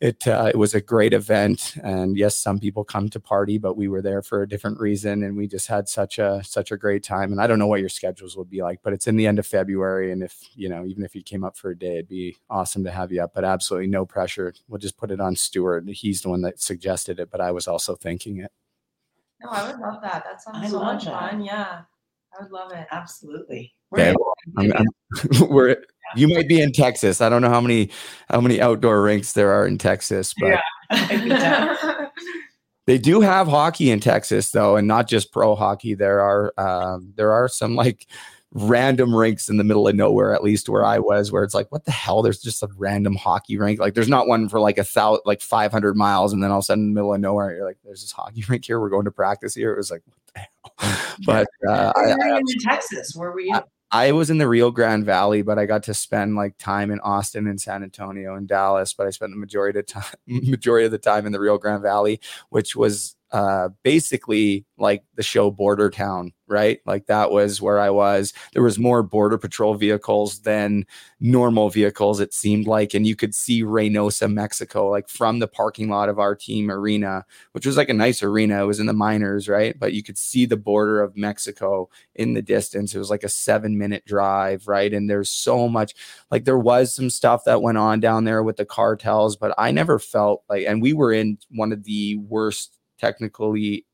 it 0.00 0.26
uh, 0.26 0.50
it 0.52 0.56
was 0.58 0.74
a 0.74 0.80
great 0.80 1.12
event 1.12 1.76
and 1.82 2.16
yes 2.16 2.36
some 2.36 2.58
people 2.58 2.84
come 2.84 3.08
to 3.08 3.20
party 3.20 3.58
but 3.58 3.76
we 3.76 3.86
were 3.88 4.02
there 4.02 4.22
for 4.22 4.42
a 4.42 4.48
different 4.48 4.78
reason 4.80 5.22
and 5.22 5.36
we 5.36 5.46
just 5.46 5.68
had 5.68 5.88
such 5.88 6.18
a 6.18 6.42
such 6.44 6.72
a 6.72 6.76
great 6.76 7.02
time 7.04 7.30
and 7.30 7.40
i 7.40 7.46
don't 7.46 7.60
know 7.60 7.66
what 7.68 7.80
your 7.80 7.88
schedules 7.88 8.36
will 8.36 8.44
be 8.44 8.60
like 8.62 8.80
but 8.82 8.92
it's 8.92 9.06
in 9.06 9.16
the 9.16 9.26
end 9.26 9.38
of 9.38 9.46
february 9.46 10.10
and 10.10 10.22
if 10.22 10.36
you 10.56 10.68
know 10.68 10.84
even 10.84 11.04
if 11.04 11.14
you 11.14 11.22
came 11.22 11.44
up 11.44 11.56
for 11.56 11.70
a 11.70 11.78
day 11.78 11.94
it'd 11.94 12.08
be 12.08 12.36
awesome 12.50 12.82
to 12.84 12.90
have 12.90 13.12
you 13.12 13.22
up 13.22 13.32
but 13.34 13.44
absolutely 13.44 13.86
no 13.86 14.04
pressure 14.04 14.52
we'll 14.68 14.78
just 14.78 14.96
put 14.96 15.12
it 15.12 15.20
on 15.20 15.36
stuart 15.36 15.88
he's 15.88 16.22
the 16.22 16.28
one 16.28 16.42
that 16.42 16.60
suggested 16.60 17.20
it 17.20 17.30
but 17.30 17.40
i 17.40 17.50
was 17.52 17.68
also 17.68 17.94
thinking 17.94 18.38
it 18.40 18.50
No, 19.42 19.50
I 19.50 19.70
would 19.70 19.80
love 19.80 20.00
that. 20.02 20.24
That 20.24 20.40
sounds 20.42 20.58
I 20.58 20.68
so 20.68 20.80
much 20.80 21.04
that. 21.04 21.30
fun. 21.30 21.40
Yeah. 21.44 21.82
I 22.38 22.42
would 22.42 22.52
love 22.52 22.72
it. 22.72 22.86
Absolutely. 22.90 23.74
Okay. 23.92 24.14
I'm, 24.58 24.72
I'm- 24.72 24.86
we're 25.48 25.76
you 26.16 26.28
might 26.28 26.48
be 26.48 26.60
in 26.60 26.70
texas 26.72 27.20
i 27.20 27.28
don't 27.28 27.40
know 27.42 27.48
how 27.48 27.60
many 27.60 27.90
how 28.28 28.40
many 28.40 28.60
outdoor 28.60 29.00
rinks 29.02 29.32
there 29.32 29.50
are 29.52 29.66
in 29.66 29.78
texas 29.78 30.34
but 30.38 30.60
Yeah. 30.90 32.06
They 32.86 32.98
do 32.98 33.22
have 33.22 33.46
hockey 33.48 33.90
in 33.90 34.00
Texas 34.00 34.50
though, 34.50 34.76
and 34.76 34.86
not 34.86 35.08
just 35.08 35.32
pro 35.32 35.54
hockey. 35.54 35.94
There 35.94 36.20
are 36.20 36.52
um, 36.58 37.14
there 37.16 37.32
are 37.32 37.48
some 37.48 37.74
like 37.74 38.06
random 38.54 39.14
rinks 39.14 39.48
in 39.48 39.56
the 39.56 39.64
middle 39.64 39.88
of 39.88 39.96
nowhere, 39.96 40.32
at 40.32 40.44
least 40.44 40.68
where 40.68 40.84
I 40.84 41.00
was, 41.00 41.32
where 41.32 41.42
it's 41.42 41.54
like, 41.54 41.70
what 41.72 41.84
the 41.84 41.90
hell? 41.90 42.22
There's 42.22 42.40
just 42.40 42.62
a 42.62 42.68
random 42.76 43.16
hockey 43.16 43.58
rink. 43.58 43.80
Like 43.80 43.94
there's 43.94 44.08
not 44.08 44.28
one 44.28 44.48
for 44.48 44.60
like 44.60 44.78
a 44.78 44.84
thousand, 44.84 45.22
like 45.26 45.40
500 45.40 45.96
miles, 45.96 46.32
and 46.32 46.42
then 46.42 46.50
all 46.50 46.58
of 46.58 46.62
a 46.62 46.66
sudden 46.66 46.84
in 46.84 46.90
the 46.90 46.94
middle 46.94 47.12
of 47.12 47.20
nowhere, 47.20 47.54
you're 47.54 47.66
like, 47.66 47.78
there's 47.84 48.00
this 48.00 48.12
hockey 48.12 48.44
rink 48.48 48.64
here. 48.64 48.80
We're 48.80 48.90
going 48.90 49.04
to 49.04 49.10
practice 49.10 49.54
here. 49.54 49.72
It 49.72 49.76
was 49.76 49.90
like, 49.90 50.02
what 50.06 50.16
the 50.34 50.86
hell? 50.86 51.16
But 51.26 51.48
uh, 51.68 51.92
I, 51.96 52.12
I 52.12 52.38
in 52.38 52.42
Texas? 52.60 53.14
Where 53.14 53.32
were 53.32 53.40
you? 53.40 53.60
I 53.90 54.10
was 54.10 54.28
in 54.28 54.38
the 54.38 54.48
Rio 54.48 54.72
Grande 54.72 55.04
Valley, 55.04 55.42
but 55.42 55.56
I 55.56 55.66
got 55.66 55.84
to 55.84 55.94
spend 55.94 56.34
like 56.34 56.58
time 56.58 56.90
in 56.90 56.98
Austin 57.00 57.46
and 57.46 57.60
San 57.60 57.84
Antonio 57.84 58.34
and 58.34 58.48
Dallas. 58.48 58.92
But 58.92 59.06
I 59.06 59.10
spent 59.10 59.32
the 59.32 59.38
majority 59.38 59.78
of 59.78 59.86
time, 59.86 60.04
majority 60.26 60.86
of 60.86 60.92
the 60.92 60.98
time 60.98 61.26
in 61.26 61.32
the 61.32 61.38
Rio 61.38 61.58
Grande 61.58 61.82
Valley, 61.82 62.20
which 62.50 62.74
was 62.74 63.14
uh, 63.34 63.68
basically 63.82 64.64
like 64.78 65.02
the 65.16 65.22
show 65.22 65.50
Border 65.50 65.90
Town, 65.90 66.32
right? 66.46 66.78
Like 66.86 67.06
that 67.06 67.32
was 67.32 67.60
where 67.60 67.80
I 67.80 67.90
was. 67.90 68.32
There 68.52 68.62
was 68.62 68.78
more 68.78 69.02
border 69.02 69.38
patrol 69.38 69.74
vehicles 69.74 70.38
than 70.42 70.86
normal 71.18 71.68
vehicles. 71.68 72.20
It 72.20 72.32
seemed 72.32 72.68
like, 72.68 72.94
and 72.94 73.04
you 73.04 73.16
could 73.16 73.34
see 73.34 73.64
Reynosa, 73.64 74.32
Mexico, 74.32 74.88
like 74.88 75.08
from 75.08 75.40
the 75.40 75.48
parking 75.48 75.88
lot 75.88 76.08
of 76.08 76.20
our 76.20 76.36
team 76.36 76.70
arena, 76.70 77.24
which 77.50 77.66
was 77.66 77.76
like 77.76 77.88
a 77.88 77.94
nice 77.94 78.22
arena. 78.22 78.62
It 78.62 78.66
was 78.66 78.78
in 78.78 78.86
the 78.86 78.92
minors, 78.92 79.48
right? 79.48 79.76
But 79.76 79.94
you 79.94 80.04
could 80.04 80.16
see 80.16 80.46
the 80.46 80.56
border 80.56 81.02
of 81.02 81.16
Mexico 81.16 81.88
in 82.14 82.34
the 82.34 82.42
distance. 82.42 82.94
It 82.94 83.00
was 83.00 83.10
like 83.10 83.24
a 83.24 83.28
seven 83.28 83.76
minute 83.76 84.04
drive, 84.06 84.68
right? 84.68 84.94
And 84.94 85.10
there's 85.10 85.28
so 85.28 85.68
much, 85.68 85.92
like 86.30 86.44
there 86.44 86.58
was 86.58 86.94
some 86.94 87.10
stuff 87.10 87.42
that 87.46 87.62
went 87.62 87.78
on 87.78 87.98
down 87.98 88.22
there 88.22 88.44
with 88.44 88.58
the 88.58 88.64
cartels, 88.64 89.34
but 89.34 89.52
I 89.58 89.72
never 89.72 89.98
felt 89.98 90.44
like, 90.48 90.66
and 90.68 90.80
we 90.80 90.92
were 90.92 91.12
in 91.12 91.38
one 91.50 91.72
of 91.72 91.82
the 91.82 92.18
worst 92.18 92.78
technically 92.98 93.84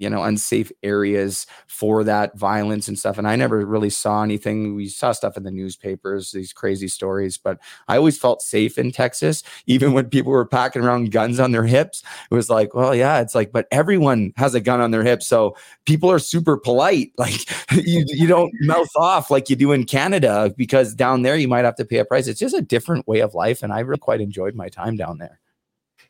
you 0.00 0.08
know 0.08 0.22
unsafe 0.22 0.72
areas 0.82 1.46
for 1.66 2.04
that 2.04 2.36
violence 2.36 2.88
and 2.88 2.98
stuff 2.98 3.18
and 3.18 3.28
i 3.28 3.36
never 3.36 3.64
really 3.66 3.90
saw 3.90 4.22
anything. 4.22 4.74
We 4.74 4.88
saw 4.88 5.12
stuff 5.12 5.36
in 5.36 5.42
the 5.42 5.50
newspapers 5.50 6.32
these 6.32 6.52
crazy 6.52 6.88
stories 6.88 7.36
but 7.36 7.58
i 7.88 7.96
always 7.96 8.18
felt 8.18 8.42
safe 8.42 8.78
in 8.78 8.92
texas. 8.92 9.42
Even 9.66 9.92
when 9.92 10.08
people 10.08 10.32
were 10.32 10.46
packing 10.46 10.82
around 10.82 11.12
guns 11.12 11.38
on 11.38 11.52
their 11.52 11.66
hips 11.66 12.02
it 12.30 12.34
was 12.34 12.48
like 12.48 12.74
well 12.74 12.94
yeah 12.94 13.20
it's 13.20 13.34
like 13.34 13.52
but 13.52 13.66
everyone 13.70 14.32
has 14.36 14.54
a 14.54 14.60
gun 14.60 14.80
on 14.80 14.90
their 14.90 15.04
hip 15.04 15.22
so 15.22 15.54
people 15.84 16.10
are 16.10 16.18
super 16.18 16.56
polite. 16.56 17.12
Like 17.20 17.50
you, 17.72 18.02
you 18.06 18.26
don't 18.26 18.50
mouth 18.62 18.88
off 18.96 19.30
like 19.30 19.50
you 19.50 19.56
do 19.56 19.72
in 19.72 19.84
canada 19.84 20.52
because 20.56 20.94
down 20.94 21.20
there 21.20 21.36
you 21.36 21.48
might 21.48 21.66
have 21.66 21.76
to 21.76 21.84
pay 21.84 21.98
a 21.98 22.04
price. 22.04 22.26
It's 22.28 22.40
just 22.40 22.54
a 22.54 22.62
different 22.62 23.06
way 23.06 23.20
of 23.20 23.34
life 23.34 23.62
and 23.62 23.72
i 23.72 23.80
really 23.80 23.98
quite 23.98 24.22
enjoyed 24.22 24.54
my 24.54 24.68
time 24.68 24.96
down 24.96 25.18
there. 25.18 25.38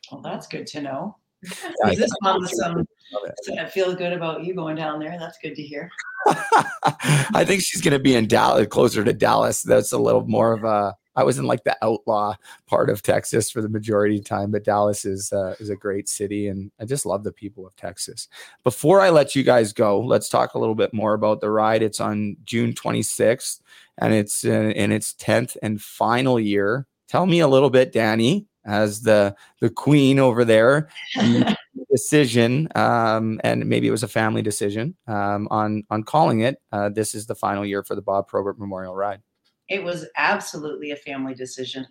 Well, 0.09 0.21
that's 0.21 0.47
good 0.47 0.67
to 0.67 0.81
know. 0.81 1.17
Is 1.43 1.97
this 1.97 2.11
mom 2.21 2.45
some 2.47 2.85
Love 3.11 3.23
it. 3.47 3.71
feel 3.71 3.93
good 3.93 4.13
about 4.13 4.43
you 4.43 4.53
going 4.53 4.75
down 4.75 4.99
there? 4.99 5.17
That's 5.19 5.37
good 5.39 5.55
to 5.55 5.61
hear. 5.61 5.89
I 6.25 7.43
think 7.45 7.61
she's 7.61 7.81
going 7.81 7.93
to 7.93 7.99
be 7.99 8.15
in 8.15 8.27
Dallas, 8.27 8.67
closer 8.67 9.03
to 9.03 9.13
Dallas. 9.13 9.63
That's 9.63 9.91
a 9.91 9.97
little 9.97 10.25
more 10.27 10.53
of 10.53 10.63
a. 10.63 10.95
I 11.13 11.23
was 11.23 11.37
in 11.37 11.45
like 11.45 11.65
the 11.65 11.75
outlaw 11.81 12.35
part 12.67 12.89
of 12.89 13.01
Texas 13.01 13.51
for 13.51 13.61
the 13.61 13.67
majority 13.67 14.15
of 14.15 14.23
the 14.23 14.29
time, 14.29 14.49
but 14.49 14.63
Dallas 14.63 15.03
is 15.03 15.33
uh, 15.33 15.55
is 15.59 15.69
a 15.69 15.75
great 15.75 16.07
city, 16.07 16.47
and 16.47 16.71
I 16.79 16.85
just 16.85 17.05
love 17.05 17.25
the 17.25 17.33
people 17.33 17.67
of 17.67 17.75
Texas. 17.75 18.29
Before 18.63 19.01
I 19.01 19.09
let 19.09 19.35
you 19.35 19.43
guys 19.43 19.73
go, 19.73 19.99
let's 19.99 20.29
talk 20.29 20.53
a 20.53 20.59
little 20.59 20.75
bit 20.75 20.93
more 20.93 21.13
about 21.13 21.41
the 21.41 21.49
ride. 21.49 21.81
It's 21.81 21.99
on 21.99 22.37
June 22.45 22.71
26th, 22.71 23.59
and 23.97 24.13
it's 24.13 24.45
uh, 24.45 24.49
in 24.49 24.93
its 24.93 25.13
10th 25.15 25.57
and 25.61 25.81
final 25.81 26.39
year. 26.39 26.87
Tell 27.09 27.25
me 27.25 27.41
a 27.41 27.47
little 27.47 27.69
bit, 27.69 27.91
Dani, 27.91 28.45
as 28.65 29.01
the 29.01 29.35
the 29.59 29.69
queen 29.69 30.19
over 30.19 30.45
there 30.45 30.89
decision 31.91 32.67
um, 32.75 33.39
and 33.43 33.65
maybe 33.65 33.87
it 33.87 33.91
was 33.91 34.03
a 34.03 34.07
family 34.07 34.41
decision 34.41 34.95
um, 35.07 35.47
on 35.51 35.83
on 35.89 36.03
calling 36.03 36.41
it 36.41 36.61
uh, 36.71 36.89
this 36.89 37.15
is 37.15 37.25
the 37.25 37.35
final 37.35 37.65
year 37.65 37.83
for 37.83 37.95
the 37.95 38.01
bob 38.01 38.27
probert 38.27 38.57
memorial 38.59 38.95
ride 38.95 39.21
It 39.71 39.85
was 39.85 40.05
absolutely 40.17 40.91
a 40.91 40.97
family 40.97 41.33
decision. 41.33 41.87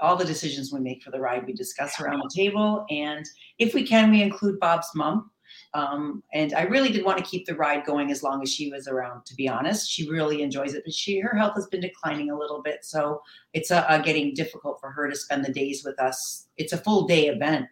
All 0.00 0.14
the 0.14 0.24
decisions 0.24 0.72
we 0.72 0.78
make 0.78 1.02
for 1.02 1.10
the 1.10 1.18
ride, 1.18 1.44
we 1.44 1.52
discuss 1.52 2.00
around 2.00 2.20
the 2.20 2.30
table, 2.32 2.86
and 2.90 3.26
if 3.58 3.74
we 3.74 3.84
can, 3.84 4.12
we 4.12 4.22
include 4.22 4.60
Bob's 4.60 4.88
mom. 4.94 5.32
Um, 5.74 6.22
and 6.32 6.54
I 6.54 6.62
really 6.62 6.90
did 6.90 7.04
want 7.04 7.18
to 7.18 7.24
keep 7.24 7.46
the 7.46 7.56
ride 7.56 7.84
going 7.84 8.12
as 8.12 8.22
long 8.22 8.42
as 8.42 8.52
she 8.52 8.70
was 8.70 8.86
around. 8.86 9.26
To 9.26 9.34
be 9.34 9.48
honest, 9.48 9.90
she 9.90 10.08
really 10.08 10.42
enjoys 10.42 10.72
it, 10.74 10.84
but 10.84 10.94
she 10.94 11.18
her 11.18 11.36
health 11.36 11.56
has 11.56 11.66
been 11.66 11.80
declining 11.80 12.30
a 12.30 12.38
little 12.38 12.62
bit, 12.62 12.84
so 12.84 13.20
it's 13.52 13.72
uh, 13.72 13.84
uh, 13.88 13.98
getting 13.98 14.34
difficult 14.34 14.80
for 14.80 14.90
her 14.92 15.10
to 15.10 15.16
spend 15.16 15.44
the 15.44 15.52
days 15.52 15.84
with 15.84 15.98
us. 16.00 16.46
It's 16.56 16.72
a 16.72 16.78
full 16.78 17.08
day 17.08 17.26
event, 17.26 17.66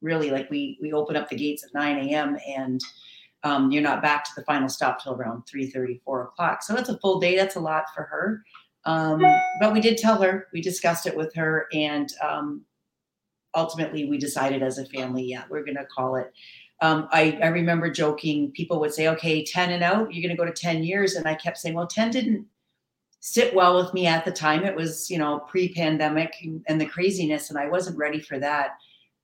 really. 0.00 0.30
Like 0.30 0.48
we 0.50 0.78
we 0.80 0.92
open 0.92 1.16
up 1.16 1.28
the 1.28 1.36
gates 1.36 1.64
at 1.64 1.74
9 1.74 2.08
a.m. 2.08 2.38
and 2.46 2.80
um, 3.42 3.72
you're 3.72 3.82
not 3.82 4.02
back 4.02 4.24
to 4.24 4.30
the 4.36 4.44
final 4.44 4.68
stop 4.68 5.02
till 5.02 5.14
around 5.14 5.42
3 5.48 6.00
4 6.04 6.22
o'clock. 6.22 6.62
So 6.62 6.74
that's 6.74 6.88
a 6.88 6.98
full 6.98 7.18
day. 7.18 7.36
That's 7.36 7.56
a 7.56 7.60
lot 7.60 7.84
for 7.94 8.04
her. 8.04 8.42
Um, 8.84 9.22
but 9.60 9.72
we 9.72 9.80
did 9.80 9.98
tell 9.98 10.22
her, 10.22 10.46
we 10.52 10.62
discussed 10.62 11.06
it 11.06 11.16
with 11.16 11.34
her, 11.34 11.66
and 11.72 12.10
um, 12.26 12.64
ultimately 13.54 14.08
we 14.08 14.16
decided 14.18 14.62
as 14.62 14.78
a 14.78 14.86
family, 14.86 15.24
yeah, 15.24 15.42
we're 15.50 15.64
going 15.64 15.76
to 15.76 15.84
call 15.86 16.16
it. 16.16 16.32
Um, 16.80 17.08
I, 17.10 17.38
I 17.42 17.48
remember 17.48 17.90
joking, 17.90 18.52
people 18.52 18.78
would 18.80 18.94
say, 18.94 19.08
okay, 19.08 19.44
10 19.44 19.70
and 19.70 19.82
out, 19.82 20.12
you're 20.12 20.22
going 20.22 20.36
to 20.36 20.40
go 20.40 20.48
to 20.48 20.52
10 20.52 20.84
years. 20.84 21.14
And 21.14 21.26
I 21.26 21.34
kept 21.34 21.58
saying, 21.58 21.74
well, 21.74 21.88
10 21.88 22.10
didn't 22.10 22.46
sit 23.20 23.54
well 23.54 23.76
with 23.76 23.92
me 23.94 24.06
at 24.06 24.24
the 24.24 24.30
time. 24.30 24.64
It 24.64 24.76
was, 24.76 25.10
you 25.10 25.18
know, 25.18 25.40
pre 25.40 25.72
pandemic 25.74 26.34
and 26.66 26.80
the 26.80 26.86
craziness, 26.86 27.50
and 27.50 27.58
I 27.58 27.68
wasn't 27.68 27.98
ready 27.98 28.20
for 28.20 28.38
that. 28.38 28.76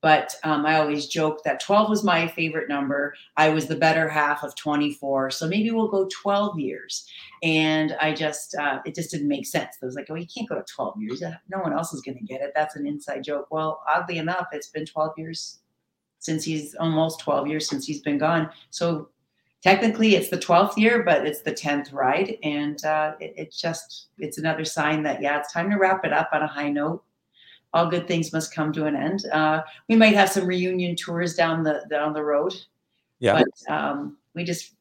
But 0.02 0.34
um, 0.44 0.66
I 0.66 0.78
always 0.80 1.06
joke 1.06 1.44
that 1.44 1.60
12 1.60 1.88
was 1.88 2.04
my 2.04 2.28
favorite 2.28 2.68
number. 2.68 3.14
I 3.38 3.48
was 3.48 3.68
the 3.68 3.74
better 3.74 4.06
half 4.06 4.42
of 4.42 4.54
24. 4.54 5.30
So 5.30 5.48
maybe 5.48 5.70
we'll 5.70 5.88
go 5.88 6.06
12 6.22 6.58
years. 6.58 7.08
And 7.42 7.96
I 7.98 8.12
just, 8.12 8.54
uh, 8.54 8.80
it 8.84 8.94
just 8.94 9.10
didn't 9.10 9.28
make 9.28 9.46
sense. 9.46 9.78
I 9.82 9.86
was 9.86 9.94
like, 9.94 10.08
oh, 10.10 10.14
you 10.14 10.26
can't 10.26 10.46
go 10.46 10.56
to 10.56 10.64
12 10.74 11.00
years. 11.00 11.22
No 11.48 11.58
one 11.60 11.72
else 11.72 11.94
is 11.94 12.02
going 12.02 12.18
to 12.18 12.24
get 12.24 12.42
it. 12.42 12.52
That's 12.54 12.76
an 12.76 12.86
inside 12.86 13.24
joke. 13.24 13.46
Well, 13.50 13.82
oddly 13.88 14.18
enough, 14.18 14.48
it's 14.52 14.68
been 14.68 14.84
12 14.84 15.14
years 15.16 15.60
since 16.24 16.44
he's 16.44 16.74
almost 16.76 17.20
12 17.20 17.46
years 17.48 17.68
since 17.68 17.86
he's 17.86 18.00
been 18.00 18.18
gone. 18.18 18.50
So 18.70 19.08
technically 19.62 20.16
it's 20.16 20.30
the 20.30 20.38
12th 20.38 20.76
year, 20.76 21.02
but 21.02 21.26
it's 21.26 21.40
the 21.40 21.52
10th 21.52 21.92
ride. 21.92 22.36
And 22.42 22.82
uh, 22.84 23.12
it, 23.20 23.34
it's 23.36 23.60
just, 23.60 24.08
it's 24.18 24.38
another 24.38 24.64
sign 24.64 25.02
that, 25.02 25.20
yeah, 25.20 25.38
it's 25.38 25.52
time 25.52 25.70
to 25.70 25.76
wrap 25.76 26.04
it 26.04 26.12
up 26.12 26.30
on 26.32 26.42
a 26.42 26.46
high 26.46 26.70
note 26.70 27.02
all 27.74 27.90
good 27.90 28.06
things 28.06 28.32
must 28.32 28.54
come 28.54 28.72
to 28.72 28.86
an 28.86 28.94
end. 28.94 29.26
Uh, 29.32 29.60
we 29.88 29.96
might 29.96 30.14
have 30.14 30.30
some 30.30 30.46
reunion 30.46 30.94
tours 30.94 31.34
down 31.34 31.64
the 31.64 31.84
down 31.90 32.12
the 32.12 32.22
road, 32.22 32.54
yeah 33.18 33.42
but 33.42 33.72
um, 33.74 34.16
we 34.32 34.44
just 34.44 34.74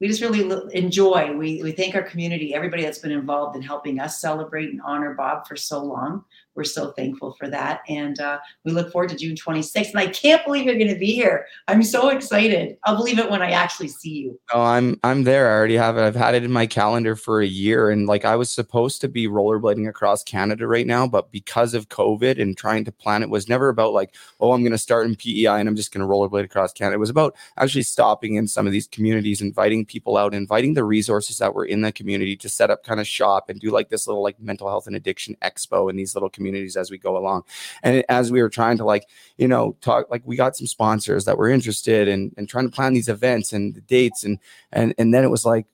we 0.00 0.06
just 0.08 0.22
really 0.22 0.48
enjoy. 0.72 1.36
We 1.36 1.62
we 1.62 1.72
thank 1.72 1.94
our 1.94 2.02
community, 2.02 2.54
everybody 2.54 2.84
that's 2.84 3.00
been 3.00 3.10
involved 3.10 3.56
in 3.56 3.62
helping 3.62 3.98
us 3.98 4.20
celebrate 4.20 4.70
and 4.70 4.80
honor 4.82 5.14
Bob 5.14 5.46
for 5.46 5.56
so 5.56 5.82
long. 5.82 6.24
We're 6.56 6.64
so 6.64 6.90
thankful 6.92 7.32
for 7.38 7.48
that, 7.48 7.82
and 7.88 8.18
uh, 8.20 8.38
we 8.64 8.72
look 8.72 8.90
forward 8.90 9.10
to 9.10 9.16
June 9.16 9.36
26th. 9.36 9.90
And 9.90 10.00
I 10.00 10.08
can't 10.08 10.44
believe 10.44 10.64
you're 10.64 10.74
going 10.74 10.92
to 10.92 10.98
be 10.98 11.12
here. 11.12 11.46
I'm 11.68 11.82
so 11.82 12.08
excited. 12.08 12.76
I'll 12.84 12.96
believe 12.96 13.18
it 13.20 13.30
when 13.30 13.40
I 13.40 13.52
actually 13.52 13.88
see 13.88 14.10
you. 14.10 14.40
Oh, 14.52 14.62
I'm 14.62 14.98
I'm 15.04 15.22
there. 15.22 15.48
I 15.48 15.52
already 15.52 15.76
have 15.76 15.96
it. 15.96 16.02
I've 16.02 16.16
had 16.16 16.34
it 16.34 16.42
in 16.42 16.50
my 16.50 16.66
calendar 16.66 17.14
for 17.14 17.40
a 17.40 17.46
year, 17.46 17.88
and 17.90 18.06
like 18.06 18.24
I 18.24 18.34
was 18.34 18.50
supposed 18.50 19.00
to 19.02 19.08
be 19.08 19.28
rollerblading 19.28 19.88
across 19.88 20.24
Canada 20.24 20.66
right 20.66 20.86
now, 20.86 21.06
but 21.06 21.30
because 21.30 21.72
of 21.72 21.88
COVID 21.88 22.40
and 22.40 22.56
trying 22.56 22.84
to 22.84 22.92
plan 22.92 23.22
it 23.22 23.30
was 23.30 23.48
never 23.48 23.68
about 23.68 23.92
like, 23.92 24.16
oh, 24.40 24.52
I'm 24.52 24.62
going 24.62 24.72
to 24.72 24.78
start 24.78 25.06
in 25.06 25.14
PEI 25.14 25.60
and 25.60 25.68
I'm 25.68 25.76
just 25.76 25.92
going 25.92 26.06
to 26.06 26.12
rollerblade 26.12 26.44
across 26.44 26.72
Canada. 26.72 26.96
It 26.96 27.00
was 27.00 27.10
about 27.10 27.36
actually 27.56 27.84
stopping 27.84 28.34
in 28.34 28.48
some 28.48 28.66
of 28.66 28.72
these 28.72 28.88
communities, 28.88 29.40
inviting 29.40 29.86
people 29.86 30.16
out, 30.16 30.34
inviting 30.34 30.74
the 30.74 30.84
resources 30.84 31.38
that 31.38 31.54
were 31.54 31.64
in 31.64 31.82
the 31.82 31.92
community 31.92 32.36
to 32.36 32.48
set 32.48 32.70
up 32.70 32.82
kind 32.82 32.98
of 32.98 33.06
shop 33.06 33.48
and 33.48 33.60
do 33.60 33.70
like 33.70 33.88
this 33.88 34.06
little 34.06 34.22
like 34.22 34.40
mental 34.40 34.68
health 34.68 34.88
and 34.88 34.96
addiction 34.96 35.36
expo 35.42 35.88
in 35.88 35.96
these 35.96 36.14
little 36.14 36.28
communities 36.28 36.39
as 36.76 36.90
we 36.90 36.98
go 36.98 37.16
along. 37.16 37.42
And 37.82 38.04
as 38.08 38.30
we 38.30 38.42
were 38.42 38.48
trying 38.48 38.78
to 38.78 38.84
like, 38.84 39.08
you 39.38 39.48
know, 39.48 39.76
talk 39.80 40.10
like 40.10 40.22
we 40.24 40.36
got 40.36 40.56
some 40.56 40.66
sponsors 40.66 41.24
that 41.24 41.38
were 41.38 41.48
interested 41.48 42.08
in 42.08 42.32
and 42.36 42.48
trying 42.48 42.68
to 42.68 42.74
plan 42.74 42.92
these 42.92 43.08
events 43.08 43.52
and 43.52 43.74
the 43.74 43.80
dates 43.80 44.24
and 44.24 44.38
and 44.72 44.94
and 44.98 45.14
then 45.14 45.24
it 45.24 45.30
was 45.30 45.44
like 45.44 45.66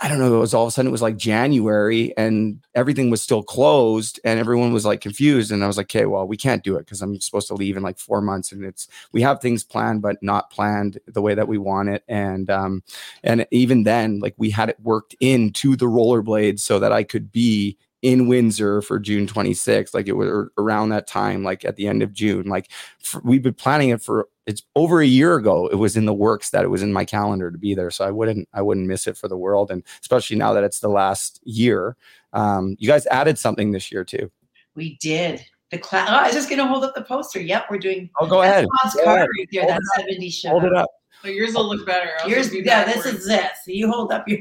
I 0.00 0.08
don't 0.08 0.20
know, 0.20 0.36
it 0.36 0.38
was 0.38 0.54
all 0.54 0.62
of 0.62 0.68
a 0.68 0.70
sudden 0.70 0.88
it 0.88 0.92
was 0.92 1.02
like 1.02 1.16
January 1.16 2.16
and 2.16 2.64
everything 2.76 3.10
was 3.10 3.20
still 3.20 3.42
closed 3.42 4.20
and 4.22 4.38
everyone 4.38 4.72
was 4.72 4.84
like 4.84 5.00
confused. 5.00 5.50
And 5.50 5.64
I 5.64 5.66
was 5.66 5.76
like, 5.76 5.86
okay, 5.86 6.06
well, 6.06 6.24
we 6.24 6.36
can't 6.36 6.62
do 6.62 6.76
it 6.76 6.80
because 6.80 7.02
I'm 7.02 7.20
supposed 7.20 7.48
to 7.48 7.54
leave 7.54 7.76
in 7.76 7.82
like 7.82 7.98
four 7.98 8.20
months 8.20 8.52
and 8.52 8.64
it's 8.64 8.86
we 9.10 9.22
have 9.22 9.40
things 9.40 9.64
planned, 9.64 10.02
but 10.02 10.22
not 10.22 10.50
planned 10.50 11.00
the 11.08 11.20
way 11.20 11.34
that 11.34 11.48
we 11.48 11.58
want 11.58 11.88
it. 11.88 12.04
And 12.06 12.48
um, 12.48 12.84
and 13.24 13.44
even 13.50 13.82
then, 13.82 14.20
like 14.20 14.34
we 14.36 14.50
had 14.50 14.68
it 14.68 14.78
worked 14.80 15.16
into 15.18 15.74
the 15.74 15.86
rollerblades 15.86 16.60
so 16.60 16.78
that 16.78 16.92
I 16.92 17.02
could 17.02 17.32
be 17.32 17.76
in 18.02 18.28
Windsor 18.28 18.82
for 18.82 18.98
June 18.98 19.26
26th. 19.26 19.94
Like 19.94 20.08
it 20.08 20.12
was 20.12 20.48
around 20.56 20.90
that 20.90 21.06
time, 21.06 21.42
like 21.42 21.64
at 21.64 21.76
the 21.76 21.86
end 21.88 22.02
of 22.02 22.12
June. 22.12 22.46
Like 22.46 22.70
for, 23.02 23.20
we've 23.24 23.42
been 23.42 23.54
planning 23.54 23.90
it 23.90 24.02
for 24.02 24.28
it's 24.46 24.62
over 24.76 25.00
a 25.00 25.06
year 25.06 25.34
ago. 25.36 25.66
It 25.68 25.74
was 25.76 25.96
in 25.96 26.06
the 26.06 26.14
works 26.14 26.50
that 26.50 26.64
it 26.64 26.68
was 26.68 26.82
in 26.82 26.92
my 26.92 27.04
calendar 27.04 27.50
to 27.50 27.58
be 27.58 27.74
there. 27.74 27.90
So 27.90 28.04
I 28.04 28.10
wouldn't 28.10 28.48
I 28.52 28.62
wouldn't 28.62 28.86
miss 28.86 29.06
it 29.06 29.16
for 29.16 29.28
the 29.28 29.36
world. 29.36 29.70
And 29.70 29.82
especially 30.00 30.36
now 30.36 30.52
that 30.54 30.64
it's 30.64 30.80
the 30.80 30.88
last 30.88 31.40
year. 31.44 31.96
Um, 32.32 32.76
you 32.78 32.88
guys 32.88 33.06
added 33.06 33.38
something 33.38 33.72
this 33.72 33.90
year 33.90 34.04
too. 34.04 34.30
We 34.74 34.96
did. 34.98 35.44
The 35.70 35.78
class. 35.78 36.08
Oh, 36.10 36.14
I 36.14 36.26
was 36.26 36.34
just 36.34 36.48
going 36.48 36.60
to 36.60 36.66
hold 36.66 36.82
up 36.82 36.94
the 36.94 37.02
poster. 37.02 37.40
Yep, 37.40 37.66
we're 37.70 37.78
doing. 37.78 38.08
Oh, 38.18 38.26
go 38.26 38.40
ahead. 38.40 38.66
Bob's 38.82 38.94
Go 38.94 39.02
ahead. 39.02 39.28
right 39.38 39.48
there. 39.52 39.62
Hold 39.62 39.74
That's 39.74 39.98
it 39.98 40.12
70 40.12 40.30
show. 40.30 40.48
Hold 40.50 40.64
it 40.64 40.74
up. 40.74 40.88
So 41.22 41.28
yours 41.28 41.52
will 41.54 41.68
look 41.68 41.84
better. 41.84 42.12
I'll 42.20 42.30
Yours, 42.30 42.50
be 42.50 42.62
yeah, 42.64 42.84
this 42.84 43.04
is 43.04 43.26
this. 43.26 43.50
You 43.66 43.90
hold 43.90 44.12
up 44.12 44.24
yours. 44.28 44.40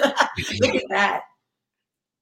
Look 0.60 0.74
at 0.74 0.84
that. 0.88 1.22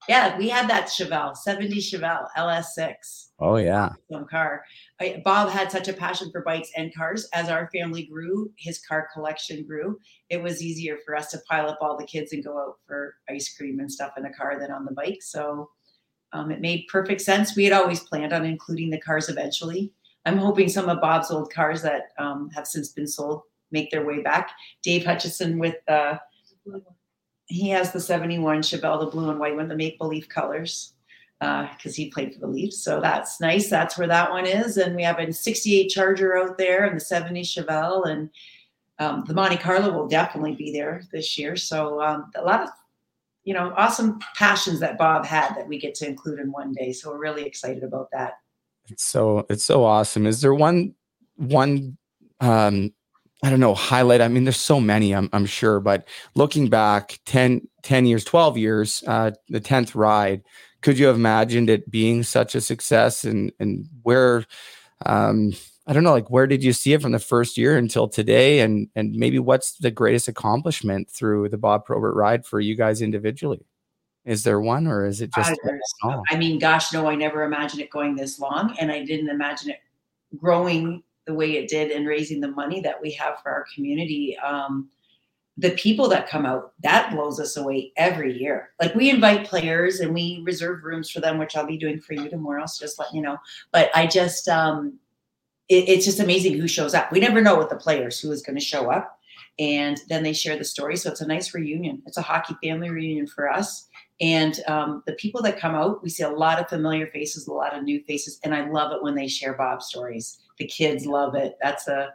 Yeah, 0.07 0.37
we 0.37 0.49
had 0.49 0.69
that 0.69 0.87
Chevelle, 0.87 1.35
70 1.35 1.77
Chevelle 1.77 2.27
LS6 2.37 3.29
Oh 3.39 3.57
yeah. 3.57 3.93
some 4.11 4.25
car. 4.25 4.63
I, 5.01 5.21
Bob 5.25 5.49
had 5.49 5.71
such 5.71 5.87
a 5.87 5.93
passion 5.93 6.31
for 6.31 6.41
bikes 6.41 6.69
and 6.77 6.93
cars. 6.95 7.27
As 7.33 7.49
our 7.49 7.69
family 7.71 8.05
grew, 8.05 8.51
his 8.57 8.79
car 8.79 9.09
collection 9.13 9.65
grew. 9.65 9.99
It 10.29 10.41
was 10.41 10.63
easier 10.63 10.97
for 11.05 11.15
us 11.15 11.31
to 11.31 11.39
pile 11.49 11.69
up 11.69 11.79
all 11.81 11.97
the 11.97 12.05
kids 12.05 12.33
and 12.33 12.43
go 12.43 12.57
out 12.57 12.75
for 12.87 13.15
ice 13.29 13.55
cream 13.55 13.79
and 13.79 13.91
stuff 13.91 14.13
in 14.17 14.23
the 14.23 14.29
car 14.29 14.59
than 14.59 14.71
on 14.71 14.85
the 14.85 14.93
bike. 14.93 15.21
So 15.21 15.69
um, 16.33 16.51
it 16.51 16.61
made 16.61 16.85
perfect 16.89 17.21
sense. 17.21 17.55
We 17.55 17.65
had 17.65 17.73
always 17.73 18.01
planned 18.01 18.33
on 18.33 18.45
including 18.45 18.89
the 18.89 19.01
cars 19.01 19.29
eventually. 19.29 19.91
I'm 20.25 20.37
hoping 20.37 20.69
some 20.69 20.89
of 20.89 21.01
Bob's 21.01 21.29
old 21.29 21.53
cars 21.53 21.81
that 21.83 22.09
um, 22.17 22.49
have 22.55 22.67
since 22.67 22.89
been 22.89 23.07
sold 23.07 23.41
make 23.71 23.91
their 23.91 24.05
way 24.05 24.21
back. 24.21 24.51
Dave 24.81 25.05
Hutchison 25.05 25.59
with 25.59 25.75
uh, 25.87 26.17
he 27.47 27.69
has 27.69 27.91
the 27.91 27.99
71 27.99 28.61
Chevelle, 28.61 28.99
the 28.99 29.07
blue 29.07 29.29
and 29.29 29.39
white 29.39 29.55
one, 29.55 29.67
the 29.67 29.75
Maple 29.75 30.07
Leaf 30.07 30.27
colors, 30.27 30.93
because 31.39 31.75
uh, 31.85 31.95
he 31.95 32.09
played 32.09 32.33
for 32.33 32.39
the 32.39 32.47
Leafs. 32.47 32.83
So 32.83 32.99
that's 32.99 33.39
nice. 33.39 33.69
That's 33.69 33.97
where 33.97 34.07
that 34.07 34.31
one 34.31 34.45
is. 34.45 34.77
And 34.77 34.95
we 34.95 35.03
have 35.03 35.19
a 35.19 35.31
68 35.31 35.89
Charger 35.89 36.37
out 36.37 36.57
there 36.57 36.85
and 36.85 36.95
the 36.95 37.03
70 37.03 37.41
Chevelle. 37.43 38.07
And 38.07 38.29
um, 38.99 39.23
the 39.27 39.33
Monte 39.33 39.57
Carlo 39.57 39.91
will 39.91 40.07
definitely 40.07 40.55
be 40.55 40.71
there 40.71 41.03
this 41.11 41.37
year. 41.37 41.55
So 41.55 42.01
um, 42.01 42.31
a 42.35 42.41
lot 42.41 42.63
of, 42.63 42.69
you 43.43 43.53
know, 43.53 43.73
awesome 43.77 44.19
passions 44.35 44.79
that 44.79 44.97
Bob 44.97 45.25
had 45.25 45.55
that 45.55 45.67
we 45.67 45.77
get 45.77 45.93
to 45.95 46.07
include 46.07 46.39
in 46.39 46.51
one 46.51 46.71
day. 46.71 46.93
So 46.93 47.11
we're 47.11 47.19
really 47.19 47.43
excited 47.43 47.83
about 47.83 48.09
that. 48.11 48.39
It's 48.89 49.03
so 49.03 49.45
it's 49.49 49.63
so 49.63 49.83
awesome. 49.83 50.27
Is 50.27 50.41
there 50.41 50.53
one 50.53 50.93
one 51.37 51.97
um 52.39 52.93
I 53.45 53.51
don't 53.51 53.59
know, 53.59 53.75
highlight. 53.75 54.21
I 54.21 54.27
mean, 54.27 54.43
there's 54.43 54.57
so 54.57 54.81
many, 54.81 55.13
I'm, 55.13 55.29
I'm 55.31 55.45
sure, 55.45 55.79
but 55.79 56.07
looking 56.33 56.67
back 56.67 57.19
10, 57.27 57.67
10 57.83 58.07
years, 58.07 58.23
12 58.23 58.57
years, 58.57 59.03
uh, 59.05 59.31
the 59.49 59.61
10th 59.61 59.93
ride, 59.93 60.41
could 60.81 60.97
you 60.97 61.05
have 61.05 61.17
imagined 61.17 61.69
it 61.69 61.91
being 61.91 62.23
such 62.23 62.55
a 62.55 62.61
success 62.61 63.23
and, 63.23 63.51
and 63.59 63.87
where, 64.01 64.45
um, 65.05 65.53
I 65.85 65.93
don't 65.93 66.03
know, 66.03 66.11
like 66.11 66.31
where 66.31 66.47
did 66.47 66.63
you 66.63 66.73
see 66.73 66.93
it 66.93 67.03
from 67.03 67.11
the 67.11 67.19
first 67.19 67.55
year 67.55 67.77
until 67.77 68.07
today? 68.07 68.61
And, 68.61 68.89
and 68.95 69.13
maybe 69.13 69.37
what's 69.37 69.75
the 69.77 69.91
greatest 69.91 70.27
accomplishment 70.27 71.11
through 71.11 71.49
the 71.49 71.59
Bob 71.59 71.85
Probert 71.85 72.15
ride 72.15 72.47
for 72.47 72.59
you 72.59 72.75
guys 72.75 72.99
individually? 72.99 73.63
Is 74.25 74.43
there 74.43 74.59
one 74.59 74.87
or 74.87 75.05
is 75.05 75.21
it 75.21 75.31
just? 75.35 75.55
Uh, 76.03 76.19
I 76.31 76.35
mean, 76.35 76.57
gosh, 76.57 76.91
no, 76.91 77.07
I 77.07 77.13
never 77.13 77.43
imagined 77.43 77.83
it 77.83 77.91
going 77.91 78.15
this 78.15 78.39
long 78.39 78.75
and 78.79 78.91
I 78.91 79.05
didn't 79.05 79.29
imagine 79.29 79.69
it 79.69 79.81
growing 80.35 81.03
the 81.25 81.33
way 81.33 81.57
it 81.57 81.67
did 81.67 81.91
and 81.91 82.07
raising 82.07 82.39
the 82.39 82.51
money 82.51 82.81
that 82.81 83.01
we 83.01 83.11
have 83.11 83.41
for 83.41 83.51
our 83.51 83.65
community. 83.73 84.37
Um, 84.37 84.89
the 85.57 85.71
people 85.71 86.09
that 86.09 86.27
come 86.27 86.45
out, 86.45 86.73
that 86.83 87.11
blows 87.11 87.39
us 87.39 87.55
away 87.55 87.93
every 87.95 88.37
year. 88.37 88.71
Like 88.81 88.93
we 88.93 89.09
invite 89.09 89.47
players 89.47 90.01
and 90.01 90.13
we 90.13 90.41
reserve 90.43 90.83
rooms 90.83 91.09
for 91.09 91.21
them, 91.21 91.37
which 91.37 91.55
I'll 91.55 91.65
be 91.65 91.77
doing 91.77 92.01
for 92.01 92.13
you 92.13 92.29
tomorrow. 92.29 92.65
So 92.65 92.85
just 92.85 92.99
let 92.99 93.13
you 93.13 93.21
know. 93.21 93.37
But 93.71 93.89
I 93.95 94.05
just, 94.05 94.49
um, 94.49 94.99
it, 95.69 95.87
it's 95.87 96.05
just 96.05 96.19
amazing 96.19 96.59
who 96.59 96.67
shows 96.67 96.93
up. 96.93 97.11
We 97.11 97.21
never 97.21 97.41
know 97.41 97.57
with 97.57 97.69
the 97.69 97.77
players 97.77 98.19
who 98.19 98.31
is 98.31 98.41
going 98.41 98.57
to 98.57 98.63
show 98.63 98.91
up. 98.91 99.17
And 99.57 100.01
then 100.09 100.23
they 100.23 100.33
share 100.33 100.57
the 100.57 100.65
story. 100.65 100.97
So 100.97 101.09
it's 101.09 101.21
a 101.21 101.27
nice 101.27 101.53
reunion. 101.53 102.03
It's 102.05 102.17
a 102.17 102.21
hockey 102.21 102.55
family 102.61 102.89
reunion 102.89 103.25
for 103.25 103.49
us. 103.49 103.87
And 104.21 104.59
um, 104.67 105.03
the 105.05 105.13
people 105.13 105.41
that 105.43 105.59
come 105.59 105.75
out, 105.75 106.01
we 106.01 106.09
see 106.09 106.23
a 106.23 106.29
lot 106.29 106.59
of 106.59 106.69
familiar 106.69 107.07
faces, 107.07 107.47
a 107.47 107.53
lot 107.53 107.75
of 107.75 107.83
new 107.83 108.01
faces, 108.03 108.39
and 108.43 108.55
I 108.55 108.69
love 108.69 108.91
it 108.93 109.03
when 109.03 109.15
they 109.15 109.27
share 109.27 109.53
Bob 109.53 109.81
stories. 109.81 110.39
The 110.57 110.67
kids 110.67 111.05
love 111.05 111.35
it. 111.35 111.57
That's 111.61 111.87
a 111.87 112.13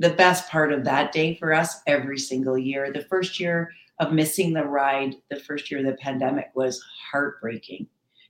the 0.00 0.10
best 0.10 0.48
part 0.48 0.72
of 0.72 0.84
that 0.84 1.10
day 1.10 1.34
for 1.34 1.52
us 1.52 1.80
every 1.86 2.18
single 2.18 2.56
year. 2.56 2.92
The 2.92 3.04
first 3.04 3.40
year 3.40 3.72
of 3.98 4.12
missing 4.12 4.52
the 4.52 4.64
ride, 4.64 5.16
the 5.28 5.40
first 5.40 5.70
year 5.70 5.80
of 5.80 5.86
the 5.86 5.94
pandemic 5.94 6.50
was 6.54 6.80
heartbreaking 7.10 7.88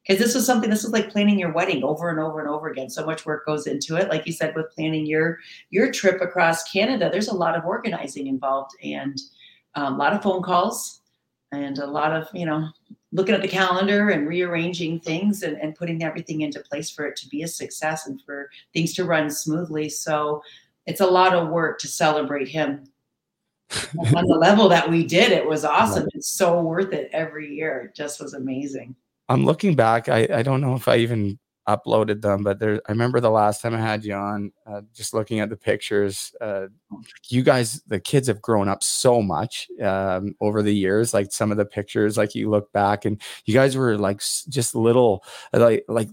because 0.09 0.22
this 0.22 0.35
was 0.35 0.47
something 0.47 0.70
this 0.70 0.83
was 0.83 0.93
like 0.93 1.11
planning 1.11 1.39
your 1.39 1.53
wedding 1.53 1.85
over 1.85 2.09
and 2.09 2.18
over 2.18 2.41
and 2.41 2.49
over 2.49 2.68
again 2.68 2.89
so 2.89 3.05
much 3.05 3.26
work 3.26 3.45
goes 3.45 3.66
into 3.66 3.97
it 3.97 4.09
like 4.09 4.26
you 4.26 4.33
said 4.33 4.55
with 4.55 4.70
planning 4.74 5.07
your 5.07 5.39
your 5.70 5.93
trip 5.93 6.20
across 6.20 6.64
canada 6.70 7.09
there's 7.11 7.29
a 7.29 7.35
lot 7.35 7.57
of 7.57 7.64
organizing 7.64 8.26
involved 8.26 8.72
and 8.83 9.20
um, 9.74 9.95
a 9.95 9.99
lot 9.99 10.12
of 10.12 10.22
phone 10.22 10.43
calls 10.43 11.03
and 11.53 11.79
a 11.79 11.87
lot 11.87 12.12
of 12.12 12.29
you 12.33 12.47
know 12.47 12.68
looking 13.13 13.35
at 13.35 13.43
the 13.43 13.49
calendar 13.49 14.11
and 14.11 14.29
rearranging 14.29 15.01
things 15.01 15.43
and, 15.43 15.57
and 15.61 15.75
putting 15.75 16.03
everything 16.03 16.43
into 16.43 16.61
place 16.61 16.91
for 16.91 17.07
it 17.07 17.17
to 17.17 17.29
be 17.29 17.43
a 17.43 17.49
success 17.49 18.07
and 18.07 18.21
for 18.23 18.51
things 18.75 18.95
to 18.95 19.05
run 19.05 19.31
smoothly. 19.31 19.89
So 19.89 20.43
it's 20.87 21.01
a 21.01 21.07
lot 21.07 21.35
of 21.35 21.49
work 21.49 21.79
to 21.81 21.89
celebrate 21.89 22.49
him. 22.49 22.85
On 23.99 24.25
the 24.27 24.39
level 24.41 24.69
that 24.69 24.89
we 24.89 25.05
did 25.05 25.33
it 25.33 25.47
was 25.47 25.65
awesome. 25.65 26.09
It's 26.15 26.29
so 26.29 26.61
worth 26.61 26.93
it 26.93 27.11
every 27.13 27.55
year. 27.55 27.91
It 27.91 27.95
just 27.95 28.21
was 28.21 28.35
amazing. 28.35 28.95
I'm 29.29 29.45
looking 29.45 29.75
back 29.75 30.09
i, 30.09 30.27
I 30.33 30.43
don't 30.43 30.63
know 30.63 30.75
if 30.75 30.89
i 30.89 30.97
even 30.97 31.39
uploaded 31.69 32.23
them, 32.23 32.43
but 32.43 32.59
there, 32.59 32.81
I 32.89 32.93
remember 32.93 33.21
the 33.21 33.31
last 33.31 33.61
time 33.61 33.75
I 33.75 33.81
had 33.81 34.05
you 34.05 34.14
on, 34.14 34.53
uh, 34.66 34.81
just 34.95 35.12
looking 35.12 35.41
at 35.41 35.51
the 35.51 35.57
pictures, 35.57 36.35
uh, 36.41 36.69
you 37.29 37.43
guys, 37.43 37.83
the 37.87 38.01
kids 38.01 38.27
have 38.29 38.41
grown 38.41 38.69
up 38.69 38.83
so 38.83 39.21
much 39.21 39.69
um, 39.83 40.35
over 40.41 40.62
the 40.62 40.75
years. 40.75 41.12
Like 41.12 41.31
some 41.31 41.51
of 41.51 41.59
the 41.59 41.66
pictures, 41.66 42.16
like 42.16 42.35
you 42.35 42.49
look 42.49 42.73
back 42.73 43.05
and 43.05 43.21
you 43.45 43.53
guys 43.53 43.77
were 43.77 43.99
like 43.99 44.21
just 44.49 44.75
little, 44.75 45.23
like, 45.53 45.85
like 45.89 46.09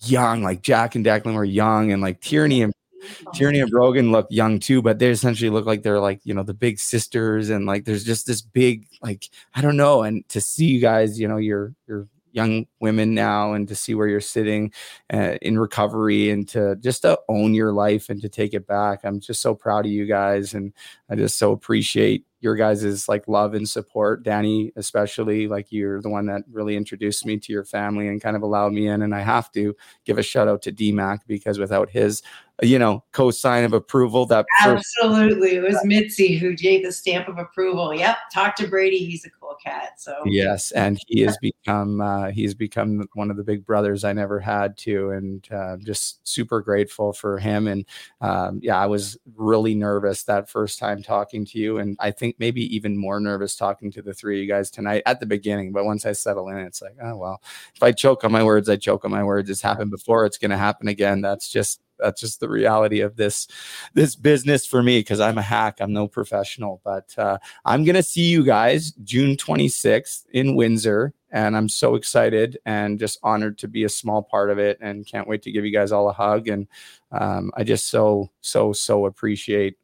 young, 0.00 0.42
like 0.42 0.62
Jack 0.62 0.94
and 0.94 1.04
Declan 1.04 1.34
were 1.34 1.44
young 1.44 1.90
and 1.90 2.02
like 2.02 2.20
Tierney 2.20 2.62
and 2.62 2.74
Tierney 3.32 3.60
and 3.60 3.70
Brogan 3.70 4.12
look 4.12 4.26
young 4.28 4.58
too, 4.58 4.82
but 4.82 4.98
they 4.98 5.08
essentially 5.10 5.50
look 5.50 5.64
like 5.64 5.82
they're 5.82 6.00
like, 6.00 6.20
you 6.24 6.34
know, 6.34 6.42
the 6.42 6.52
big 6.52 6.78
sisters 6.78 7.48
and 7.48 7.64
like 7.64 7.84
there's 7.84 8.04
just 8.04 8.26
this 8.26 8.42
big, 8.42 8.86
like, 9.02 9.30
I 9.54 9.62
don't 9.62 9.76
know. 9.76 10.02
And 10.02 10.28
to 10.30 10.40
see 10.40 10.66
you 10.66 10.80
guys, 10.80 11.18
you 11.18 11.28
know, 11.28 11.38
you're, 11.38 11.72
you're 11.86 12.08
young 12.32 12.66
women 12.80 13.14
now 13.14 13.52
and 13.52 13.68
to 13.68 13.74
see 13.74 13.94
where 13.94 14.08
you're 14.08 14.20
sitting 14.20 14.72
uh, 15.12 15.36
in 15.42 15.58
recovery 15.58 16.30
and 16.30 16.48
to 16.48 16.76
just 16.76 17.02
to 17.02 17.18
own 17.28 17.54
your 17.54 17.72
life 17.72 18.08
and 18.08 18.20
to 18.22 18.28
take 18.28 18.54
it 18.54 18.66
back. 18.66 19.00
I'm 19.04 19.20
just 19.20 19.40
so 19.40 19.54
proud 19.54 19.86
of 19.86 19.92
you 19.92 20.06
guys 20.06 20.54
and 20.54 20.72
I 21.10 21.16
just 21.16 21.38
so 21.38 21.52
appreciate 21.52 22.24
your 22.40 22.54
guys's 22.54 23.08
like 23.08 23.26
love 23.28 23.54
and 23.54 23.68
support 23.68 24.22
dani 24.22 24.72
especially 24.76 25.48
like 25.48 25.66
you're 25.70 26.00
the 26.00 26.08
one 26.08 26.26
that 26.26 26.42
really 26.50 26.76
introduced 26.76 27.26
me 27.26 27.36
to 27.36 27.52
your 27.52 27.64
family 27.64 28.08
and 28.08 28.22
kind 28.22 28.36
of 28.36 28.42
allowed 28.42 28.72
me 28.72 28.88
in 28.88 29.02
and 29.02 29.14
i 29.14 29.20
have 29.20 29.50
to 29.52 29.74
give 30.04 30.18
a 30.18 30.22
shout 30.22 30.48
out 30.48 30.62
to 30.62 30.72
dmac 30.72 31.20
because 31.26 31.58
without 31.58 31.90
his 31.90 32.22
you 32.62 32.78
know 32.78 33.04
co-sign 33.12 33.62
of 33.62 33.72
approval 33.72 34.26
that 34.26 34.44
absolutely 34.64 35.56
it 35.56 35.62
was 35.62 35.78
mitzi 35.84 36.36
who 36.36 36.54
gave 36.56 36.84
the 36.84 36.90
stamp 36.90 37.28
of 37.28 37.38
approval. 37.38 37.94
Yep 37.94 38.16
talk 38.32 38.56
to 38.56 38.66
brady 38.66 38.98
he's 38.98 39.24
a 39.24 39.30
cool 39.30 39.56
cat 39.62 40.00
so. 40.00 40.14
Yes 40.26 40.72
and 40.72 40.98
he 41.06 41.20
has 41.20 41.38
become 41.38 42.00
uh, 42.00 42.30
he's 42.30 42.54
become 42.54 43.08
one 43.14 43.30
of 43.30 43.36
the 43.36 43.44
big 43.44 43.64
brothers 43.64 44.02
i 44.02 44.12
never 44.12 44.40
had 44.40 44.76
to 44.78 45.10
and 45.10 45.46
uh, 45.52 45.76
just 45.78 46.26
super 46.26 46.60
grateful 46.60 47.12
for 47.12 47.38
him 47.38 47.68
and 47.68 47.84
um, 48.20 48.58
yeah 48.62 48.78
i 48.78 48.86
was 48.86 49.16
really 49.36 49.74
nervous 49.74 50.24
that 50.24 50.50
first 50.50 50.78
time 50.78 51.02
talking 51.02 51.44
to 51.44 51.58
you 51.58 51.78
and 51.78 51.96
i 52.00 52.10
think 52.10 52.27
maybe 52.38 52.62
even 52.74 52.96
more 52.96 53.20
nervous 53.20 53.56
talking 53.56 53.90
to 53.90 54.02
the 54.02 54.14
three 54.14 54.38
of 54.38 54.42
you 54.42 54.48
guys 54.48 54.70
tonight 54.70 55.02
at 55.06 55.20
the 55.20 55.26
beginning 55.26 55.72
but 55.72 55.84
once 55.84 56.06
i 56.06 56.12
settle 56.12 56.48
in 56.48 56.58
it's 56.58 56.82
like 56.82 56.96
oh 57.02 57.16
well 57.16 57.42
if 57.74 57.82
i 57.82 57.92
choke 57.92 58.24
on 58.24 58.32
my 58.32 58.42
words 58.42 58.68
i 58.68 58.76
choke 58.76 59.04
on 59.04 59.10
my 59.10 59.24
words 59.24 59.50
it's 59.50 59.62
happened 59.62 59.90
before 59.90 60.26
it's 60.26 60.38
going 60.38 60.50
to 60.50 60.56
happen 60.56 60.88
again 60.88 61.20
that's 61.20 61.48
just 61.48 61.80
that's 61.98 62.20
just 62.20 62.40
the 62.40 62.48
reality 62.48 63.00
of 63.00 63.16
this 63.16 63.48
this 63.94 64.14
business 64.14 64.66
for 64.66 64.82
me 64.82 65.00
because 65.00 65.20
I'm 65.20 65.38
a 65.38 65.42
hack. 65.42 65.78
I'm 65.80 65.92
no 65.92 66.08
professional, 66.08 66.80
but 66.84 67.12
uh, 67.18 67.38
I'm 67.64 67.84
gonna 67.84 68.02
see 68.02 68.28
you 68.28 68.44
guys 68.44 68.92
June 69.02 69.36
26th 69.36 70.24
in 70.32 70.54
Windsor, 70.54 71.12
and 71.30 71.56
I'm 71.56 71.68
so 71.68 71.94
excited 71.94 72.58
and 72.64 72.98
just 72.98 73.18
honored 73.22 73.58
to 73.58 73.68
be 73.68 73.84
a 73.84 73.88
small 73.88 74.22
part 74.22 74.50
of 74.50 74.58
it, 74.58 74.78
and 74.80 75.06
can't 75.06 75.28
wait 75.28 75.42
to 75.42 75.52
give 75.52 75.64
you 75.64 75.72
guys 75.72 75.92
all 75.92 76.08
a 76.08 76.12
hug. 76.12 76.48
And 76.48 76.66
um, 77.12 77.50
I 77.56 77.64
just 77.64 77.88
so 77.88 78.30
so 78.40 78.72
so 78.72 79.06
appreciate 79.06 79.76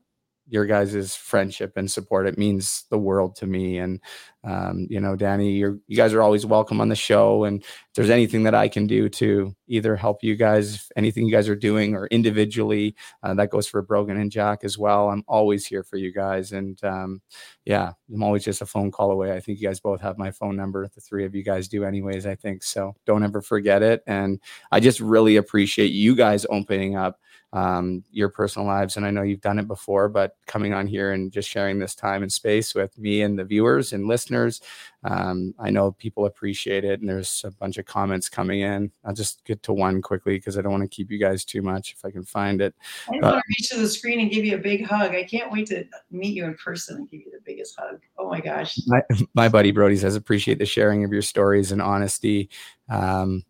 your 0.48 0.66
guys' 0.66 1.14
friendship 1.14 1.72
and 1.76 1.90
support. 1.90 2.26
It 2.26 2.38
means 2.38 2.84
the 2.90 2.98
world 2.98 3.36
to 3.36 3.46
me. 3.46 3.78
And 3.78 4.00
um, 4.44 4.86
you 4.90 5.00
know, 5.00 5.16
Dani, 5.16 5.56
you 5.56 5.96
guys 5.96 6.12
are 6.12 6.20
always 6.20 6.44
welcome 6.44 6.80
on 6.80 6.90
the 6.90 6.94
show. 6.94 7.44
And 7.44 7.62
if 7.62 7.94
there's 7.94 8.10
anything 8.10 8.42
that 8.42 8.54
I 8.54 8.68
can 8.68 8.86
do 8.86 9.08
to 9.08 9.54
either 9.68 9.96
help 9.96 10.22
you 10.22 10.36
guys, 10.36 10.90
anything 10.96 11.24
you 11.24 11.32
guys 11.32 11.48
are 11.48 11.56
doing, 11.56 11.94
or 11.94 12.06
individually, 12.08 12.94
uh, 13.22 13.32
that 13.34 13.48
goes 13.48 13.66
for 13.66 13.80
Brogan 13.80 14.18
and 14.18 14.30
Jack 14.30 14.62
as 14.62 14.76
well. 14.76 15.08
I'm 15.08 15.24
always 15.26 15.64
here 15.64 15.82
for 15.82 15.96
you 15.96 16.12
guys. 16.12 16.52
And 16.52 16.82
um, 16.84 17.22
yeah, 17.64 17.92
I'm 18.12 18.22
always 18.22 18.44
just 18.44 18.60
a 18.60 18.66
phone 18.66 18.90
call 18.90 19.10
away. 19.10 19.32
I 19.32 19.40
think 19.40 19.58
you 19.60 19.66
guys 19.66 19.80
both 19.80 20.02
have 20.02 20.18
my 20.18 20.30
phone 20.30 20.56
number. 20.56 20.86
The 20.94 21.00
three 21.00 21.24
of 21.24 21.34
you 21.34 21.42
guys 21.42 21.66
do, 21.66 21.84
anyways. 21.84 22.26
I 22.26 22.34
think 22.34 22.62
so. 22.62 22.94
Don't 23.06 23.24
ever 23.24 23.40
forget 23.40 23.82
it. 23.82 24.02
And 24.06 24.40
I 24.70 24.80
just 24.80 25.00
really 25.00 25.36
appreciate 25.36 25.92
you 25.92 26.14
guys 26.14 26.44
opening 26.50 26.96
up 26.96 27.18
um, 27.54 28.02
your 28.10 28.28
personal 28.28 28.66
lives. 28.66 28.96
And 28.96 29.06
I 29.06 29.10
know 29.10 29.22
you've 29.22 29.40
done 29.40 29.60
it 29.60 29.68
before, 29.68 30.08
but 30.08 30.36
coming 30.46 30.74
on 30.74 30.88
here 30.88 31.12
and 31.12 31.30
just 31.30 31.48
sharing 31.48 31.78
this 31.78 31.94
time 31.94 32.24
and 32.24 32.32
space 32.32 32.74
with 32.74 32.98
me 32.98 33.22
and 33.22 33.38
the 33.38 33.44
viewers 33.44 33.92
and 33.92 34.08
listeners, 34.08 34.60
um, 35.04 35.54
I 35.56 35.70
know 35.70 35.92
people 35.92 36.26
appreciate 36.26 36.84
it. 36.84 36.98
And 36.98 37.08
there's 37.08 37.44
a 37.46 37.52
bunch 37.52 37.78
of 37.78 37.86
comments 37.86 38.28
coming 38.28 38.60
in. 38.60 38.90
I'll 39.04 39.14
just 39.14 39.44
get 39.44 39.62
to 39.62 39.72
one 39.72 40.02
quickly 40.02 40.36
because 40.36 40.58
I 40.58 40.62
don't 40.62 40.72
want 40.72 40.82
to 40.82 40.88
keep 40.88 41.12
you 41.12 41.18
guys 41.18 41.44
too 41.44 41.62
much 41.62 41.92
if 41.92 42.04
I 42.04 42.10
can 42.10 42.24
find 42.24 42.60
it. 42.60 42.74
I 43.08 43.18
want 43.20 43.36
to 43.36 43.42
reach 43.48 43.70
to 43.70 43.78
the 43.78 43.88
screen 43.88 44.18
and 44.18 44.32
give 44.32 44.44
you 44.44 44.56
a 44.56 44.60
big 44.60 44.84
hug. 44.84 45.14
I 45.14 45.22
can't 45.22 45.52
wait 45.52 45.68
to 45.68 45.84
meet 46.10 46.34
you 46.34 46.46
in 46.46 46.54
person 46.56 46.96
and 46.96 47.08
give 47.08 47.20
you 47.20 47.30
the 47.30 47.42
biggest 47.44 47.78
hug. 47.78 48.00
Oh 48.18 48.28
my 48.28 48.40
gosh. 48.40 48.76
My, 48.86 49.00
my 49.34 49.48
buddy 49.48 49.70
Brody 49.70 49.96
says, 49.96 50.16
appreciate 50.16 50.58
the 50.58 50.66
sharing 50.66 51.04
of 51.04 51.12
your 51.12 51.22
stories 51.22 51.70
and 51.70 51.80
honesty. 51.80 52.50
Um, 52.88 53.44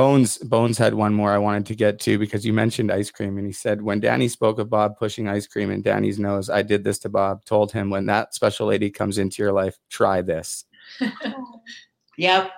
Bones 0.00 0.38
Bones 0.38 0.78
had 0.78 0.94
one 0.94 1.12
more 1.12 1.30
I 1.30 1.36
wanted 1.36 1.66
to 1.66 1.74
get 1.74 2.00
to 2.00 2.18
because 2.18 2.46
you 2.46 2.54
mentioned 2.54 2.90
ice 2.90 3.10
cream 3.10 3.36
and 3.36 3.46
he 3.46 3.52
said 3.52 3.82
when 3.82 4.00
Dani 4.00 4.30
spoke 4.30 4.58
of 4.58 4.70
Bob 4.70 4.96
pushing 4.96 5.28
ice 5.28 5.46
cream 5.46 5.70
in 5.70 5.82
Dani's 5.82 6.18
nose, 6.18 6.48
I 6.48 6.62
did 6.62 6.84
this 6.84 6.98
to 7.00 7.10
Bob. 7.10 7.44
Told 7.44 7.70
him 7.70 7.90
when 7.90 8.06
that 8.06 8.34
special 8.34 8.66
lady 8.66 8.90
comes 8.90 9.18
into 9.18 9.42
your 9.42 9.52
life, 9.52 9.78
try 9.90 10.22
this. 10.22 10.64
Yep. 12.16 12.50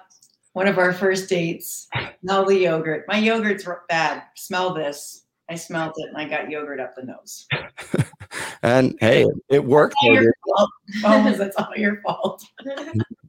One 0.55 0.67
of 0.67 0.79
our 0.79 0.93
first 0.93 1.29
dates. 1.29 1.89
Smell 2.25 2.45
the 2.47 2.59
yogurt. 2.59 3.05
My 3.07 3.19
yogurt's 3.19 3.65
bad. 3.89 4.25
Smell 4.35 4.75
this. 4.75 5.25
I 5.49 5.55
smelled 5.55 5.93
it 5.99 6.09
and 6.09 6.17
I 6.17 6.29
got 6.29 6.51
yogurt 6.51 6.81
up 6.81 6.95
the 6.97 7.05
nose. 7.05 7.47
And 8.65 8.97
hey, 9.01 9.27
it 9.51 9.65
worked. 9.65 9.97
All 10.03 10.15
though, 10.15 10.21
your 10.21 10.35
fault. 10.47 10.71
Bones, 11.03 11.39
that's 11.39 11.57
all 11.57 11.73
your 11.77 12.01
fault. 12.03 12.45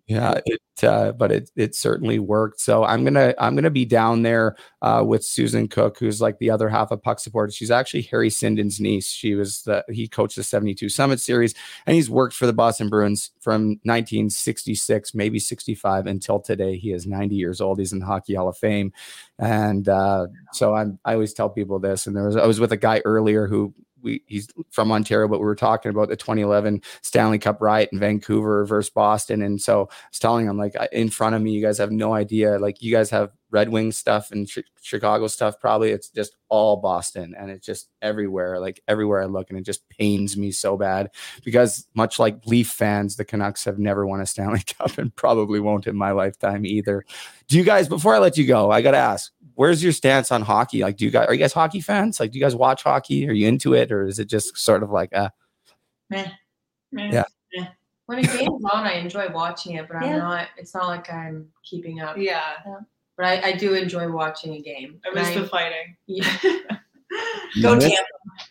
Yeah 0.08 0.40
it 0.46 0.60
uh, 0.84 1.12
but 1.14 1.32
it 1.32 1.50
it 1.56 1.76
certainly 1.76 2.20
worked. 2.20 2.60
So 2.60 2.84
i'm 2.84 3.04
gonna 3.04 3.34
i'm 3.40 3.56
gonna 3.56 3.70
be 3.70 3.86
down 3.86 4.24
there 4.24 4.56
uh, 4.82 5.04
with 5.06 5.24
susan 5.24 5.68
cook 5.68 5.98
who's 6.00 6.20
like 6.20 6.40
the 6.40 6.50
other 6.50 6.68
half 6.68 6.92
of 6.92 7.02
puck 7.02 7.20
support 7.20 7.54
she's 7.54 7.72
actually 7.72 8.02
harry 8.02 8.30
sinden's 8.30 8.80
niece. 8.80 9.08
She 9.08 9.36
was 9.36 9.62
the 9.64 9.86
he 9.90 10.08
coached 10.08 10.36
the 10.36 10.44
72 10.44 10.90
summit 10.90 11.20
series 11.20 11.54
and 11.86 11.96
he's 11.96 12.10
worked 12.10 12.36
for 12.36 12.48
the 12.48 12.54
boston 12.54 12.90
bruins 12.90 13.32
from 13.40 13.80
1966 13.84 15.14
maybe 15.14 15.40
65 15.40 16.08
until 16.08 16.40
today. 16.40 16.78
He 16.78 16.92
is 16.92 17.06
90 17.06 17.36
years 17.36 17.62
old. 17.62 17.80
He's 17.80 17.94
in 17.94 18.00
the 18.00 18.06
hockey 18.06 18.36
hall 18.36 18.50
of 18.50 18.58
fame. 18.58 18.92
And 19.40 19.88
uh, 19.88 20.28
so 20.54 20.74
i'm 20.76 21.00
i 21.06 21.14
always 21.14 21.34
tell 21.34 21.50
people 21.50 21.80
this 21.80 22.08
and 22.08 22.16
there 22.16 22.26
was 22.26 22.36
i 22.36 22.46
was 22.46 22.60
with 22.60 22.72
a 22.72 22.78
guy 22.78 23.02
earlier 23.06 23.48
who 23.48 23.74
we 24.04 24.24
he's 24.28 24.48
from 24.70 24.92
Ontario, 24.92 25.28
but 25.28 25.40
we 25.40 25.46
were 25.46 25.56
talking 25.56 25.90
about 25.90 26.10
the 26.10 26.16
2011 26.16 26.82
Stanley 27.02 27.40
Cup 27.40 27.62
riot 27.62 27.90
in 27.92 28.00
Vancouver 28.00 28.66
versus 28.66 28.90
Boston, 28.90 29.42
and 29.42 29.62
so 29.62 29.88
I 29.92 29.96
was 30.12 30.20
telling 30.20 30.48
him 30.48 30.58
like 30.58 30.76
in 30.92 31.10
front 31.10 31.36
of 31.36 31.42
me, 31.42 31.52
you 31.52 31.62
guys 31.62 31.78
have 31.78 31.92
no 31.92 32.14
idea. 32.14 32.60
Like 32.60 32.82
you 32.82 32.92
guys 32.92 33.10
have 33.10 33.32
Red 33.54 33.70
Wing 33.70 33.92
stuff 33.92 34.32
and 34.32 34.52
Chi- 34.52 34.64
Chicago 34.82 35.28
stuff. 35.28 35.60
Probably 35.60 35.92
it's 35.92 36.10
just 36.10 36.36
all 36.50 36.78
Boston, 36.78 37.36
and 37.38 37.52
it's 37.52 37.66
just 37.66 37.90
everywhere. 38.02 38.60
Like 38.60 38.82
everywhere 38.88 39.22
I 39.22 39.26
look, 39.26 39.50
and 39.50 39.60
it 39.60 39.64
just 39.64 39.88
pains 39.90 40.36
me 40.36 40.52
so 40.52 40.76
bad 40.76 41.12
because 41.46 41.88
much 41.94 42.18
like 42.18 42.46
Leaf 42.48 42.70
fans, 42.70 43.16
the 43.16 43.24
Canucks 43.24 43.64
have 43.64 43.78
never 43.78 44.06
won 44.06 44.22
a 44.22 44.26
Stanley 44.26 44.64
Cup 44.80 44.98
and 44.98 45.16
probably 45.16 45.60
won't 45.60 45.88
in 45.88 45.96
my 45.96 46.12
lifetime 46.12 46.66
either. 46.66 47.06
Do 47.48 47.58
you 47.58 47.64
guys? 47.64 47.88
Before 47.88 48.16
I 48.16 48.18
let 48.18 48.38
you 48.38 48.48
go, 48.48 48.72
I 48.72 48.82
got 48.82 48.92
to 48.92 48.98
ask 48.98 49.32
where's 49.56 49.84
your 49.84 49.92
stance 49.92 50.32
on 50.32 50.42
hockey? 50.42 50.82
Like, 50.82 50.98
do 50.98 51.06
you 51.06 51.12
guys 51.12 51.28
are 51.28 51.34
you 51.34 51.40
guys 51.40 51.54
hockey 51.54 51.80
fans? 51.80 52.20
Like, 52.20 52.32
do 52.32 52.40
you 52.40 52.44
guys 52.44 52.56
watch 52.56 52.82
hockey? 52.82 53.30
Are 53.30 53.34
you 53.34 53.48
into 53.48 53.76
it, 53.76 53.92
or 53.92 54.08
is 54.08 54.18
it 54.18 54.26
just 54.26 54.58
sort 54.58 54.82
of 54.82 54.90
like, 54.90 55.16
uh, 55.16 55.30
Meh. 56.10 56.32
Yeah. 56.92 57.24
When 58.06 58.20
a 58.20 58.24
game's 58.24 58.64
on, 58.72 58.86
I 58.86 58.94
enjoy 58.94 59.30
watching 59.32 59.76
it, 59.76 59.88
but 59.88 59.98
I'm 59.98 60.18
not. 60.20 60.50
It's 60.58 60.74
not 60.74 60.88
like 60.88 61.10
I'm 61.10 61.48
keeping 61.64 62.02
up. 62.02 62.18
Yeah, 62.18 62.42
But 63.18 63.26
I, 63.28 63.42
I 63.50 63.52
do 63.54 63.74
enjoy 63.76 64.12
watching 64.12 64.54
a 64.56 64.62
game. 64.62 65.00
I 65.06 65.10
And 65.10 65.16
miss 65.16 65.34
the 65.36 65.48
fighting. 65.48 65.96
Yeah. 66.08 66.38
Go 67.62 67.76
miss- 67.76 67.84
Tampa. 67.86 68.04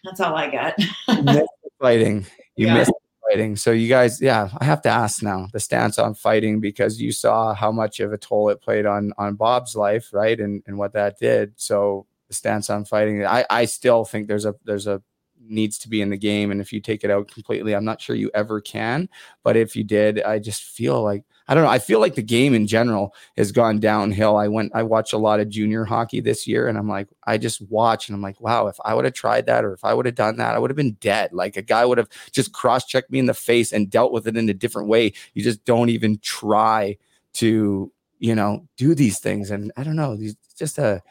That's 0.05 0.21
all 0.21 0.35
I 0.37 0.51
got. 0.51 0.79
you 0.79 1.23
miss 1.23 1.37
the 1.65 1.71
fighting? 1.81 2.27
You 2.57 2.67
Yeah. 2.69 2.75
miss 2.75 2.89
the 2.89 2.95
fighting. 3.29 3.57
So 3.57 3.73
you 3.73 3.89
guys, 3.89 4.21
yeah, 4.21 4.51
I 4.59 4.65
have 4.65 4.83
to 4.83 4.89
ask 4.89 5.23
now 5.23 5.49
the 5.53 5.59
stance 5.61 5.99
on 5.99 6.15
fighting 6.15 6.61
because 6.61 7.01
you 7.01 7.11
saw 7.13 7.55
how 7.55 7.73
much 7.73 7.99
of 8.01 8.13
a 8.13 8.19
toll 8.19 8.51
it 8.51 8.61
played 8.61 8.87
on 8.87 9.13
on 9.19 9.35
Bob's 9.35 9.75
life, 9.75 10.11
right? 10.13 10.39
And 10.39 10.63
and 10.67 10.79
what 10.79 10.93
that 10.93 11.19
did. 11.19 11.55
So 11.57 12.07
the 12.29 12.35
stance 12.35 12.71
on 12.71 12.85
fighting, 12.85 13.25
I 13.27 13.45
I 13.51 13.65
still 13.65 14.05
think 14.05 14.29
there's 14.29 14.45
a 14.45 14.55
there's 14.65 14.87
a 14.87 15.03
needs 15.45 15.77
to 15.77 15.89
be 15.89 16.01
in 16.01 16.09
the 16.09 16.17
game 16.17 16.53
and 16.53 16.61
if 16.61 16.73
you 16.73 16.81
take 16.81 17.03
it 17.03 17.11
out 17.11 17.27
completely 17.27 17.75
i'm 17.75 17.85
not 17.85 18.01
sure 18.01 18.15
you 18.15 18.31
ever 18.33 18.61
can 18.61 19.09
but 19.43 19.57
if 19.57 19.75
you 19.75 19.83
did 19.83 20.23
i 20.23 20.39
just 20.39 20.63
feel 20.63 21.03
like 21.03 21.25
i 21.49 21.55
don't 21.55 21.65
know 21.65 21.71
i 21.71 21.79
feel 21.79 22.01
like 22.01 22.15
the 22.15 22.23
game 22.23 22.55
in 22.55 22.67
general 22.67 23.15
has 23.37 23.53
gone 23.53 23.81
downhill. 23.81 24.37
I 24.37 24.49
went 24.49 24.73
i 24.75 24.83
watched 24.83 25.13
a 25.13 25.19
lot 25.19 25.41
of 25.41 25.49
junior 25.49 25.85
hockey 25.85 26.21
this 26.21 26.47
year 26.47 26.69
and 26.69 26.79
i'm 26.79 26.89
like 26.89 27.09
i 27.27 27.39
just 27.39 27.61
watch 27.71 28.09
and 28.09 28.15
i'm 28.17 28.23
like 28.23 28.41
wow 28.41 28.67
if 28.67 28.77
i 28.85 28.95
would 28.95 29.05
have 29.05 29.15
tried 29.15 29.47
that 29.47 29.65
or 29.65 29.73
if 29.73 29.85
i 29.85 29.93
would 29.95 30.07
have 30.07 30.15
done 30.15 30.37
that 30.37 30.55
i 30.55 30.59
would 30.59 30.71
have 30.71 30.77
been 30.77 30.97
dead. 31.01 31.33
Like 31.33 31.57
a 31.57 31.63
guy 31.63 31.85
would 31.85 31.99
have 31.99 32.09
just 32.31 32.53
cross-checked 32.53 33.11
me 33.11 33.19
in 33.19 33.27
the 33.27 33.35
face 33.35 33.73
and 33.73 33.91
dealt 33.91 34.13
with 34.13 34.27
it 34.27 34.37
in 34.37 34.49
a 34.49 34.55
different 34.55 34.89
way. 34.89 35.13
You 35.35 35.43
just 35.43 35.65
don't 35.65 35.89
even 35.91 36.19
try 36.19 36.97
to 37.35 37.91
you 38.19 38.35
know 38.35 38.67
do 38.77 38.95
these 38.95 39.19
things 39.19 39.51
and 39.51 39.73
i 39.77 39.83
don't 39.83 39.97
know 39.97 40.15
these 40.17 40.37
it's 40.45 40.55
just 40.55 40.79
a 40.79 41.03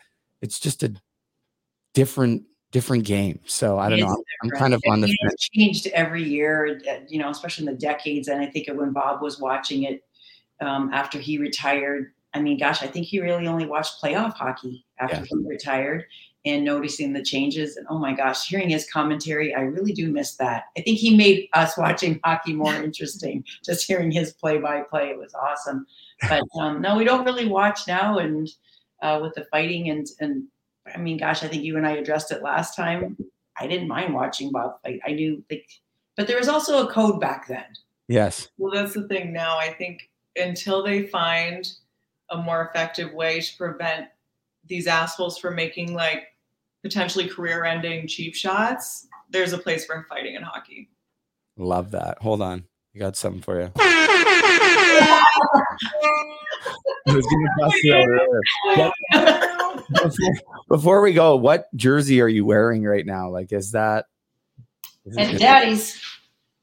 it's 0.41 0.59
just 0.59 0.81
a 0.83 0.93
different 1.93 2.43
different 2.71 3.03
game. 3.03 3.37
So 3.45 3.77
i 3.79 3.89
don't 3.89 3.99
know 3.99 4.07
i'm, 4.07 4.49
I'm 4.49 4.49
kind 4.51 4.73
of 4.73 4.81
on 4.87 5.01
the 5.01 5.09
It- 5.09 5.39
changed 5.53 5.87
every 5.87 6.23
year, 6.23 6.79
uh, 6.89 6.99
you 7.07 7.19
know, 7.19 7.29
especially 7.29 7.67
in 7.67 7.73
the 7.73 7.77
decades. 7.79 8.29
And 8.29 8.39
I 8.39 8.45
think 8.45 8.69
when 8.73 8.91
Bob 8.93 9.21
was 9.21 9.39
watching 9.41 9.83
it 9.83 10.03
um, 10.61 10.89
after 10.93 11.19
he 11.19 11.37
retired. 11.37 12.11
I 12.33 12.41
mean, 12.41 12.57
gosh, 12.57 12.81
I 12.81 12.87
think 12.87 13.07
he 13.07 13.19
really 13.19 13.47
only 13.47 13.65
watched 13.65 14.01
playoff 14.01 14.33
hockey 14.33 14.85
after 14.99 15.17
Yeah. 15.17 15.23
he 15.29 15.35
retired 15.47 16.05
and 16.45 16.63
noticing 16.63 17.13
the 17.13 17.21
changes. 17.23 17.75
And 17.77 17.85
oh 17.89 17.99
my 17.99 18.13
gosh, 18.13 18.47
hearing 18.47 18.69
his 18.69 18.89
commentary, 18.89 19.53
I 19.53 19.61
really 19.61 19.91
do 19.91 20.11
miss 20.11 20.35
that. 20.37 20.63
I 20.77 20.81
think 20.81 20.97
he 20.97 21.15
made 21.15 21.49
us 21.53 21.77
watching 21.77 22.19
hockey 22.23 22.53
more 22.53 22.73
interesting, 22.83 23.43
just 23.65 23.85
hearing 23.85 24.11
his 24.11 24.33
play 24.33 24.57
by 24.59 24.81
play. 24.81 25.09
It 25.09 25.17
was 25.17 25.33
awesome. 25.33 25.85
But 26.29 26.43
um, 26.59 26.81
no, 26.81 26.95
we 26.97 27.03
don't 27.03 27.25
really 27.25 27.47
watch 27.47 27.81
now. 27.87 28.17
And 28.19 28.49
uh, 29.01 29.19
with 29.21 29.33
the 29.35 29.45
fighting 29.51 29.89
and, 29.89 30.07
and 30.19 30.43
I 30.95 30.97
mean, 30.99 31.17
gosh, 31.17 31.43
I 31.43 31.47
think 31.47 31.63
you 31.63 31.77
and 31.77 31.85
I 31.85 31.91
addressed 31.91 32.31
it 32.31 32.41
last 32.43 32.75
time. 32.75 33.17
I 33.59 33.67
didn't 33.67 33.87
mind 33.87 34.13
watching 34.13 34.51
Bob 34.51 34.81
fight. 34.83 34.99
I 35.05 35.11
knew, 35.11 35.43
like, 35.51 35.67
but 36.15 36.27
there 36.27 36.37
was 36.37 36.47
also 36.47 36.87
a 36.87 36.91
code 36.91 37.19
back 37.19 37.47
then. 37.47 37.65
yes 38.07 38.49
Well, 38.57 38.71
that's 38.73 38.93
the 38.93 39.07
thing 39.07 39.31
now. 39.33 39.57
I 39.57 39.73
think 39.73 40.09
until 40.35 40.83
they 40.83 41.07
find 41.07 41.67
a 42.29 42.37
more 42.37 42.65
effective 42.69 43.13
way 43.13 43.41
to 43.41 43.57
prevent 43.57 44.07
these 44.65 44.87
assholes 44.87 45.37
from 45.37 45.55
making 45.55 45.93
like 45.93 46.23
potentially 46.83 47.27
career 47.27 47.63
ending 47.65 48.07
cheap 48.07 48.35
shots, 48.35 49.07
there's 49.29 49.53
a 49.53 49.57
place 49.57 49.85
for 49.85 50.05
fighting 50.09 50.35
in 50.35 50.41
hockey. 50.41 50.89
love 51.57 51.91
that 51.91 52.17
hold 52.21 52.41
on 52.41 52.63
i 52.95 52.99
got 52.99 53.15
something 53.15 53.41
for 53.41 53.61
you 53.61 53.71
I 57.07 57.15
was 57.15 57.25
gonna 57.25 57.49
bust 57.59 57.75
it 57.83 57.93
out 57.95 58.91
earlier. 59.15 59.81
before, 60.03 60.33
before 60.69 61.01
we 61.01 61.13
go, 61.13 61.35
what 61.35 61.65
jersey 61.75 62.21
are 62.21 62.27
you 62.27 62.45
wearing 62.45 62.83
right 62.83 63.05
now? 63.05 63.29
Like, 63.29 63.51
is 63.51 63.71
that 63.71 64.05
is, 65.05 65.17
And 65.17 65.37
daddy's 65.39 66.01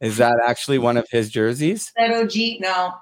is 0.00 0.16
that 0.18 0.36
actually 0.46 0.78
one 0.78 0.96
of 0.96 1.06
his 1.10 1.28
jerseys? 1.30 1.92
that 1.96 2.12
OG. 2.12 2.60
No, 2.60 2.94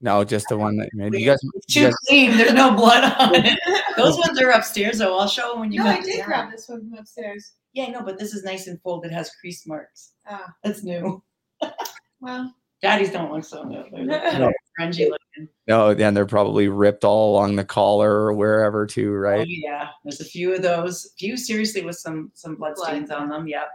No, 0.00 0.22
just 0.24 0.46
the 0.48 0.56
one 0.56 0.76
that 0.76 0.88
you 0.92 0.98
made. 1.00 1.14
You 1.14 1.26
guys, 1.26 1.38
it's 1.54 1.74
you 1.74 1.82
too 1.82 1.86
guys 1.88 1.94
clean. 2.06 2.36
There's 2.36 2.52
no 2.52 2.72
blood 2.74 3.04
on 3.18 3.34
it. 3.44 3.58
Those 3.96 4.16
ones 4.16 4.40
are 4.40 4.50
upstairs, 4.50 4.98
though. 4.98 5.18
I'll 5.18 5.26
show 5.28 5.50
them 5.52 5.60
when 5.60 5.72
you 5.72 5.78
no, 5.82 5.86
come 5.90 6.00
I 6.00 6.04
did 6.04 6.16
down. 6.18 6.26
grab 6.26 6.50
this 6.52 6.68
one 6.68 6.88
from 6.88 6.98
upstairs. 6.98 7.52
Yeah, 7.72 7.90
no, 7.90 8.02
but 8.02 8.18
this 8.18 8.32
is 8.32 8.44
nice 8.44 8.68
and 8.68 8.80
full. 8.82 9.02
It 9.02 9.10
has 9.12 9.30
crease 9.40 9.66
marks. 9.66 10.12
Ah, 10.28 10.52
That's 10.62 10.84
new. 10.84 11.22
well, 12.20 12.54
Daddies 12.80 13.10
don't 13.10 13.32
look 13.32 13.44
so 13.44 13.64
new. 13.64 13.84
They're 13.92 14.04
No. 14.06 14.38
no. 14.38 14.52
grungy 14.78 15.10
looking. 15.10 15.48
no, 15.66 15.90
and 15.90 16.16
they're 16.16 16.26
probably 16.26 16.68
ripped 16.68 17.04
all 17.04 17.32
along 17.34 17.56
the 17.56 17.64
collar 17.64 18.08
or 18.10 18.32
wherever 18.34 18.86
too, 18.86 19.10
Oh, 19.14 19.18
right? 19.18 19.46
yeah, 19.48 19.88
there's 20.04 20.20
a 20.20 20.24
few 20.24 20.54
of 20.54 20.62
those. 20.62 21.12
Few 21.18 21.36
seriously 21.36 21.82
with 21.84 21.96
some 21.96 22.30
some 22.34 22.54
blood 22.54 22.76
Blood. 22.76 22.86
stains 22.88 23.10
on 23.10 23.28
them. 23.28 23.48
Yep. 23.48 23.68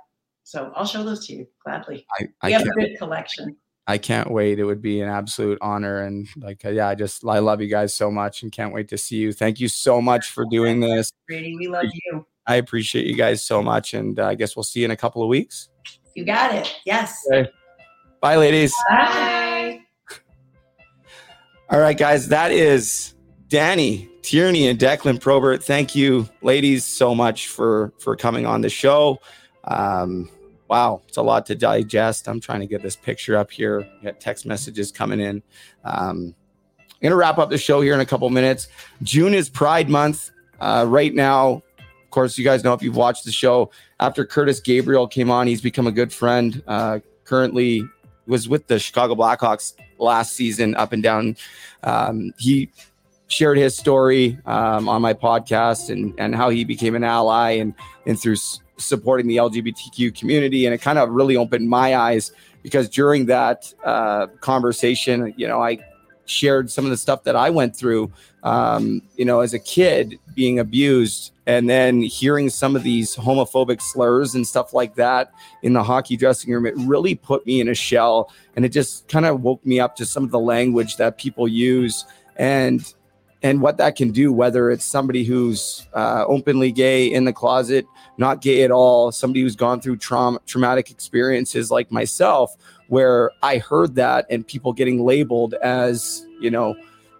So 0.45 0.71
I'll 0.75 0.85
show 0.85 1.03
those 1.03 1.27
to 1.27 1.33
you 1.33 1.47
gladly. 1.65 2.05
I, 2.19 2.23
We 2.23 2.29
I 2.41 2.51
have 2.51 2.61
a 2.61 2.65
can't, 2.65 2.75
good 2.79 2.97
collection. 2.97 3.57
I 3.85 3.97
can't 3.97 4.31
wait. 4.31 4.59
It 4.59 4.63
would 4.63 4.81
be 4.81 5.01
an 5.01 5.09
absolute 5.09 5.57
honor, 5.61 6.03
and 6.03 6.27
like, 6.37 6.63
uh, 6.63 6.69
yeah, 6.69 6.87
I 6.87 6.95
just 6.95 7.25
I 7.25 7.39
love 7.39 7.61
you 7.61 7.67
guys 7.67 7.93
so 7.93 8.09
much, 8.09 8.43
and 8.43 8.51
can't 8.51 8.73
wait 8.73 8.87
to 8.89 8.97
see 8.97 9.17
you. 9.17 9.33
Thank 9.33 9.59
you 9.59 9.67
so 9.67 10.01
much 10.01 10.27
for 10.27 10.45
doing 10.49 10.79
this. 10.79 11.11
Brady, 11.27 11.55
we 11.57 11.67
love 11.67 11.85
you. 11.91 12.25
I 12.47 12.55
appreciate 12.55 13.05
you 13.05 13.15
guys 13.15 13.43
so 13.43 13.61
much, 13.61 13.93
and 13.93 14.19
uh, 14.19 14.27
I 14.27 14.35
guess 14.35 14.55
we'll 14.55 14.63
see 14.63 14.79
you 14.79 14.85
in 14.85 14.91
a 14.91 14.97
couple 14.97 15.21
of 15.21 15.27
weeks. 15.27 15.69
You 16.15 16.23
got 16.23 16.53
it. 16.55 16.73
Yes. 16.85 17.17
Okay. 17.31 17.49
Bye, 18.21 18.37
ladies. 18.37 18.73
Bye. 18.89 19.81
All 21.69 21.79
right, 21.79 21.97
guys, 21.97 22.27
that 22.29 22.51
is 22.51 23.15
Dani 23.49 24.09
Tierney 24.21 24.67
and 24.67 24.79
Declan 24.79 25.19
Probert. 25.19 25.61
Thank 25.63 25.95
you, 25.95 26.29
ladies, 26.41 26.85
so 26.85 27.13
much 27.13 27.47
for 27.47 27.93
for 27.99 28.15
coming 28.15 28.45
on 28.45 28.61
the 28.61 28.69
show. 28.69 29.19
Um, 29.65 30.29
wow, 30.73 31.03
it's 31.07 31.17
a 31.17 31.21
lot 31.21 31.45
to 31.45 31.53
digest. 31.53 32.27
I'm 32.27 32.39
trying 32.39 32.61
to 32.61 32.65
get 32.65 32.81
this 32.81 32.95
picture 32.95 33.37
up 33.37 33.51
here. 33.51 33.87
We 33.99 34.05
got 34.05 34.19
text 34.19 34.43
messages 34.43 34.91
coming 34.91 35.19
in. 35.19 35.43
Um, 35.85 36.33
I'm 36.79 36.95
gonna 36.99 37.15
wrap 37.15 37.37
up 37.37 37.51
the 37.51 37.59
show 37.59 37.79
here 37.81 37.93
in 37.93 37.99
a 37.99 38.07
couple 38.07 38.27
minutes. 38.31 38.69
June 39.03 39.35
is 39.35 39.49
Pride 39.49 39.87
Month. 39.87 40.31
Uh, 40.59 40.83
right 40.87 41.13
now, 41.13 41.61
of 41.77 42.09
course, 42.09 42.39
you 42.39 42.43
guys 42.43 42.63
know 42.63 42.73
if 42.73 42.81
you've 42.81 42.95
watched 42.95 43.23
the 43.23 43.31
show. 43.31 43.69
After 43.99 44.25
Curtis 44.25 44.59
Gabriel 44.61 45.07
came 45.07 45.29
on, 45.29 45.45
he's 45.45 45.61
become 45.61 45.85
a 45.85 45.91
good 45.91 46.11
friend. 46.11 46.63
Uh, 46.65 47.01
currently, 47.23 47.87
was 48.25 48.49
with 48.49 48.65
the 48.65 48.79
Chicago 48.79 49.13
Blackhawks 49.13 49.73
last 49.99 50.33
season, 50.33 50.73
up 50.73 50.91
and 50.91 51.03
down. 51.03 51.37
Um, 51.83 52.33
he 52.39 52.71
shared 53.27 53.59
his 53.59 53.77
story 53.77 54.39
um, 54.47 54.89
on 54.89 55.03
my 55.03 55.13
podcast 55.13 55.91
and 55.91 56.15
and 56.17 56.33
how 56.33 56.49
he 56.49 56.63
became 56.63 56.95
an 56.95 57.03
ally 57.03 57.51
and 57.51 57.75
and 58.07 58.19
through 58.19 58.37
supporting 58.83 59.27
the 59.27 59.37
LGBTQ 59.37 60.17
community, 60.17 60.65
and 60.65 60.73
it 60.73 60.81
kind 60.81 60.99
of 60.99 61.09
really 61.09 61.35
opened 61.35 61.69
my 61.69 61.95
eyes 61.95 62.31
because 62.61 62.89
during 62.89 63.25
that 63.27 63.73
uh, 63.83 64.27
conversation, 64.39 65.33
you 65.37 65.47
know, 65.47 65.61
I 65.61 65.79
shared 66.25 66.71
some 66.71 66.85
of 66.85 66.91
the 66.91 66.97
stuff 66.97 67.23
that 67.23 67.35
I 67.35 67.49
went 67.49 67.75
through, 67.75 68.11
um, 68.43 69.01
you 69.15 69.25
know, 69.25 69.41
as 69.41 69.53
a 69.53 69.59
kid 69.59 70.19
being 70.33 70.59
abused, 70.59 71.31
and 71.45 71.69
then 71.69 72.01
hearing 72.01 72.49
some 72.49 72.75
of 72.75 72.83
these 72.83 73.15
homophobic 73.15 73.81
slurs 73.81 74.33
and 74.33 74.47
stuff 74.47 74.73
like 74.73 74.95
that 74.95 75.33
in 75.61 75.73
the 75.73 75.83
hockey 75.83 76.15
dressing 76.15 76.53
room. 76.53 76.65
It 76.65 76.75
really 76.77 77.15
put 77.15 77.45
me 77.45 77.59
in 77.59 77.67
a 77.67 77.75
shell, 77.75 78.31
and 78.55 78.63
it 78.63 78.69
just 78.69 79.07
kind 79.07 79.25
of 79.25 79.41
woke 79.41 79.65
me 79.65 79.79
up 79.79 79.95
to 79.97 80.05
some 80.05 80.23
of 80.23 80.31
the 80.31 80.39
language 80.39 80.97
that 80.97 81.17
people 81.17 81.47
use 81.47 82.05
and 82.37 82.93
and 83.43 83.61
what 83.61 83.75
that 83.77 83.97
can 83.97 84.11
do, 84.11 84.31
whether 84.31 84.71
it's 84.71 84.85
somebody 84.85 85.25
who's 85.25 85.85
uh, 85.93 86.23
openly 86.27 86.71
gay 86.71 87.11
in 87.11 87.25
the 87.25 87.33
closet, 87.33 87.85
not 88.17 88.41
gay 88.41 88.63
at 88.63 88.71
all, 88.71 89.11
somebody 89.11 89.41
who's 89.41 89.55
gone 89.55 89.81
through 89.81 89.97
trauma, 89.97 90.39
traumatic 90.45 90.91
experiences 90.91 91.71
like 91.71 91.91
myself, 91.91 92.55
where 92.87 93.31
I 93.41 93.57
heard 93.57 93.95
that 93.95 94.25
and 94.29 94.45
people 94.45 94.73
getting 94.73 95.03
labeled 95.03 95.55
as, 95.55 96.25
you 96.39 96.51
know, 96.51 96.75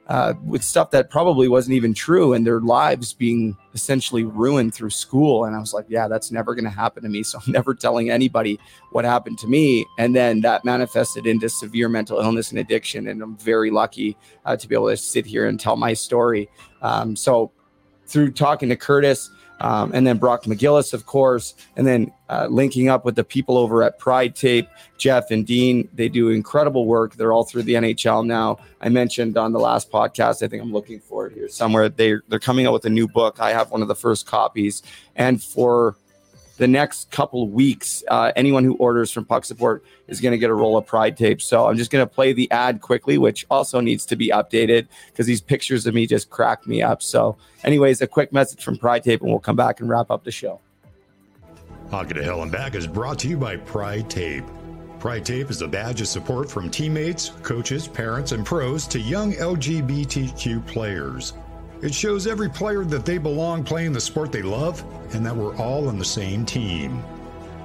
uh, 0.08 0.34
with 0.44 0.62
stuff 0.62 0.92
that 0.92 1.10
probably 1.10 1.48
wasn't 1.48 1.74
even 1.74 1.94
true 1.94 2.34
and 2.34 2.46
their 2.46 2.60
lives 2.60 3.14
being 3.14 3.58
essentially 3.74 4.24
ruined 4.24 4.74
through 4.74 4.90
school. 4.90 5.46
And 5.46 5.56
I 5.56 5.60
was 5.60 5.74
like, 5.74 5.86
yeah, 5.88 6.10
that's 6.10 6.30
never 6.30 6.54
going 6.54 6.66
to 6.66 6.70
happen 6.70 7.04
to 7.04 7.10
me. 7.10 7.24
So 7.24 7.40
I'm 7.46 7.52
never 7.52 7.74
telling 7.74 8.10
anybody 8.10 8.60
what 8.92 9.06
happened 9.06 9.40
to 9.40 9.48
me. 9.48 9.86
And 9.98 10.16
then 10.16 10.42
that 10.42 10.66
manifested 10.66 11.26
into 11.26 11.48
severe 11.48 11.88
mental 11.88 12.20
illness 12.20 12.52
and 12.52 12.60
addiction. 12.60 13.08
And 13.08 13.22
I'm 13.22 13.38
very 13.38 13.72
lucky 13.72 14.18
uh, 14.46 14.58
to 14.58 14.68
be 14.68 14.76
able 14.76 14.90
to 14.90 14.98
sit 14.98 15.26
here 15.26 15.48
and 15.48 15.60
tell 15.60 15.78
my 15.78 15.94
story. 15.94 16.50
Um, 16.82 17.16
so 17.16 17.52
through 18.06 18.32
talking 18.34 18.70
to 18.70 18.76
Curtis, 18.76 19.32
um, 19.60 19.92
and 19.94 20.06
then 20.06 20.18
Brock 20.18 20.44
McGillis, 20.44 20.94
of 20.94 21.06
course, 21.06 21.54
and 21.76 21.88
then 21.88 22.12
uh, 22.30 22.48
linking 22.50 22.90
up 22.90 23.06
with 23.06 23.16
the 23.16 23.24
people 23.24 23.58
over 23.58 23.84
at 23.84 24.00
Pride 24.00 24.36
Tape, 24.36 24.68
Jeff 24.98 25.32
and 25.32 25.46
Dean. 25.46 25.88
They 25.94 26.10
do 26.10 26.30
incredible 26.30 26.86
work. 26.86 27.16
They're 27.16 27.32
all 27.32 27.44
through 27.44 27.64
the 27.64 27.76
NHL 27.76 28.26
now. 28.26 28.58
I 28.82 28.90
mentioned 28.90 29.38
on 29.38 29.54
the 29.54 29.60
last 29.60 29.92
podcast, 29.92 30.44
I 30.44 30.48
think 30.48 30.62
I'm 30.62 30.74
looking 30.74 31.00
for 31.00 31.28
it 31.28 31.34
here 31.34 31.48
somewhere. 31.48 31.90
They 31.90 32.16
they're 32.28 32.40
coming 32.40 32.66
out 32.66 32.74
with 32.74 32.86
a 32.86 32.90
new 32.90 33.08
book. 33.08 33.40
I 33.40 33.52
have 33.52 33.72
one 33.72 33.82
of 33.82 33.88
the 33.88 33.96
first 33.96 34.26
copies, 34.26 34.84
and 35.16 35.42
for 35.42 35.96
the 36.58 36.68
next 36.68 37.10
couple 37.10 37.48
weeks, 37.48 38.04
uh, 38.10 38.32
anyone 38.36 38.64
who 38.64 38.76
orders 38.76 39.12
from 39.12 39.26
Puck 39.26 39.46
Support 39.46 39.84
is 40.08 40.22
going 40.22 40.34
to 40.34 40.38
get 40.38 40.50
a 40.50 40.54
roll 40.54 40.78
of 40.78 40.86
Pride 40.86 41.18
tape. 41.18 41.42
So 41.42 41.68
I'm 41.68 41.78
just 41.78 41.92
going 41.92 42.06
to 42.06 42.14
play 42.14 42.34
the 42.34 42.50
ad 42.52 42.82
quickly, 42.82 43.18
which 43.18 43.46
also 43.50 43.80
needs 43.80 44.06
to 44.08 44.16
be 44.16 44.30
updated 44.30 44.88
because 45.08 45.26
these 45.26 45.42
pictures 45.42 45.88
of 45.88 45.96
me 45.96 46.06
just 46.06 46.30
crack 46.30 46.68
me 46.68 46.82
up. 46.82 47.02
So, 47.02 47.38
anyways, 47.64 48.02
a 48.02 48.08
quick 48.08 48.32
message 48.32 48.64
from 48.64 48.78
Pride 48.78 49.04
Tape, 49.04 49.22
and 49.22 49.30
we'll 49.30 49.40
come 49.40 49.56
back 49.56 49.80
and 49.80 49.90
wrap 49.90 50.12
up 50.12 50.24
the 50.24 50.32
show. 50.32 50.60
Hockey 51.90 52.16
to 52.16 52.24
Hell 52.24 52.42
and 52.42 52.52
Back 52.52 52.76
is 52.76 52.88
brought 52.88 53.20
to 53.20 53.28
you 53.28 53.38
by 53.38 53.58
Pride 53.58 54.10
Tape. 54.10 54.46
Pride 55.00 55.26
Tape 55.26 55.50
is 55.50 55.62
a 55.62 55.68
badge 55.68 56.02
of 56.02 56.08
support 56.08 56.50
from 56.50 56.70
teammates, 56.70 57.32
coaches, 57.42 57.88
parents, 57.88 58.32
and 58.32 58.46
pros 58.46 58.88
to 58.88 59.00
young 59.00 59.34
LGBTQ 59.34 60.66
players. 60.66 61.34
It 61.84 61.94
shows 61.94 62.26
every 62.28 62.50
player 62.50 62.86
that 62.86 63.06
they 63.06 63.18
belong 63.18 63.66
playing 63.66 63.92
the 63.92 64.00
sport 64.00 64.32
they 64.32 64.42
love 64.42 64.82
and 65.14 65.26
that 65.26 65.36
we're 65.36 65.54
all 65.58 65.90
on 65.90 66.00
the 66.00 66.06
same 66.06 66.46
team. 66.46 67.04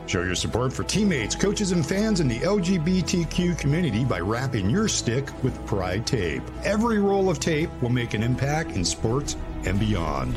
Show 0.09 0.23
your 0.23 0.35
support 0.35 0.73
for 0.73 0.83
teammates, 0.83 1.37
coaches, 1.37 1.71
and 1.71 1.87
fans 1.87 2.19
in 2.19 2.27
the 2.27 2.41
LGBTQ 2.41 3.57
community 3.57 4.05
by 4.05 4.19
wrapping 4.19 4.69
your 4.69 4.89
stick 4.89 5.31
with 5.45 5.65
Pride 5.67 6.05
Tape. 6.05 6.43
Every 6.65 6.99
roll 6.99 7.31
of 7.31 7.39
tape 7.39 7.71
will 7.81 7.91
make 7.91 8.15
an 8.15 8.25
impact 8.25 8.73
in 8.73 8.85
sports 8.85 9.37
and 9.65 9.79
beyond. 9.79 10.37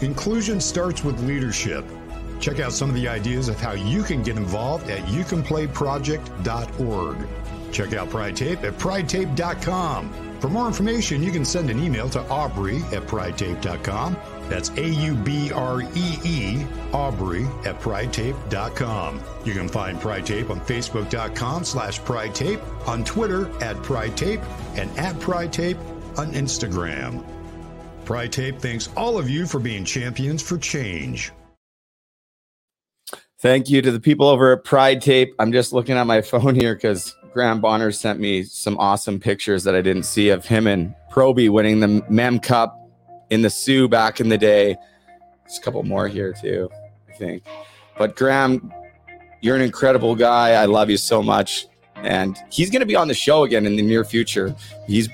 Inclusion 0.00 0.60
starts 0.60 1.04
with 1.04 1.22
leadership. 1.22 1.84
Check 2.40 2.58
out 2.58 2.72
some 2.72 2.88
of 2.88 2.96
the 2.96 3.06
ideas 3.06 3.48
of 3.48 3.60
how 3.60 3.74
you 3.74 4.02
can 4.02 4.24
get 4.24 4.38
involved 4.38 4.90
at 4.90 5.06
youcanplayproject.org. 5.06 7.16
Check 7.70 7.92
out 7.92 8.10
Pride 8.10 8.34
Tape 8.34 8.64
at 8.64 8.76
pridetape.com. 8.76 10.29
For 10.40 10.48
more 10.48 10.66
information, 10.66 11.22
you 11.22 11.30
can 11.30 11.44
send 11.44 11.68
an 11.68 11.78
email 11.78 12.08
to 12.10 12.20
Aubree 12.20 12.82
at 12.94 13.06
pridetape.com. 13.06 14.16
That's 14.48 14.70
A 14.70 14.88
U 14.88 15.14
B 15.14 15.52
R 15.52 15.82
E 15.82 16.18
E, 16.24 16.66
Aubree 16.92 17.46
at 17.66 17.78
pridetape.com. 17.78 19.20
You 19.44 19.52
can 19.52 19.68
find 19.68 20.00
Pride 20.00 20.24
Tape 20.24 20.48
on 20.50 20.60
Facebook.com 20.60 21.64
slash 21.64 22.02
Pride 22.04 22.34
Tape, 22.34 22.60
on 22.88 23.04
Twitter 23.04 23.50
at 23.62 23.76
Pride 23.82 24.16
Tape, 24.16 24.40
and 24.76 24.90
at 24.98 25.18
Pride 25.20 25.52
Tape 25.52 25.78
on 26.16 26.32
Instagram. 26.32 27.22
Pride 28.06 28.32
Tape 28.32 28.58
thanks 28.58 28.88
all 28.96 29.18
of 29.18 29.28
you 29.28 29.46
for 29.46 29.60
being 29.60 29.84
champions 29.84 30.42
for 30.42 30.56
change. 30.58 31.32
Thank 33.40 33.70
you 33.70 33.80
to 33.82 33.90
the 33.90 34.00
people 34.00 34.26
over 34.26 34.52
at 34.52 34.64
Pride 34.64 35.00
Tape. 35.00 35.34
I'm 35.38 35.52
just 35.52 35.72
looking 35.72 35.96
at 35.96 36.06
my 36.06 36.22
phone 36.22 36.54
here 36.54 36.74
because 36.74 37.14
Graham 37.32 37.60
Bonner 37.60 37.92
sent 37.92 38.18
me 38.18 38.42
some 38.42 38.76
awesome 38.78 39.20
pictures 39.20 39.64
that 39.64 39.74
I 39.74 39.80
didn't 39.80 40.02
see 40.02 40.30
of 40.30 40.44
him 40.44 40.66
and 40.66 40.94
Proby 41.12 41.48
winning 41.48 41.80
the 41.80 42.04
Mem 42.08 42.40
Cup 42.40 42.76
in 43.30 43.42
the 43.42 43.50
Soo 43.50 43.88
back 43.88 44.20
in 44.20 44.28
the 44.28 44.38
day. 44.38 44.76
There's 45.44 45.58
a 45.58 45.60
couple 45.60 45.82
more 45.84 46.08
here 46.08 46.32
too, 46.32 46.68
I 47.08 47.12
think. 47.12 47.44
But 47.96 48.16
Graham, 48.16 48.72
you're 49.40 49.56
an 49.56 49.62
incredible 49.62 50.14
guy. 50.14 50.50
I 50.50 50.64
love 50.64 50.90
you 50.90 50.96
so 50.96 51.22
much. 51.22 51.66
And 51.96 52.36
he's 52.50 52.70
going 52.70 52.80
to 52.80 52.86
be 52.86 52.96
on 52.96 53.08
the 53.08 53.14
show 53.14 53.44
again 53.44 53.66
in 53.66 53.76
the 53.76 53.82
near 53.82 54.04
future. 54.04 54.54
He's 54.86 55.08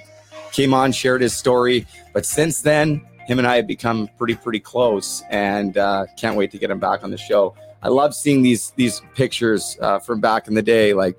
came 0.52 0.72
on, 0.72 0.93
shared 0.93 1.20
his 1.20 1.34
story, 1.34 1.86
but 2.14 2.24
since 2.24 2.62
then, 2.62 3.05
him 3.26 3.38
and 3.38 3.47
I 3.47 3.56
have 3.56 3.66
become 3.66 4.09
pretty, 4.16 4.36
pretty 4.36 4.60
close, 4.60 5.22
and 5.30 5.76
uh, 5.76 6.06
can't 6.16 6.36
wait 6.36 6.51
to 6.52 6.59
get 6.59 6.70
him 6.70 6.78
back 6.78 7.02
on 7.02 7.10
the 7.10 7.18
show. 7.18 7.55
I 7.82 7.88
love 7.88 8.14
seeing 8.14 8.40
these 8.40 8.72
these 8.76 9.02
pictures 9.14 9.76
uh, 9.82 9.98
from 9.98 10.20
back 10.20 10.48
in 10.48 10.55
the 10.55 10.62
day, 10.62 10.94
like 10.94 11.18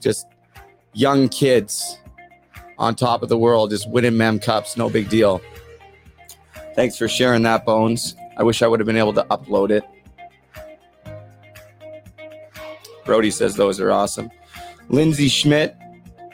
just 0.00 0.26
young 0.92 1.28
kids 1.28 1.98
on 2.78 2.94
top 2.94 3.22
of 3.22 3.28
the 3.28 3.38
world, 3.38 3.70
just 3.70 3.88
winning 3.90 4.16
Mem 4.16 4.38
Cups, 4.38 4.76
no 4.76 4.88
big 4.88 5.08
deal. 5.08 5.40
Thanks 6.74 6.96
for 6.96 7.08
sharing 7.08 7.42
that, 7.42 7.64
Bones. 7.64 8.14
I 8.36 8.42
wish 8.42 8.62
I 8.62 8.66
would 8.66 8.80
have 8.80 8.86
been 8.86 8.96
able 8.96 9.12
to 9.14 9.24
upload 9.24 9.70
it. 9.70 9.84
Brody 13.04 13.30
says 13.30 13.56
those 13.56 13.80
are 13.80 13.90
awesome. 13.90 14.30
Lindsay 14.88 15.28
Schmidt, 15.28 15.76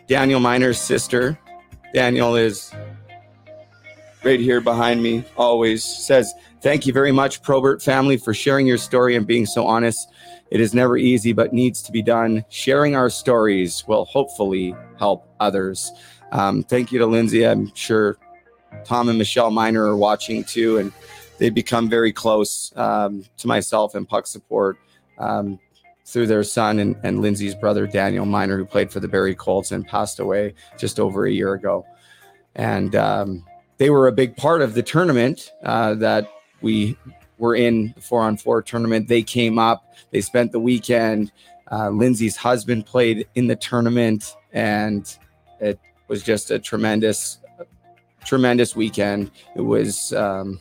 Daniel 0.07 0.41
Miner's 0.41 0.79
sister. 0.81 1.39
Daniel 1.95 2.37
is 2.37 2.73
right 4.23 4.41
here 4.41 4.61
behind 4.61 5.03
me, 5.03 5.25
always 5.37 5.83
says, 5.83 6.33
Thank 6.61 6.87
you 6.87 6.93
very 6.93 7.13
much, 7.13 7.43
Probert 7.43 7.83
family, 7.83 8.17
for 8.17 8.35
sharing 8.35 8.67
your 8.67 8.79
story 8.79 9.15
and 9.15 9.27
being 9.27 9.47
so 9.47 9.67
honest. 9.67 10.09
It 10.51 10.61
is 10.61 10.75
never 10.75 10.97
easy, 10.97 11.33
but 11.33 11.53
needs 11.53 11.83
to 11.83 11.93
be 11.93 12.03
done. 12.03 12.45
Sharing 12.49 12.95
our 12.95 13.11
stories 13.11 13.85
will 13.87 14.05
hopefully 14.05 14.75
help 14.99 15.29
others. 15.41 15.91
Um, 16.33 16.63
thank 16.63 16.93
you 16.93 16.99
to 16.99 17.07
Lindsay. 17.07 17.47
I'm 17.47 17.75
sure 17.75 18.19
Tom 18.85 19.09
and 19.09 19.19
Michelle 19.19 19.51
Miner 19.51 19.85
are 19.85 19.97
watching 19.97 20.45
too, 20.45 20.79
and 20.79 20.93
they've 21.39 21.55
become 21.55 21.89
very 21.89 22.13
close 22.13 22.73
um, 22.77 23.25
to 23.39 23.47
myself 23.47 23.95
and 23.95 24.09
Puck 24.09 24.27
Support 24.27 24.79
um, 25.19 25.59
through 26.05 26.27
their 26.27 26.45
son 26.45 26.79
and, 26.79 26.97
and 27.03 27.21
Lindsay's 27.21 27.55
brother, 27.55 27.87
Daniel 27.87 28.27
Miner, 28.27 28.57
who 28.57 28.65
played 28.65 28.93
for 28.93 29.01
the 29.01 29.09
Barrie 29.09 29.35
Colts 29.35 29.73
and 29.73 29.87
passed 29.87 30.21
away 30.21 30.55
just 30.79 31.01
over 31.01 31.27
a 31.27 31.33
year 31.33 31.55
ago. 31.55 31.85
And 32.55 32.95
um, 32.95 33.45
they 33.79 33.91
were 33.91 34.07
a 34.07 34.13
big 34.13 34.37
part 34.37 34.63
of 34.63 34.75
the 34.75 34.83
tournament 34.83 35.53
uh, 35.65 35.95
that 35.95 36.31
we 36.61 36.97
were 37.39 37.55
in 37.55 37.93
the 37.95 38.01
four 38.01 38.23
on 38.23 38.37
four 38.37 38.63
tournament. 38.63 39.09
They 39.09 39.23
came 39.23 39.59
up, 39.59 39.95
they 40.11 40.21
spent 40.21 40.53
the 40.53 40.61
weekend. 40.61 41.33
Uh, 41.71 41.91
Lindsay's 41.91 42.37
husband 42.37 42.87
played 42.87 43.27
in 43.35 43.49
the 43.49 43.57
tournament, 43.57 44.37
and 44.53 45.17
it 45.61 45.79
was 46.09 46.23
just 46.23 46.51
a 46.51 46.59
tremendous, 46.59 47.39
tremendous 48.25 48.77
weekend. 48.77 49.31
It 49.57 49.63
was, 49.63 50.13
um, 50.13 50.61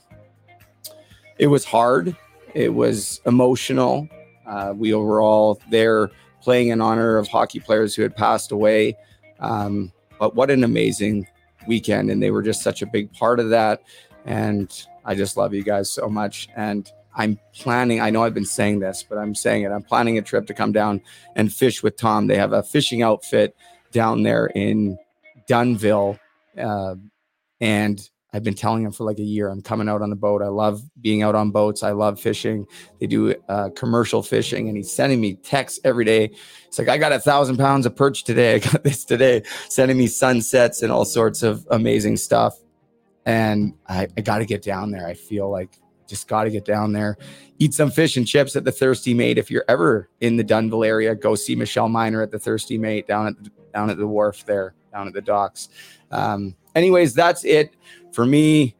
it 1.38 1.48
was 1.48 1.64
hard. 1.64 2.16
It 2.54 2.74
was 2.74 3.22
emotional. 3.26 4.08
Uh, 4.48 4.74
we 4.76 4.94
were 4.94 5.22
all 5.22 5.60
there 5.70 6.10
playing 6.42 6.70
in 6.70 6.82
honor 6.82 7.18
of 7.18 7.28
hockey 7.28 7.60
players 7.60 7.96
who 7.96 8.02
had 8.02 8.16
passed 8.16 8.52
away. 8.52 8.96
Um, 9.40 9.92
but 10.20 10.36
what 10.36 10.50
an 10.50 10.64
amazing 10.64 11.28
weekend. 11.68 12.10
And 12.10 12.22
they 12.22 12.32
were 12.32 12.44
just 12.44 12.62
such 12.62 12.82
a 12.82 12.86
big 12.86 13.12
part 13.14 13.40
of 13.40 13.50
that. 13.50 13.82
And 14.26 14.72
I 15.06 15.16
just 15.16 15.38
love 15.38 15.54
you 15.54 15.64
guys 15.64 15.92
so 15.92 16.10
much. 16.10 16.50
And 16.56 16.92
I'm 17.16 17.40
planning, 17.54 18.02
I 18.02 18.10
know 18.10 18.24
I've 18.24 18.34
been 18.34 18.46
saying 18.46 18.80
this, 18.80 19.06
but 19.08 19.18
I'm 19.18 19.36
saying 19.36 19.64
it. 19.64 19.72
I'm 19.72 19.84
planning 19.84 20.18
a 20.18 20.22
trip 20.22 20.48
to 20.48 20.54
come 20.54 20.72
down 20.72 21.02
and 21.36 21.54
fish 21.54 21.82
with 21.82 21.96
Tom. 21.96 22.28
They 22.28 22.38
have 22.38 22.52
a 22.54 22.64
fishing 22.64 23.02
outfit 23.02 23.56
down 23.92 24.24
there 24.24 24.48
in 24.48 24.98
Dunnville. 25.48 26.20
Uh, 26.58 26.96
and 27.62 28.10
I've 28.34 28.44
been 28.44 28.54
telling 28.54 28.84
him 28.84 28.92
for 28.92 29.06
like 29.06 29.20
a 29.20 29.24
year, 29.24 29.48
I'm 29.48 29.62
coming 29.62 29.88
out 29.88 30.02
on 30.02 30.10
the 30.10 30.16
boat. 30.18 30.42
I 30.42 30.50
love 30.50 30.82
being 31.00 31.24
out 31.24 31.36
on 31.36 31.52
boats. 31.52 31.84
I 31.84 31.92
love 31.92 32.20
fishing. 32.20 32.66
They 33.00 33.08
do 33.08 33.34
uh, 33.48 33.70
commercial 33.78 34.22
fishing, 34.22 34.68
and 34.68 34.76
he's 34.76 34.92
sending 34.92 35.22
me 35.22 35.36
texts 35.36 35.80
every 35.86 36.04
day. 36.04 36.32
It's 36.68 36.78
like, 36.78 36.90
I 36.90 36.98
got 36.98 37.14
a 37.14 37.20
thousand 37.20 37.56
pounds 37.56 37.86
of 37.86 37.96
perch 37.96 38.26
today. 38.26 38.56
I 38.56 38.60
got 38.60 38.84
this 38.84 39.06
today, 39.06 39.44
sending 39.70 39.98
me 39.98 40.08
sunsets 40.08 40.82
and 40.82 40.92
all 40.92 41.06
sorts 41.06 41.44
of 41.44 41.66
amazing 41.72 42.18
stuff. 42.18 42.60
And 43.26 43.74
I, 43.88 44.08
I 44.18 44.22
got 44.22 44.40
to 44.40 44.46
get 44.46 44.62
down 44.62 44.92
there. 44.92 45.08
I 45.08 45.14
feel 45.14 45.50
like 45.50 45.80
just 46.08 46.28
got 46.28 46.44
to 46.44 46.52
get 46.52 46.66
down 46.66 46.92
there, 46.92 47.18
eat 47.58 47.74
some 47.74 47.90
fish 47.90 48.16
and 48.16 48.28
chips 48.28 48.56
at 48.56 48.64
the 48.64 48.72
Thirsty 48.72 49.14
Mate. 49.14 49.40
If 49.40 49.50
you're 49.50 49.66
ever 49.68 50.10
in 50.22 50.38
the 50.38 50.44
Dunnville 50.44 50.86
area, 50.86 51.16
go 51.16 51.34
see 51.34 51.56
Michelle 51.56 51.90
Miner 51.90 52.22
at 52.22 52.30
the 52.30 52.38
Thirsty 52.38 52.78
Mate 52.78 53.08
down 53.08 53.28
at 53.28 53.44
the, 53.44 53.52
down 53.74 53.90
at 53.90 53.98
the 53.98 54.06
wharf 54.06 54.46
there 54.46 54.76
down 54.96 55.08
at 55.08 55.14
the 55.14 55.22
docks. 55.22 55.70
Um, 56.10 56.56
anyways, 56.74 57.14
that's 57.14 57.44
it 57.44 57.76
for 58.14 58.26
me. 58.26 58.76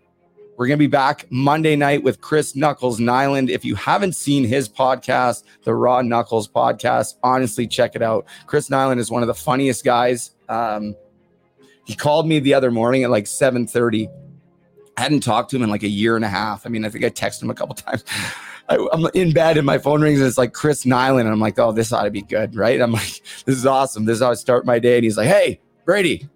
We're 0.58 0.68
going 0.68 0.80
to 0.80 0.84
be 0.84 0.88
back 0.88 1.26
Monday 1.30 1.76
night 1.76 2.02
with 2.02 2.22
Chris 2.22 2.56
Knuckles 2.56 2.98
Nilan. 2.98 3.50
If 3.50 3.66
you 3.66 3.76
haven't 3.76 4.16
seen 4.16 4.46
his 4.46 4.70
podcast, 4.70 5.44
the 5.64 5.76
Raw 5.76 6.02
Knuckles 6.02 6.48
podcast, 6.48 7.16
honestly, 7.22 7.68
check 7.68 7.94
it 7.94 8.02
out. 8.02 8.26
Chris 8.46 8.70
Nilan 8.70 8.98
is 8.98 9.12
one 9.12 9.22
of 9.22 9.28
the 9.28 9.34
funniest 9.34 9.84
guys. 9.84 10.32
Um, 10.48 10.96
he 11.84 11.94
called 11.94 12.26
me 12.26 12.40
the 12.40 12.54
other 12.54 12.72
morning 12.72 13.04
at 13.04 13.10
like 13.10 13.26
7:30. 13.26 14.10
I 14.98 15.02
hadn't 15.02 15.22
talked 15.22 15.50
to 15.52 15.58
him 15.58 15.64
in 15.64 15.70
like 15.70 15.84
a 15.84 15.90
year 15.90 16.16
and 16.16 16.24
a 16.24 16.30
half. 16.30 16.66
I 16.66 16.70
mean, 16.70 16.86
I 16.86 16.90
think 16.90 17.04
I 17.04 17.10
texted 17.10 17.44
him 17.44 17.50
a 17.50 17.54
couple 17.54 17.76
times. 17.76 18.04
I, 18.70 18.76
am 18.94 19.08
in 19.14 19.34
bed 19.34 19.58
and 19.58 19.66
my 19.66 19.78
phone 19.78 20.02
rings 20.02 20.20
and 20.20 20.28
it's 20.28 20.38
like 20.38 20.54
Chris 20.54 20.86
Nilan. 20.86 21.22
And 21.22 21.30
I'm 21.30 21.40
like, 21.40 21.60
oh, 21.60 21.72
this 21.72 21.92
ought 21.92 22.04
to 22.04 22.12
be 22.12 22.22
good, 22.22 22.56
right? 22.56 22.82
I'm 22.82 22.92
like, 22.92 23.22
this 23.46 23.56
is 23.56 23.66
awesome. 23.66 24.06
This 24.06 24.16
is 24.16 24.24
how 24.24 24.32
I 24.32 24.36
start 24.36 24.66
my 24.66 24.80
day. 24.80 24.96
And 24.96 25.04
he's 25.04 25.18
like, 25.18 25.28
hey, 25.28 25.60
Brady, 25.86 26.28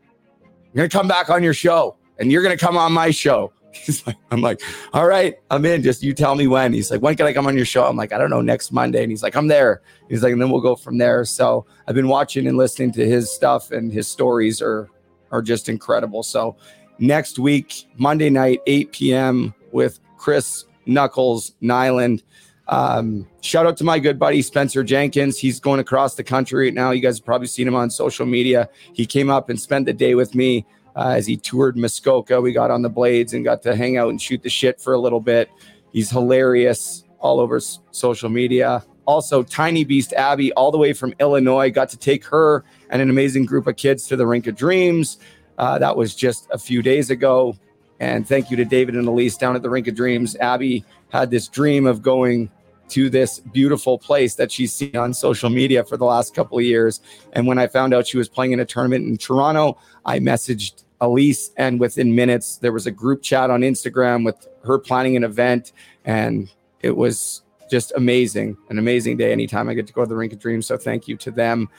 I'm 0.44 0.76
going 0.76 0.90
to 0.90 0.96
come 0.96 1.08
back 1.08 1.30
on 1.30 1.44
your 1.44 1.54
show 1.54 1.98
and 2.20 2.32
you're 2.32 2.44
going 2.44 2.56
to 2.56 2.64
come 2.64 2.78
on 2.78 2.92
my 2.92 3.12
show. 3.12 3.54
He's 3.72 4.06
like, 4.08 4.18
I'm 4.32 4.42
like, 4.42 4.62
all 4.94 5.06
right, 5.06 5.36
I'm 5.52 5.64
in. 5.64 5.84
Just 5.84 6.02
you 6.02 6.14
tell 6.14 6.34
me 6.34 6.48
when. 6.48 6.74
He's 6.74 6.90
like, 6.90 7.04
when 7.04 7.16
can 7.16 7.28
I 7.28 7.34
come 7.34 7.46
on 7.46 7.56
your 7.56 7.68
show? 7.68 7.86
I'm 7.86 7.96
like, 7.96 8.12
I 8.12 8.18
don't 8.18 8.32
know, 8.32 8.42
next 8.42 8.72
Monday. 8.72 9.04
And 9.04 9.12
he's 9.12 9.22
like, 9.22 9.36
I'm 9.36 9.48
there. 9.48 9.84
He's 10.10 10.24
like, 10.24 10.34
and 10.34 10.42
then 10.42 10.50
we'll 10.50 10.60
go 10.60 10.76
from 10.76 10.98
there. 10.98 11.24
So 11.24 11.68
I've 11.88 11.94
been 11.94 12.08
watching 12.08 12.48
and 12.48 12.58
listening 12.58 12.92
to 12.94 13.06
his 13.06 13.32
stuff, 13.32 13.70
and 13.70 13.94
his 13.94 14.08
stories 14.08 14.60
are 14.60 14.90
are 15.32 15.44
just 15.44 15.70
incredible. 15.70 16.24
So 16.24 16.58
next 17.00 17.40
week, 17.40 17.86
Monday 17.98 18.30
night, 18.30 18.62
8 18.68 18.92
p.m. 18.92 19.54
with 19.72 20.00
Chris 20.18 20.66
Knuckles 20.86 21.54
Nilan. 21.62 22.22
Um, 22.68 23.28
shout 23.42 23.66
out 23.66 23.78
to 23.78 23.84
my 23.84 23.98
good 23.98 24.20
buddy 24.20 24.42
Spencer 24.42 24.84
Jenkins. 24.84 25.40
He's 25.40 25.60
going 25.60 25.80
across 25.80 26.16
the 26.16 26.24
country 26.24 26.66
right 26.66 26.74
now. 26.74 26.92
You 26.92 27.02
guys 27.02 27.18
have 27.18 27.26
probably 27.26 27.48
seen 27.48 27.68
him 27.68 27.76
on 27.76 27.90
social 27.90 28.26
media. 28.28 28.70
He 28.94 29.06
came 29.06 29.30
up 29.30 29.50
and 29.50 29.60
spent 29.60 29.86
the 29.88 29.94
day 29.94 30.14
with 30.14 30.36
me 30.36 30.66
uh, 30.96 31.14
as 31.16 31.26
he 31.26 31.36
toured 31.36 31.78
Muskoka. 31.78 32.40
We 32.42 32.52
got 32.52 32.70
on 32.70 32.84
the 32.84 32.90
blades 32.90 33.34
and 33.34 33.44
got 33.44 33.64
to 33.64 33.76
hang 33.76 33.98
out 33.98 34.10
and 34.10 34.22
shoot 34.22 34.44
the 34.44 34.50
shit 34.50 34.80
for 34.80 34.94
a 34.94 35.00
little 35.00 35.20
bit. 35.20 35.50
He's 35.92 36.12
hilarious 36.12 37.04
all 37.20 37.40
over 37.40 37.58
s- 37.58 37.80
social 37.92 38.30
media. 38.30 38.84
Also, 39.06 39.42
Tiny 39.42 39.84
Beast 39.84 40.14
Abby, 40.14 40.54
all 40.54 40.70
the 40.70 40.78
way 40.78 40.94
from 40.94 41.16
Illinois, 41.20 41.72
got 41.72 41.90
to 41.90 41.98
take 41.98 42.24
her 42.26 42.64
and 42.92 43.02
an 43.02 43.10
amazing 43.10 43.46
group 43.46 43.66
of 43.66 43.76
kids 43.76 44.06
to 44.08 44.16
the 44.16 44.28
Rink 44.28 44.46
of 44.46 44.56
Dreams. 44.56 45.18
Uh, 45.60 45.78
that 45.78 45.96
was 45.96 46.16
just 46.16 46.48
a 46.52 46.58
few 46.58 46.82
days 46.82 47.12
ago. 47.12 47.56
And 48.00 48.26
thank 48.26 48.50
you 48.50 48.56
to 48.58 48.66
David 48.66 48.96
and 48.96 49.08
Elise 49.08 49.38
down 49.38 49.56
at 49.56 49.62
the 49.62 49.70
Rink 49.70 49.88
of 49.88 49.96
Dreams. 49.96 50.36
Abby 50.38 50.86
had 51.10 51.30
this 51.30 51.50
dream 51.50 51.86
of 51.86 52.02
going 52.02 52.50
to 52.90 53.10
this 53.10 53.40
beautiful 53.40 54.00
place 54.00 54.36
that 54.36 54.52
she's 54.52 54.74
seen 54.74 54.96
on 54.96 55.14
social 55.14 55.50
media 55.50 55.84
for 55.84 55.98
the 55.98 56.06
last 56.06 56.34
couple 56.34 56.58
of 56.58 56.64
years. 56.64 57.02
And 57.34 57.46
when 57.46 57.60
I 57.60 57.68
found 57.68 57.94
out 57.94 58.08
she 58.08 58.18
was 58.18 58.30
playing 58.30 58.54
in 58.54 58.62
a 58.62 58.66
tournament 58.66 59.06
in 59.06 59.18
Toronto, 59.18 59.78
I 60.06 60.20
messaged 60.20 60.86
Elise, 61.02 61.52
and 61.58 61.80
within 61.80 62.16
minutes, 62.16 62.58
there 62.58 62.72
was 62.72 62.88
a 62.88 62.92
group 62.92 63.22
chat 63.22 63.50
on 63.50 63.62
Instagram 63.62 64.26
with 64.26 64.48
her 64.64 64.80
planning 64.80 65.16
an 65.18 65.24
event. 65.24 65.74
And 66.06 66.52
it 66.82 66.96
was 66.96 67.44
just 67.70 67.92
amazing, 67.96 68.58
an 68.70 68.80
amazing 68.80 69.18
day 69.18 69.32
anytime 69.32 69.70
I 69.70 69.74
get 69.74 69.88
to 69.88 69.94
go 69.94 70.04
to 70.04 70.10
the 70.10 70.16
Rink 70.16 70.34
of 70.34 70.40
Dreams. 70.40 70.66
So 70.66 70.78
thank 70.78 71.08
you 71.08 71.18
to 71.18 71.32
them. 71.32 71.70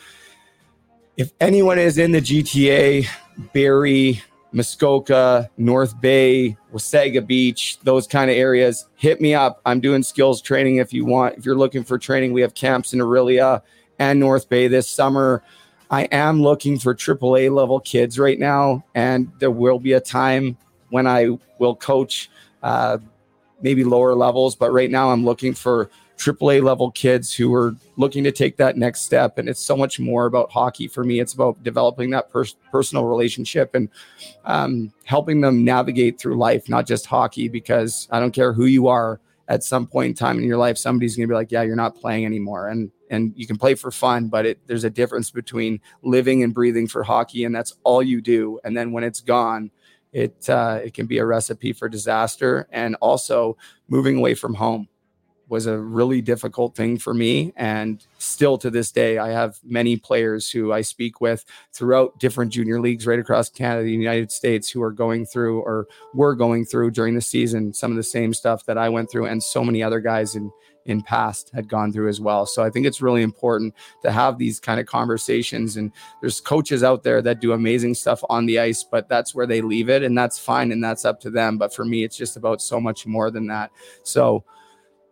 If 1.16 1.32
anyone 1.40 1.78
is 1.78 1.98
in 1.98 2.12
the 2.12 2.20
GTA, 2.20 3.06
Barrie, 3.52 4.22
Muskoka, 4.52 5.48
North 5.56 6.00
Bay, 6.00 6.56
Wasaga 6.72 7.24
Beach, 7.26 7.78
those 7.82 8.06
kind 8.06 8.30
of 8.30 8.36
areas, 8.36 8.86
hit 8.96 9.20
me 9.20 9.34
up. 9.34 9.60
I'm 9.64 9.80
doing 9.80 10.02
skills 10.02 10.42
training 10.42 10.76
if 10.76 10.92
you 10.92 11.04
want. 11.04 11.38
If 11.38 11.44
you're 11.44 11.56
looking 11.56 11.84
for 11.84 11.98
training, 11.98 12.32
we 12.32 12.40
have 12.40 12.54
camps 12.54 12.92
in 12.92 13.00
Orillia 13.00 13.62
and 13.98 14.18
North 14.18 14.48
Bay 14.48 14.68
this 14.68 14.88
summer. 14.88 15.42
I 15.90 16.02
am 16.12 16.42
looking 16.42 16.78
for 16.78 16.94
AAA 16.94 17.52
level 17.52 17.80
kids 17.80 18.18
right 18.18 18.38
now, 18.38 18.84
and 18.94 19.30
there 19.38 19.50
will 19.50 19.78
be 19.78 19.92
a 19.92 20.00
time 20.00 20.56
when 20.90 21.06
I 21.06 21.38
will 21.58 21.76
coach 21.76 22.30
uh, 22.62 22.98
maybe 23.60 23.84
lower 23.84 24.14
levels, 24.14 24.54
but 24.56 24.72
right 24.72 24.90
now 24.90 25.10
I'm 25.10 25.24
looking 25.24 25.54
for 25.54 25.90
AAA 26.20 26.62
level 26.62 26.90
kids 26.90 27.32
who 27.32 27.52
are 27.54 27.74
looking 27.96 28.22
to 28.24 28.30
take 28.30 28.58
that 28.58 28.76
next 28.76 29.00
step. 29.00 29.38
And 29.38 29.48
it's 29.48 29.60
so 29.60 29.74
much 29.74 29.98
more 29.98 30.26
about 30.26 30.52
hockey 30.52 30.86
for 30.86 31.02
me. 31.02 31.18
It's 31.18 31.32
about 31.32 31.62
developing 31.62 32.10
that 32.10 32.30
pers- 32.30 32.56
personal 32.70 33.06
relationship 33.06 33.74
and 33.74 33.88
um, 34.44 34.92
helping 35.04 35.40
them 35.40 35.64
navigate 35.64 36.20
through 36.20 36.36
life, 36.36 36.68
not 36.68 36.86
just 36.86 37.06
hockey, 37.06 37.48
because 37.48 38.06
I 38.10 38.20
don't 38.20 38.32
care 38.32 38.52
who 38.52 38.66
you 38.66 38.86
are. 38.88 39.18
At 39.48 39.64
some 39.64 39.84
point 39.84 40.10
in 40.10 40.14
time 40.14 40.38
in 40.38 40.44
your 40.44 40.58
life, 40.58 40.78
somebody's 40.78 41.16
going 41.16 41.26
to 41.26 41.32
be 41.32 41.34
like, 41.34 41.50
"Yeah, 41.50 41.62
you're 41.62 41.74
not 41.74 41.96
playing 41.96 42.24
anymore," 42.24 42.68
and 42.68 42.88
and 43.10 43.32
you 43.34 43.48
can 43.48 43.56
play 43.56 43.74
for 43.74 43.90
fun, 43.90 44.28
but 44.28 44.46
it, 44.46 44.60
there's 44.68 44.84
a 44.84 44.90
difference 44.90 45.32
between 45.32 45.80
living 46.02 46.44
and 46.44 46.54
breathing 46.54 46.86
for 46.86 47.02
hockey, 47.02 47.42
and 47.42 47.52
that's 47.52 47.74
all 47.82 48.00
you 48.00 48.20
do. 48.20 48.60
And 48.62 48.76
then 48.76 48.92
when 48.92 49.02
it's 49.02 49.20
gone, 49.20 49.72
it 50.12 50.48
uh, 50.48 50.78
it 50.84 50.94
can 50.94 51.06
be 51.06 51.18
a 51.18 51.26
recipe 51.26 51.72
for 51.72 51.88
disaster, 51.88 52.68
and 52.70 52.94
also 53.00 53.56
moving 53.88 54.18
away 54.18 54.34
from 54.36 54.54
home 54.54 54.86
was 55.50 55.66
a 55.66 55.78
really 55.78 56.22
difficult 56.22 56.76
thing 56.76 56.96
for 56.96 57.12
me. 57.12 57.52
And 57.56 58.06
still 58.18 58.56
to 58.58 58.70
this 58.70 58.92
day, 58.92 59.18
I 59.18 59.30
have 59.30 59.58
many 59.64 59.96
players 59.96 60.48
who 60.50 60.72
I 60.72 60.80
speak 60.80 61.20
with 61.20 61.44
throughout 61.72 62.18
different 62.20 62.52
junior 62.52 62.80
leagues 62.80 63.06
right 63.06 63.18
across 63.18 63.50
Canada, 63.50 63.82
the 63.82 63.92
United 63.92 64.30
States, 64.30 64.70
who 64.70 64.80
are 64.80 64.92
going 64.92 65.26
through 65.26 65.60
or 65.60 65.88
were 66.14 66.36
going 66.36 66.64
through 66.64 66.92
during 66.92 67.16
the 67.16 67.20
season 67.20 67.74
some 67.74 67.90
of 67.90 67.96
the 67.96 68.02
same 68.02 68.32
stuff 68.32 68.64
that 68.66 68.78
I 68.78 68.88
went 68.88 69.10
through, 69.10 69.26
and 69.26 69.42
so 69.42 69.64
many 69.64 69.82
other 69.82 70.00
guys 70.00 70.36
in 70.36 70.52
in 70.86 71.02
past 71.02 71.50
had 71.54 71.68
gone 71.68 71.92
through 71.92 72.08
as 72.08 72.20
well. 72.20 72.46
So 72.46 72.62
I 72.62 72.70
think 72.70 72.86
it's 72.86 73.02
really 73.02 73.22
important 73.22 73.74
to 74.02 74.10
have 74.10 74.38
these 74.38 74.58
kind 74.58 74.80
of 74.80 74.86
conversations. 74.86 75.76
And 75.76 75.92
there's 76.20 76.40
coaches 76.40 76.82
out 76.82 77.02
there 77.02 77.20
that 77.22 77.40
do 77.40 77.52
amazing 77.52 77.94
stuff 77.94 78.22
on 78.28 78.46
the 78.46 78.58
ice, 78.58 78.82
but 78.82 79.08
that's 79.08 79.34
where 79.34 79.46
they 79.46 79.60
leave 79.60 79.88
it, 79.88 80.02
and 80.02 80.16
that's 80.16 80.38
fine, 80.38 80.72
and 80.72 80.82
that's 80.82 81.04
up 81.04 81.20
to 81.20 81.30
them. 81.30 81.58
But 81.58 81.74
for 81.74 81.84
me, 81.84 82.04
it's 82.04 82.16
just 82.16 82.36
about 82.36 82.62
so 82.62 82.80
much 82.80 83.06
more 83.06 83.30
than 83.30 83.46
that. 83.48 83.70
So 84.02 84.44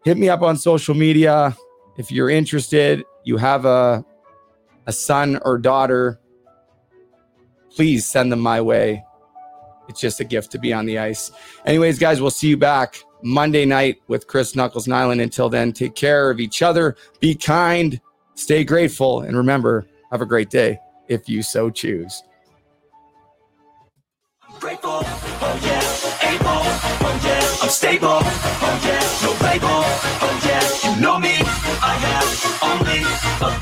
hit 0.09 0.17
me 0.17 0.31
up 0.31 0.41
on 0.41 0.57
social 0.57 0.95
media 0.95 1.55
if 1.99 2.11
you're 2.11 2.31
interested. 2.31 3.05
You 3.25 3.37
have 3.37 3.67
a 3.67 4.03
a 4.87 4.93
son 4.93 5.39
or 5.43 5.59
daughter, 5.59 6.19
please 7.71 8.07
send 8.07 8.33
them 8.33 8.41
my 8.41 8.59
way. 8.63 9.05
It's 9.87 10.01
just 10.01 10.19
a 10.21 10.25
gift 10.25 10.51
to 10.53 10.59
be 10.59 10.73
on 10.73 10.87
the 10.87 10.99
ice. 10.99 11.31
Anyways, 11.67 11.99
guys, 11.99 12.23
we'll 12.23 12.31
see 12.31 12.49
you 12.49 12.57
back 12.57 12.97
Monday 13.23 13.67
night 13.67 13.97
with 14.09 14.27
Chris 14.27 14.57
Knuckles 14.57 14.87
Nilan. 14.87 15.23
Until 15.23 15.51
then, 15.51 15.75
take 15.75 15.95
care 15.95 16.31
of 16.31 16.41
each 16.41 16.63
other, 16.63 16.97
be 17.21 17.35
kind, 17.35 18.01
stay 18.35 18.65
grateful, 18.65 19.21
and 19.21 19.37
remember, 19.37 19.87
have 20.11 20.23
a 20.23 20.27
great 20.27 20.49
day 20.49 20.79
if 21.09 21.29
you 21.29 21.43
so 21.43 21.69
choose. 21.69 22.23
I'm 27.69 27.73
stable, 27.73 28.09
oh 28.09 28.81
yeah, 28.83 29.05
no 29.23 29.31
label, 29.45 29.69
oh 29.69 30.41
yeah, 30.43 30.65
you 30.89 31.01
know 31.03 31.19
me, 31.19 31.35
I 31.85 32.01
have 32.01 32.29
only 32.65 33.05
a 33.45 33.58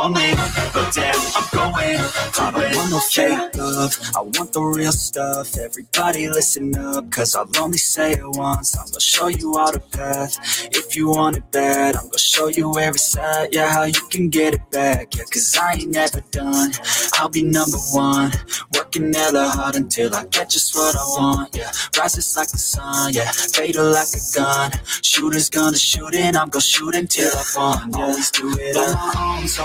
lonely, 0.00 0.32
but 0.72 0.92
damn, 0.94 1.14
I'm 1.36 1.46
going 1.52 1.98
to 1.98 2.20
I 2.40 2.50
don't 2.52 2.76
want 2.76 2.90
no 2.90 3.00
fake 3.00 3.56
love, 3.56 3.98
I 4.16 4.20
want 4.22 4.52
the 4.52 4.62
real 4.62 4.92
stuff. 4.92 5.56
Everybody 5.58 6.28
listen 6.28 6.74
up, 6.76 7.10
cause 7.10 7.34
I'll 7.36 7.48
only 7.60 7.78
say 7.78 8.12
it 8.12 8.24
once. 8.24 8.76
I'm 8.78 8.86
gonna 8.86 9.00
show 9.00 9.28
you 9.28 9.58
all 9.58 9.72
the 9.72 9.80
path. 9.80 10.38
If 10.72 10.96
you 10.96 11.10
want 11.10 11.36
it 11.36 11.50
bad, 11.50 11.96
I'm 11.96 12.04
gonna 12.04 12.18
show 12.18 12.48
you 12.48 12.78
every 12.78 12.98
side. 12.98 13.48
Yeah, 13.52 13.70
how 13.70 13.84
you 13.84 14.02
can 14.10 14.28
get 14.30 14.54
it 14.54 14.70
back. 14.70 15.14
Yeah, 15.16 15.24
cause 15.24 15.56
I 15.60 15.74
ain't 15.74 15.90
never 15.90 16.20
done. 16.30 16.72
I'll 17.14 17.28
be 17.28 17.42
number 17.42 17.78
one, 17.92 18.32
working 18.74 19.12
hella 19.12 19.48
hard 19.48 19.76
until 19.76 20.14
I 20.14 20.24
get 20.26 20.50
just 20.50 20.74
what 20.74 20.96
I 20.96 21.04
want. 21.18 21.54
Yeah, 21.54 21.70
rises 21.98 22.36
like 22.36 22.50
the 22.50 22.58
sun, 22.58 23.12
yeah, 23.12 23.30
fatal 23.30 23.90
like 23.90 24.08
a 24.14 24.20
gun. 24.34 24.70
Shooters 25.02 25.50
gonna 25.50 25.76
shoot 25.76 26.14
and 26.14 26.36
I'm 26.36 26.48
gonna 26.48 26.62
shoot 26.62 26.94
until 26.94 27.30
I 27.34 27.44
won. 27.56 27.90
Yeah, 27.92 28.04
always 28.04 28.30
do 28.30 28.48
it 28.58 28.76
on 28.76 28.94
my 28.94 29.38
own, 29.40 29.48
so 29.48 29.64